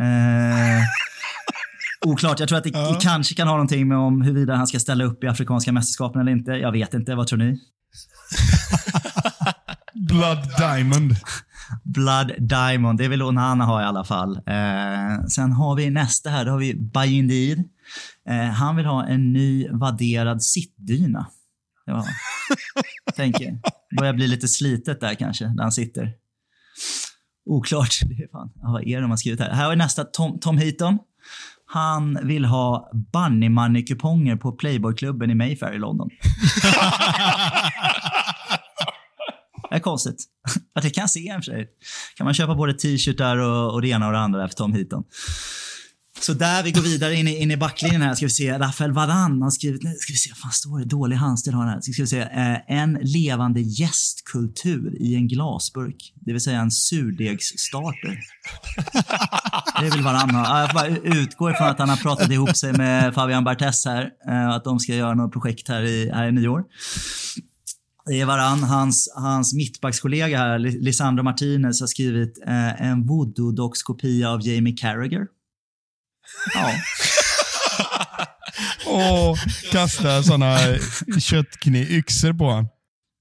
Eh, 0.00 0.82
Oklart. 2.06 2.40
Jag 2.40 2.48
tror 2.48 2.58
att 2.58 2.64
det 2.64 2.70
ja. 2.70 2.98
kanske 3.00 3.34
kan 3.34 3.48
ha 3.48 3.54
någonting 3.54 3.88
med 3.88 3.98
om 3.98 4.22
huruvida 4.22 4.54
han 4.54 4.66
ska 4.66 4.78
ställa 4.78 5.04
upp 5.04 5.24
i 5.24 5.26
Afrikanska 5.26 5.72
mästerskapen 5.72 6.20
eller 6.20 6.32
inte. 6.32 6.50
Jag 6.50 6.72
vet 6.72 6.94
inte. 6.94 7.14
Vad 7.14 7.26
tror 7.26 7.38
ni? 7.38 7.60
Blood 10.08 10.38
Diamond. 10.58 11.16
Blood 11.84 12.32
Diamond. 12.38 12.98
Det 12.98 13.08
vill 13.08 13.22
Onana 13.22 13.64
ha 13.64 13.82
i 13.82 13.84
alla 13.84 14.04
fall. 14.04 14.36
Eh, 14.36 15.24
sen 15.28 15.52
har 15.52 15.76
vi 15.76 15.90
nästa 15.90 16.30
här. 16.30 16.44
Då 16.44 16.50
har 16.50 16.58
vi 16.58 16.74
Bayindir. 16.74 17.64
Eh, 18.28 18.44
han 18.44 18.76
vill 18.76 18.86
ha 18.86 19.06
en 19.06 19.32
ny 19.32 19.68
vadderad 19.70 20.42
sittdyna. 20.42 21.26
Ja. 21.86 22.06
Tänker. 23.16 23.58
Börjar 23.98 24.12
bli 24.12 24.28
lite 24.28 24.48
slitet 24.48 25.00
där 25.00 25.14
kanske, 25.14 25.44
där 25.44 25.62
han 25.62 25.72
sitter. 25.72 26.12
Oklart. 27.46 28.00
Det 28.02 28.14
är 28.14 28.28
fan. 28.28 28.52
vad 28.54 28.82
är 28.82 28.96
det 28.96 29.00
de 29.00 29.10
har 29.10 29.16
skrivit 29.16 29.40
här? 29.40 29.50
Här 29.50 29.62
har 29.62 29.70
vi 29.70 29.76
nästa. 29.76 30.04
Tom, 30.04 30.40
Tom 30.40 30.58
Heaton. 30.58 30.98
Han 31.70 32.18
vill 32.22 32.44
ha 32.44 32.90
Bunny 33.12 33.48
Money-kuponger 33.48 34.36
på 34.36 34.52
Playboy-klubben 34.52 35.30
i 35.30 35.34
Mayfair 35.34 35.72
i 35.72 35.78
London. 35.78 36.08
det 39.70 39.76
är 39.76 39.80
konstigt. 39.80 40.24
Att 40.74 40.82
det 40.82 40.90
kan 40.90 41.08
se 41.08 41.28
en 41.28 41.42
för 41.42 41.52
sig. 41.52 41.68
Kan 42.16 42.24
man 42.24 42.34
köpa 42.34 42.54
både 42.54 42.74
t-shirtar 42.74 43.36
och, 43.36 43.74
och 43.74 43.82
det 43.82 43.88
ena 43.88 44.06
och 44.06 44.12
det 44.12 44.18
andra 44.18 44.48
för 44.48 44.54
Tom 44.54 44.72
Heaton. 44.72 45.04
Så 46.20 46.34
där 46.34 46.62
vi 46.62 46.72
går 46.72 46.82
vidare 46.82 47.14
in 47.14 47.28
i, 47.28 47.42
in 47.42 47.50
i 47.50 47.56
backlinjen 47.56 48.02
här 48.02 48.14
ska 48.14 48.26
vi 48.26 48.30
se. 48.30 48.58
Rafael 48.58 48.92
Varan 48.92 49.42
har 49.42 49.50
skrivit, 49.50 49.82
nej, 49.82 49.96
ska 49.98 50.12
vi 50.12 50.16
se, 50.16 50.34
fan 50.34 50.52
står 50.52 50.78
det? 50.78 50.84
Dålig 50.84 51.16
handstil 51.16 51.54
har 51.54 51.64
han 51.64 51.72
här. 51.72 51.80
Ska 51.80 52.02
vi 52.02 52.06
se, 52.06 52.20
eh, 52.20 52.80
en 52.80 52.98
levande 53.02 53.60
gästkultur 53.60 55.02
i 55.02 55.14
en 55.14 55.28
glasburk. 55.28 56.12
Det 56.14 56.32
vill 56.32 56.40
säga 56.40 56.60
en 56.60 56.70
surdegsstarter. 56.70 58.18
Det 59.80 59.90
vill 59.90 60.02
Varan 60.02 60.30
ha. 60.30 60.60
Jag 60.60 60.70
bara 60.74 60.88
utgår 60.88 61.50
ifrån 61.50 61.68
att 61.68 61.78
han 61.78 61.88
har 61.88 61.96
pratat 61.96 62.30
ihop 62.30 62.56
sig 62.56 62.72
med 62.72 63.14
Fabian 63.14 63.44
Barthez 63.44 63.84
här. 63.84 64.10
Eh, 64.28 64.48
att 64.48 64.64
de 64.64 64.78
ska 64.78 64.94
göra 64.94 65.14
något 65.14 65.32
projekt 65.32 65.68
här 65.68 65.82
i, 65.82 66.10
här 66.14 66.28
i 66.28 66.32
nyår. 66.32 66.64
Det 68.06 68.20
är 68.20 68.26
varann. 68.26 68.62
Hans, 68.62 69.12
hans 69.16 69.54
mittbackskollega 69.54 70.38
här, 70.38 70.58
Lisandro 70.58 71.22
Martinez, 71.22 71.80
har 71.80 71.86
skrivit 71.86 72.42
eh, 72.46 72.82
en 72.82 73.04
voodoo-dockskopia 73.04 74.26
av 74.26 74.46
Jamie 74.46 74.76
Carragher. 74.76 75.26
Ja. 76.54 76.74
och 79.30 79.38
kasta 79.72 80.22
såna 80.22 80.58
köttkniv-yxor 81.20 82.32
på 82.32 82.44
honom. 82.44 82.68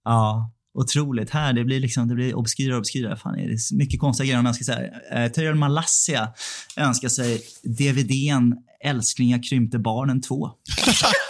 Ja, 0.03 0.51
otroligt. 0.74 1.30
Här, 1.30 1.53
det 1.53 1.64
blir 1.64 1.80
liksom, 1.80 2.08
det 2.08 2.16
blir 2.16 2.38
obskyra 2.38 2.74
och 2.74 2.80
obskyra. 2.80 3.18
Fan, 3.18 3.34
det 3.34 3.43
är 3.43 3.76
mycket 3.78 3.99
konstiga 3.99 4.26
grejer 4.28 4.43
jag 4.43 4.55
ska 4.55 4.64
säga. 4.64 5.47
Eh, 5.47 5.55
Malassia 5.55 6.30
önskar 6.78 7.10
sig 7.10 7.41
DVDn 7.64 8.55
Älsklingar 8.84 9.43
krympte 9.49 9.80
barnen 9.80 10.22
2. 10.22 10.51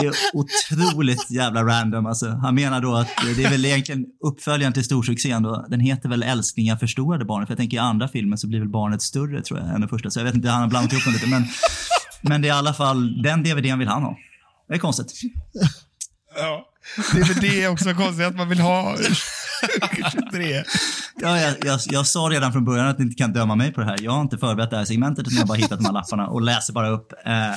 Det 0.00 0.06
är 0.06 0.14
otroligt 0.32 1.30
jävla 1.30 1.64
random. 1.64 2.06
Alltså, 2.06 2.28
han 2.28 2.54
menar 2.54 2.80
då 2.80 2.94
att 2.94 3.08
det 3.36 3.44
är 3.44 3.50
väl 3.50 3.64
egentligen 3.64 4.06
uppföljaren 4.24 4.72
till 4.72 4.84
storsuccén. 4.84 5.42
Då. 5.42 5.66
Den 5.68 5.80
heter 5.80 6.08
väl 6.08 6.22
Älsklingar 6.22 6.76
förstorade 6.76 7.24
barnet. 7.24 7.46
För 7.48 7.52
jag 7.52 7.58
tänker 7.58 7.76
i 7.76 7.80
andra 7.80 8.08
filmen 8.08 8.38
så 8.38 8.46
blir 8.46 8.58
väl 8.58 8.68
barnet 8.68 9.02
större 9.02 9.42
tror 9.42 9.60
jag 9.60 9.68
än 9.68 9.80
den 9.80 9.88
första. 9.88 10.10
Så 10.10 10.20
jag 10.20 10.24
vet 10.24 10.34
inte, 10.34 10.48
han 10.48 10.60
har 10.60 10.68
blandat 10.68 10.92
ihop 10.92 11.04
dem 11.04 11.12
lite. 11.12 11.26
Men, 11.26 11.44
men 12.22 12.42
det 12.42 12.48
är 12.48 12.50
i 12.50 12.58
alla 12.58 12.74
fall, 12.74 13.22
den 13.22 13.42
DVDn 13.42 13.78
vill 13.78 13.88
han 13.88 14.02
ha. 14.02 14.16
Det 14.68 14.74
är 14.74 14.78
konstigt. 14.78 15.12
Ja. 16.36 16.66
DVD 17.12 17.44
är 17.44 17.68
också 17.68 17.94
konstigt 17.94 18.26
att 18.26 18.36
man 18.36 18.48
vill 18.48 18.60
ha 18.60 18.96
23. 20.32 20.64
Ja, 21.16 21.40
jag, 21.40 21.54
jag, 21.64 21.80
jag, 21.90 22.06
sa 22.06 22.20
redan 22.20 22.52
från 22.52 22.64
början 22.64 22.88
att 22.88 22.98
ni 22.98 23.04
inte 23.04 23.16
kan 23.16 23.32
döma 23.32 23.54
mig 23.54 23.72
på 23.72 23.80
det 23.80 23.86
här. 23.86 23.96
Jag 24.00 24.12
har 24.12 24.20
inte 24.20 24.38
förberett 24.38 24.70
det 24.70 24.76
här 24.76 24.84
segmentet 24.84 25.26
utan 25.26 25.34
jag 25.34 25.42
har 25.42 25.48
bara 25.48 25.58
hittat 25.58 25.78
de 25.78 25.84
här 25.84 25.92
lapparna 25.92 26.26
och 26.26 26.42
läser 26.42 26.72
bara 26.72 26.88
upp. 26.88 27.12
Eh, 27.26 27.50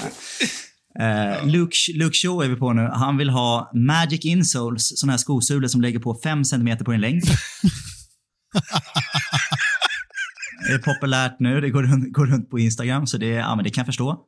Uh, 1.00 1.48
Luke, 1.48 1.76
Luke 1.94 2.16
Shaw 2.16 2.46
är 2.46 2.50
vi 2.50 2.56
på 2.56 2.74
nu. 2.74 2.90
Han 2.94 3.18
vill 3.18 3.30
ha 3.30 3.72
Magic 3.74 4.26
Insoles, 4.26 5.00
sådana 5.00 5.14
här 5.14 5.18
skosulor 5.18 5.68
som 5.68 5.82
lägger 5.82 6.00
på 6.00 6.20
5 6.24 6.46
cm 6.46 6.78
på 6.78 6.92
din 6.92 7.02
längd. 7.02 7.24
det 10.68 10.74
är 10.74 10.78
populärt 10.78 11.36
nu. 11.40 11.62
Det 11.62 11.70
går 11.70 11.84
runt, 11.84 12.14
går 12.14 12.26
runt 12.26 12.50
på 12.50 12.60
Instagram, 12.60 13.08
så 13.08 13.18
det, 13.18 13.28
ja, 13.28 13.56
men 13.56 13.64
det 13.64 13.70
kan 13.70 13.82
jag 13.82 13.86
förstå. 13.86 14.20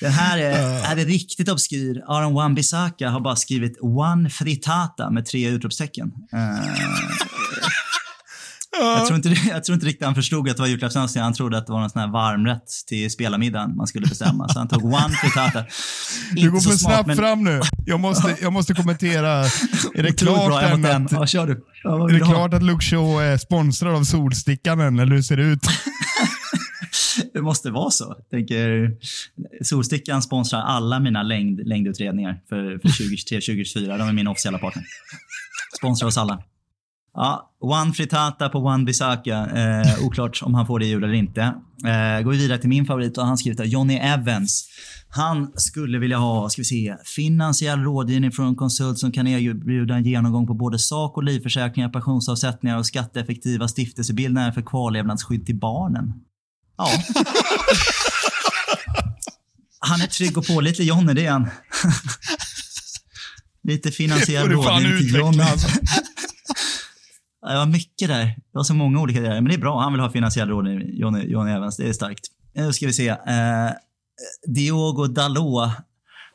Den 0.00 0.12
här 0.12 0.38
är, 0.38 0.92
är 0.92 0.96
det 0.96 1.04
riktigt 1.04 1.48
obskyr. 1.48 2.02
Aron 2.06 2.32
Wan-Bissaka 2.32 3.08
har 3.08 3.20
bara 3.20 3.36
skrivit 3.36 3.78
“One 3.80 4.30
fritata” 4.30 5.10
med 5.10 5.26
tre 5.26 5.48
utropstecken. 5.48 6.12
Uh, 6.34 7.29
jag, 8.78 9.06
tror 9.06 9.16
inte, 9.16 9.28
jag 9.48 9.64
tror 9.64 9.74
inte 9.74 9.86
riktigt 9.86 10.04
han 10.04 10.14
förstod 10.14 10.48
att 10.48 10.56
det 10.56 10.62
var 10.62 10.68
julklappsönskning. 10.68 11.24
Han 11.24 11.32
trodde 11.32 11.58
att 11.58 11.66
det 11.66 11.72
var 11.72 11.80
någon 11.80 11.90
sån 11.90 12.00
här 12.00 12.08
varmrätt 12.08 12.68
till 12.86 13.10
spelarmiddagen 13.10 13.76
man 13.76 13.86
skulle 13.86 14.06
bestämma. 14.06 14.48
Så 14.48 14.58
han 14.58 14.68
tog 14.68 14.84
one 14.84 15.08
frittata. 15.22 15.64
Du 16.32 16.50
går 16.50 16.60
för 16.60 16.70
snabbt 16.70 17.06
men... 17.06 17.16
fram 17.16 17.44
nu. 17.44 17.60
Jag 17.86 18.00
måste, 18.00 18.36
jag 18.42 18.52
måste 18.52 18.74
kommentera. 18.74 19.30
Är 19.94 20.02
det 20.02 20.12
klart 20.18 20.62
än 20.62 20.84
att, 20.84 21.12
ja, 21.12 21.26
kör 21.26 21.46
du. 21.46 21.64
Ja, 21.82 22.08
är 22.08 22.12
det 22.12 22.20
klart 22.20 22.54
att 22.54 22.62
Luke 22.62 22.84
Show 22.84 23.22
är 23.22 23.36
sponsrad 23.36 23.94
av 23.94 24.04
Solstickan 24.04 24.80
än, 24.80 24.98
eller 24.98 25.14
hur 25.14 25.22
ser 25.22 25.36
det 25.36 25.42
ut? 25.42 25.60
det 27.32 27.42
måste 27.42 27.70
vara 27.70 27.90
så. 27.90 28.14
Jag 28.18 28.30
tänker, 28.30 28.90
Solstickan 29.64 30.22
sponsrar 30.22 30.60
alla 30.60 31.00
mina 31.00 31.22
längd, 31.22 31.66
längdutredningar 31.66 32.40
för, 32.48 32.78
för 32.78 32.88
2023-2024. 32.88 33.98
De 33.98 34.08
är 34.08 34.12
min 34.12 34.26
officiella 34.26 34.58
partner. 34.58 34.84
Sponsrar 35.76 36.08
oss 36.08 36.18
alla. 36.18 36.42
Ja, 37.14 37.50
One 37.60 37.92
Fritata 37.92 38.48
på 38.48 38.58
One 38.58 38.84
Bisaka. 38.84 39.46
Eh, 39.46 40.04
oklart 40.06 40.42
om 40.42 40.54
han 40.54 40.66
får 40.66 40.78
det 40.78 40.84
i 40.84 40.88
jul 40.88 41.04
eller 41.04 41.14
inte. 41.14 41.42
Eh, 41.84 42.22
går 42.24 42.30
vi 42.30 42.38
vidare 42.38 42.58
till 42.58 42.68
min 42.68 42.86
favorit 42.86 43.18
och 43.18 43.26
han 43.26 43.38
skrivit 43.38 43.66
Johnny 43.66 43.94
Evans. 43.94 44.68
Han 45.08 45.52
skulle 45.54 45.98
vilja 45.98 46.18
ha, 46.18 46.48
ska 46.48 46.60
vi 46.60 46.64
se, 46.64 46.96
finansiell 47.16 47.80
rådgivning 47.80 48.32
från 48.32 48.46
en 48.46 48.56
konsult 48.56 48.98
som 48.98 49.12
kan 49.12 49.26
erbjuda 49.26 49.94
en 49.94 50.04
genomgång 50.04 50.46
på 50.46 50.54
både 50.54 50.78
sak 50.78 51.16
och 51.16 51.24
livförsäkringar, 51.24 51.88
pensionsavsättningar 51.88 52.78
och 52.78 52.86
skatteeffektiva 52.86 53.68
stiftelsebildningar 53.68 54.52
för 54.52 54.62
kvarlevnadsskydd 54.62 55.46
till 55.46 55.58
barnen. 55.58 56.12
Ja. 56.76 56.88
Han 59.78 60.00
är 60.00 60.06
trygg 60.06 60.38
och 60.38 60.46
pålitlig, 60.46 60.86
Johnny, 60.86 61.14
det 61.14 61.26
är 61.26 61.30
han. 61.30 61.50
Lite 63.62 63.90
finansiell 63.90 64.48
rådgivning 64.48 64.98
till 64.98 65.14
Johnny. 65.14 65.42
Alltså. 65.42 65.68
Det 67.48 67.54
var 67.54 67.66
mycket 67.66 68.08
där. 68.08 68.24
Det 68.24 68.34
var 68.52 68.62
så 68.62 68.74
många 68.74 69.00
olika 69.00 69.20
delar. 69.20 69.34
Men 69.34 69.44
det 69.44 69.54
är 69.54 69.58
bra. 69.58 69.80
Han 69.80 69.92
vill 69.92 70.00
ha 70.00 70.10
finansiell 70.10 70.48
rådgivning, 70.48 70.98
Johnny, 70.98 71.24
Johnny 71.24 71.50
Evans. 71.50 71.76
Det 71.76 71.88
är 71.88 71.92
starkt. 71.92 72.26
Nu 72.54 72.72
ska 72.72 72.86
vi 72.86 72.92
se. 72.92 73.08
Eh, 73.08 73.70
Diogo 74.46 75.06
Dalot. 75.06 75.70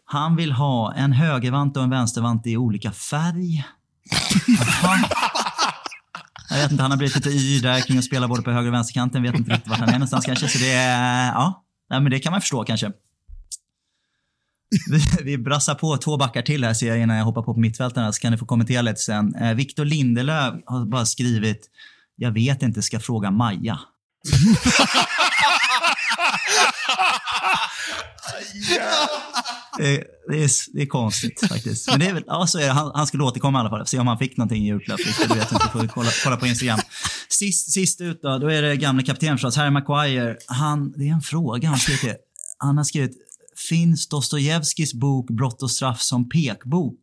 Han 0.05 0.35
vill 0.35 0.51
ha 0.51 0.93
en 0.93 1.11
högervant 1.11 1.77
och 1.77 1.83
en 1.83 1.89
vänstervant 1.89 2.47
i 2.47 2.57
olika 2.57 2.91
färg. 2.91 3.65
Jag 6.49 6.57
vet 6.57 6.71
inte, 6.71 6.83
han 6.83 6.91
har 6.91 6.97
blivit 6.97 7.15
lite 7.15 7.29
yr 7.29 7.61
där 7.61 7.81
kring 7.81 7.97
att 7.97 8.03
spela 8.03 8.27
både 8.27 8.41
på 8.41 8.51
höger 8.51 8.67
och 8.67 8.73
vänsterkanten. 8.73 9.23
Vet 9.23 9.35
inte 9.35 9.51
riktigt 9.51 9.69
vart 9.69 9.79
han 9.79 9.89
är 9.89 9.93
någonstans 9.93 10.25
kanske. 10.25 10.47
Så 10.47 10.57
det 10.57 10.71
är, 10.71 11.27
ja, 11.27 11.65
Nej, 11.89 12.01
men 12.01 12.11
det 12.11 12.19
kan 12.19 12.31
man 12.31 12.41
förstå 12.41 12.63
kanske. 12.63 12.91
Vi, 14.87 15.23
vi 15.23 15.37
brassar 15.37 15.75
på 15.75 15.97
två 15.97 16.17
backar 16.17 16.41
till 16.41 16.63
här 16.63 16.73
ser 16.73 16.87
jag 16.87 16.99
innan 16.99 17.17
jag 17.17 17.25
hoppar 17.25 17.41
på 17.41 17.53
på 17.53 17.59
mittfältarna 17.59 18.13
så 18.13 18.21
kan 18.21 18.31
ni 18.31 18.37
få 18.37 18.45
kommentera 18.45 18.81
lite 18.81 19.01
sen. 19.01 19.35
Eh, 19.35 19.53
Victor 19.53 19.85
Lindelöf 19.85 20.53
har 20.65 20.85
bara 20.85 21.05
skrivit 21.05 21.69
“Jag 22.15 22.31
vet 22.31 22.61
inte, 22.61 22.81
ska 22.81 22.99
fråga 22.99 23.31
Maja”. 23.31 23.79
Det, 29.77 30.03
det, 30.29 30.43
är, 30.43 30.73
det 30.73 30.81
är 30.81 30.85
konstigt 30.85 31.47
faktiskt. 31.49 31.87
Men 31.89 31.99
det 31.99 32.05
är 32.05 32.13
väl, 32.13 32.23
ja, 32.27 32.47
så 32.47 32.59
är 32.59 32.65
det. 32.65 32.71
Han, 32.71 32.91
han 32.95 33.07
skulle 33.07 33.23
återkomma 33.23 33.59
i 33.59 33.61
alla 33.61 33.69
fall. 33.69 33.87
Se 33.87 33.99
om 33.99 34.07
han 34.07 34.17
fick 34.17 34.37
någonting 34.37 34.63
i 34.63 34.67
julklapp. 34.67 34.99
Det 35.27 35.35
vet 35.35 35.51
inte. 35.51 35.69
Får 35.73 35.87
kolla, 35.87 36.09
kolla 36.23 36.37
på 36.37 36.47
Instagram. 36.47 36.79
Sist, 37.29 37.71
sist 37.71 38.01
ut 38.01 38.21
då, 38.21 38.37
då 38.37 38.47
är 38.47 38.61
det 38.61 38.75
gamle 38.75 39.03
kapten 39.03 39.35
förstås, 39.37 39.57
Harry 39.57 39.69
Maguire. 39.69 40.37
Han, 40.45 40.91
det 40.91 41.09
är 41.09 41.13
en 41.13 41.21
fråga 41.21 41.69
han 41.69 41.79
skrivit. 41.79 42.01
Det. 42.01 42.17
Han 42.57 42.77
har 42.77 42.83
skrivit, 42.83 43.11
finns 43.69 44.07
Dostojevskijs 44.07 44.93
bok 44.93 45.29
Brott 45.29 45.63
och 45.63 45.71
straff 45.71 46.01
som 46.01 46.29
pekbok? 46.29 46.99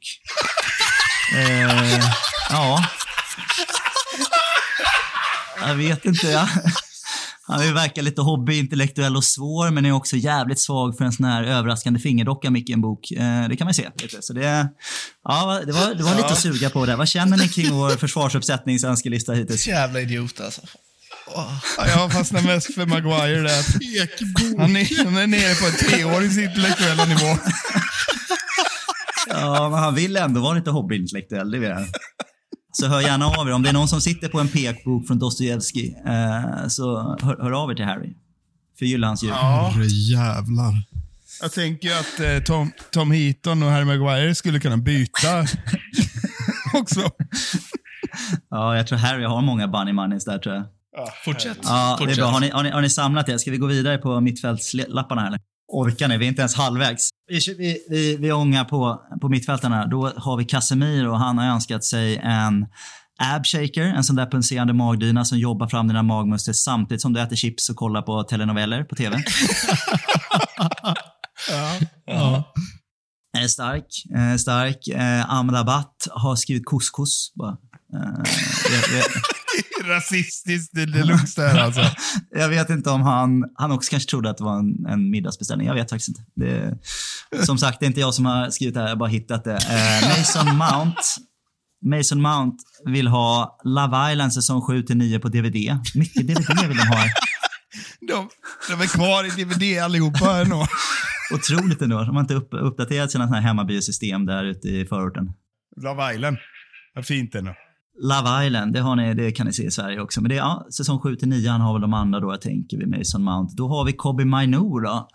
eh, 1.36 2.04
ja. 2.50 2.84
Jag 5.60 5.74
vet 5.74 6.04
inte. 6.04 6.26
Ja. 6.26 6.48
Han 7.46 7.74
verkar 7.74 8.02
lite 8.02 8.20
hobbyintellektuell 8.20 9.16
och 9.16 9.24
svår, 9.24 9.70
men 9.70 9.86
är 9.86 9.92
också 9.92 10.16
jävligt 10.16 10.60
svag 10.60 10.96
för 10.96 11.04
en 11.04 11.12
sån 11.12 11.26
här 11.26 11.42
överraskande 11.44 12.00
fingerdocka 12.00 12.50
mitt 12.50 12.70
i 12.70 12.72
en 12.72 12.80
bok. 12.80 13.10
Eh, 13.10 13.48
det 13.48 13.56
kan 13.56 13.64
man 13.64 13.74
se. 13.74 13.88
Så 14.20 14.32
det, 14.32 14.68
ja, 15.24 15.60
det 15.66 15.72
var, 15.72 15.94
det 15.94 16.02
var 16.02 16.14
lite 16.14 16.26
att 16.26 16.40
suga 16.40 16.70
på 16.70 16.86
det. 16.86 16.96
Vad 16.96 17.08
känner 17.08 17.36
ni 17.36 17.48
kring 17.48 17.72
vår 17.72 17.90
försvarsuppsättnings 17.90 18.84
önskelista 18.84 19.32
hittills? 19.32 19.66
Jävla 19.66 20.00
idiot 20.00 20.40
alltså. 20.40 20.62
Ja, 21.34 21.86
jag 21.86 22.12
fastnar 22.12 22.42
mest 22.42 22.74
för 22.74 22.86
Maguire 22.86 23.42
där. 23.42 24.58
Han 24.58 24.76
är, 24.76 25.04
han 25.04 25.16
är 25.16 25.26
nere 25.26 25.54
på 25.54 25.66
en 25.66 25.90
treårings 25.90 26.38
intellektuella 26.38 27.04
nivå. 27.04 27.38
Ja, 29.28 29.68
men 29.70 29.78
han 29.78 29.94
vill 29.94 30.16
ändå 30.16 30.40
vara 30.40 30.54
lite 30.54 30.70
hobbyintellektuell, 30.70 31.50
det 31.50 31.58
vet 31.58 31.70
jag. 31.70 31.86
Så 32.72 32.88
hör 32.88 33.00
gärna 33.00 33.26
av 33.26 33.48
er. 33.48 33.52
Om 33.52 33.62
det 33.62 33.68
är 33.68 33.72
någon 33.72 33.88
som 33.88 34.00
sitter 34.00 34.28
på 34.28 34.40
en 34.40 34.48
pekbok 34.48 35.06
från 35.06 35.18
Dostojevskij, 35.18 36.02
eh, 36.06 36.68
så 36.68 37.16
hör, 37.22 37.42
hör, 37.42 37.52
av 37.52 37.70
er 37.70 37.74
till 37.74 37.84
Harry. 37.84 38.14
Förgylla 38.78 39.06
hans 39.06 39.22
jul. 39.22 39.32
Ja. 39.32 39.72
jävlar. 40.12 40.82
Jag 41.42 41.52
tänker 41.52 41.88
ju 41.88 41.94
att 41.94 42.20
eh, 42.20 42.44
Tom, 42.44 42.72
Tom 42.90 43.10
Heaton 43.10 43.62
och 43.62 43.70
Harry 43.70 43.84
Maguire 43.84 44.34
skulle 44.34 44.60
kunna 44.60 44.76
byta 44.76 45.46
också. 46.74 47.10
Ja, 48.50 48.76
jag 48.76 48.86
tror 48.86 48.98
Harry 48.98 49.24
har 49.24 49.42
många 49.42 49.68
bunny 49.68 49.92
moneys 49.92 50.24
där 50.24 50.38
tror 50.38 50.54
jag. 50.54 50.64
Fortsätt. 51.24 51.58
Ja, 51.62 51.96
Fortsätt. 51.98 52.16
det 52.16 52.22
är 52.22 52.24
bra. 52.24 52.32
Har 52.32 52.40
ni, 52.40 52.50
har, 52.50 52.62
ni, 52.62 52.70
har 52.70 52.80
ni 52.80 52.90
samlat 52.90 53.26
det? 53.26 53.38
Ska 53.38 53.50
vi 53.50 53.56
gå 53.56 53.66
vidare 53.66 53.98
på 53.98 54.20
mittfältslapparna 54.20 55.20
här? 55.20 55.28
Eller? 55.28 55.40
Orkar 55.72 56.08
ni? 56.08 56.18
Vi 56.18 56.24
är 56.24 56.28
inte 56.28 56.42
ens 56.42 56.54
halvvägs. 56.54 57.08
Vi, 57.28 57.54
vi, 57.58 57.86
vi, 57.90 58.16
vi 58.16 58.32
ångar 58.32 58.64
på, 58.64 59.02
på 59.20 59.28
mittfältarna. 59.28 59.86
Då 59.86 60.12
har 60.16 60.36
vi 60.36 60.44
Casemiro 60.44 61.10
och 61.10 61.18
han 61.18 61.38
har 61.38 61.46
önskat 61.46 61.84
sig 61.84 62.16
en 62.16 62.66
abshaker, 63.18 63.82
en 63.82 64.04
sån 64.04 64.16
där 64.16 64.26
pulserande 64.26 64.72
magdyna 64.72 65.24
som 65.24 65.38
jobbar 65.38 65.68
fram 65.68 65.88
dina 65.88 66.02
magmuskler 66.02 66.54
samtidigt 66.54 67.02
som 67.02 67.12
du 67.12 67.20
äter 67.20 67.36
chips 67.36 67.68
och 67.70 67.76
kollar 67.76 68.02
på 68.02 68.22
telenoveller 68.22 68.84
på 68.84 68.94
TV. 68.94 69.16
Ja. 71.50 71.78
ja. 72.06 72.52
Är 73.38 73.48
stark. 73.48 73.86
Eh, 74.16 74.36
stark. 74.36 74.88
Eh, 74.88 75.30
Amrabat 75.30 76.08
har 76.10 76.36
skrivit 76.36 76.66
couscous. 76.66 77.32
Bara. 77.34 77.56
Eh, 77.94 78.22
jag, 78.72 78.98
jag, 78.98 79.04
Rasistiskt 79.84 80.74
deluxe 80.74 81.42
där 81.42 81.58
alltså. 81.58 81.84
jag 82.30 82.48
vet 82.48 82.70
inte 82.70 82.90
om 82.90 83.02
han, 83.02 83.44
han 83.54 83.72
också 83.72 83.90
kanske 83.90 84.10
trodde 84.10 84.30
att 84.30 84.36
det 84.36 84.44
var 84.44 84.58
en, 84.58 84.86
en 84.86 85.10
middagsbeställning. 85.10 85.66
Jag 85.66 85.74
vet 85.74 85.90
faktiskt 85.90 86.08
inte. 86.08 86.22
Det, 86.34 86.78
som 87.46 87.58
sagt, 87.58 87.80
det 87.80 87.86
är 87.86 87.88
inte 87.88 88.00
jag 88.00 88.14
som 88.14 88.26
har 88.26 88.50
skrivit 88.50 88.74
det 88.74 88.80
här, 88.80 88.86
jag 88.86 88.94
har 88.94 88.98
bara 88.98 89.08
hittat 89.08 89.44
det. 89.44 89.54
Eh, 89.56 90.18
Mason 90.18 90.56
Mount 90.56 91.02
Mason 91.84 92.22
Mount 92.22 92.56
vill 92.84 93.08
ha 93.08 93.60
Love 93.64 94.12
Island 94.12 94.34
säsong 94.34 94.62
7 94.62 94.82
till 94.82 94.96
9 94.96 95.18
på 95.18 95.28
DVD. 95.28 95.78
Mycket 95.94 96.26
DVD 96.26 96.68
vill 96.68 96.76
de 96.76 96.86
ha. 96.88 97.04
De, 98.08 98.28
de 98.68 98.82
är 98.82 98.86
kvar 98.86 99.24
i 99.24 99.44
DVD 99.44 99.82
allihopa 99.82 100.40
ändå. 100.40 100.66
Otroligt 101.34 101.82
ändå. 101.82 102.04
De 102.04 102.16
har 102.16 102.20
inte 102.20 102.34
upp, 102.34 102.48
uppdaterat 102.52 103.10
sina 103.10 103.40
hemmabiosystem 103.40 104.26
där 104.26 104.44
ute 104.44 104.68
i 104.68 104.86
förorten. 104.86 105.32
Love 105.76 106.14
Island. 106.14 106.36
Vad 106.94 107.06
fint 107.06 107.34
ändå. 107.34 107.54
Love 108.02 108.46
Island, 108.46 108.72
det, 108.72 108.80
har 108.80 108.96
ni, 108.96 109.14
det 109.14 109.32
kan 109.32 109.46
ni 109.46 109.52
se 109.52 109.62
i 109.62 109.70
Sverige 109.70 110.00
också. 110.00 110.20
Men 110.20 110.28
det 110.28 110.34
är 110.34 110.38
ja, 110.38 110.66
säsong 110.70 111.00
7 111.00 111.16
till 111.16 111.28
9, 111.28 111.50
han 111.50 111.60
har 111.60 111.72
väl 111.72 111.82
de 111.82 111.94
andra 111.94 112.20
då, 112.20 112.32
jag 112.32 112.40
tänker 112.40 112.76
vid 112.76 112.88
Mason 112.88 113.22
Mount. 113.22 113.54
Då 113.56 113.68
har 113.68 113.84
vi 113.84 113.92
Kobe 113.92 114.24
Mainu 114.24 114.58
då. 114.58 115.08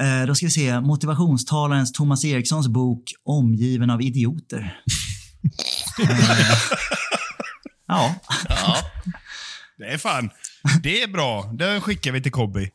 Eh, 0.00 0.26
då 0.26 0.34
ska 0.34 0.46
vi 0.46 0.50
se, 0.50 0.80
motivationstalarens 0.80 1.92
Thomas 1.92 2.24
Erikssons 2.24 2.68
bok 2.68 3.02
Omgiven 3.24 3.90
av 3.90 4.02
idioter. 4.02 4.58
eh, 6.02 6.18
ja. 7.86 8.14
Ja. 8.48 8.76
Det 9.78 9.84
är 9.84 9.98
fan. 9.98 10.30
Det 10.82 11.02
är 11.02 11.08
bra. 11.08 11.52
Den 11.52 11.80
skickar 11.80 12.12
vi 12.12 12.22
till 12.22 12.32
Kobby. 12.32 12.70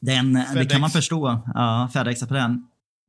Den, 0.00 0.32
det 0.32 0.46
FedEx. 0.52 0.72
kan 0.72 0.80
man 0.80 0.90
förstå. 0.90 1.42
Ja, 1.54 1.90
Fedexa 1.92 2.26
på 2.26 2.34
den. 2.34 2.62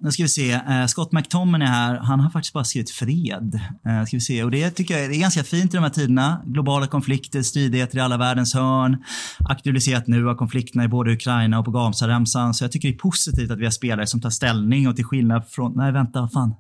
Nu 0.03 0.11
ska 0.11 0.23
vi 0.23 0.29
se. 0.29 0.51
Eh, 0.51 0.85
Scott 0.85 1.11
McTominay 1.11 1.67
här. 1.67 1.97
Han 1.97 2.19
har 2.19 2.29
faktiskt 2.29 2.53
bara 2.53 2.63
skrivit 2.63 2.91
fred. 2.91 3.59
Eh, 3.85 4.05
ska 4.05 4.17
vi 4.17 4.21
se. 4.21 4.43
Och 4.43 4.51
det 4.51 4.69
tycker 4.69 4.97
jag 4.97 5.15
är 5.15 5.19
ganska 5.19 5.43
fint 5.43 5.73
i 5.73 5.77
de 5.77 5.83
här 5.83 5.89
tiderna. 5.89 6.41
Globala 6.45 6.87
konflikter, 6.87 7.41
stridigheter 7.41 7.97
i 7.97 8.01
alla 8.01 8.17
världens 8.17 8.53
hörn. 8.53 9.03
Aktualiserat 9.49 10.07
nu 10.07 10.29
av 10.29 10.35
konflikterna 10.35 10.83
i 10.83 10.87
både 10.87 11.13
Ukraina 11.13 11.59
och 11.59 11.65
på 11.65 11.71
Gazaremsan. 11.71 12.53
Så 12.53 12.63
jag 12.63 12.71
tycker 12.71 12.87
det 12.87 12.95
är 12.95 12.99
positivt 12.99 13.51
att 13.51 13.59
vi 13.59 13.63
har 13.63 13.71
spelare 13.71 14.07
som 14.07 14.21
tar 14.21 14.29
ställning 14.29 14.87
och 14.87 14.95
till 14.95 15.05
skillnad 15.05 15.43
från... 15.49 15.73
Nej, 15.75 15.91
vänta, 15.91 16.21
vad 16.21 16.31
fan. 16.31 16.53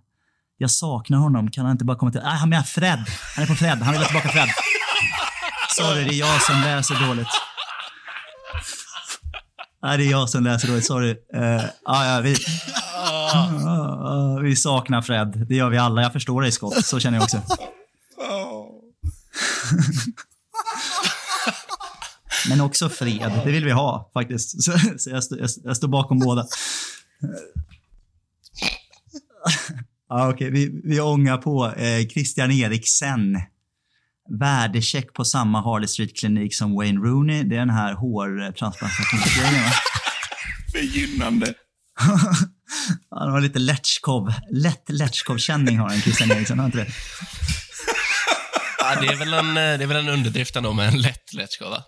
Jag 0.57 0.71
saknar 0.71 1.17
honom. 1.17 1.51
Kan 1.51 1.65
han 1.65 1.71
inte 1.71 1.85
bara 1.85 1.97
komma 1.97 2.11
till... 2.11 2.21
Nej, 2.23 2.37
han 2.37 2.49
menar 2.49 2.63
Fred. 2.63 3.05
Han 3.35 3.43
är 3.43 3.47
på 3.47 3.55
Fred. 3.55 3.77
Han 3.77 3.91
vill 3.91 4.01
ha 4.01 4.07
tillbaka 4.07 4.29
Fred. 4.29 4.49
Sorry, 5.77 6.03
det 6.03 6.13
är 6.15 6.19
jag 6.19 6.41
som 6.41 6.61
läser 6.61 7.07
dåligt. 7.07 7.27
Nej, 9.83 9.97
det 9.97 10.03
är 10.03 10.11
jag 10.11 10.29
som 10.29 10.43
läser 10.43 10.67
dåligt. 10.67 10.85
Sorry. 10.85 11.09
Uh, 11.09 11.63
ja, 11.85 12.21
vi, 12.23 12.35
uh, 13.01 14.39
vi 14.43 14.55
saknar 14.55 15.01
Fred. 15.01 15.45
Det 15.49 15.55
gör 15.55 15.69
vi 15.69 15.77
alla. 15.77 16.01
Jag 16.01 16.13
förstår 16.13 16.41
dig, 16.41 16.51
Scott. 16.51 16.85
Så 16.85 16.99
känner 16.99 17.17
jag 17.17 17.23
också. 17.23 17.41
Men 22.49 22.61
också 22.61 22.89
fred. 22.89 23.41
Det 23.45 23.51
vill 23.51 23.65
vi 23.65 23.71
ha, 23.71 24.11
faktiskt. 24.13 24.63
Så, 24.63 24.71
så 24.97 25.09
jag, 25.09 25.23
står- 25.23 25.39
jag, 25.39 25.49
jag 25.63 25.77
står 25.77 25.87
bakom 25.87 26.19
båda. 26.19 26.45
Ja, 30.09 30.29
okej. 30.29 30.51
Vi, 30.51 30.81
vi 30.83 31.01
ångar 31.01 31.37
på 31.37 31.73
eh, 31.77 32.07
Christian 32.07 32.51
Eriksen. 32.51 33.41
Värdecheck 34.39 35.13
på 35.13 35.25
samma 35.25 35.61
Harley 35.61 35.87
Street-klinik 35.87 36.55
som 36.55 36.75
Wayne 36.75 36.99
Rooney. 36.99 37.43
Det 37.43 37.55
är 37.55 37.59
den 37.59 37.69
här 37.69 37.93
hårtransplantationsgrejen, 37.93 39.63
va? 39.63 39.71
Begynnande. 40.73 41.53
Han 43.09 43.31
har 43.31 43.41
lite 43.41 43.59
Letchkov. 43.59 44.33
Lätt 44.51 44.89
Letchkov-känning 44.89 45.79
har 45.79 45.89
han, 45.89 46.01
Christian 46.01 46.31
Eriksson. 46.31 46.59
Har 46.59 46.65
inte 46.65 46.77
det? 46.77 46.87
Ja, 48.79 49.01
det, 49.01 49.07
är 49.07 49.15
väl 49.15 49.33
en, 49.33 49.49
eh, 49.49 49.53
det 49.53 49.83
är 49.83 49.87
väl 49.87 50.07
en 50.07 50.09
underdrift 50.09 50.55
ändå 50.55 50.73
med 50.73 50.87
en 50.87 51.01
lätt 51.01 51.33
Letchkov, 51.33 51.69
va? 51.69 51.83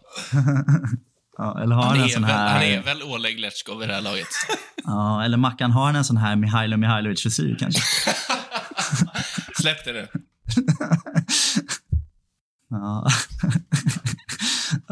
Ja, 1.38 1.62
eller 1.64 1.76
har 1.76 1.84
han, 1.84 1.98
Han 1.98 2.04
en 2.04 2.10
sån 2.10 2.22
väl, 2.22 2.32
här... 2.32 2.54
han 2.54 2.64
är 2.64 2.82
väl 2.82 3.04
Oleg 3.04 3.40
Letchkov 3.40 3.84
i 3.84 3.88
det 3.88 3.94
här 3.94 4.02
laget. 4.02 4.28
Ja, 4.84 5.24
eller 5.24 5.38
Mackan, 5.38 5.72
har 5.72 5.86
han 5.86 5.96
en 5.96 6.06
sån 6.06 6.18
här 6.18 6.36
Mihailo 6.36 6.78
Mihailovic-frisyr 6.78 7.56
kanske? 7.60 7.82
Släpp 9.56 9.86
det 9.86 9.94
nu. 9.94 10.08
Ja. 12.70 13.08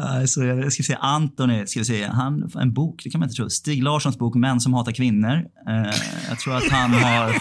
Nej, 0.04 0.28
Så 0.28 0.44
jag 0.44 0.72
ska 0.72 0.82
se, 0.82 0.96
Antoni, 1.00 1.66
ska 1.66 1.80
vi 1.80 1.84
se, 1.84 2.04
han, 2.04 2.50
en 2.54 2.72
bok, 2.72 3.00
det 3.04 3.10
kan 3.10 3.18
man 3.18 3.28
inte 3.28 3.36
tro. 3.36 3.50
Stig 3.50 3.82
Larssons 3.82 4.18
bok 4.18 4.34
Män 4.34 4.60
som 4.60 4.74
hatar 4.74 4.92
kvinnor. 4.92 5.44
Eh, 5.68 5.94
jag 6.28 6.38
tror 6.38 6.56
att 6.56 6.68
han 6.68 6.94
har 6.94 7.34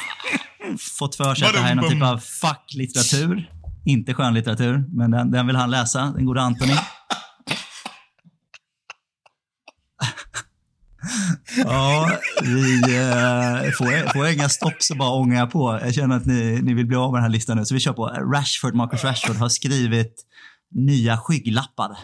fått 1.00 1.16
för 1.16 1.36
sig 1.36 1.48
att 1.48 1.54
det 1.54 1.60
här 1.60 1.72
är 1.72 1.76
någon 1.76 1.90
typ 1.90 2.04
av 2.04 2.18
facklitteratur. 2.18 3.50
Inte 3.86 4.14
skönlitteratur, 4.14 4.84
men 4.90 5.12
den, 5.12 5.32
den 5.32 5.48
vill 5.48 5.56
han 5.56 5.72
läsa, 5.72 6.14
den 6.16 6.26
gode 6.26 6.42
Antoni. 6.42 6.74
Ja, 11.58 12.12
vi 12.42 12.82
eh, 12.82 13.72
får, 13.72 14.14
får 14.14 14.26
jag 14.26 14.34
inga 14.34 14.50
stopp 14.50 14.76
så 14.80 14.96
bara 14.96 15.10
ångar 15.10 15.40
jag 15.40 15.52
på. 15.52 15.80
Jag 15.84 15.94
känner 15.94 16.18
att 16.18 16.26
ni, 16.26 16.60
ni 16.64 16.74
vill 16.74 16.86
bli 16.86 16.98
av 16.98 17.12
med 17.12 17.18
den 17.18 17.24
här 17.24 17.30
listan 17.30 17.58
nu. 17.58 17.66
Så 17.66 17.74
vi 17.74 17.80
kör 17.80 17.94
på. 17.94 18.06
Rashford, 18.08 18.76
Marcus 18.76 19.04
Rashford 19.04 19.36
har 19.36 19.50
skrivit 19.50 20.14
nya 20.72 21.18
skygglappar. 21.18 21.98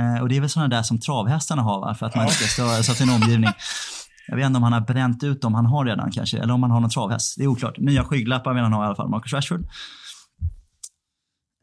Eh, 0.00 0.22
och 0.22 0.28
det 0.28 0.36
är 0.36 0.40
väl 0.40 0.50
sådana 0.50 0.68
där 0.68 0.82
som 0.82 1.00
travhästarna 1.00 1.62
har 1.62 1.80
va? 1.80 1.94
för 1.94 2.06
att 2.06 2.14
man 2.14 2.24
inte 2.24 2.36
ska 2.36 2.46
störas 2.46 2.90
av 2.90 2.94
sin 2.94 3.10
omgivning. 3.10 3.50
Jag 4.26 4.36
vet 4.36 4.46
inte 4.46 4.56
om 4.56 4.62
han 4.62 4.72
har 4.72 4.80
bränt 4.80 5.22
ut 5.24 5.42
dem 5.42 5.54
han 5.54 5.66
har 5.66 5.84
redan 5.84 6.10
kanske, 6.10 6.38
eller 6.38 6.54
om 6.54 6.62
han 6.62 6.70
har 6.70 6.80
någon 6.80 6.90
travhäst. 6.90 7.34
Det 7.38 7.44
är 7.44 7.46
oklart. 7.46 7.78
Nya 7.78 8.04
skygglappar 8.04 8.54
vill 8.54 8.62
han 8.62 8.72
ha 8.72 8.84
i 8.84 8.86
alla 8.86 8.96
fall, 8.96 9.08
Marcus 9.08 9.32
Rashford. 9.32 9.66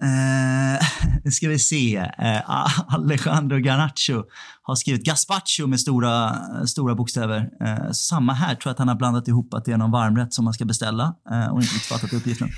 Eh, 0.01 0.87
nu 1.23 1.31
ska 1.31 1.49
vi 1.49 1.59
se. 1.59 1.97
Eh, 1.97 2.49
Alejandro 2.87 3.57
Garnacho 3.57 4.23
har 4.63 4.75
skrivit 4.75 5.05
gazpacho 5.05 5.67
med 5.67 5.79
stora, 5.79 6.35
stora 6.65 6.95
bokstäver. 6.95 7.49
Eh, 7.65 7.91
samma 7.91 8.33
här, 8.33 8.55
tror 8.55 8.69
jag 8.69 8.71
att 8.71 8.79
han 8.79 8.87
har 8.87 8.95
blandat 8.95 9.27
ihop 9.27 9.53
att 9.53 9.65
det 9.65 9.71
är 9.71 9.77
någon 9.77 9.91
varmrätt 9.91 10.33
som 10.33 10.45
man 10.45 10.53
ska 10.53 10.65
beställa 10.65 11.15
eh, 11.31 11.47
och 11.47 11.61
inte 11.61 11.73
riktigt 11.73 11.89
fattat 11.89 12.13
uppgiften. 12.13 12.49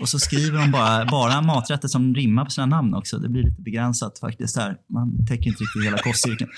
Och 0.00 0.08
så 0.08 0.18
skriver 0.18 0.58
de 0.58 0.70
bara, 0.70 1.04
bara 1.04 1.42
maträtter 1.42 1.88
som 1.88 2.14
rimmar 2.14 2.44
på 2.44 2.50
sina 2.50 2.66
namn 2.66 2.94
också. 2.94 3.18
Det 3.18 3.28
blir 3.28 3.42
lite 3.42 3.62
begränsat 3.62 4.18
faktiskt 4.18 4.56
här. 4.56 4.76
Man 4.90 5.26
täcker 5.26 5.46
inte 5.46 5.62
riktigt 5.62 5.84
hela 5.84 5.98
kostcirkeln. 5.98 6.50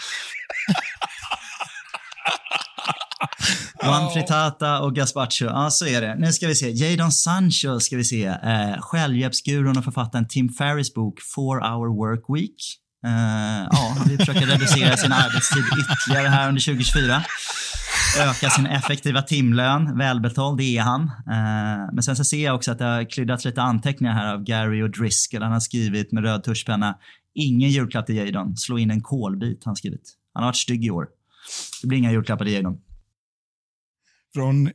Juan 3.88 4.12
Fritata 4.12 4.80
och 4.80 4.94
Gaspacho. 4.94 5.44
Ja, 5.44 5.70
så 5.70 5.86
är 5.86 6.00
det. 6.00 6.14
Nu 6.14 6.32
ska 6.32 6.46
vi 6.46 6.54
se. 6.54 6.70
Jadon 6.70 7.12
Sancho 7.12 7.80
ska 7.80 7.96
vi 7.96 8.04
se. 8.04 8.24
Eh, 8.26 8.80
självhjälpsgurun 8.80 9.78
och 9.78 9.84
författaren 9.84 10.28
Tim 10.28 10.48
Ferris 10.48 10.94
bok 10.94 11.20
Four 11.34 11.60
Hour 11.60 11.96
Work 11.96 12.24
Week. 12.28 12.56
Eh, 13.06 13.68
ja, 13.70 13.96
vi 14.08 14.16
försöker 14.16 14.46
reducera 14.46 14.96
sin 14.96 15.12
arbetstid 15.12 15.64
ytterligare 15.80 16.28
här 16.28 16.48
under 16.48 16.60
2024. 16.60 17.22
Öka 18.18 18.50
sin 18.50 18.66
effektiva 18.66 19.22
timlön. 19.22 19.98
Välbetald, 19.98 20.58
det 20.58 20.76
är 20.76 20.82
han. 20.82 21.02
Eh, 21.02 21.92
men 21.92 22.02
sen 22.02 22.16
så 22.16 22.24
ser 22.24 22.44
jag 22.44 22.54
också 22.54 22.72
att 22.72 22.78
det 22.78 22.84
har 22.84 23.10
kryddats 23.10 23.44
lite 23.44 23.62
anteckningar 23.62 24.12
här 24.12 24.34
av 24.34 24.44
Gary 24.44 24.82
och 24.82 24.90
Driscoll. 24.90 25.42
Han 25.42 25.52
har 25.52 25.60
skrivit 25.60 26.12
med 26.12 26.24
röd 26.24 26.44
tuschpenna. 26.44 26.98
Ingen 27.34 27.70
julklapp 27.70 28.06
till 28.06 28.16
Jadon. 28.16 28.56
Slå 28.56 28.78
in 28.78 28.90
en 28.90 29.00
kolbit, 29.00 29.62
han 29.64 29.76
skrivit. 29.76 30.14
Han 30.34 30.42
har 30.42 30.48
varit 30.48 30.56
stygg 30.56 30.84
i 30.84 30.90
år. 30.90 31.06
Det 31.82 31.88
blir 31.88 31.98
inga 31.98 32.12
julklappar 32.12 32.44
till 32.44 32.54
Jadon. 32.54 32.78
Från, 34.34 34.70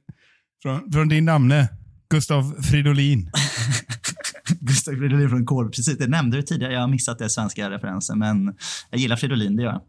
från, 0.61 0.91
från 0.91 1.09
din 1.09 1.25
namne, 1.25 1.69
Gustav 2.09 2.61
Fridolin. 2.61 3.31
Gustav 4.59 4.91
Fridolin 4.91 5.29
från 5.29 5.45
Kol. 5.45 5.71
Precis, 5.71 5.97
det 5.97 6.07
nämnde 6.07 6.37
du 6.37 6.43
tidigare. 6.43 6.73
Jag 6.73 6.81
har 6.81 6.87
missat 6.87 7.19
det 7.19 7.29
svenska 7.29 7.69
referensen, 7.69 8.19
men 8.19 8.55
jag 8.89 8.99
gillar 8.99 9.15
Fridolin, 9.15 9.55
det 9.55 9.63
gör 9.63 9.71
jag. 9.71 9.81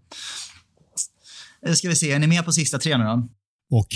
Nu 1.66 1.74
ska 1.74 1.88
vi 1.88 1.96
se, 1.96 2.12
är 2.12 2.18
ni 2.18 2.26
med 2.26 2.44
på 2.44 2.52
sista 2.52 2.78
tre 2.78 2.96
nu 2.98 3.04
då? 3.04 3.28
Och 3.70 3.88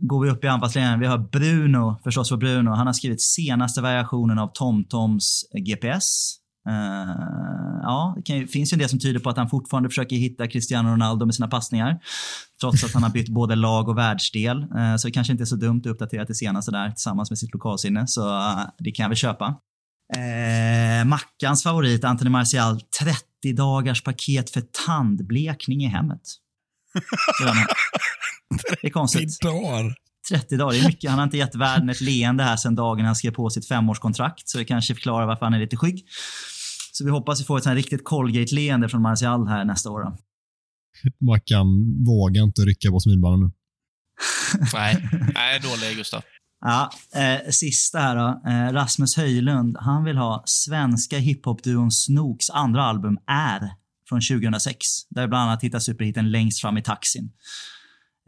Går 0.00 0.24
vi 0.24 0.30
upp 0.30 0.44
i 0.44 0.48
anfallslinjen. 0.48 1.00
Vi 1.00 1.06
har 1.06 1.18
Bruno, 1.18 2.00
förstås 2.04 2.28
för 2.28 2.36
Bruno. 2.36 2.70
Han 2.70 2.86
har 2.86 2.94
skrivit 2.94 3.22
senaste 3.22 3.80
variationen 3.80 4.38
av 4.38 4.50
TomToms 4.54 5.44
GPS. 5.52 6.36
Uh, 6.68 7.80
ja, 7.82 8.14
det 8.16 8.22
kan 8.22 8.48
finns 8.48 8.72
ju 8.72 8.74
en 8.74 8.78
del 8.78 8.88
som 8.88 8.98
tyder 8.98 9.20
på 9.20 9.30
att 9.30 9.36
han 9.36 9.48
fortfarande 9.48 9.88
försöker 9.88 10.16
hitta 10.16 10.48
Cristiano 10.48 10.88
Ronaldo 10.88 11.26
med 11.26 11.34
sina 11.34 11.48
passningar. 11.48 11.98
Trots 12.60 12.84
att 12.84 12.92
han 12.92 13.02
har 13.02 13.10
bytt 13.10 13.28
både 13.28 13.54
lag 13.54 13.88
och 13.88 13.98
världsdel. 13.98 14.62
Uh, 14.62 14.96
så 14.96 15.08
det 15.08 15.12
kanske 15.12 15.32
inte 15.32 15.42
är 15.42 15.46
så 15.46 15.56
dumt 15.56 15.80
att 15.80 15.86
uppdatera 15.86 16.24
det 16.24 16.34
senaste 16.34 16.70
där 16.70 16.90
tillsammans 16.90 17.30
med 17.30 17.38
sitt 17.38 17.52
lokalsinne. 17.52 18.06
Så 18.06 18.28
uh, 18.28 18.60
det 18.78 18.90
kan 18.90 19.04
jag 19.04 19.08
väl 19.08 19.16
köpa. 19.16 19.54
Mackans 21.06 21.62
favorit, 21.62 22.04
Anthony 22.04 22.30
Martial, 22.30 22.80
30 23.00 23.52
dagars 23.56 24.02
paket 24.02 24.50
för 24.50 24.62
tandblekning 24.86 25.84
i 25.84 25.86
hemmet. 25.86 26.20
Det 28.80 28.86
är 28.86 28.90
konstigt. 28.90 29.40
dagar. 29.40 29.94
30 30.28 30.56
dagar, 30.56 30.72
det 30.72 30.78
är 30.78 30.86
mycket. 30.86 31.10
Han 31.10 31.18
har 31.18 31.24
inte 31.24 31.36
gett 31.36 31.54
världen 31.54 31.90
ett 31.90 32.00
leende 32.00 32.44
här 32.44 32.56
sedan 32.56 32.74
dagen 32.74 33.04
han 33.04 33.16
skrev 33.16 33.30
på 33.30 33.50
sitt 33.50 33.68
femårskontrakt. 33.68 34.48
Så 34.48 34.58
det 34.58 34.64
kanske 34.64 34.94
förklarar 34.94 35.26
varför 35.26 35.46
han 35.46 35.54
är 35.54 35.58
lite 35.58 35.76
skygg. 35.76 36.04
Så 36.96 37.04
vi 37.04 37.10
hoppas 37.10 37.40
vi 37.40 37.44
får 37.44 37.58
ett 37.58 37.64
sånt 37.64 37.70
här 37.70 37.76
riktigt 37.76 38.04
Colgate-leende 38.04 38.88
från 38.88 39.02
Martial 39.02 39.48
här 39.48 39.64
nästa 39.64 39.90
år. 39.90 40.00
Då. 40.00 40.16
Mackan 41.26 41.66
vågar 42.06 42.42
inte 42.42 42.60
rycka 42.60 42.90
på 42.90 43.00
smilbanden 43.00 43.40
nu. 43.40 43.50
Nej, 44.74 45.08
nej 45.34 45.60
dålig 45.60 45.96
Gustav. 45.96 46.22
Ja, 46.60 46.90
eh, 47.14 47.50
sista 47.50 47.98
här 47.98 48.16
då. 48.16 48.50
Eh, 48.50 48.72
Rasmus 48.72 49.16
Höjlund, 49.16 49.76
han 49.80 50.04
vill 50.04 50.16
ha 50.16 50.42
svenska 50.46 51.18
hiphopduon 51.18 51.90
Snooks 51.90 52.50
andra 52.50 52.82
album 52.82 53.18
Är 53.26 53.70
från 54.08 54.20
2006. 54.20 54.86
Där 55.10 55.28
bland 55.28 55.42
annat 55.42 55.62
hittar 55.62 55.78
superhiten 55.78 56.30
Längst 56.30 56.60
fram 56.60 56.76
i 56.76 56.82
taxin. 56.82 57.30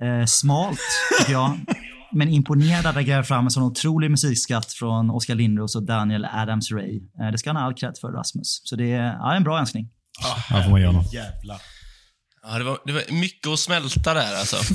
Eh, 0.02 0.24
smalt, 0.26 0.80
tycker 1.18 1.32
jag. 1.32 1.58
Men 2.12 2.28
imponerad 2.28 2.86
att 2.86 2.94
jag 2.94 3.04
gräver 3.04 3.22
fram 3.22 3.44
en 3.44 3.50
sån 3.50 3.62
otrolig 3.62 4.10
musikskatt 4.10 4.72
från 4.72 5.10
Oskar 5.10 5.34
Lindros 5.34 5.76
och 5.76 5.82
Daniel 5.82 6.24
Adams-Ray. 6.24 7.00
Eh, 7.20 7.32
det 7.32 7.38
ska 7.38 7.50
han 7.50 7.56
ha 7.56 7.64
all 7.64 7.74
cred 7.74 7.94
för, 8.00 8.08
Rasmus. 8.08 8.60
Så 8.64 8.76
det 8.76 8.92
är 8.92 9.12
ja, 9.12 9.34
en 9.34 9.44
bra 9.44 9.58
önskning. 9.58 9.88
Här 10.48 10.62
får 10.62 10.70
man 10.70 10.80
göra 10.80 10.92
något. 10.92 11.12
Jävlar. 11.12 11.60
Ja, 12.42 12.58
det, 12.58 12.64
var, 12.64 12.78
det 12.86 12.92
var 12.92 13.12
mycket 13.12 13.48
att 13.48 13.58
smälta 13.58 14.14
där 14.14 14.38
alltså. 14.38 14.56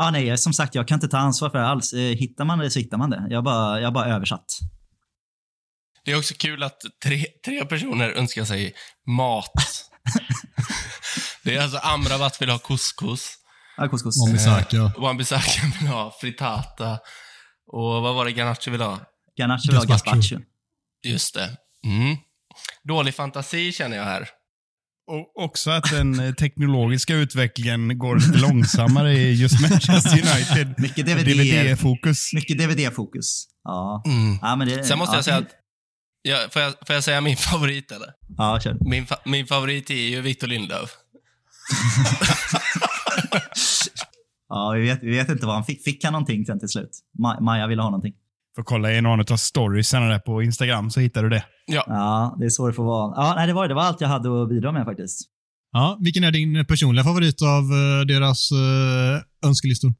Ja, 0.00 0.10
nej, 0.10 0.38
som 0.38 0.52
sagt, 0.52 0.74
jag 0.74 0.88
kan 0.88 0.96
inte 0.96 1.08
ta 1.08 1.18
ansvar 1.18 1.50
för 1.50 1.58
det 1.58 1.66
alls. 1.66 1.92
Eh, 1.92 2.00
Hittar 2.00 2.44
man 2.44 2.58
det 2.58 2.70
så 2.70 2.78
hittar 2.78 2.98
man 2.98 3.10
det. 3.10 3.26
Jag 3.30 3.44
bara, 3.44 3.80
jag 3.80 3.92
bara 3.92 4.06
översatt. 4.06 4.58
Det 6.04 6.12
är 6.12 6.18
också 6.18 6.34
kul 6.38 6.62
att 6.62 6.80
tre, 7.04 7.24
tre 7.44 7.64
personer 7.64 8.10
önskar 8.10 8.44
sig 8.44 8.74
mat. 9.06 9.52
det 11.44 11.56
är 11.56 11.62
alltså 11.62 11.78
Amrabat 11.78 12.42
vill 12.42 12.50
ha 12.50 12.58
couscous. 12.58 13.37
Ja, 13.78 13.88
couscous. 13.88 14.14
Wambisaka. 14.26 14.92
Wan-Bissaka 14.98 15.78
vill 15.80 15.88
ha 15.88 16.14
fritata. 16.20 16.98
Och 17.72 18.02
vad 18.02 18.14
var 18.14 18.24
det 18.24 18.32
Garnacho 18.32 18.70
vill 18.70 18.80
ha? 18.80 18.98
Garnacho 19.38 19.68
och 19.68 19.86
Gazpacho. 19.86 20.16
gazpacho. 20.16 20.40
Just 21.06 21.34
det. 21.34 21.56
Mm. 21.84 22.16
Dålig 22.88 23.14
fantasi 23.14 23.72
känner 23.72 23.96
jag 23.96 24.04
här. 24.04 24.28
Och 25.10 25.44
också 25.44 25.70
att 25.70 25.90
den 25.90 26.20
eh, 26.20 26.32
teknologiska 26.34 27.14
utvecklingen 27.14 27.98
går 27.98 28.16
lite 28.16 28.38
långsammare 28.38 29.12
i 29.12 29.32
just 29.34 29.60
Manchester 29.70 30.12
United. 30.12 30.74
Mycket 30.78 31.06
DVD. 31.06 31.26
DVD-fokus. 31.26 32.32
Mycket 32.34 32.58
DVD-fokus. 32.58 33.44
Ja. 33.64 34.02
Mm. 34.06 34.38
ja 34.42 34.56
men 34.56 34.68
det, 34.68 34.84
Sen 34.84 34.98
måste 34.98 35.12
ja, 35.12 35.18
jag 35.18 35.24
säga 35.24 35.36
att, 35.36 35.48
ja, 36.22 36.38
får, 36.50 36.62
jag, 36.62 36.74
får 36.86 36.94
jag 36.94 37.04
säga 37.04 37.20
min 37.20 37.36
favorit 37.50 37.92
eller? 37.92 38.08
Ja, 38.36 38.60
kör. 38.60 38.76
Min, 38.80 39.06
fa 39.06 39.16
min 39.24 39.46
favorit 39.46 39.90
är 39.90 39.94
ju 39.94 40.20
Victor 40.20 40.46
Lindelöf. 40.46 40.90
Ja, 44.48 44.72
vi 44.76 44.80
vet, 44.82 45.02
vi 45.02 45.10
vet 45.10 45.28
inte 45.28 45.46
vad 45.46 45.54
han 45.54 45.64
fick. 45.64 45.84
Fick 45.84 46.04
han 46.04 46.12
någonting 46.12 46.44
sen 46.46 46.58
till 46.58 46.68
slut? 46.68 46.90
Ma- 47.24 47.40
Maja 47.40 47.66
ville 47.66 47.82
ha 47.82 47.90
någonting. 47.90 48.14
Får 48.56 48.62
kolla 48.62 48.92
i 48.92 49.00
någon 49.00 49.20
av 49.20 49.36
storiesarna 49.36 50.06
där 50.08 50.18
på 50.18 50.42
Instagram 50.42 50.90
så 50.90 51.00
hittar 51.00 51.22
du 51.22 51.28
det. 51.28 51.44
Ja, 51.66 51.84
Ja, 51.86 52.36
det 52.38 52.44
är 52.44 52.48
så 52.50 52.66
det 52.66 52.72
får 52.72 52.84
vara. 52.84 53.12
Ja, 53.16 53.34
nej, 53.36 53.46
det 53.46 53.52
var 53.52 53.68
det. 53.68 53.74
var 53.74 53.82
allt 53.82 54.00
jag 54.00 54.08
hade 54.08 54.42
att 54.42 54.48
bidra 54.48 54.72
med 54.72 54.84
faktiskt. 54.84 55.20
Ja, 55.72 55.98
vilken 56.00 56.24
är 56.24 56.30
din 56.32 56.64
personliga 56.66 57.04
favorit 57.04 57.42
av 57.42 57.62
eh, 57.62 58.06
deras 58.06 58.50
eh, 58.52 59.48
önskelistor? 59.48 59.92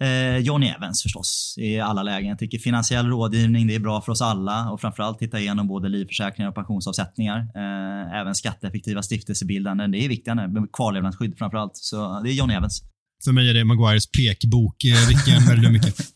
Eh, 0.00 0.36
Johnny 0.38 0.66
Evans 0.66 1.02
förstås, 1.02 1.54
i 1.58 1.80
alla 1.80 2.02
lägen. 2.02 2.28
Jag 2.28 2.38
tycker 2.38 2.58
finansiell 2.58 3.06
rådgivning, 3.06 3.66
det 3.66 3.74
är 3.74 3.78
bra 3.80 4.00
för 4.00 4.12
oss 4.12 4.22
alla 4.22 4.70
och 4.70 4.80
framförallt 4.80 5.18
titta 5.18 5.40
igenom 5.40 5.68
både 5.68 5.88
livförsäkringar 5.88 6.48
och 6.48 6.54
pensionsavsättningar. 6.54 7.38
Eh, 7.38 8.20
även 8.20 8.34
skatteeffektiva 8.34 9.02
stiftelsebildanden, 9.02 9.90
det 9.90 9.98
är 10.04 10.08
viktigt. 10.08 10.34
med 10.34 10.68
Kvarlevnadsskydd 10.72 11.38
framförallt. 11.38 11.76
Så 11.76 12.20
det 12.24 12.30
är 12.30 12.32
Johnny 12.32 12.54
Evans. 12.54 12.82
För 13.24 13.32
mig 13.32 13.50
är 13.50 13.54
det 13.54 13.64
Maguires 13.64 14.06
pekbok. 14.10 14.84
Eh, 14.84 15.08
Vilken 15.08 15.46
väljer 15.46 15.64
du 15.64 15.70
mycket? 15.70 15.94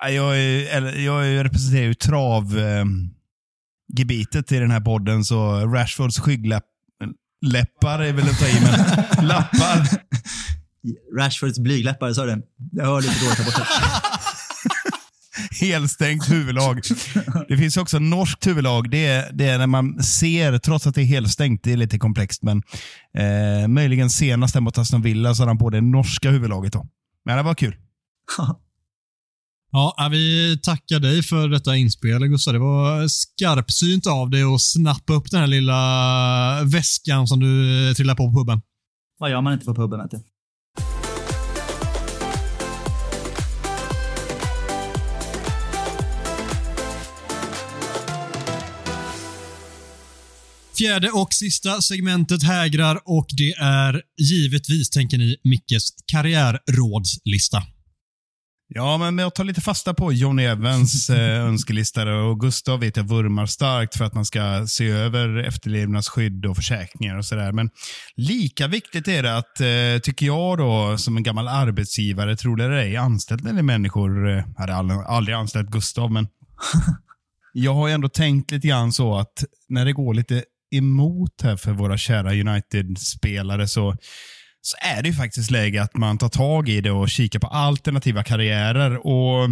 Ja, 0.00 0.10
Jag, 0.10 0.38
är, 0.40 0.96
jag 0.98 1.44
representerar 1.44 1.82
ju 1.84 1.94
travgebitet 1.94 4.52
i 4.52 4.58
den 4.58 4.70
här 4.70 4.80
podden, 4.80 5.24
så 5.24 5.66
Rashfords 5.66 6.18
skyggläppar 6.20 8.02
är 8.02 8.12
väl 8.12 8.28
att 8.28 8.38
ta 8.38 8.46
i, 8.46 8.60
men 8.60 8.72
lappar. 9.26 9.88
Rashfords 11.18 11.58
blygläppar, 11.58 12.12
sa 12.12 12.24
du 12.24 12.30
det? 12.36 12.42
Jag 12.72 12.84
hör 12.84 13.00
lite 13.00 13.24
dåligt 13.24 13.38
här 13.38 13.44
borta. 13.44 13.66
Helstängt 15.60 16.30
huvudlag. 16.30 16.80
Det 17.48 17.56
finns 17.56 17.76
också 17.76 17.98
norskt 17.98 18.46
huvudlag. 18.46 18.90
Det 18.90 19.06
är, 19.06 19.32
det 19.32 19.44
är 19.44 19.58
när 19.58 19.66
man 19.66 20.02
ser, 20.02 20.58
trots 20.58 20.86
att 20.86 20.94
det 20.94 21.02
är 21.02 21.04
helstängt, 21.04 21.64
det 21.64 21.72
är 21.72 21.76
lite 21.76 21.98
komplext, 21.98 22.42
men 22.42 22.62
eh, 23.18 23.68
möjligen 23.68 24.10
senast 24.10 24.54
där 24.54 24.60
mot 24.60 24.78
Aston 24.78 25.02
Villa 25.02 25.34
så 25.34 25.42
hade 25.42 25.50
han 25.50 25.58
på 25.58 25.70
det 25.70 25.80
norska 25.80 26.30
huvudlaget. 26.30 26.72
Då. 26.72 26.86
Men 27.24 27.36
det 27.36 27.42
var 27.42 27.54
kul. 27.54 27.76
Ja, 29.70 30.08
vi 30.10 30.58
tackar 30.62 31.00
dig 31.00 31.22
för 31.22 31.48
detta 31.48 31.76
inspel, 31.76 32.26
Gustav. 32.26 32.54
Det 32.54 32.60
var 32.60 33.08
skarpsynt 33.08 34.06
av 34.06 34.30
dig 34.30 34.42
att 34.42 34.62
snappa 34.62 35.12
upp 35.12 35.30
den 35.30 35.40
här 35.40 35.46
lilla 35.46 36.62
väskan 36.64 37.28
som 37.28 37.40
du 37.40 37.94
trillade 37.94 38.16
på 38.16 38.32
på 38.32 38.38
puben. 38.38 38.60
Vad 39.18 39.30
gör 39.30 39.40
man 39.40 39.52
inte 39.52 39.64
på 39.64 39.74
puben, 39.74 40.00
vet 40.00 40.10
du? 40.10 40.20
Fjärde 50.78 51.10
och 51.10 51.34
sista 51.34 51.80
segmentet 51.80 52.42
hägrar 52.42 53.00
och 53.04 53.26
det 53.36 53.52
är 53.52 54.02
givetvis, 54.30 54.90
tänker 54.90 55.18
ni, 55.18 55.36
Mickes 55.44 55.88
karriärrådslista. 56.12 57.62
Ja, 58.68 58.98
men 58.98 59.18
jag 59.18 59.34
tar 59.34 59.44
lite 59.44 59.60
fasta 59.60 59.94
på 59.94 60.12
Johnny 60.12 60.44
Evans 60.44 61.10
eh, 61.10 61.44
önskelista 61.44 62.14
och 62.14 62.40
Gustav 62.40 62.80
vet 62.80 62.96
jag 62.96 63.08
vurmar 63.08 63.46
starkt 63.46 63.96
för 63.96 64.04
att 64.04 64.14
man 64.14 64.24
ska 64.24 64.66
se 64.66 64.88
över 64.88 65.36
efterlevnadsskydd 65.36 66.46
och 66.46 66.56
försäkringar 66.56 67.18
och 67.18 67.24
sådär. 67.24 67.52
Men 67.52 67.70
lika 68.16 68.66
viktigt 68.66 69.08
är 69.08 69.22
det 69.22 69.36
att, 69.36 69.60
eh, 69.60 70.00
tycker 70.02 70.26
jag 70.26 70.58
då, 70.58 70.98
som 70.98 71.16
en 71.16 71.22
gammal 71.22 71.48
arbetsgivare, 71.48 72.36
tror 72.36 72.56
det 72.56 72.64
eller 72.64 72.76
ej, 72.76 72.96
anställt 72.96 73.46
eller 73.46 73.62
människor, 73.62 74.30
eh, 74.30 74.44
hade 74.56 74.74
aldrig, 74.74 74.98
aldrig 74.98 75.36
anställt 75.36 75.70
Gustav, 75.70 76.12
men 76.12 76.26
jag 77.52 77.74
har 77.74 77.88
ändå 77.88 78.08
tänkt 78.08 78.50
lite 78.50 78.68
grann 78.68 78.92
så 78.92 79.16
att 79.16 79.44
när 79.68 79.84
det 79.84 79.92
går 79.92 80.14
lite 80.14 80.44
emot 80.70 81.42
här 81.42 81.56
för 81.56 81.72
våra 81.72 81.96
kära 81.96 82.32
United-spelare 82.32 83.68
så 83.68 83.96
så 84.60 84.76
är 84.80 85.02
det 85.02 85.08
ju 85.08 85.14
faktiskt 85.14 85.50
läge 85.50 85.82
att 85.82 85.96
man 85.96 86.18
tar 86.18 86.28
tag 86.28 86.68
i 86.68 86.80
det 86.80 86.90
och 86.90 87.08
kikar 87.08 87.38
på 87.38 87.46
alternativa 87.46 88.22
karriärer. 88.22 89.06
Och 89.06 89.50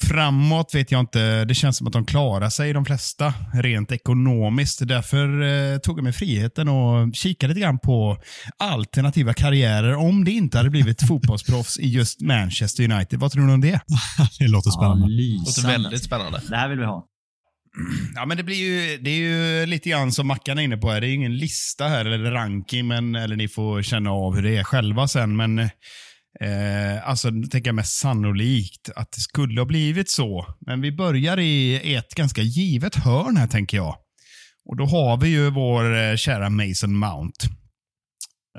Framåt 0.00 0.74
vet 0.74 0.92
jag 0.92 1.00
inte. 1.00 1.44
Det 1.44 1.54
känns 1.54 1.76
som 1.76 1.86
att 1.86 1.92
de 1.92 2.04
klarar 2.04 2.50
sig, 2.50 2.72
de 2.72 2.84
flesta, 2.84 3.34
rent 3.52 3.92
ekonomiskt. 3.92 4.88
Därför 4.88 5.42
eh, 5.42 5.78
tog 5.78 5.98
jag 5.98 6.04
mig 6.04 6.12
friheten 6.12 6.68
och 6.68 7.14
kikade 7.14 7.54
lite 7.54 7.60
grann 7.60 7.78
på 7.78 8.18
alternativa 8.58 9.34
karriärer 9.34 9.94
om 9.94 10.24
det 10.24 10.30
inte 10.30 10.58
hade 10.58 10.70
blivit 10.70 11.02
fotbollsproffs 11.08 11.78
i 11.78 11.88
just 11.88 12.20
Manchester 12.20 12.92
United. 12.92 13.20
Vad 13.20 13.32
tror 13.32 13.46
du 13.46 13.52
om 13.52 13.60
det? 13.60 13.80
det 14.38 14.48
låter 14.48 14.70
spännande. 14.70 15.06
Det 15.06 15.12
lysande. 15.12 15.72
låter 15.72 15.82
väldigt 15.82 16.04
spännande. 16.04 16.40
Det 16.48 16.56
här 16.56 16.68
vill 16.68 16.78
vi 16.78 16.84
ha. 16.84 17.06
Ja, 18.14 18.26
men 18.26 18.36
det, 18.36 18.42
blir 18.42 18.56
ju, 18.56 18.98
det 18.98 19.10
är 19.10 19.16
ju 19.16 19.66
lite 19.66 19.90
grann 19.90 20.12
som 20.12 20.26
Mackan 20.26 20.58
är 20.58 20.62
inne 20.62 20.76
på. 20.76 20.90
Här. 20.90 21.00
Det 21.00 21.06
är 21.06 21.08
ju 21.08 21.14
ingen 21.14 21.36
lista 21.36 21.88
här 21.88 22.04
eller 22.04 22.30
ranking, 22.30 22.86
men, 22.86 23.14
eller 23.14 23.36
ni 23.36 23.48
får 23.48 23.82
känna 23.82 24.10
av 24.10 24.34
hur 24.34 24.42
det 24.42 24.56
är 24.56 24.64
själva 24.64 25.08
sen. 25.08 25.36
Men 25.36 25.58
eh, 26.40 27.08
alltså, 27.08 27.30
nu 27.30 27.46
tänker 27.46 27.68
jag 27.68 27.74
mest 27.74 27.98
sannolikt 27.98 28.90
att 28.96 29.12
det 29.12 29.20
skulle 29.20 29.60
ha 29.60 29.66
blivit 29.66 30.10
så. 30.10 30.46
Men 30.66 30.80
vi 30.80 30.92
börjar 30.92 31.38
i 31.38 31.94
ett 31.94 32.14
ganska 32.14 32.42
givet 32.42 32.94
hörn 32.94 33.36
här, 33.36 33.46
tänker 33.46 33.76
jag. 33.76 33.96
Och 34.70 34.76
Då 34.76 34.84
har 34.84 35.16
vi 35.16 35.28
ju 35.28 35.50
vår 35.50 35.96
eh, 35.96 36.16
kära 36.16 36.50
Mason 36.50 36.98
Mount. 36.98 37.46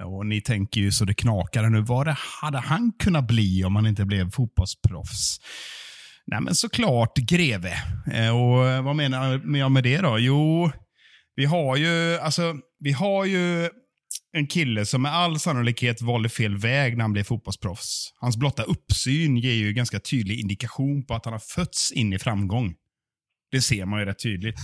Och 0.06 0.26
Ni 0.26 0.42
tänker 0.42 0.82
ju 0.82 0.92
så 0.92 1.06
det 1.06 1.14
knakar 1.14 1.70
nu. 1.70 1.82
Vad 1.82 2.08
det 2.08 2.18
hade 2.42 2.58
han 2.58 2.92
kunnat 3.00 3.28
bli 3.28 3.64
om 3.64 3.76
han 3.76 3.88
inte 3.88 4.06
blev 4.06 4.32
fotbollsproffs? 4.32 5.40
Nej, 6.28 6.42
men 6.42 6.56
såklart 6.56 7.18
greve. 7.18 7.74
Eh, 8.12 8.36
och 8.36 8.84
vad 8.84 8.96
menar 8.96 9.56
jag 9.58 9.72
med 9.72 9.84
det 9.84 9.98
då? 9.98 10.20
Jo, 10.20 10.72
vi 11.36 11.46
har 11.46 11.76
ju, 11.76 12.18
alltså, 12.18 12.56
vi 12.80 12.92
har 12.92 13.26
ju 13.26 13.70
en 14.38 14.48
kille 14.48 14.86
som 14.86 15.02
med 15.02 15.14
all 15.14 15.40
sannolikhet 15.40 16.02
valde 16.02 16.30
fel 16.30 16.58
väg 16.58 16.98
när 16.98 17.02
han 17.02 17.14
blev 17.14 17.24
fotbollsproffs. 17.24 18.14
Hans 18.16 18.38
blotta 18.38 18.64
uppsyn 18.64 19.38
ger 19.38 19.54
ju 19.54 19.74
ganska 19.74 20.00
tydlig 20.00 20.40
indikation 20.40 21.06
på 21.06 21.14
att 21.14 21.26
han 21.26 21.34
har 21.34 21.40
fötts 21.40 21.92
in 21.92 22.14
i 22.14 22.20
framgång. 22.20 22.74
Det 23.52 23.62
ser 23.62 23.86
man 23.86 24.00
ju 24.00 24.06
rätt 24.06 24.20
tydligt. 24.20 24.56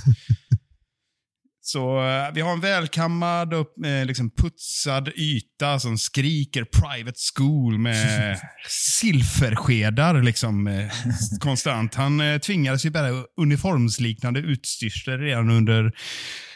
Så 1.63 1.97
eh, 1.97 2.33
vi 2.33 2.41
har 2.41 2.53
en 2.53 2.59
välkammad 2.59 3.53
och 3.53 3.85
eh, 3.85 4.05
liksom 4.05 4.31
putsad 4.31 5.09
yta 5.15 5.79
som 5.79 5.97
skriker 5.97 6.63
private 6.63 7.17
school 7.35 7.77
med 7.77 8.39
silverskedar 8.99 10.21
liksom, 10.23 10.67
eh, 10.67 10.91
konstant. 11.39 11.95
Han 11.95 12.21
eh, 12.21 12.37
tvingades 12.37 12.85
ju 12.85 12.89
bära 12.89 13.23
uniformsliknande 13.41 14.39
utstyrsel 14.39 15.19
redan 15.19 15.49
under 15.49 15.91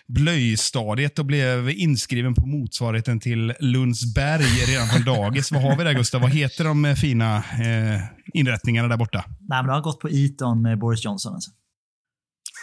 blöjstadiet 0.08 1.20
och 1.20 1.26
blev 1.26 1.70
inskriven 1.70 2.34
på 2.34 2.46
motsvarigheten 2.46 3.20
till 3.20 3.54
Lundsberg 3.60 4.44
redan 4.44 4.88
från 4.88 5.04
dagis. 5.16 5.52
Vad 5.52 5.62
har 5.62 5.78
vi 5.78 5.84
där 5.84 5.94
Gustav? 5.94 6.22
Vad 6.22 6.32
heter 6.32 6.64
de 6.64 6.96
fina 6.96 7.38
eh, 7.38 8.02
inrättningarna 8.34 8.88
där 8.88 8.98
borta? 8.98 9.24
Nej, 9.28 9.62
men 9.62 9.66
det 9.66 9.74
har 9.74 9.82
gått 9.82 10.00
på 10.00 10.10
Eton 10.10 10.62
med 10.62 10.80
Boris 10.80 11.06
Johnson. 11.06 11.34
Alltså. 11.34 11.52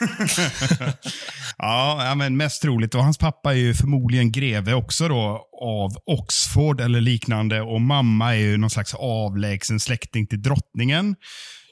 ja, 1.58 2.14
men 2.16 2.36
mest 2.36 2.62
troligt. 2.62 2.94
Och 2.94 3.04
hans 3.04 3.18
pappa 3.18 3.52
är 3.52 3.56
ju 3.56 3.74
förmodligen 3.74 4.32
greve 4.32 4.74
också 4.74 5.08
då 5.08 5.46
av 5.62 5.90
Oxford 6.06 6.80
eller 6.80 7.00
liknande. 7.00 7.60
Och 7.60 7.80
mamma 7.80 8.34
är 8.34 8.38
ju 8.38 8.56
någon 8.56 8.70
slags 8.70 8.94
avlägsen 8.94 9.80
släkting 9.80 10.26
till 10.26 10.42
drottningen. 10.42 11.16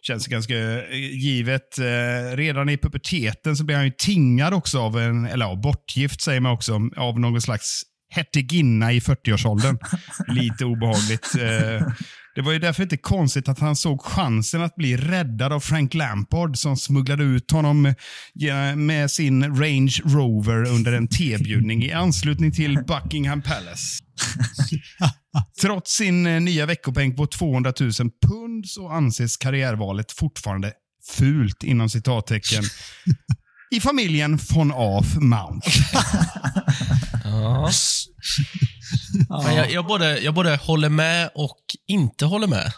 Känns 0.02 0.26
ganska 0.26 0.54
eh, 0.54 0.96
givet. 1.12 1.78
Eh, 1.78 2.36
redan 2.36 2.68
i 2.68 2.78
puberteten 2.78 3.56
så 3.56 3.64
blir 3.64 3.76
han 3.76 3.84
ju 3.84 3.92
tingad 3.98 4.54
också 4.54 4.80
av 4.80 4.98
en, 4.98 5.26
eller 5.26 5.46
ja, 5.46 5.54
bortgift 5.54 6.22
säger 6.22 6.40
man 6.40 6.52
också, 6.52 6.80
av 6.96 7.20
någon 7.20 7.40
slags 7.40 7.82
hertiginna 8.10 8.92
i 8.92 8.98
40-årsåldern. 8.98 9.78
Lite 10.28 10.64
obehagligt. 10.64 11.34
Det 12.40 12.44
var 12.44 12.52
ju 12.52 12.58
därför 12.58 12.82
inte 12.82 12.96
konstigt 12.96 13.48
att 13.48 13.58
han 13.58 13.76
såg 13.76 14.02
chansen 14.02 14.62
att 14.62 14.76
bli 14.76 14.96
räddad 14.96 15.52
av 15.52 15.60
Frank 15.60 15.94
Lampard 15.94 16.56
som 16.56 16.76
smugglade 16.76 17.24
ut 17.24 17.50
honom 17.50 17.94
med 18.76 19.10
sin 19.10 19.56
Range 19.56 19.92
Rover 20.04 20.68
under 20.68 20.92
en 20.92 21.08
tebjudning 21.08 21.84
i 21.84 21.92
anslutning 21.92 22.52
till 22.52 22.78
Buckingham 22.86 23.42
Palace. 23.42 24.02
Trots 25.60 25.96
sin 25.96 26.26
eh, 26.26 26.40
nya 26.40 26.66
veckopeng 26.66 27.16
på 27.16 27.26
200 27.26 27.72
000 27.80 27.90
pund 28.26 28.66
så 28.66 28.88
anses 28.88 29.36
karriärvalet 29.36 30.12
fortfarande 30.12 30.72
fult 31.18 31.62
inom 31.62 31.90
citattecken 31.90 32.64
i 33.70 33.80
familjen 33.80 34.38
von 34.50 34.72
Af 34.72 35.16
Mount. 35.20 35.70
Ja. 37.24 37.70
Jag, 39.56 39.70
jag, 39.72 39.86
både, 39.86 40.18
jag 40.18 40.34
både 40.34 40.56
håller 40.56 40.88
med 40.88 41.30
och 41.34 41.58
inte 41.88 42.24
håller 42.24 42.46
med. 42.46 42.72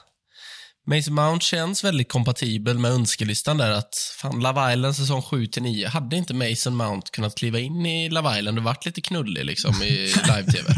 Mason 0.86 1.14
Mount 1.14 1.44
känns 1.44 1.84
väldigt 1.84 2.08
kompatibel 2.12 2.78
med 2.78 2.90
önskelistan 2.90 3.56
där 3.58 3.70
att 3.70 3.94
fan, 4.18 4.40
Love 4.40 4.72
Island 4.72 4.96
säsong 4.96 5.20
7-9, 5.20 5.86
hade 5.88 6.16
inte 6.16 6.34
Mason 6.34 6.76
Mount 6.76 7.06
kunnat 7.12 7.34
kliva 7.34 7.58
in 7.58 7.86
i 7.86 8.08
Love 8.10 8.38
Island 8.38 8.58
och 8.58 8.64
varit 8.64 8.86
lite 8.86 9.00
knullig 9.00 9.44
liksom 9.44 9.82
i 9.82 9.88
live-tv? 10.26 10.74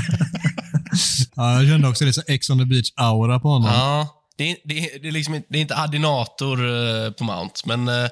Ja, 1.36 1.62
jag 1.62 1.68
kände 1.70 1.88
också 1.88 2.04
lite 2.04 2.14
så 2.20 2.32
Ex 2.32 2.50
on 2.50 2.58
the 2.58 2.64
beach-aura 2.64 3.40
på 3.40 3.48
honom. 3.48 3.70
ja, 3.74 4.08
det 4.38 4.50
är, 4.50 4.56
det, 4.64 4.74
det, 5.02 5.08
är 5.08 5.12
liksom, 5.12 5.34
inte- 5.34 5.48
det 5.50 5.58
är 5.58 5.62
inte 5.62 5.76
Adinator 5.76 6.58
eh, 7.04 7.10
på 7.10 7.24
Mount, 7.24 7.54
men 7.64 7.88
eh, 7.88 8.08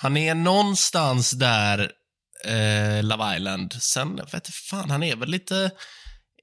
han 0.00 0.16
är 0.16 0.34
någonstans 0.34 1.30
där, 1.30 1.90
eh, 2.44 3.02
Love 3.04 3.36
Island. 3.36 3.72
Sen, 3.80 4.16
vet 4.16 4.32
jag 4.32 4.54
fan, 4.70 4.90
han 4.90 5.02
är 5.02 5.16
väl 5.16 5.28
lite... 5.30 5.70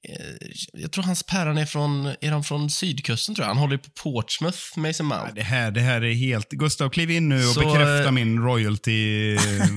Eh, 0.10 0.48
jag 0.74 0.92
tror 0.92 1.04
hans 1.04 1.24
päron 1.24 1.58
är 1.58 1.66
från, 1.66 2.06
är 2.22 2.32
de 2.32 2.44
från 2.44 2.70
sydkusten 2.70 3.36
tror 3.36 3.44
jag. 3.44 3.48
Han 3.48 3.58
håller 3.58 3.74
ju 3.74 3.78
på 3.78 3.90
Portsmouth, 3.90 4.60
Mason 4.76 5.06
Mount. 5.06 5.26
Ja, 5.28 5.34
Det 5.36 5.42
här, 5.42 5.72
det 5.72 5.82
här 5.82 6.04
är 6.04 6.14
helt... 6.14 6.50
Gustav, 6.50 6.90
kliv 6.90 7.12
in 7.12 7.30
nu 7.30 7.48
och 7.48 7.54
Så, 7.54 7.60
bekräfta 7.60 8.04
eh, 8.06 8.12
min 8.12 8.40
royalty... 8.40 9.36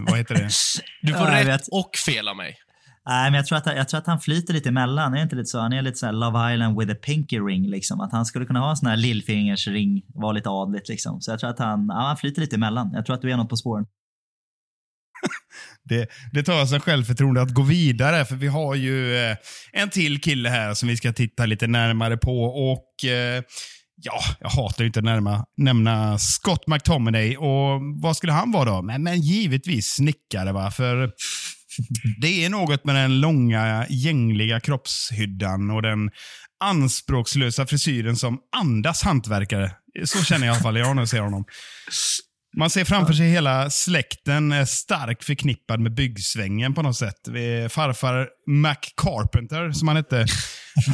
Vad 0.09 0.19
heter 0.19 0.35
det? 0.35 0.51
Du 1.03 1.13
får 1.13 1.27
Ja, 1.27 1.49
rätt 1.49 1.69
och 1.71 1.97
fel 1.97 2.29
av 2.29 2.37
mig. 2.37 2.57
Nej, 3.09 3.31
men 3.31 3.35
jag 3.35 3.47
tror, 3.47 3.59
att, 3.59 3.67
jag 3.67 3.89
tror 3.89 3.99
att 3.99 4.07
han 4.07 4.21
flyter 4.21 4.55
lite 4.55 4.69
emellan. 4.69 5.15
Är 5.15 5.23
inte 5.23 5.37
lite 5.37 5.47
så? 5.47 5.61
Han 5.61 5.73
är 5.73 5.83
lite 5.83 5.99
så 5.99 6.07
här 6.07 6.13
Love 6.13 6.55
Island 6.55 6.79
with 6.79 6.93
a 6.93 6.97
pinky 7.03 7.39
ring. 7.39 7.71
Liksom. 7.71 8.01
Att 8.01 8.13
han 8.13 8.27
skulle 8.27 8.47
kunna 8.47 8.61
ha 8.61 8.71
en 8.71 8.77
sån 8.77 8.89
här 8.89 8.97
lillfingersring, 8.97 10.03
vara 10.15 10.33
lite 10.33 10.49
adligt. 10.49 10.89
Liksom. 10.89 11.21
Så 11.21 11.31
jag 11.31 11.41
tror 11.41 11.51
att 11.51 11.59
han, 11.59 11.87
ja, 11.89 11.95
han 11.95 12.17
flyter 12.17 12.41
lite 12.41 12.57
emellan. 12.57 12.91
Jag 12.95 13.07
tror 13.07 13.17
att 13.17 13.23
du 13.23 13.33
är 13.33 13.37
något 13.37 13.49
på 13.49 13.57
spåren. 13.57 13.87
Det, 15.85 16.09
det 16.33 16.43
tar 16.43 16.67
sig 16.67 16.81
självförtroende 16.81 17.43
att 17.43 17.55
gå 17.55 17.63
vidare, 17.63 18.25
för 18.25 18.37
vi 18.37 18.47
har 18.47 18.75
ju 18.75 19.17
eh, 19.17 19.37
en 19.73 19.91
till 19.91 20.21
kille 20.21 20.49
här 20.49 20.75
som 20.75 20.89
vi 20.89 20.97
ska 20.97 21.13
titta 21.13 21.47
lite 21.47 21.67
närmare 21.67 22.17
på. 22.17 22.45
Och 22.45 23.05
eh, 23.05 23.43
ja, 24.03 24.21
Jag 24.41 24.49
hatar 24.49 24.85
ju 24.85 24.87
inte 24.87 24.99
att 24.99 25.05
närma, 25.05 25.45
nämna 25.57 26.19
Scott 26.19 26.67
McTominay. 26.67 27.37
Och 27.37 27.81
Vad 28.03 28.17
skulle 28.17 28.33
han 28.33 28.53
vara 28.53 28.65
då? 28.65 28.83
Men, 28.83 29.03
men 29.03 29.21
givetvis 29.21 29.87
snickare, 29.87 30.53
va? 30.53 30.71
För 30.71 31.13
det 32.21 32.45
är 32.45 32.51
något 32.51 32.85
med 32.85 32.95
den 32.95 33.21
långa, 33.21 33.87
gängliga 33.89 34.61
kroppshyddan 34.61 35.71
och 35.71 35.83
den 35.83 36.11
anspråkslösa 36.65 37.67
frisyren 37.67 38.17
som 38.17 38.39
andas 38.57 39.03
hantverkare. 39.03 39.73
Så 40.05 40.25
känner 40.25 40.47
jag 40.47 40.55
i 40.55 40.57
alla 40.57 40.63
fall 40.63 40.77
jag 40.77 40.97
när 40.97 41.03
jag 41.03 41.09
ser 41.09 41.21
honom. 41.21 41.45
Man 42.57 42.71
ser 42.71 42.85
framför 42.85 43.13
sig 43.13 43.31
hela 43.31 43.71
släkten 43.71 44.53
är 44.53 44.65
starkt 44.65 45.25
förknippad 45.25 45.81
med 45.81 45.95
byggsvängen 45.95 46.75
på 46.75 46.83
något 46.83 46.97
sätt. 46.97 47.29
Farfar 47.69 48.29
Mac 48.47 48.77
Carpenter, 48.97 49.73
som 49.73 49.89
han 49.89 49.97
hette, 49.97 50.27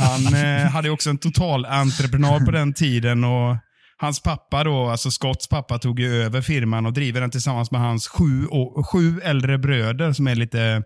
han 0.00 0.34
eh, 0.34 0.66
hade 0.66 0.90
också 0.90 1.10
en 1.10 1.18
total 1.18 1.66
entreprenad 1.66 2.44
på 2.44 2.50
den 2.50 2.74
tiden. 2.74 3.24
och 3.24 3.56
Hans 3.96 4.22
pappa, 4.22 4.64
då, 4.64 4.86
alltså 4.86 5.10
Scotts 5.10 5.48
pappa, 5.48 5.78
tog 5.78 6.00
ju 6.00 6.22
över 6.22 6.42
firman 6.42 6.86
och 6.86 6.92
driver 6.92 7.20
den 7.20 7.30
tillsammans 7.30 7.70
med 7.70 7.80
hans 7.80 8.08
sju, 8.08 8.46
och, 8.46 8.86
sju 8.86 9.20
äldre 9.20 9.58
bröder 9.58 10.12
som 10.12 10.26
är 10.26 10.34
lite, 10.34 10.82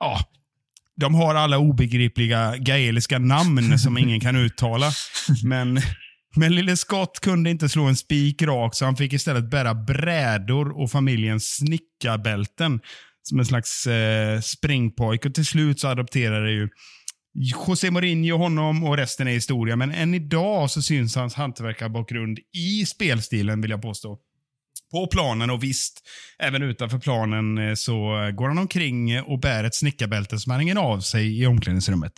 ja, 0.00 0.20
de 0.96 1.14
har 1.14 1.34
alla 1.34 1.58
obegripliga 1.58 2.56
gaeliska 2.56 3.18
namn 3.18 3.78
som 3.78 3.98
ingen 3.98 4.20
kan 4.20 4.36
uttala. 4.36 4.92
Men, 5.44 5.80
men 6.36 6.54
lille 6.54 6.76
Scott 6.76 7.20
kunde 7.20 7.50
inte 7.50 7.68
slå 7.68 7.84
en 7.84 7.96
spik 7.96 8.42
rakt 8.42 8.76
så 8.76 8.84
han 8.84 8.96
fick 8.96 9.12
istället 9.12 9.50
bära 9.50 9.74
brädor 9.74 10.82
och 10.82 10.90
familjens 10.90 11.56
snickarbälten 11.56 12.80
som 13.22 13.38
en 13.38 13.46
slags 13.46 13.86
eh, 13.86 14.40
springpojke. 14.40 15.28
Och 15.28 15.34
till 15.34 15.46
slut 15.46 15.80
så 15.80 15.88
adopterade 15.88 16.50
ju 16.50 16.68
José 17.34 17.90
Mourinho 17.90 18.36
honom 18.36 18.84
och 18.84 18.96
resten 18.96 19.28
är 19.28 19.32
historia. 19.32 19.76
Men 19.76 19.92
än 19.92 20.14
idag 20.14 20.70
så 20.70 20.82
syns 20.82 21.16
hans 21.16 21.34
hantverkarbakgrund 21.34 22.38
i 22.52 22.86
spelstilen, 22.86 23.60
vill 23.60 23.70
jag 23.70 23.82
påstå. 23.82 24.18
På 24.90 25.06
planen 25.06 25.50
och 25.50 25.62
visst, 25.62 26.00
även 26.38 26.62
utanför 26.62 26.98
planen 26.98 27.58
eh, 27.58 27.74
så 27.74 27.92
går 28.34 28.48
han 28.48 28.58
omkring 28.58 29.22
och 29.22 29.40
bär 29.40 29.64
ett 29.64 29.74
snickarbälte 29.74 30.38
som 30.38 30.50
han 30.50 30.60
hänger 30.60 30.76
av 30.76 31.00
sig 31.00 31.40
i 31.40 31.46
omklädningsrummet. 31.46 32.12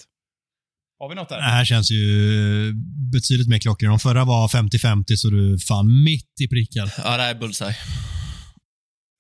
Har 0.99 1.09
vi 1.09 1.15
något 1.15 1.29
där? 1.29 1.37
Det 1.37 1.43
här 1.43 1.65
känns 1.65 1.91
ju 1.91 2.73
betydligt 3.13 3.49
mer 3.49 3.59
klockrent. 3.59 3.93
De 3.93 3.99
förra 3.99 4.25
var 4.25 4.49
50-50, 4.49 5.17
så 5.17 5.31
du 5.31 5.59
fan 5.59 6.05
mitt 6.05 6.41
i 6.41 6.49
pricken. 6.49 6.89
Ja, 6.99 7.17
det 7.17 7.23
här 7.23 7.35
är 7.35 7.39
bullseye. 7.39 7.75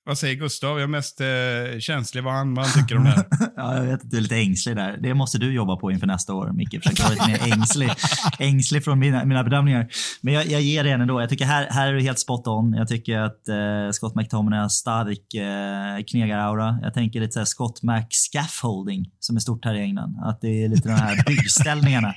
Vad 0.06 0.18
säger 0.18 0.35
Gustav? 0.35 0.70
Jag 0.70 0.82
är 0.82 0.86
mest 0.86 1.20
eh, 1.20 1.78
känslig 1.78 2.22
vad 2.24 2.35
han, 2.35 2.55
vad 2.55 2.66
han 2.66 2.82
tycker 2.82 2.97
om 2.97 3.05
det 3.05 3.10
här. 3.10 3.26
ja, 3.56 3.76
jag 3.76 3.82
vet 3.82 4.02
att 4.02 4.10
du 4.10 4.16
är 4.16 4.20
lite 4.20 4.36
ängslig 4.36 4.76
där. 4.76 4.98
Det 5.02 5.14
måste 5.14 5.39
du 5.39 5.55
jobba 5.55 5.76
på 5.76 5.90
inför 5.93 6.06
nästa 6.06 6.35
år, 6.35 6.52
Micke. 6.52 6.82
Försöka 6.82 7.02
vara 7.02 7.12
lite 7.12 7.26
mer 7.28 7.52
ängslig, 7.52 7.90
ängslig 8.39 8.85
från 8.85 8.98
mina, 8.98 9.24
mina 9.24 9.44
bedömningar. 9.44 9.89
Men 10.20 10.35
jag, 10.35 10.47
jag 10.47 10.60
ger 10.60 10.85
det 10.85 10.90
ändå. 10.90 11.20
Jag 11.20 11.31
tycker 11.31 11.44
här, 11.44 11.66
här 11.70 11.89
är 11.89 11.93
du 11.93 12.01
helt 12.01 12.18
spot 12.18 12.47
on. 12.47 12.74
Jag 12.74 12.89
tycker 12.89 13.18
att 13.18 13.48
eh, 13.48 13.90
Scott 13.93 14.14
McTominay 14.14 14.60
har 14.60 14.68
stark 14.68 15.35
eh, 15.35 16.05
knegaraura. 16.05 16.78
Jag 16.82 16.94
tänker 16.94 17.20
lite 17.20 17.32
såhär 17.32 17.44
Scott 17.44 17.82
Mac 17.82 18.05
scaffolding 18.10 19.10
som 19.20 19.36
är 19.36 19.40
stort 19.40 19.64
här 19.64 19.74
i 19.74 19.81
England. 19.81 20.18
Att 20.24 20.40
det 20.40 20.64
är 20.64 20.68
lite 20.68 20.89
de 20.89 20.94
här 20.94 21.24
byggställningarna 21.26 22.14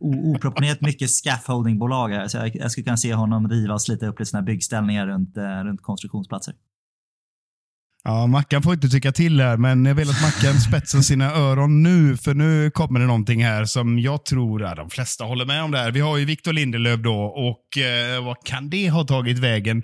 oproportionerligt 0.00 0.80
mycket 0.80 1.10
scaffoldingbolag 1.10 2.08
här. 2.08 2.28
Så 2.28 2.36
jag, 2.36 2.56
jag 2.56 2.70
skulle 2.70 2.84
kunna 2.84 2.96
se 2.96 3.14
honom 3.14 3.48
riva 3.48 3.74
och 3.74 3.82
slita 3.82 4.06
upp 4.06 4.18
lite 4.18 4.30
såna 4.30 4.40
här 4.40 4.46
byggställningar 4.46 5.06
runt, 5.06 5.36
eh, 5.36 5.42
runt 5.42 5.82
konstruktionsplatser. 5.82 6.54
Ja, 8.08 8.26
Mackan 8.26 8.62
får 8.62 8.74
inte 8.74 8.88
tycka 8.88 9.12
till 9.12 9.40
här, 9.40 9.56
men 9.56 9.86
jag 9.86 9.94
vill 9.94 10.10
att 10.10 10.22
Mackan 10.22 10.60
spetsar 10.60 11.00
sina 11.00 11.32
öron 11.34 11.82
nu, 11.82 12.16
för 12.16 12.34
nu 12.34 12.70
kommer 12.70 13.00
det 13.00 13.06
någonting 13.06 13.44
här 13.44 13.64
som 13.64 13.98
jag 13.98 14.24
tror 14.24 14.64
att 14.64 14.76
de 14.76 14.90
flesta 14.90 15.24
håller 15.24 15.44
med 15.44 15.62
om. 15.62 15.70
det 15.70 15.78
här. 15.78 15.90
Vi 15.90 16.00
har 16.00 16.16
ju 16.16 16.24
Victor 16.24 16.52
Lindelöf 16.52 17.00
då 17.00 17.24
och 17.24 17.78
eh, 17.78 18.24
vad 18.24 18.36
kan 18.44 18.70
det 18.70 18.88
ha 18.88 19.04
tagit 19.04 19.38
vägen? 19.38 19.82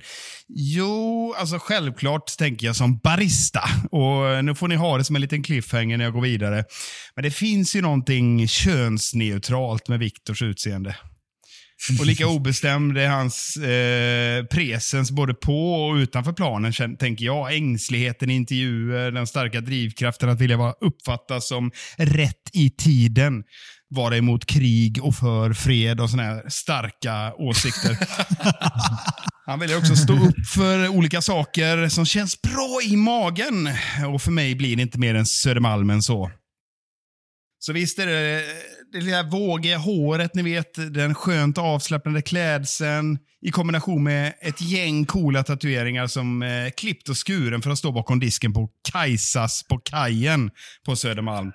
Jo, 0.48 1.34
alltså 1.38 1.58
självklart 1.58 2.36
tänker 2.38 2.66
jag 2.66 2.76
som 2.76 2.98
barista. 2.98 3.62
Och 3.90 4.28
eh, 4.28 4.42
Nu 4.42 4.54
får 4.54 4.68
ni 4.68 4.76
ha 4.76 4.98
det 4.98 5.04
som 5.04 5.16
en 5.16 5.22
liten 5.22 5.42
cliffhanger 5.42 5.98
när 5.98 6.04
jag 6.04 6.14
går 6.14 6.20
vidare. 6.20 6.64
Men 7.16 7.22
det 7.22 7.30
finns 7.30 7.76
ju 7.76 7.82
någonting 7.82 8.48
könsneutralt 8.48 9.88
med 9.88 9.98
Viktors 9.98 10.42
utseende. 10.42 10.96
Och 12.00 12.06
lika 12.06 12.26
obestämd 12.26 12.98
är 12.98 13.08
hans 13.08 13.56
eh, 13.56 14.44
presens 14.44 15.10
både 15.10 15.34
på 15.34 15.74
och 15.74 15.94
utanför 15.94 16.32
planen, 16.32 16.96
tänker 16.96 17.24
jag. 17.24 17.54
Ängsligheten 17.54 18.30
i 18.30 18.34
intervjuer, 18.34 19.10
den 19.10 19.26
starka 19.26 19.60
drivkraften 19.60 20.28
att 20.28 20.40
vilja 20.40 20.56
vara 20.56 20.74
uppfattas 20.80 21.48
som 21.48 21.70
rätt 21.96 22.50
i 22.52 22.70
tiden. 22.70 23.44
Vara 23.88 24.16
emot 24.16 24.46
krig 24.46 25.04
och 25.04 25.14
för 25.14 25.52
fred 25.52 26.00
och 26.00 26.10
såna 26.10 26.22
här 26.22 26.48
starka 26.48 27.34
åsikter. 27.34 27.98
Han 29.46 29.58
väljer 29.58 29.78
också 29.78 29.96
stå 29.96 30.12
upp 30.12 30.46
för 30.46 30.88
olika 30.88 31.22
saker 31.22 31.88
som 31.88 32.06
känns 32.06 32.42
bra 32.42 32.80
i 32.84 32.96
magen. 32.96 33.68
Och 34.14 34.22
för 34.22 34.30
mig 34.30 34.54
blir 34.54 34.76
det 34.76 34.82
inte 34.82 34.98
mer 34.98 35.14
än 35.14 35.26
Södermalm 35.26 35.90
än 35.90 36.02
så. 36.02 36.30
Så 37.58 37.72
visst 37.72 37.98
är 37.98 38.06
det 38.06 38.44
det 38.92 39.00
lilla 39.00 39.22
vågiga 39.22 39.78
håret, 39.78 40.34
ni 40.34 40.42
vet, 40.42 40.94
den 40.94 41.14
skönt 41.14 41.58
avslappnade 41.58 42.22
klädseln 42.22 43.18
i 43.42 43.50
kombination 43.50 44.02
med 44.02 44.32
ett 44.40 44.60
gäng 44.60 45.06
coola 45.06 45.42
tatueringar 45.42 46.06
som 46.06 46.42
eh, 46.42 46.70
klippt 46.76 47.08
och 47.08 47.26
skuren 47.26 47.62
för 47.62 47.70
att 47.70 47.78
stå 47.78 47.92
bakom 47.92 48.20
disken 48.20 48.52
på 48.52 48.70
Kajsas 48.92 49.62
på 49.68 49.78
kajen 49.78 50.50
på 50.86 50.96
Södermalm. 50.96 51.52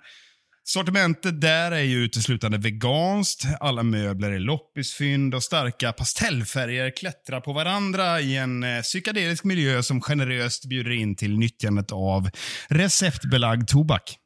Sortimentet 0.64 1.42
där 1.42 1.72
är 1.72 1.82
ju 1.82 1.98
uteslutande 1.98 2.58
veganskt. 2.58 3.46
Alla 3.60 3.84
möbler 3.84 4.32
är 4.32 4.40
loppisfynd 4.40 5.36
och 5.36 5.44
starka 5.44 5.94
pastellfärger 5.94 6.98
klättrar 6.98 7.42
på 7.42 7.54
varandra 7.54 8.22
i 8.22 8.38
en 8.38 8.64
eh, 8.64 8.82
psykedelisk 8.82 9.44
miljö 9.44 9.84
som 9.84 10.02
generöst 10.02 10.66
bjuder 10.66 10.92
in 10.92 11.16
till 11.16 11.38
nyttjandet 11.38 11.92
av 11.92 12.30
receptbelagd 12.70 13.68
tobak. 13.68 14.18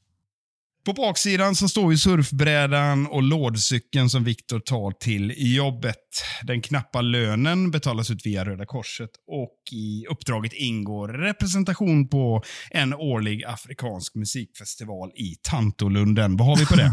På 0.87 0.93
baksidan 0.93 1.55
så 1.55 1.69
står 1.69 1.93
ju 1.93 1.99
surfbrädan 1.99 3.07
och 3.07 3.23
lådcykeln 3.23 4.11
som 4.11 4.25
Viktor 4.25 4.61
tar 4.61 4.91
till 4.91 5.35
jobbet. 5.37 5.97
Den 6.43 6.63
knappa 6.63 7.01
lönen 7.01 7.71
betalas 7.71 8.11
ut 8.11 8.27
via 8.27 8.45
Röda 8.45 8.67
Korset 8.67 9.11
och 9.29 9.73
i 9.73 10.07
uppdraget 10.07 10.53
ingår 10.53 11.09
representation 11.09 12.09
på 12.09 12.43
en 12.71 12.95
årlig 12.95 13.45
afrikansk 13.45 14.15
musikfestival 14.15 15.11
i 15.11 15.35
Tantolunden. 15.43 16.37
Vad 16.37 16.49
har 16.49 16.57
vi 16.57 16.67
på 16.67 16.77
det? 16.77 16.93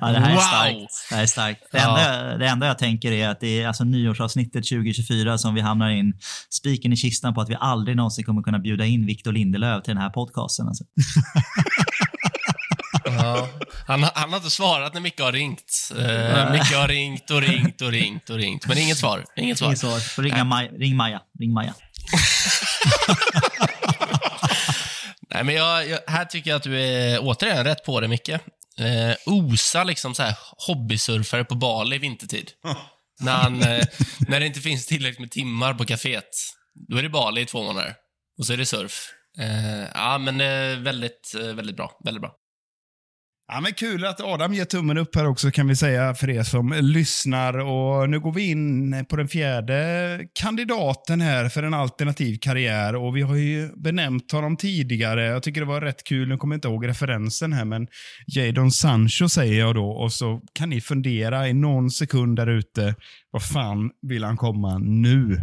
ja, 0.00 0.06
det 0.06 0.18
här 0.18 0.30
är 0.30 0.34
wow. 0.34 0.40
starkt. 0.40 1.08
Det, 1.10 1.14
här 1.14 1.22
är 1.22 1.26
starkt. 1.26 1.60
Det, 1.72 1.78
ja. 1.78 1.98
enda, 1.98 2.36
det 2.36 2.46
enda 2.46 2.66
jag 2.66 2.78
tänker 2.78 3.12
är 3.12 3.28
att 3.28 3.40
det 3.40 3.62
är 3.62 3.68
alltså 3.68 3.84
nyårsavsnittet 3.84 4.68
2024 4.68 5.38
som 5.38 5.54
vi 5.54 5.60
hamnar 5.60 5.90
in 5.90 6.14
spiken 6.50 6.92
i 6.92 6.96
kistan 6.96 7.34
på 7.34 7.40
att 7.40 7.50
vi 7.50 7.56
aldrig 7.60 7.96
någonsin 7.96 8.24
kommer 8.24 8.42
kunna 8.42 8.58
bjuda 8.58 8.84
in 8.84 9.06
Victor 9.06 9.32
Lindelöf 9.32 9.84
till 9.84 9.94
den 9.94 10.02
här 10.02 10.10
podcasten. 10.10 10.68
Alltså. 10.68 10.84
Ja. 13.12 13.48
Han, 13.86 14.02
han 14.14 14.30
har 14.30 14.36
inte 14.36 14.50
svarat 14.50 14.94
när 14.94 15.00
Micke 15.00 15.20
har 15.20 15.32
ringt. 15.32 15.90
Uh, 15.96 16.52
Micke 16.52 16.74
har 16.74 16.88
ringt 16.88 17.30
och 17.30 17.42
ringt 17.42 17.80
och 17.80 17.90
ringt 17.90 18.30
och 18.30 18.36
ringt, 18.36 18.66
men 18.66 18.78
inget 18.78 18.98
svar. 18.98 19.24
Inget 19.36 19.58
svar. 19.58 19.68
Inget 19.68 19.78
svar. 19.78 19.98
Får 19.98 20.22
ringa 20.22 20.44
Maja. 20.44 20.70
Ring 20.70 20.96
Maja. 20.96 21.20
Ring 21.40 21.52
Maja. 21.52 21.74
Nej, 25.30 25.44
men 25.44 25.54
jag, 25.54 25.88
jag, 25.88 25.98
här 26.06 26.24
tycker 26.24 26.50
jag 26.50 26.56
att 26.56 26.62
du 26.62 26.80
är 26.80 27.18
återigen 27.22 27.64
rätt 27.64 27.84
på 27.84 28.00
det, 28.00 28.08
Micke. 28.08 28.28
Eh, 28.28 29.14
osa 29.26 29.84
liksom 29.84 30.14
så 30.14 30.22
här 30.22 30.34
hobbysurfare 30.66 31.44
på 31.44 31.54
Bali 31.54 31.98
vintertid. 31.98 32.50
när, 33.20 33.32
han, 33.32 33.62
eh, 33.62 33.84
när 34.18 34.40
det 34.40 34.46
inte 34.46 34.60
finns 34.60 34.86
tillräckligt 34.86 35.20
med 35.20 35.30
timmar 35.30 35.74
på 35.74 35.84
kaféet. 35.84 36.30
Då 36.88 36.96
är 36.96 37.02
det 37.02 37.08
Bali 37.08 37.40
i 37.40 37.46
två 37.46 37.62
månader. 37.62 37.94
Och 38.38 38.46
så 38.46 38.52
är 38.52 38.56
det 38.56 38.66
surf. 38.66 39.08
Eh, 39.38 39.88
ja, 39.94 40.18
men 40.18 40.40
eh, 40.40 40.78
väldigt, 40.78 41.34
eh, 41.40 41.54
väldigt 41.54 41.76
bra. 41.76 42.00
Väldigt 42.04 42.22
bra. 42.22 42.34
Ja, 43.50 43.60
men 43.60 43.72
kul 43.72 44.04
att 44.04 44.20
Adam 44.20 44.54
ger 44.54 44.64
tummen 44.64 44.98
upp 44.98 45.16
här 45.16 45.26
också 45.26 45.50
kan 45.50 45.68
vi 45.68 45.76
säga 45.76 46.14
för 46.14 46.30
er 46.30 46.42
som 46.42 46.74
lyssnar. 46.80 47.58
Och 47.58 48.10
Nu 48.10 48.20
går 48.20 48.32
vi 48.32 48.50
in 48.50 49.04
på 49.08 49.16
den 49.16 49.28
fjärde 49.28 50.20
kandidaten 50.32 51.20
här 51.20 51.48
för 51.48 51.62
en 51.62 51.74
alternativ 51.74 52.38
karriär. 52.40 52.96
Och 52.96 53.16
Vi 53.16 53.22
har 53.22 53.36
ju 53.36 53.68
benämnt 53.76 54.32
honom 54.32 54.56
tidigare. 54.56 55.24
Jag 55.24 55.42
tycker 55.42 55.60
det 55.60 55.66
var 55.66 55.80
rätt 55.80 56.04
kul. 56.04 56.28
Nu 56.28 56.36
kommer 56.36 56.54
jag 56.54 56.56
inte 56.58 56.68
ihåg 56.68 56.88
referensen 56.88 57.52
här, 57.52 57.64
men 57.64 57.86
Jadon 58.26 58.72
Sancho 58.72 59.28
säger 59.28 59.58
jag 59.58 59.74
då. 59.74 59.90
Och 59.90 60.12
så 60.12 60.40
kan 60.52 60.70
ni 60.70 60.80
fundera 60.80 61.48
i 61.48 61.52
någon 61.52 61.90
sekund 61.90 62.36
där 62.36 62.46
ute. 62.46 62.94
Vad 63.30 63.42
fan 63.48 63.90
vill 64.02 64.24
han 64.24 64.36
komma 64.36 64.78
nu? 64.78 65.40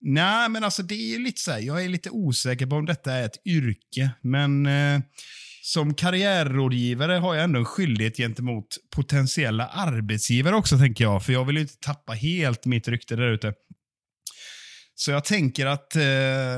Nej, 0.00 0.48
men 0.48 0.64
alltså 0.64 0.82
det 0.82 1.14
är 1.14 1.18
lite 1.18 1.40
så 1.40 1.50
här, 1.50 1.58
jag 1.58 1.84
är 1.84 1.88
lite 1.88 2.10
osäker 2.10 2.66
på 2.66 2.76
om 2.76 2.86
detta 2.86 3.12
är 3.12 3.24
ett 3.24 3.46
yrke, 3.46 4.10
men 4.22 4.66
eh, 4.66 5.00
som 5.64 5.94
karriärrådgivare 5.94 7.12
har 7.12 7.34
jag 7.34 7.44
ändå 7.44 7.58
en 7.58 7.64
skyldighet 7.64 8.16
gentemot 8.16 8.66
potentiella 8.94 9.66
arbetsgivare 9.66 10.54
också, 10.56 10.78
tänker 10.78 11.04
jag. 11.04 11.24
För 11.24 11.32
jag 11.32 11.44
vill 11.44 11.56
ju 11.56 11.62
inte 11.62 11.78
tappa 11.80 12.12
helt 12.12 12.66
mitt 12.66 12.88
rykte 12.88 13.16
där 13.16 13.32
ute. 13.32 13.54
Så 14.94 15.10
jag 15.10 15.24
tänker 15.24 15.66
att 15.66 15.96
eh, 15.96 16.02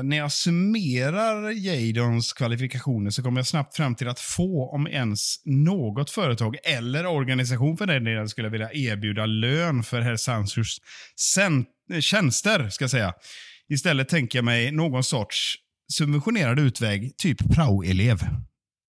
när 0.03 0.17
jag 0.17 0.31
summerar 0.31 1.51
Jadons 1.51 2.33
kvalifikationer 2.33 3.09
så 3.09 3.23
kommer 3.23 3.39
jag 3.39 3.47
snabbt 3.47 3.75
fram 3.75 3.95
till 3.95 4.07
att 4.07 4.19
få, 4.19 4.69
om 4.71 4.87
ens 4.87 5.41
något 5.45 6.09
företag 6.09 6.57
eller 6.63 7.05
organisation 7.05 7.77
för 7.77 7.85
den 7.85 8.03
delen, 8.03 8.29
skulle 8.29 8.49
vilja 8.49 8.73
erbjuda 8.73 9.25
lön 9.25 9.83
för 9.83 10.01
herr 10.01 10.15
Sansurs 10.15 10.77
tjänster. 11.99 12.69
Ska 12.69 12.89
säga. 12.89 13.13
Istället 13.69 14.09
tänker 14.09 14.37
jag 14.37 14.45
mig 14.45 14.71
någon 14.71 15.03
sorts 15.03 15.55
subventionerad 15.93 16.59
utväg, 16.59 17.17
typ 17.17 17.55
praoelev. 17.55 18.19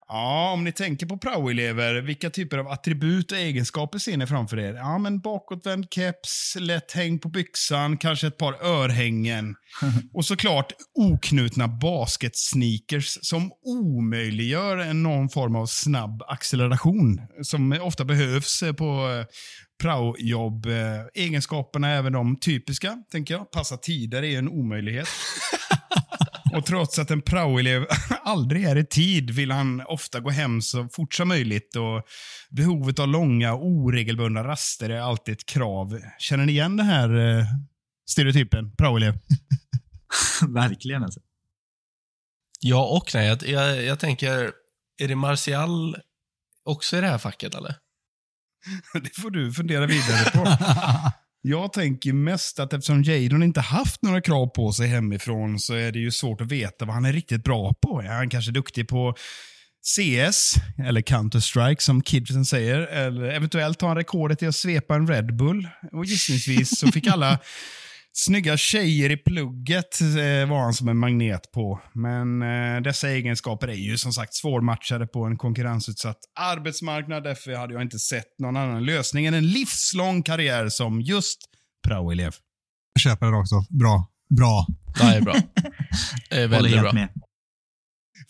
Ja, 0.08 0.52
om 0.52 0.64
ni 0.64 0.72
tänker 0.72 1.06
på 1.06 1.18
praoelever, 1.18 1.94
vilka 1.94 2.30
typer 2.30 2.58
av 2.58 2.68
attribut 2.68 3.32
och 3.32 3.38
egenskaper 3.38 3.98
ser 3.98 4.16
ni 4.16 4.26
framför 4.26 4.58
er? 4.58 4.74
Ja, 4.74 4.98
men 4.98 5.20
bakåtvänd 5.20 5.86
keps, 5.90 6.56
lätt 6.58 6.92
häng 6.92 7.18
på 7.18 7.28
byxan, 7.28 7.98
kanske 7.98 8.26
ett 8.26 8.38
par 8.38 8.64
örhängen. 8.64 9.54
och 10.14 10.24
såklart 10.24 10.72
oknutna 10.94 11.68
basketsneakers 11.68 13.18
som 13.22 13.52
omöjliggör 13.64 14.94
någon 14.94 15.28
form 15.28 15.56
av 15.56 15.66
snabb 15.66 16.22
acceleration 16.28 17.20
som 17.42 17.78
ofta 17.82 18.04
behövs 18.04 18.62
på 18.78 18.84
eh, 18.84 19.26
praojobb. 19.82 20.66
Eh, 20.66 21.22
egenskaperna 21.24 21.88
är 21.88 21.98
även 21.98 22.12
de 22.12 22.36
typiska, 22.36 23.02
tänker 23.12 23.34
jag. 23.34 23.50
Passa 23.50 23.76
tider 23.76 24.22
är 24.22 24.38
en 24.38 24.48
omöjlighet. 24.48 25.08
Och 26.52 26.66
trots 26.66 26.98
att 26.98 27.10
en 27.10 27.22
praoelev 27.22 27.86
aldrig 28.22 28.64
är 28.64 28.76
i 28.76 28.86
tid 28.86 29.30
vill 29.30 29.50
han 29.50 29.80
ofta 29.86 30.20
gå 30.20 30.30
hem 30.30 30.62
så 30.62 30.88
fort 30.88 31.14
som 31.14 31.28
möjligt. 31.28 31.76
Och 31.76 32.02
behovet 32.50 32.98
av 32.98 33.08
långa 33.08 33.54
oregelbundna 33.54 34.44
raster 34.44 34.90
är 34.90 35.00
alltid 35.00 35.34
ett 35.34 35.46
krav. 35.46 36.00
Känner 36.18 36.46
ni 36.46 36.52
igen 36.52 36.76
den 36.76 36.86
här 36.86 37.38
eh, 37.38 37.44
stereotypen? 38.08 38.76
Praoelev? 38.76 39.18
Verkligen 40.48 41.02
alltså. 41.02 41.20
Ja 42.60 42.86
och 42.86 43.10
nej. 43.14 43.26
Jag, 43.26 43.42
jag, 43.42 43.84
jag 43.84 43.98
tänker, 43.98 44.52
är 44.98 45.08
det 45.08 45.16
Martial 45.16 45.96
också 46.64 46.96
i 46.96 47.00
det 47.00 47.06
här 47.06 47.18
facket 47.18 47.54
eller? 47.54 47.74
det 49.02 49.16
får 49.16 49.30
du 49.30 49.52
fundera 49.52 49.86
vidare 49.86 50.30
på. 50.30 50.58
Jag 51.48 51.72
tänker 51.72 52.12
mest 52.12 52.60
att 52.60 52.72
eftersom 52.72 53.02
Jadon 53.02 53.42
inte 53.42 53.60
haft 53.60 54.02
några 54.02 54.20
krav 54.20 54.46
på 54.46 54.72
sig 54.72 54.88
hemifrån 54.88 55.58
så 55.58 55.74
är 55.74 55.92
det 55.92 55.98
ju 55.98 56.10
svårt 56.10 56.40
att 56.40 56.52
veta 56.52 56.84
vad 56.84 56.94
han 56.94 57.04
är 57.04 57.12
riktigt 57.12 57.44
bra 57.44 57.74
på. 57.82 58.00
Är 58.00 58.08
han 58.08 58.30
kanske 58.30 58.52
duktig 58.52 58.88
på 58.88 59.14
CS, 59.84 60.54
eller 60.78 61.00
Counter-Strike 61.00 61.80
som 61.80 62.02
kidsen 62.02 62.44
säger. 62.44 62.78
Eller 62.78 63.22
eventuellt 63.22 63.80
har 63.80 63.88
han 63.88 63.96
rekordet 63.96 64.42
i 64.42 64.46
att 64.46 64.54
svepa 64.54 64.94
en 64.94 65.06
Red 65.06 65.36
Bull. 65.36 65.68
Och 65.92 66.04
gissningsvis 66.04 66.78
så 66.78 66.92
fick 66.92 67.06
alla 67.06 67.38
Snygga 68.18 68.56
tjejer 68.56 69.10
i 69.10 69.16
plugget 69.16 70.00
eh, 70.00 70.48
var 70.48 70.62
han 70.62 70.74
som 70.74 70.88
en 70.88 70.96
magnet 70.98 71.52
på. 71.52 71.80
Men 71.92 72.42
eh, 72.42 72.82
dessa 72.82 73.08
egenskaper 73.08 73.68
är 73.68 73.74
ju 73.74 73.98
som 73.98 74.12
sagt 74.12 74.34
svårmatchade 74.34 75.06
på 75.06 75.24
en 75.24 75.38
konkurrensutsatt 75.38 76.18
arbetsmarknad. 76.40 77.24
Därför 77.24 77.54
hade 77.54 77.72
jag 77.72 77.82
inte 77.82 77.98
sett 77.98 78.38
någon 78.38 78.56
annan 78.56 78.84
lösning 78.84 79.26
än 79.26 79.34
en 79.34 79.48
livslång 79.48 80.22
karriär 80.22 80.68
som 80.68 81.00
just 81.00 81.38
praoelev. 81.86 82.34
Jag 82.94 83.00
köper 83.00 83.26
det 83.26 83.36
också. 83.36 83.64
Bra. 83.70 84.06
Bra. 84.36 84.66
Det 84.98 85.04
är 85.04 85.20
bra. 85.20 85.34
Det 86.30 86.36
är 86.42 86.48
väldigt 86.48 86.80
bra. 86.80 86.92
med. 86.92 87.08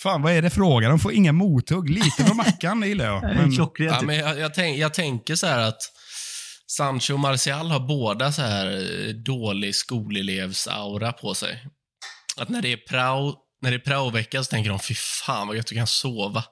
Fan, 0.03 0.23
vad 0.23 0.33
är 0.33 0.43
det 0.43 0.51
frågan? 0.51 0.91
De 0.91 0.99
får 0.99 1.13
inga 1.13 1.33
mothugg. 1.33 1.91
Lite 1.91 2.25
på 2.25 2.35
mackan, 2.35 2.81
det 2.81 2.89
gillar 2.89 3.05
jag. 3.05 3.23
Men. 3.37 3.53
Ja, 3.79 4.01
men 4.03 4.17
jag, 4.17 4.39
jag, 4.39 4.55
tänk, 4.55 4.79
jag 4.79 4.95
tänker 4.95 5.35
så 5.35 5.47
här 5.47 5.69
att 5.69 5.81
Sancho 6.67 7.15
och 7.15 7.21
Martial 7.21 7.71
har 7.71 7.81
båda 7.81 8.33
så 8.33 8.43
här 8.43 8.67
eh, 8.67 9.15
dålig 9.15 9.75
skolelevsaura 9.75 11.13
på 11.13 11.35
sig. 11.35 11.67
Att 12.37 12.49
när 12.49 12.63
det 12.63 12.73
är 12.73 12.77
prao, 12.77 13.35
när 13.63 13.71
det 13.71 13.77
är 13.77 13.81
praovecka 13.81 14.45
så 14.45 14.51
tänker 14.51 14.71
de, 14.71 14.81
fy 14.81 14.95
fan 14.95 15.49
vad 15.49 15.57
gött 15.57 15.67
du 15.67 15.75
kan 15.75 15.87
sova. 15.87 16.45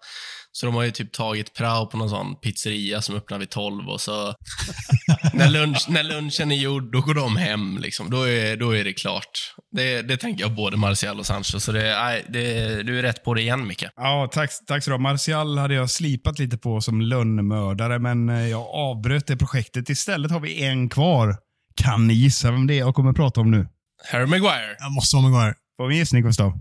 Så 0.57 0.67
de 0.67 0.75
har 0.75 0.83
ju 0.83 0.91
typ 0.91 1.13
tagit 1.13 1.55
prao 1.55 1.87
på 1.87 1.97
någon 1.97 2.11
sån 2.11 2.37
pizzeria 2.37 3.03
som 3.03 3.17
öppnar 3.17 3.39
vid 3.39 3.51
12 3.51 3.89
och 3.89 4.01
så 4.01 4.35
när, 5.33 5.49
lunch, 5.49 5.87
när 5.89 6.03
lunchen 6.03 6.53
är 6.53 6.57
gjord, 6.57 6.93
då 6.93 7.01
går 7.01 7.15
de 7.15 7.37
hem 7.37 7.79
liksom. 7.79 8.11
Då 8.11 8.29
är, 8.29 8.57
då 8.57 8.77
är 8.77 8.85
det 8.85 8.93
klart. 8.93 9.55
Det, 9.71 10.03
det 10.03 10.17
tänker 10.17 10.45
jag 10.45 10.55
både 10.55 10.77
Martial 10.77 11.19
och 11.19 11.27
Sancho, 11.27 11.61
så 11.61 11.73
det, 11.73 11.83
nej, 11.83 12.25
det, 12.29 12.83
du 12.83 12.99
är 12.99 13.03
rätt 13.03 13.25
på 13.25 13.35
det 13.35 13.41
igen 13.41 13.67
Micke. 13.67 13.85
Ja, 13.97 14.29
tack, 14.33 14.51
tack 14.67 14.85
så 14.85 14.91
du. 14.91 14.99
Martial 14.99 15.59
hade 15.59 15.75
jag 15.75 15.91
slipat 15.91 16.39
lite 16.39 16.59
på 16.59 16.81
som 16.81 17.01
lönnmördare, 17.01 17.99
men 17.99 18.29
eh, 18.29 18.49
jag 18.49 18.67
avbröt 18.67 19.27
det 19.27 19.37
projektet. 19.37 19.91
Istället 19.91 20.31
har 20.31 20.41
vi 20.41 20.65
en 20.65 20.89
kvar. 20.89 21.37
Kan 21.77 22.07
ni 22.07 22.15
gissa 22.15 22.51
vem 22.51 22.67
det 22.67 22.75
är 22.75 22.79
jag 22.79 22.95
kommer 22.95 23.11
att 23.11 23.17
prata 23.17 23.41
om 23.41 23.51
nu? 23.51 23.69
Harry 24.13 24.27
Maguire. 24.27 24.77
Jag 24.79 24.93
måste 24.93 25.17
vara 25.17 25.29
Maguire. 25.29 25.55
Får 25.77 25.89
vi 25.89 25.95
en 25.95 25.99
gissning, 25.99 26.23
Gustav? 26.23 26.53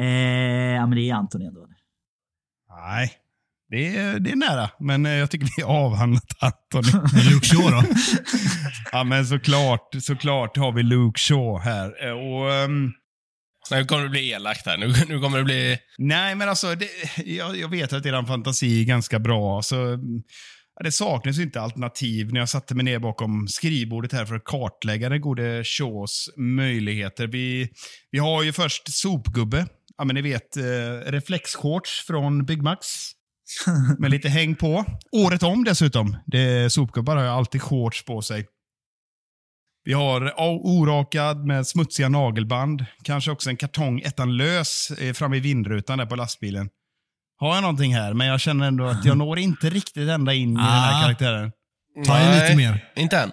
Eh, 0.00 0.06
ja, 0.06 0.86
men 0.86 0.90
det 0.90 1.10
är 1.10 1.14
Anton 1.14 1.42
ändå. 1.42 1.66
Nej, 2.70 3.12
det 3.70 3.96
är, 3.96 4.18
det 4.18 4.30
är 4.30 4.36
nära, 4.36 4.70
men 4.80 5.06
eh, 5.06 5.12
jag 5.12 5.30
tycker 5.30 5.48
vi 5.56 5.62
har 5.62 5.74
avhandlat 5.74 6.24
Anthony. 6.40 6.92
Luke 7.30 7.46
Shaw 7.46 7.70
då? 7.70 7.82
ja, 8.92 9.04
men 9.04 9.26
såklart, 9.26 9.88
såklart 10.02 10.56
har 10.56 10.72
vi 10.72 10.82
Luke 10.82 11.20
Shaw 11.20 11.60
här. 11.64 12.06
Eh, 12.06 12.12
Och, 12.12 12.52
ehm, 12.54 12.92
Nu 13.70 13.84
kommer 13.84 14.02
det 14.02 14.08
bli 14.08 14.30
elakt 14.30 14.66
här. 14.66 14.78
Nu, 14.78 14.92
nu 15.08 15.20
kommer 15.20 15.38
det 15.38 15.44
bli... 15.44 15.78
nej, 15.98 16.34
men 16.34 16.48
alltså, 16.48 16.74
det, 16.74 16.88
jag, 17.24 17.56
jag 17.56 17.68
vet 17.68 17.92
att 17.92 18.06
er 18.06 18.26
fantasi 18.26 18.80
är 18.80 18.84
ganska 18.84 19.18
bra. 19.18 19.62
Så, 19.62 19.76
ja, 20.76 20.84
det 20.84 20.92
saknas 20.92 21.38
inte 21.38 21.60
alternativ 21.60 22.32
när 22.32 22.40
jag 22.40 22.48
satte 22.48 22.74
mig 22.74 22.84
ner 22.84 22.98
bakom 22.98 23.48
skrivbordet 23.48 24.12
här 24.12 24.24
för 24.24 24.34
att 24.34 24.44
kartlägga 24.44 25.08
den 25.08 25.20
gode 25.20 25.64
Shaws 25.64 26.28
möjligheter. 26.36 27.26
Vi, 27.26 27.68
vi 28.10 28.18
har 28.18 28.42
ju 28.42 28.52
först 28.52 28.92
sopgubbe. 28.92 29.66
Ja, 29.98 30.04
men 30.04 30.14
ni 30.14 30.22
vet, 30.22 30.56
eh, 30.56 30.62
reflexshorts 31.06 32.06
från 32.06 32.44
Byggmax. 32.44 32.86
Med 33.98 34.10
lite 34.10 34.28
häng 34.28 34.54
på. 34.56 34.84
Året 35.12 35.42
om 35.42 35.64
dessutom. 35.64 36.16
Det, 36.26 36.72
sopgubbar 36.72 37.16
har 37.16 37.22
ju 37.22 37.28
alltid 37.30 37.62
shorts 37.62 38.04
på 38.04 38.22
sig. 38.22 38.46
Vi 39.84 39.92
har 39.92 40.34
orakad 40.40 41.46
med 41.46 41.66
smutsiga 41.66 42.08
nagelband. 42.08 42.84
Kanske 43.04 43.30
också 43.30 43.50
en 43.50 43.56
kartong 43.56 44.00
ettan 44.00 44.36
lös 44.36 44.90
eh, 44.90 45.12
framme 45.12 45.36
i 45.36 45.40
vindrutan 45.40 45.98
där 45.98 46.06
på 46.06 46.16
lastbilen. 46.16 46.68
Har 47.36 47.54
jag 47.54 47.62
någonting 47.62 47.94
här, 47.94 48.14
men 48.14 48.26
jag 48.26 48.40
känner 48.40 48.66
ändå 48.68 48.84
att 48.84 49.04
jag 49.04 49.16
når 49.18 49.38
inte 49.38 49.70
riktigt 49.70 50.08
ända 50.08 50.34
in 50.34 50.50
i 50.52 50.54
den 50.54 50.64
här 50.64 50.98
Ah. 50.98 51.02
karaktären. 51.02 51.52
Ta 52.06 52.20
in 52.22 52.40
lite 52.40 52.56
mer. 52.56 52.92
Inte 52.96 53.18
än. 53.18 53.32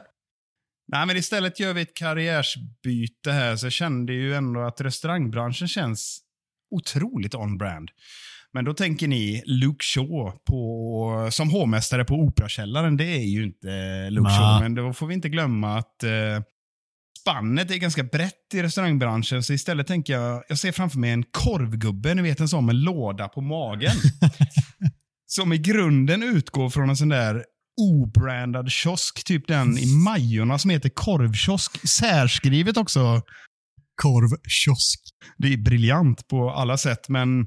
Nej, 0.87 1.05
men 1.05 1.17
istället 1.17 1.59
gör 1.59 1.73
vi 1.73 1.81
ett 1.81 1.93
karriärsbyte 1.93 3.31
här, 3.31 3.55
så 3.55 3.65
jag 3.65 3.73
kände 3.73 4.13
ju 4.13 4.35
ändå 4.35 4.61
att 4.61 4.81
restaurangbranschen 4.81 5.67
känns 5.67 6.19
otroligt 6.71 7.35
on-brand. 7.35 7.89
Men 8.53 8.65
då 8.65 8.73
tänker 8.73 9.07
ni 9.07 9.43
Luke 9.45 9.83
Shaw 9.83 10.31
på, 10.45 11.29
som 11.31 11.49
hovmästare 11.49 12.05
på 12.05 12.15
Operakällaren. 12.15 12.97
Det 12.97 13.05
är 13.05 13.25
ju 13.25 13.43
inte 13.43 13.67
Luke 14.09 14.29
Nej. 14.29 14.39
Shaw, 14.39 14.61
men 14.61 14.75
då 14.75 14.93
får 14.93 15.07
vi 15.07 15.13
inte 15.13 15.29
glömma 15.29 15.77
att 15.77 16.03
eh, 16.03 16.43
spannet 17.21 17.71
är 17.71 17.77
ganska 17.77 18.03
brett 18.03 18.53
i 18.53 18.63
restaurangbranschen. 18.63 19.43
Så 19.43 19.53
istället 19.53 19.87
tänker 19.87 20.13
jag, 20.13 20.43
jag 20.49 20.57
ser 20.57 20.71
framför 20.71 20.99
mig 20.99 21.11
en 21.11 21.23
korvgubbe, 21.23 22.13
ni 22.13 22.21
vet 22.21 22.39
en 22.39 22.49
sån 22.49 22.65
med 22.65 22.75
låda 22.75 23.27
på 23.27 23.41
magen. 23.41 23.95
som 25.25 25.53
i 25.53 25.57
grunden 25.57 26.23
utgår 26.23 26.69
från 26.69 26.89
en 26.89 26.97
sån 26.97 27.09
där 27.09 27.43
obrandad 27.81 28.71
kiosk, 28.71 29.23
typ 29.23 29.47
den 29.47 29.77
i 29.77 29.85
Majorna 29.85 30.59
som 30.59 30.69
heter 30.69 30.89
korvkiosk. 30.89 31.87
Särskrivet 31.87 32.77
också. 32.77 33.21
Korvkiosk. 34.01 35.01
Det 35.37 35.53
är 35.53 35.57
briljant 35.57 36.27
på 36.27 36.51
alla 36.51 36.77
sätt, 36.77 37.09
men 37.09 37.45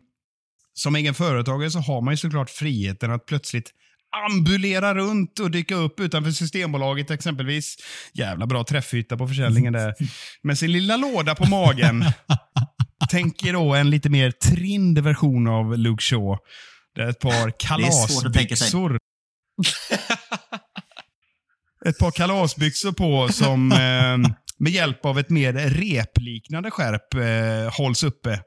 som 0.74 0.96
egen 0.96 1.14
företagare 1.14 1.70
så 1.70 1.78
har 1.78 2.00
man 2.00 2.12
ju 2.12 2.16
såklart 2.16 2.50
friheten 2.50 3.12
att 3.12 3.26
plötsligt 3.26 3.72
ambulera 4.26 4.94
runt 4.94 5.38
och 5.38 5.50
dyka 5.50 5.74
upp 5.74 6.00
utanför 6.00 6.30
Systembolaget 6.30 7.10
exempelvis. 7.10 7.76
Jävla 8.12 8.46
bra 8.46 8.64
träffyta 8.64 9.16
på 9.16 9.28
försäljningen 9.28 9.72
där. 9.72 9.94
Med 10.42 10.58
sin 10.58 10.72
lilla 10.72 10.96
låda 10.96 11.34
på 11.34 11.48
magen. 11.48 12.04
Tänker 13.10 13.52
då 13.52 13.74
en 13.74 13.90
lite 13.90 14.08
mer 14.08 14.30
trind 14.30 14.98
version 14.98 15.48
av 15.48 15.78
Luke 15.78 16.02
Shaw. 16.02 16.38
Det 16.94 17.02
är 17.02 17.08
ett 17.08 17.20
par 17.20 17.52
kalasbyxor. 17.58 18.98
ett 21.86 21.98
par 21.98 22.10
kalasbyxor 22.10 22.92
på 22.92 23.28
som 23.32 23.72
eh, 23.72 24.32
med 24.58 24.72
hjälp 24.72 25.04
av 25.04 25.18
ett 25.18 25.30
mer 25.30 25.52
repliknande 25.52 26.70
skärp 26.70 27.14
eh, 27.14 27.78
hålls 27.78 28.04
uppe. 28.04 28.40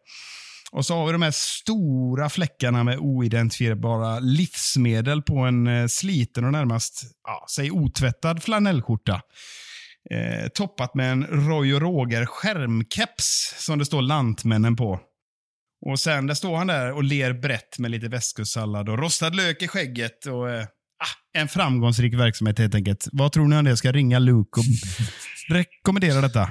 Och 0.73 0.85
så 0.85 0.95
har 0.95 1.05
vi 1.05 1.11
de 1.11 1.21
här 1.21 1.31
stora 1.31 2.29
fläckarna 2.29 2.83
med 2.83 2.97
oidentifierbara 2.97 4.19
livsmedel 4.19 5.21
på 5.21 5.37
en 5.37 5.67
eh, 5.67 5.87
sliten 5.87 6.45
och 6.45 6.51
närmast, 6.51 7.03
ja, 7.23 7.45
säg 7.55 7.71
otvättad 7.71 8.43
flanellskjorta. 8.43 9.21
Eh, 10.11 10.47
toppat 10.47 10.95
med 10.95 11.11
en 11.11 11.25
Roy 11.25 11.73
och 11.73 11.81
Roger 11.81 12.25
skärmkeps 12.25 13.55
som 13.57 13.79
det 13.79 13.85
står 13.85 14.01
Lantmännen 14.01 14.75
på. 14.75 14.99
Och 15.85 15.99
sen 15.99 16.27
där 16.27 16.33
står 16.33 16.57
han 16.57 16.67
där 16.67 16.91
och 16.91 17.03
ler 17.03 17.33
brett 17.33 17.79
med 17.79 17.91
lite 17.91 18.07
väskusallad 18.07 18.89
och 18.89 18.99
rostad 18.99 19.29
lök 19.29 19.61
i 19.61 19.67
skägget. 19.67 20.25
Och, 20.25 20.49
eh, 20.49 20.63
ah, 20.63 21.39
en 21.39 21.47
framgångsrik 21.47 22.13
verksamhet 22.13 22.59
helt 22.59 22.75
enkelt. 22.75 23.07
Vad 23.11 23.31
tror 23.31 23.47
ni 23.47 23.57
om 23.57 23.63
det? 23.63 23.71
Jag 23.71 23.77
ska 23.77 23.91
ringa 23.91 24.19
Luke 24.19 24.59
och 24.59 24.65
rekommendera 25.55 26.21
detta. 26.21 26.49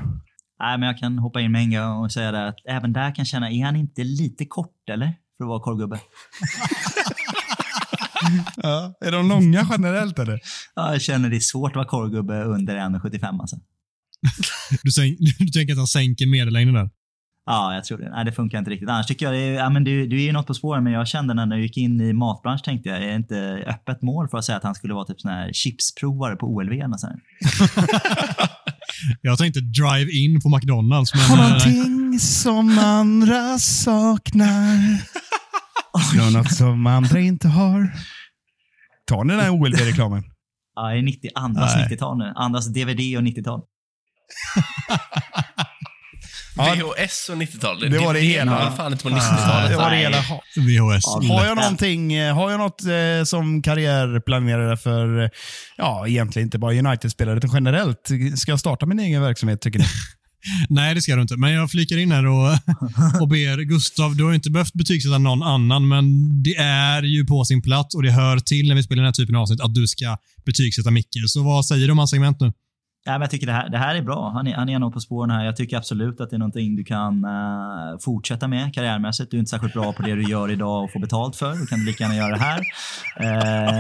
Nej, 0.63 0.79
men 0.79 0.87
jag 0.87 0.99
kan 0.99 1.19
hoppa 1.19 1.41
in 1.41 1.53
med 1.53 1.63
en 1.63 1.71
gång 1.71 2.05
och 2.05 2.13
säga 2.13 2.33
det 2.33 2.49
att 2.49 2.57
även 2.69 2.93
där 2.93 3.07
kan 3.07 3.15
jag 3.17 3.27
känna, 3.27 3.51
är 3.51 3.65
han 3.65 3.77
inte 3.77 4.05
lite 4.05 4.45
kort 4.45 4.89
eller? 4.91 5.15
För 5.37 5.45
att 5.45 5.49
vara 5.49 5.61
korvgubbe. 5.61 6.01
Ja, 8.57 8.95
är 9.01 9.13
de 9.13 9.29
långa 9.29 9.67
generellt 9.71 10.19
eller? 10.19 10.41
Ja, 10.75 10.93
jag 10.93 11.03
känner 11.03 11.31
det 11.31 11.37
är 11.37 11.41
svårt 11.41 11.71
att 11.71 11.77
vara 11.77 11.87
korvgubbe 11.87 12.45
under 12.45 12.77
1,75 12.77 13.41
alltså. 13.41 13.57
Du, 14.83 15.17
du 15.39 15.47
tänker 15.47 15.73
att 15.73 15.79
han 15.79 15.87
sänker 15.87 16.27
medellängden 16.27 16.75
där? 16.75 16.91
Ja, 17.47 17.75
jag 17.75 17.85
tror 17.85 17.99
det. 17.99 18.11
Nej, 18.11 18.25
det 18.25 18.33
funkar 18.33 18.59
inte 18.59 18.71
riktigt. 18.71 18.89
Annars 18.89 19.07
tycker 19.07 19.27
jag, 19.27 19.35
det 19.35 19.39
är, 19.39 19.53
ja, 19.53 19.71
men 19.71 19.85
du, 19.85 20.07
du 20.07 20.17
är 20.17 20.27
ju 20.27 20.33
något 20.33 20.47
på 20.47 20.55
spåren, 20.55 20.85
men 20.85 20.93
jag 20.93 21.09
kände 21.09 21.35
när 21.35 21.47
jag 21.47 21.61
gick 21.61 21.77
in 21.77 22.01
i 22.01 22.13
matbransch 22.13 22.65
tänkte 22.65 22.89
jag, 22.89 23.03
är 23.03 23.07
det 23.07 23.15
inte 23.15 23.65
öppet 23.67 24.03
mål 24.03 24.29
för 24.29 24.39
att 24.39 24.45
säga 24.45 24.59
att 24.59 24.65
han 24.65 24.75
skulle 24.75 24.95
vara 24.95 25.05
typ 25.05 25.21
sån 25.21 25.31
här 25.31 25.53
chipsprovare 25.53 26.37
på 26.37 26.47
OLV 26.47 26.73
här? 26.73 27.21
Jag 29.21 29.39
tänkte 29.39 29.61
drive-in 29.61 30.41
på 30.41 30.49
McDonalds, 30.49 31.15
men... 31.15 31.23
Har 31.23 31.37
eh, 31.37 31.43
någonting 31.43 32.19
som 32.19 32.79
andra 32.79 33.59
saknar. 33.59 35.03
Något 36.33 36.55
som 36.55 36.87
andra 36.87 37.21
inte 37.21 37.49
har. 37.49 37.93
Tar 39.07 39.25
ni 39.25 39.35
den 39.35 39.43
här 39.43 39.51
OLV-reklamen? 39.51 40.25
Ja, 40.75 40.89
det 40.89 40.99
är 40.99 41.03
90, 41.03 41.31
andras 41.35 41.75
Nej. 41.77 41.89
90-tal 41.89 42.19
nu. 42.19 42.33
Andras 42.37 42.67
DVD 42.67 43.17
och 43.17 43.23
90-tal. 43.23 43.61
VHS 46.57 47.29
och 47.29 47.37
90-tal. 47.37 47.81
det 47.91 47.99
var 47.99 48.15
det 48.15 48.21
hela. 48.21 48.51
var 48.65 48.77
fan 48.77 48.93
inte 48.93 49.05
på 49.05 49.11
Ja, 49.11 49.17
90-talet. 49.17 49.71
det 49.71 49.77
var 49.77 49.91
det 49.91 49.97
hela. 49.97 50.19
VHS. 50.57 51.05
Har 51.29 51.45
jag 51.47 51.57
någonting, 51.57 52.13
eh, 52.13 52.35
har 52.35 52.51
jag 52.51 52.61
något 52.61 52.83
eh, 52.85 53.25
som 53.25 53.63
karriärplanerare 53.63 54.77
för, 54.77 55.23
eh, 55.25 55.29
ja, 55.77 56.07
egentligen 56.09 56.47
inte 56.47 56.59
bara 56.59 56.75
United-spelare, 56.75 57.37
utan 57.37 57.51
generellt? 57.53 58.09
Ska 58.37 58.53
jag 58.53 58.61
starta 58.61 58.87
min 58.87 58.99
egen 58.99 59.23
verksamhet, 59.23 59.61
tycker 59.61 59.79
ni? 59.79 59.85
Nej, 60.69 60.95
det 60.95 61.03
ska 61.03 61.17
du 61.17 61.23
inte. 61.23 61.37
Men 61.37 61.53
jag 61.53 61.71
flikar 61.71 61.97
in 61.97 62.13
här 62.13 62.27
och, 62.27 62.49
och 63.21 63.29
ber 63.29 63.63
Gustav, 63.65 64.17
du 64.17 64.25
har 64.25 64.33
inte 64.33 64.51
behövt 64.51 64.73
betygsätta 64.73 65.19
någon 65.19 65.43
annan, 65.43 65.89
men 65.89 66.05
det 66.43 66.57
är 66.57 67.03
ju 67.03 67.25
på 67.27 67.45
sin 67.45 67.63
plats 67.63 67.95
och 67.95 68.03
det 68.03 68.11
hör 68.11 68.39
till 68.39 68.69
när 68.69 68.75
vi 68.75 68.83
spelar 68.83 69.03
den 69.03 69.07
här 69.09 69.13
typen 69.13 69.35
av 69.37 69.43
avsnitt 69.43 69.61
att 69.61 69.75
du 69.75 69.87
ska 69.87 70.17
betygsätta 70.47 70.91
Micke. 70.91 71.17
Så 71.27 71.43
vad 71.43 71.67
säger 71.67 71.87
du 71.87 71.93
om 71.93 71.99
hans 71.99 72.11
segment 72.11 72.41
nu? 72.41 72.53
Ja, 73.05 73.13
men 73.13 73.21
jag 73.21 73.31
tycker 73.31 73.47
det 73.47 73.53
här, 73.53 73.69
det 73.69 73.79
här 73.79 73.95
är 73.95 74.03
bra. 74.03 74.31
Han 74.31 74.47
är, 74.47 74.55
han 74.55 74.69
är 74.69 74.79
nog 74.79 74.93
på 74.93 75.01
spåren 75.01 75.31
här. 75.31 75.45
Jag 75.45 75.57
tycker 75.57 75.77
absolut 75.77 76.21
att 76.21 76.31
det 76.31 76.37
är 76.37 76.39
någonting 76.39 76.77
du 76.77 76.85
kan 76.85 77.25
uh, 77.25 77.99
fortsätta 78.01 78.49
med 78.49 78.75
karriärmässigt. 78.75 79.31
Du 79.31 79.37
är 79.37 79.39
inte 79.39 79.51
särskilt 79.51 79.73
bra 79.73 79.93
på 79.93 80.03
det 80.03 80.15
du 80.15 80.23
gör 80.23 80.51
idag 80.51 80.85
och 80.85 80.93
får 80.93 81.01
betalt 81.01 81.37
för. 81.37 81.55
Du 81.55 81.67
kan 81.67 81.85
lika 81.85 82.05
gärna 82.05 82.17
göra 82.17 82.37
det 82.37 82.39
här. 82.39 82.61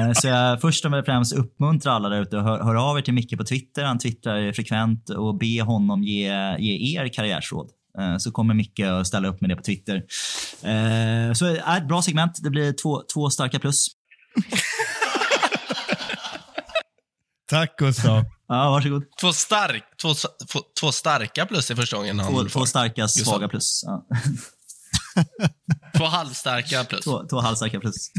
Uh, 0.09 0.13
så 0.13 0.29
jag 0.29 0.61
först 0.61 0.85
och 0.85 1.05
främst 1.05 1.33
uppmuntrar 1.33 1.93
alla 1.93 2.09
där 2.09 2.21
ute 2.21 2.39
att 2.39 2.45
hör, 2.45 2.63
hör 2.63 2.91
av 2.91 2.99
er 2.99 3.03
till 3.03 3.15
Micke 3.15 3.39
på 3.39 3.45
Twitter. 3.45 3.85
Han 3.85 3.99
twittrar 3.99 4.53
frekvent 4.53 5.11
och 5.11 5.39
be 5.39 5.63
honom 5.63 6.03
ge, 6.03 6.57
ge 6.59 7.01
er 7.01 7.09
karriärsråd. 7.09 7.71
Eh, 7.99 8.17
så 8.17 8.31
kommer 8.31 8.55
Micke 8.55 8.81
att 8.81 9.07
ställa 9.07 9.29
upp 9.29 9.41
med 9.41 9.51
det 9.51 9.57
på 9.57 9.63
Twitter. 9.63 10.03
så 11.35 11.47
ett 11.47 11.89
bra 11.89 12.03
segment. 12.03 12.39
Det 12.43 12.51
blir 12.51 12.73
två, 12.73 13.03
två 13.15 13.31
starka 13.31 13.59
plus. 13.59 13.87
Tack 17.53 17.79
Gustav. 17.79 18.25
Ja, 18.49 18.71
varsågod. 18.71 19.03
Två, 19.21 19.33
stark, 19.33 19.85
två, 20.03 20.15
två, 20.53 20.61
två 20.81 20.93
starka 20.93 21.47
plus 21.47 21.71
i 21.71 21.75
första 21.75 21.97
gången. 21.97 22.19
Två, 22.19 22.45
två 22.45 22.67
starka, 22.67 23.09
svaga 23.09 23.49
plus. 23.49 23.83
Ja. 23.87 24.07
två 25.99 26.05
halvstarka 26.05 26.85
plus. 26.85 27.05
Två, 27.05 27.27
två 27.31 27.41
halvstarka 27.41 27.81
plus. 27.81 27.95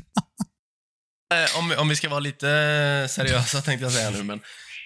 Eh, 1.33 1.59
om, 1.59 1.73
om 1.77 1.89
vi 1.89 1.95
ska 1.95 2.09
vara 2.09 2.19
lite 2.19 2.47
seriösa 3.09 3.61
tänkte 3.61 3.85
jag 3.85 3.91
säga 3.91 4.09
nu, 4.09 4.23
men 4.23 4.39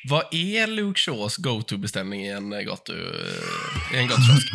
vad 0.10 0.24
är 0.32 0.68
Luke 0.68 0.99
Shaws 0.99 1.38
go-to-beställning 1.38 2.22
i 2.22 2.32
en 2.32 2.65
gott, 2.65 2.90
i 3.94 3.98
en 3.98 4.07
gottkiosk? 4.07 4.48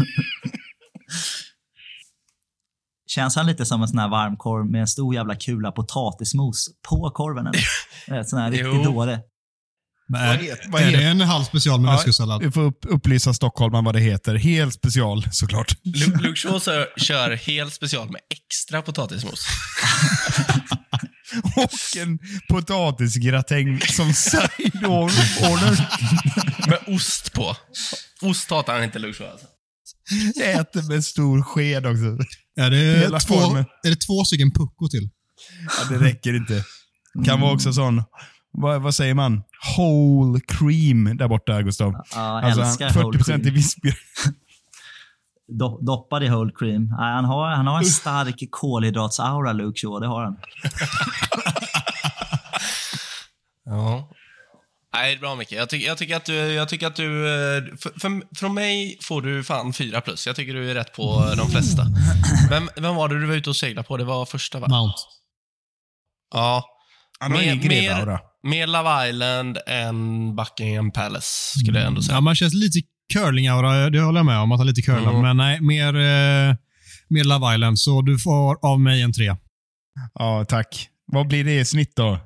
Känns 3.07 3.37
han 3.37 3.47
lite 3.47 3.67
som 3.67 3.83
en 3.83 3.89
sån 3.89 3.99
här 3.99 4.09
varmkorv 4.09 4.71
med 4.71 4.81
en 4.81 4.87
stor 4.87 5.15
jävla 5.15 5.37
kula 5.37 5.73
potatismos 5.73 6.69
på 6.89 7.11
korven? 7.11 7.47
Eller? 7.47 8.23
Sån 8.23 8.39
här 8.39 8.51
riktigt 8.51 8.85
dålig. 8.85 9.19
Men 10.13 10.21
är, 10.21 10.37
vad 10.37 10.45
heter, 10.45 10.69
vad 10.69 10.83
är 10.83 10.93
det 10.93 11.05
en 11.05 11.21
halv 11.21 11.45
special 11.45 11.81
med 11.81 11.89
ja, 11.89 11.93
väskosallad? 11.93 12.43
Vi 12.43 12.51
får 12.51 12.63
upp, 12.63 12.79
upplysa 12.89 13.35
stockholmaren 13.35 13.85
vad 13.85 13.95
det 13.95 14.01
heter. 14.01 14.35
Helt 14.35 14.75
special, 14.75 15.25
såklart. 15.31 15.77
Shaw 16.37 16.87
kör 16.97 17.37
helt 17.37 17.75
special 17.75 18.11
med 18.11 18.21
extra 18.31 18.83
potatismos. 18.83 19.47
Och 21.57 21.97
en 21.97 22.19
potatisgratäng 22.49 23.81
som 23.81 24.13
side 24.13 24.85
order. 24.87 25.89
med 26.69 26.79
ost 26.97 27.33
på. 27.33 27.57
Ost 28.23 28.51
hatar 28.51 28.75
han 28.75 28.85
inte 28.85 28.99
Shaw 28.99 29.31
alltså. 29.31 29.47
Äter 30.45 30.89
med 30.89 31.05
stor 31.05 31.43
sked 31.43 31.87
också. 31.87 32.25
Är 32.57 32.71
det, 32.71 33.21
två, 33.21 33.57
är 33.83 33.91
det 33.91 33.97
två 33.97 34.25
stycken 34.25 34.51
pucko 34.53 34.89
till? 34.89 35.11
Ja, 35.79 35.97
det 35.97 36.05
räcker 36.05 36.35
inte. 36.35 36.65
Kan 37.15 37.25
mm. 37.25 37.41
vara 37.41 37.53
också 37.53 37.73
sån 37.73 38.03
vad, 38.53 38.83
vad, 38.83 38.95
säger 38.95 39.15
man? 39.15 39.43
Whole 39.77 40.41
cream 40.41 41.17
där 41.17 41.29
borta, 41.29 41.63
Gustav. 41.63 41.95
Ja, 42.15 42.43
alltså, 42.43 42.61
älskar 42.61 42.89
40 42.89 42.99
whole 42.99 43.19
cream. 43.19 43.41
i 43.41 43.51
vispgrädde. 43.51 43.97
Do, 45.49 45.79
doppad 45.83 46.23
i 46.23 46.29
whole 46.29 46.53
cream. 46.55 46.85
Nej, 46.85 47.13
han, 47.13 47.25
har, 47.25 47.49
han 47.49 47.67
har 47.67 47.79
en 47.79 47.85
stark 47.85 48.45
kolhydratsaura, 48.51 49.53
Luke 49.53 49.81
Shaw. 49.81 50.01
Det 50.01 50.07
har 50.07 50.25
han. 50.25 50.37
ja. 53.65 54.09
Nej, 54.95 55.17
bra 55.17 55.35
Micke. 55.35 55.53
Jag, 55.53 55.69
tycker, 55.69 55.87
jag 55.87 55.99
tycker 55.99 56.17
att 56.17 56.25
du... 56.25 56.35
Jag 56.35 56.69
tycker 56.69 56.87
att 56.87 56.97
du 56.97 57.29
eh, 57.29 57.63
för, 57.77 58.01
för, 58.01 58.37
från 58.37 58.55
mig 58.55 58.99
får 59.03 59.23
du 59.23 59.45
fan 59.45 59.73
fyra 59.73 60.01
plus. 60.01 60.27
Jag 60.27 60.37
tycker 60.37 60.55
du 60.55 60.71
är 60.71 60.75
rätt 60.75 60.93
på 60.93 61.35
de 61.37 61.49
flesta. 61.51 61.83
Vem, 62.51 62.69
vem 62.77 62.95
var 62.95 63.09
det 63.09 63.21
du 63.21 63.27
var 63.27 63.35
ute 63.35 63.51
och 63.51 63.57
seglade 63.57 63.89
på? 63.89 63.97
Det 63.97 64.05
var 64.05 64.27
första, 64.27 64.59
va? 64.59 64.69
Mount. 64.69 64.99
Ja. 66.35 66.65
Han 67.21 67.33
har 67.33 67.43
ingen 67.43 67.61
grevaura. 67.61 68.21
Mer 68.43 68.67
Love 68.67 69.09
Island 69.09 69.59
än 69.67 70.37
Buckingham 70.37 70.93
Palace, 70.93 71.59
skulle 71.59 71.79
jag 71.79 71.87
ändå 71.87 72.03
säga. 72.03 72.17
Ja, 72.17 72.21
man 72.21 72.35
känns 72.35 72.55
lite 72.55 72.79
curling-aura, 73.15 73.91
det 73.91 74.01
håller 74.01 74.19
jag 74.19 74.27
med 74.27 74.39
om. 74.39 74.53
Att 74.53 74.59
han 74.59 74.67
lite 74.67 74.83
curlar. 74.83 75.11
Mm. 75.11 75.23
Men 75.23 75.37
nej, 75.37 75.61
mer, 75.61 75.87
eh, 75.87 76.57
mer 77.09 77.25
Love 77.25 77.55
Island. 77.55 77.79
Så 77.79 78.03
du 78.03 78.19
får 78.19 78.67
av 78.67 78.81
mig 78.81 79.03
en 79.03 79.13
tre. 79.13 79.37
Ja, 80.15 80.45
tack. 80.49 80.89
Vad 81.07 81.29
blir 81.29 81.45
det 81.45 81.61
i 81.61 81.65
snitt 81.65 81.97
då? 81.97 82.21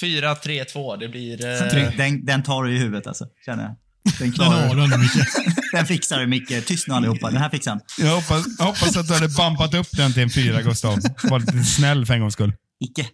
4, 0.00 0.34
3, 0.34 0.64
2. 0.64 0.96
Det 0.96 1.08
blir... 1.08 1.46
Eh... 1.46 1.96
Den, 1.96 2.24
den 2.24 2.42
tar 2.42 2.62
du 2.62 2.76
i 2.76 2.78
huvudet 2.78 3.06
alltså, 3.06 3.26
känner 3.46 3.62
jag. 3.62 3.76
Den 4.18 4.32
klarar 4.32 4.76
den, 4.76 4.90
den 5.72 5.86
fixar 5.86 6.20
du 6.20 6.26
Micke. 6.26 6.66
Tyst 6.66 6.88
nu 6.88 6.94
allihopa. 6.94 7.30
Den 7.30 7.36
här 7.36 7.50
fixar 7.50 7.70
han. 7.70 7.80
Jag 7.98 8.14
hoppas, 8.14 8.46
jag 8.58 8.64
hoppas 8.64 8.96
att 8.96 9.08
du 9.08 9.14
hade 9.14 9.28
bampat 9.28 9.74
upp 9.74 9.90
den 9.92 10.12
till 10.12 10.22
en 10.22 10.30
fyra, 10.30 10.62
Gustav. 10.62 10.98
Var 11.22 11.38
lite 11.38 11.64
snäll 11.64 12.06
för 12.06 12.14
en 12.14 12.20
gångs 12.20 12.32
skull. 12.32 12.52
Icke. 12.84 13.02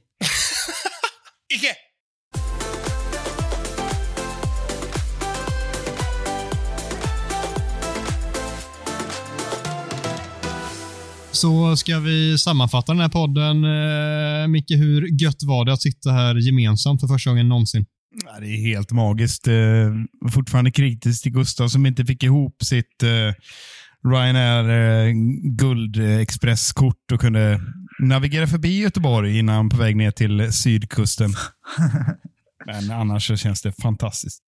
Icke! 1.54 1.74
Så 11.40 11.76
ska 11.76 11.98
vi 11.98 12.38
sammanfatta 12.38 12.92
den 12.92 13.00
här 13.00 13.08
podden. 13.08 13.64
Eh, 13.64 14.48
Micke, 14.48 14.70
hur 14.70 15.22
gött 15.22 15.42
var 15.42 15.64
det 15.64 15.72
att 15.72 15.82
sitta 15.82 16.12
här 16.12 16.34
gemensamt 16.34 17.00
för 17.00 17.08
första 17.08 17.30
gången 17.30 17.48
någonsin? 17.48 17.86
Ja, 18.24 18.40
det 18.40 18.46
är 18.46 18.56
helt 18.56 18.92
magiskt. 18.92 19.48
Eh, 19.48 19.54
fortfarande 20.30 20.70
kritiskt 20.70 21.22
till 21.22 21.32
Gustav 21.32 21.68
som 21.68 21.86
inte 21.86 22.04
fick 22.04 22.22
ihop 22.22 22.62
sitt 22.62 23.02
eh, 23.02 23.34
Ryanair 24.10 24.68
eh, 24.68 25.12
guldexpresskort 25.42 27.12
och 27.12 27.20
kunde 27.20 27.60
navigera 27.98 28.46
förbi 28.46 28.80
Göteborg 28.80 29.38
innan 29.38 29.68
på 29.68 29.76
väg 29.76 29.96
ner 29.96 30.10
till 30.10 30.52
sydkusten. 30.52 31.30
Men 32.66 32.90
annars 32.90 33.26
så 33.26 33.36
känns 33.36 33.62
det 33.62 33.72
fantastiskt. 33.82 34.42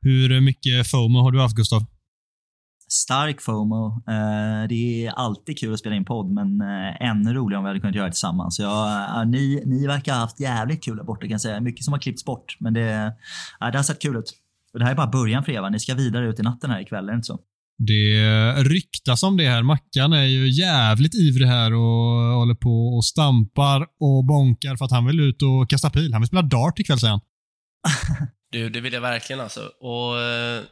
Hur 0.00 0.40
mycket 0.40 0.86
FOMO 0.90 1.18
har 1.18 1.32
du 1.32 1.40
haft, 1.40 1.56
Gustav? 1.56 1.86
Stark 2.88 3.40
FOMO. 3.40 3.86
Eh, 3.86 4.68
det 4.68 5.06
är 5.06 5.10
alltid 5.10 5.58
kul 5.58 5.72
att 5.72 5.78
spela 5.78 5.96
in 5.96 6.04
podd, 6.04 6.30
men 6.30 6.60
eh, 6.60 7.08
ännu 7.08 7.34
roligare 7.34 7.58
om 7.58 7.64
vi 7.64 7.68
hade 7.68 7.80
kunnat 7.80 7.96
göra 7.96 8.06
det 8.06 8.12
tillsammans. 8.12 8.58
Ja, 8.58 9.24
ni, 9.26 9.62
ni 9.66 9.86
verkar 9.86 10.12
ha 10.12 10.20
haft 10.20 10.40
jävligt 10.40 10.84
kul 10.84 10.96
där 10.96 11.04
borta 11.04 11.20
kan 11.20 11.30
jag 11.30 11.40
säga. 11.40 11.60
Mycket 11.60 11.84
som 11.84 11.92
har 11.92 12.00
klippts 12.00 12.24
bort, 12.24 12.56
men 12.60 12.74
det, 12.74 13.12
det 13.60 13.78
har 13.78 13.82
sett 13.82 14.02
kul 14.02 14.16
ut. 14.16 14.32
Och 14.72 14.78
det 14.78 14.84
här 14.84 14.92
är 14.92 14.96
bara 14.96 15.06
början 15.06 15.44
för 15.44 15.52
er, 15.52 15.60
va? 15.60 15.68
Ni 15.70 15.80
ska 15.80 15.94
vidare 15.94 16.28
ut 16.28 16.40
i 16.40 16.42
natten 16.42 16.70
här 16.70 16.80
ikväll, 16.80 17.08
är 17.08 17.12
det 17.12 17.16
inte 17.16 17.26
så? 17.26 17.38
Det 17.78 18.52
ryktas 18.52 19.22
om 19.22 19.36
det 19.36 19.48
här. 19.48 19.62
Mackan 19.62 20.12
är 20.12 20.24
ju 20.24 20.48
jävligt 20.48 21.14
ivrig 21.14 21.46
här 21.46 21.72
och 21.72 22.36
håller 22.38 22.54
på 22.54 22.96
och 22.96 23.04
stampar 23.04 23.86
och 24.00 24.24
bonkar 24.24 24.76
för 24.76 24.84
att 24.84 24.90
han 24.90 25.06
vill 25.06 25.20
ut 25.20 25.42
och 25.42 25.70
kasta 25.70 25.90
pil. 25.90 26.12
Han 26.12 26.22
vill 26.22 26.26
spela 26.26 26.42
dart 26.42 26.78
ikväll, 26.78 26.98
säger 26.98 27.10
han. 27.10 27.20
Du, 28.50 28.70
det 28.70 28.80
vill 28.80 28.92
jag 28.92 29.00
verkligen 29.00 29.40
alltså. 29.40 29.60
Och 29.80 30.20
eh, 30.20 30.62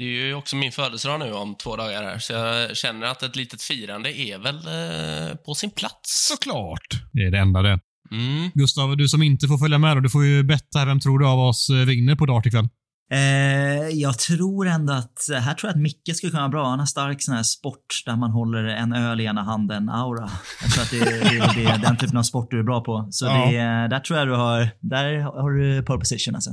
Det 0.00 0.06
är 0.06 0.26
ju 0.26 0.34
också 0.34 0.56
min 0.56 0.72
födelsedag 0.72 1.20
nu 1.20 1.32
om 1.32 1.54
två 1.54 1.76
dagar 1.76 2.02
här, 2.02 2.18
så 2.18 2.32
jag 2.32 2.76
känner 2.76 3.06
att 3.06 3.22
ett 3.22 3.36
litet 3.36 3.62
firande 3.62 4.20
är 4.20 4.38
väl 4.38 4.56
eh, 4.56 5.36
på 5.36 5.54
sin 5.54 5.70
plats. 5.70 6.28
Såklart. 6.28 6.86
Det 7.12 7.22
är 7.26 7.30
det 7.30 7.38
enda 7.38 7.62
det. 7.62 7.78
Mm. 8.10 8.50
Gustav, 8.54 8.96
du 8.96 9.08
som 9.08 9.22
inte 9.22 9.48
får 9.48 9.58
följa 9.58 9.78
med 9.78 9.96
då, 9.96 10.00
du 10.00 10.10
får 10.10 10.24
ju 10.24 10.42
betta. 10.42 10.84
Vem 10.84 11.00
tror 11.00 11.18
du 11.18 11.26
av 11.26 11.38
oss 11.38 11.70
eh, 11.70 11.86
vinner 11.86 12.14
på 12.16 12.26
dart 12.26 12.46
ikväll? 12.46 12.68
Eh, 13.12 13.88
jag 13.92 14.18
tror 14.18 14.66
ändå 14.66 14.92
att, 14.92 15.18
här 15.30 15.54
tror 15.54 15.68
jag 15.68 15.76
att 15.76 15.82
Micke 15.82 16.16
skulle 16.16 16.30
kunna 16.30 16.42
vara 16.42 16.50
bra. 16.50 16.68
Han 16.68 16.78
har 16.78 16.86
stark 16.86 17.22
sån 17.22 17.34
här 17.34 17.42
sport 17.42 17.86
där 18.06 18.16
man 18.16 18.30
håller 18.30 18.64
en 18.64 18.92
öl 18.92 19.20
i 19.20 19.24
ena 19.24 19.42
handen, 19.42 19.88
aura. 19.88 20.30
Jag 20.62 20.70
tror 20.72 20.82
att 20.82 20.90
det, 20.90 20.98
det, 20.98 21.52
det 21.54 21.64
är 21.64 21.78
den 21.78 21.96
typen 21.96 22.16
av 22.16 22.22
sport 22.22 22.50
du 22.50 22.58
är 22.58 22.64
bra 22.64 22.80
på. 22.80 23.08
Så 23.10 23.26
ja. 23.26 23.46
det, 23.46 23.88
där 23.88 24.00
tror 24.00 24.18
jag 24.18 24.28
du 24.28 24.34
har, 24.34 24.68
där 24.80 25.20
har 25.20 25.50
du 25.50 25.82
pole 25.82 25.98
position 25.98 26.34
alltså. 26.34 26.50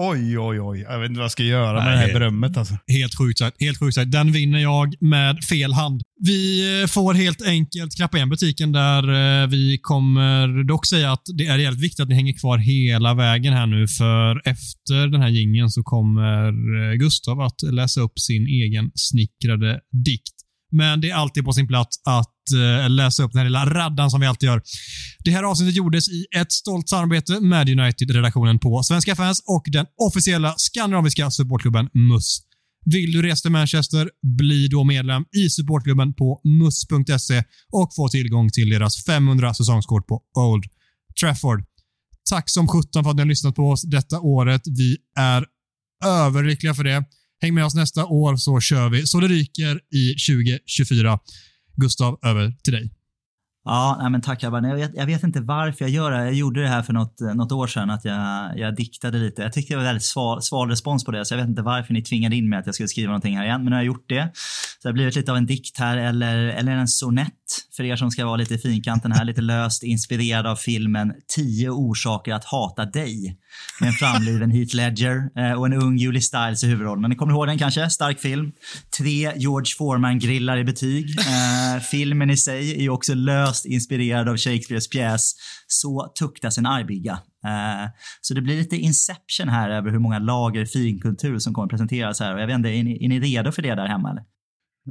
Oj, 0.00 0.38
oj, 0.38 0.60
oj. 0.60 0.80
Jag 0.80 0.98
vet 0.98 1.08
inte 1.08 1.18
vad 1.18 1.24
jag 1.24 1.32
ska 1.32 1.42
göra 1.42 1.72
Nej, 1.72 1.84
med 1.84 1.92
det 1.92 1.98
här 1.98 2.12
berömmet. 2.12 2.56
Alltså. 2.56 2.74
Helt 2.86 3.18
sjukt 3.18 3.38
sagt. 3.38 3.56
Helt 3.60 3.78
sjukt 3.78 3.94
sagt. 3.94 4.12
Den 4.12 4.32
vinner 4.32 4.58
jag 4.58 4.94
med 5.00 5.44
fel 5.44 5.72
hand. 5.72 6.02
Vi 6.24 6.80
eh, 6.82 6.86
får 6.86 7.14
helt 7.14 7.42
enkelt 7.42 7.96
knappa 7.96 8.16
igen 8.16 8.28
butiken 8.28 8.72
där 8.72 9.02
eh, 9.42 9.48
vi 9.48 9.78
kommer 9.82 10.64
dock 10.64 10.86
säga 10.86 11.12
att 11.12 11.22
det 11.38 11.46
är 11.46 11.58
jävligt 11.58 11.82
viktigt 11.82 12.00
att 12.00 12.08
ni 12.08 12.14
hänger 12.14 12.32
kvar 12.32 12.58
hela 12.58 13.14
vägen 13.14 13.52
här 13.52 13.66
nu 13.66 13.88
för 13.88 14.48
efter 14.48 15.06
den 15.06 15.20
här 15.22 15.28
gingen 15.28 15.70
så 15.70 15.82
kommer 15.82 16.46
eh, 16.46 16.94
Gustav 16.94 17.40
att 17.40 17.62
läsa 17.62 18.00
upp 18.00 18.18
sin 18.18 18.46
egen 18.46 18.90
snickrade 18.94 19.80
dikt. 20.04 20.37
Men 20.70 21.00
det 21.00 21.10
är 21.10 21.14
alltid 21.14 21.44
på 21.44 21.52
sin 21.52 21.68
plats 21.68 21.96
att 22.04 22.52
eh, 22.82 22.90
läsa 22.90 23.22
upp 23.22 23.32
den 23.32 23.38
här 23.38 23.44
lilla 23.44 23.66
raddan 23.66 24.10
som 24.10 24.20
vi 24.20 24.26
alltid 24.26 24.46
gör. 24.46 24.62
Det 25.24 25.30
här 25.30 25.42
avsnittet 25.42 25.76
gjordes 25.76 26.08
i 26.08 26.26
ett 26.36 26.52
stolt 26.52 26.88
samarbete 26.88 27.40
med 27.40 27.68
United-redaktionen 27.68 28.58
på 28.58 28.82
Svenska 28.82 29.16
fans 29.16 29.42
och 29.46 29.64
den 29.66 29.86
officiella 29.96 30.54
skandinaviska 30.56 31.30
supportklubben 31.30 31.88
MUS. 31.94 32.38
Vill 32.84 33.12
du 33.12 33.22
resa 33.22 33.42
till 33.42 33.50
Manchester? 33.50 34.10
Bli 34.38 34.68
då 34.68 34.84
medlem 34.84 35.24
i 35.36 35.50
supportklubben 35.50 36.14
på 36.14 36.40
mus.se 36.44 37.44
och 37.72 37.94
få 37.96 38.08
tillgång 38.08 38.50
till 38.50 38.70
deras 38.70 39.04
500 39.04 39.54
säsongskort 39.54 40.06
på 40.06 40.22
Old 40.36 40.64
Trafford. 41.20 41.64
Tack 42.30 42.50
som 42.50 42.68
sjutton 42.68 43.04
för 43.04 43.10
att 43.10 43.16
ni 43.16 43.22
har 43.22 43.26
lyssnat 43.26 43.54
på 43.54 43.70
oss 43.70 43.82
detta 43.82 44.20
året. 44.20 44.62
Vi 44.78 44.96
är 45.18 45.46
överlyckliga 46.04 46.74
för 46.74 46.84
det. 46.84 47.04
Häng 47.40 47.54
med 47.54 47.64
oss 47.64 47.74
nästa 47.74 48.06
år 48.06 48.36
så 48.36 48.60
kör 48.60 48.88
vi 48.88 49.06
så 49.06 49.20
det 49.20 49.28
ryker 49.28 49.80
i 49.94 50.14
2024. 50.28 51.18
Gustav, 51.76 52.18
över 52.22 52.52
till 52.64 52.72
dig. 52.72 52.92
Ja, 53.64 54.08
men 54.10 54.20
tack 54.20 54.40
grabbar. 54.40 54.62
Jag 54.62 54.76
vet, 54.76 54.90
jag 54.94 55.06
vet 55.06 55.22
inte 55.22 55.40
varför 55.40 55.84
jag 55.84 55.90
gör 55.90 56.10
det. 56.10 56.24
Jag 56.24 56.34
gjorde 56.34 56.62
det 56.62 56.68
här 56.68 56.82
för 56.82 56.92
något, 56.92 57.20
något 57.20 57.52
år 57.52 57.66
sedan, 57.66 57.90
att 57.90 58.04
jag, 58.04 58.58
jag 58.58 58.76
diktade 58.76 59.18
lite. 59.18 59.42
Jag 59.42 59.52
tyckte 59.52 59.74
det 59.74 59.76
var 59.78 59.84
väldigt 59.84 60.04
sval, 60.04 60.42
sval 60.42 60.68
respons 60.68 61.04
på 61.04 61.10
det, 61.10 61.24
så 61.24 61.34
jag 61.34 61.38
vet 61.38 61.48
inte 61.48 61.62
varför 61.62 61.94
ni 61.94 62.02
tvingade 62.02 62.36
in 62.36 62.48
mig 62.48 62.58
att 62.58 62.66
jag 62.66 62.74
skulle 62.74 62.88
skriva 62.88 63.08
någonting 63.08 63.36
här 63.36 63.44
igen. 63.44 63.60
Men 63.60 63.70
nu 63.70 63.76
har 63.76 63.82
jag 63.82 63.86
gjort 63.86 64.08
det. 64.08 64.30
Så 64.34 64.78
det 64.82 64.88
har 64.88 64.92
blivit 64.92 65.16
lite 65.16 65.30
av 65.30 65.36
en 65.36 65.46
dikt 65.46 65.78
här, 65.78 65.96
eller, 65.96 66.36
eller 66.36 66.72
en 66.72 66.88
sonett 66.88 67.37
för 67.76 67.84
er 67.84 67.96
som 67.96 68.10
ska 68.10 68.26
vara 68.26 68.36
lite 68.36 68.54
i 68.54 68.58
finkanten 68.58 69.12
här. 69.12 69.24
Lite 69.24 69.40
löst 69.40 69.82
inspirerad 69.82 70.46
av 70.46 70.56
filmen 70.56 71.12
10 71.36 71.70
orsaker 71.70 72.34
att 72.34 72.44
hata 72.44 72.84
dig. 72.84 73.38
Med 73.80 73.88
en 73.88 73.92
framliven 73.92 74.50
Heath 74.50 74.76
Ledger 74.76 75.30
eh, 75.36 75.52
och 75.52 75.66
en 75.66 75.72
ung 75.72 75.96
Julie 75.96 76.20
Stiles 76.20 76.64
i 76.64 76.66
huvudrollen. 76.66 77.00
Men 77.00 77.10
ni 77.10 77.16
kommer 77.16 77.32
ihåg 77.32 77.46
den 77.46 77.58
kanske? 77.58 77.90
Stark 77.90 78.20
film. 78.20 78.52
Tre 78.98 79.32
George 79.36 79.74
Foreman-grillar 79.78 80.56
i 80.58 80.64
betyg. 80.64 81.18
Eh, 81.18 81.80
filmen 81.80 82.30
i 82.30 82.36
sig 82.36 82.74
är 82.74 82.82
ju 82.82 82.90
också 82.90 83.14
löst 83.14 83.66
inspirerad 83.66 84.28
av 84.28 84.36
Shakespeares 84.36 84.88
pjäs 84.88 85.34
Så 85.66 86.12
tuktas 86.18 86.58
en 86.58 86.66
argbigga. 86.66 87.12
Eh, 87.44 87.90
så 88.20 88.34
det 88.34 88.40
blir 88.40 88.56
lite 88.56 88.76
Inception 88.76 89.48
här 89.48 89.70
över 89.70 89.90
hur 89.90 89.98
många 89.98 90.18
lager 90.18 90.66
finkultur 90.66 91.38
som 91.38 91.54
kommer 91.54 91.68
presenteras 91.68 92.20
här. 92.20 92.34
Och 92.34 92.40
jag 92.40 92.46
vet 92.46 92.54
inte, 92.54 92.68
är 92.68 92.84
ni, 92.84 93.04
är 93.04 93.08
ni 93.08 93.20
redo 93.20 93.52
för 93.52 93.62
det 93.62 93.74
där 93.74 93.86
hemma? 93.86 94.10
Eller? 94.10 94.22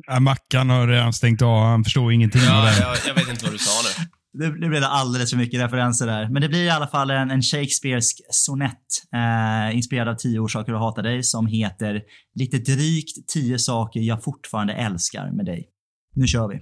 Ja, 0.08 0.20
Mackan 0.20 0.70
har 0.70 0.88
redan 0.88 1.14
stängt 1.14 1.42
av. 1.42 1.64
Han 1.64 1.84
förstår 1.84 2.12
ingenting 2.12 2.42
av 2.42 2.48
Ja, 2.48 2.64
det. 2.66 2.80
jag, 2.82 2.98
jag 3.08 3.14
vet 3.16 3.30
inte 3.30 3.46
vad 3.46 3.54
du 3.54 3.58
sa 3.58 3.72
nu. 4.00 4.06
Nu 4.40 4.60
nu 4.60 4.70
blev 4.70 4.82
det 4.82 4.88
alldeles 4.88 5.30
för 5.30 5.38
mycket 5.38 5.60
referenser 5.62 6.08
där. 6.08 6.30
Men 6.30 6.42
det 6.42 6.50
blir 6.50 6.64
i 6.64 6.70
alla 6.70 6.88
fall 6.88 7.12
en, 7.12 7.32
en 7.32 7.42
Shakespearesk 7.42 8.22
sonett 8.30 8.74
eh, 9.14 9.76
inspirerad 9.78 10.08
av 10.08 10.16
tio 10.16 10.40
orsaker 10.40 10.74
att 10.74 10.80
hata 10.80 11.02
dig 11.02 11.24
som 11.24 11.48
heter 11.48 12.02
lite 12.36 12.58
drygt 12.58 13.28
tio 13.28 13.60
saker 13.60 14.00
jag 14.00 14.24
fortfarande 14.24 14.74
älskar 14.74 15.32
med 15.32 15.46
dig. 15.46 15.68
Nu 16.16 16.28
kör 16.28 16.48
vi. 16.48 16.60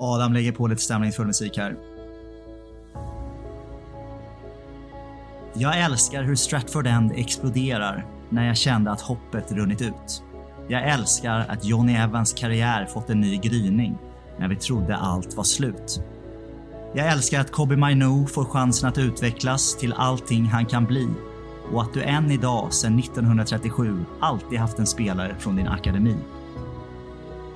Adam 0.00 0.32
lägger 0.32 0.52
på 0.52 0.66
lite 0.66 0.82
stämningsfull 0.82 1.26
musik 1.26 1.56
här. 1.58 1.76
Jag 5.54 5.80
älskar 5.80 6.22
hur 6.22 6.34
Stratford 6.34 6.86
End 6.86 7.12
exploderar 7.16 8.06
när 8.30 8.46
jag 8.46 8.56
kände 8.56 8.90
att 8.90 9.00
hoppet 9.00 9.52
runnit 9.52 9.82
ut. 9.82 10.22
Jag 10.70 10.88
älskar 10.88 11.46
att 11.48 11.64
Johnny 11.64 11.94
Evans 11.94 12.32
karriär 12.32 12.86
fått 12.86 13.10
en 13.10 13.20
ny 13.20 13.36
gryning 13.36 13.98
när 14.38 14.48
vi 14.48 14.56
trodde 14.56 14.96
allt 14.96 15.36
var 15.36 15.44
slut. 15.44 16.00
Jag 16.94 17.06
älskar 17.06 17.40
att 17.40 17.52
Kobe 17.52 17.76
Mainu 17.76 18.26
får 18.26 18.44
chansen 18.44 18.88
att 18.88 18.98
utvecklas 18.98 19.76
till 19.76 19.92
allting 19.92 20.44
han 20.44 20.66
kan 20.66 20.84
bli 20.84 21.08
och 21.72 21.82
att 21.82 21.94
du 21.94 22.02
än 22.02 22.30
idag, 22.30 22.72
sedan 22.72 22.98
1937, 22.98 24.04
alltid 24.20 24.58
haft 24.58 24.78
en 24.78 24.86
spelare 24.86 25.34
från 25.38 25.56
din 25.56 25.68
akademi. 25.68 26.16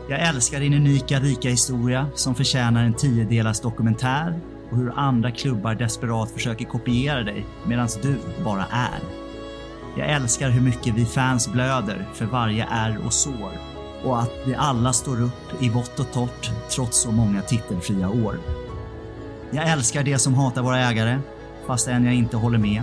Jag 0.08 0.28
älskar 0.28 0.60
din 0.60 0.74
unika, 0.74 1.20
rika 1.20 1.48
historia 1.48 2.06
som 2.14 2.34
förtjänar 2.34 2.84
en 2.84 2.94
tiodelars 2.94 3.60
dokumentär 3.60 4.40
och 4.70 4.76
hur 4.76 4.92
andra 4.96 5.30
klubbar 5.30 5.74
desperat 5.74 6.30
försöker 6.30 6.64
kopiera 6.64 7.22
dig 7.22 7.46
medan 7.66 7.88
du 8.02 8.18
bara 8.44 8.66
är. 8.70 9.21
Jag 9.96 10.10
älskar 10.10 10.50
hur 10.50 10.60
mycket 10.60 10.94
vi 10.94 11.04
fans 11.04 11.48
blöder 11.48 12.08
för 12.14 12.24
varje 12.24 12.66
ärr 12.70 13.06
och 13.06 13.12
sår 13.12 13.52
och 14.04 14.20
att 14.20 14.30
vi 14.46 14.54
alla 14.54 14.92
står 14.92 15.22
upp 15.22 15.62
i 15.62 15.68
vått 15.68 16.00
och 16.00 16.12
torrt 16.12 16.50
trots 16.70 17.02
så 17.02 17.10
många 17.10 17.42
titelfria 17.42 18.08
år. 18.08 18.38
Jag 19.50 19.68
älskar 19.68 20.02
det 20.02 20.18
som 20.18 20.34
hatar 20.34 20.62
våra 20.62 20.78
ägare, 20.78 21.18
fastän 21.66 22.04
jag 22.04 22.14
inte 22.14 22.36
håller 22.36 22.58
med. 22.58 22.82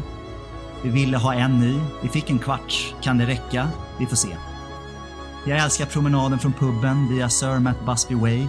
Vi 0.84 0.90
ville 0.90 1.18
ha 1.18 1.34
en 1.34 1.60
ny, 1.60 1.80
vi 2.02 2.10
fick 2.10 2.30
en 2.30 2.40
kvarts. 2.40 2.96
Kan 3.02 3.18
det 3.18 3.26
räcka? 3.26 3.70
Vi 4.00 4.06
får 4.06 4.16
se. 4.16 4.38
Jag 5.46 5.60
älskar 5.60 5.86
promenaden 5.86 6.40
från 6.40 6.54
puben 6.54 7.10
via 7.10 7.30
Sir 7.30 7.60
Matt 7.60 7.86
Busby 7.86 8.16
Way 8.16 8.48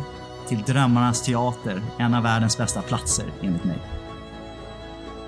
till 0.48 0.62
Drömmarnas 0.62 1.22
teater, 1.22 1.82
en 1.98 2.14
av 2.14 2.22
världens 2.22 2.58
bästa 2.58 2.82
platser 2.82 3.26
enligt 3.42 3.64
mig. 3.64 3.78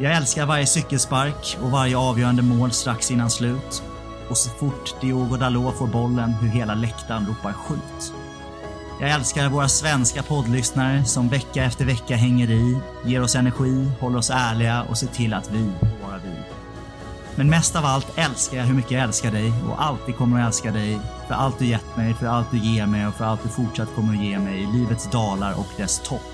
Jag 0.02 0.16
älskar 0.16 0.46
varje 0.46 0.66
cykelspark 0.66 1.58
och 1.62 1.70
varje 1.70 1.96
avgörande 1.96 2.42
mål 2.42 2.72
strax 2.72 3.10
innan 3.10 3.30
slut. 3.30 3.82
Och 4.28 4.36
så 4.36 4.50
fort 4.50 4.94
Diogo 5.00 5.36
Dalot 5.36 5.78
får 5.78 5.86
bollen 5.86 6.32
hur 6.32 6.48
hela 6.48 6.74
läktaren 6.74 7.26
ropar 7.26 7.52
skjut. 7.52 8.12
Jag 9.00 9.10
älskar 9.10 9.48
våra 9.48 9.68
svenska 9.68 10.22
poddlyssnare 10.22 11.04
som 11.04 11.28
vecka 11.28 11.64
efter 11.64 11.84
vecka 11.84 12.16
hänger 12.16 12.50
i, 12.50 12.78
ger 13.04 13.22
oss 13.22 13.36
energi, 13.36 13.90
håller 14.00 14.18
oss 14.18 14.30
ärliga 14.30 14.82
och 14.82 14.98
ser 14.98 15.06
till 15.06 15.34
att 15.34 15.50
vi 15.50 15.70
får 15.80 16.06
vara 16.08 16.18
vi. 16.24 16.34
Men 17.34 17.50
mest 17.50 17.76
av 17.76 17.84
allt 17.84 18.18
älskar 18.18 18.58
jag 18.58 18.64
hur 18.64 18.74
mycket 18.74 18.90
jag 18.90 19.02
älskar 19.02 19.30
dig 19.30 19.52
och 19.68 19.82
alltid 19.82 20.16
kommer 20.16 20.40
att 20.40 20.46
älska 20.46 20.72
dig 20.72 20.98
för 21.28 21.34
allt 21.34 21.58
du 21.58 21.66
gett 21.66 21.96
mig, 21.96 22.14
för 22.14 22.26
allt 22.26 22.50
du 22.50 22.58
ger 22.58 22.86
mig 22.86 23.06
och 23.06 23.14
för 23.14 23.24
allt 23.24 23.42
du 23.42 23.48
fortsatt 23.48 23.94
kommer 23.94 24.12
att 24.14 24.24
ge 24.24 24.38
mig 24.38 24.62
i 24.62 24.66
livets 24.66 25.10
dalar 25.10 25.58
och 25.58 25.68
dess 25.76 26.00
topp. 26.04 26.32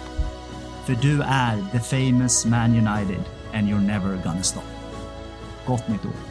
För 0.85 0.95
du 0.95 1.23
är 1.23 1.67
the 1.73 1.81
famous 1.81 2.47
Man 2.47 2.89
United 2.89 3.38
and 3.53 3.69
you're 3.69 3.81
never 3.81 4.17
gonna 4.17 4.43
stop. 4.43 4.65
Gott 5.65 5.89
nytt 5.89 6.05
år. 6.05 6.28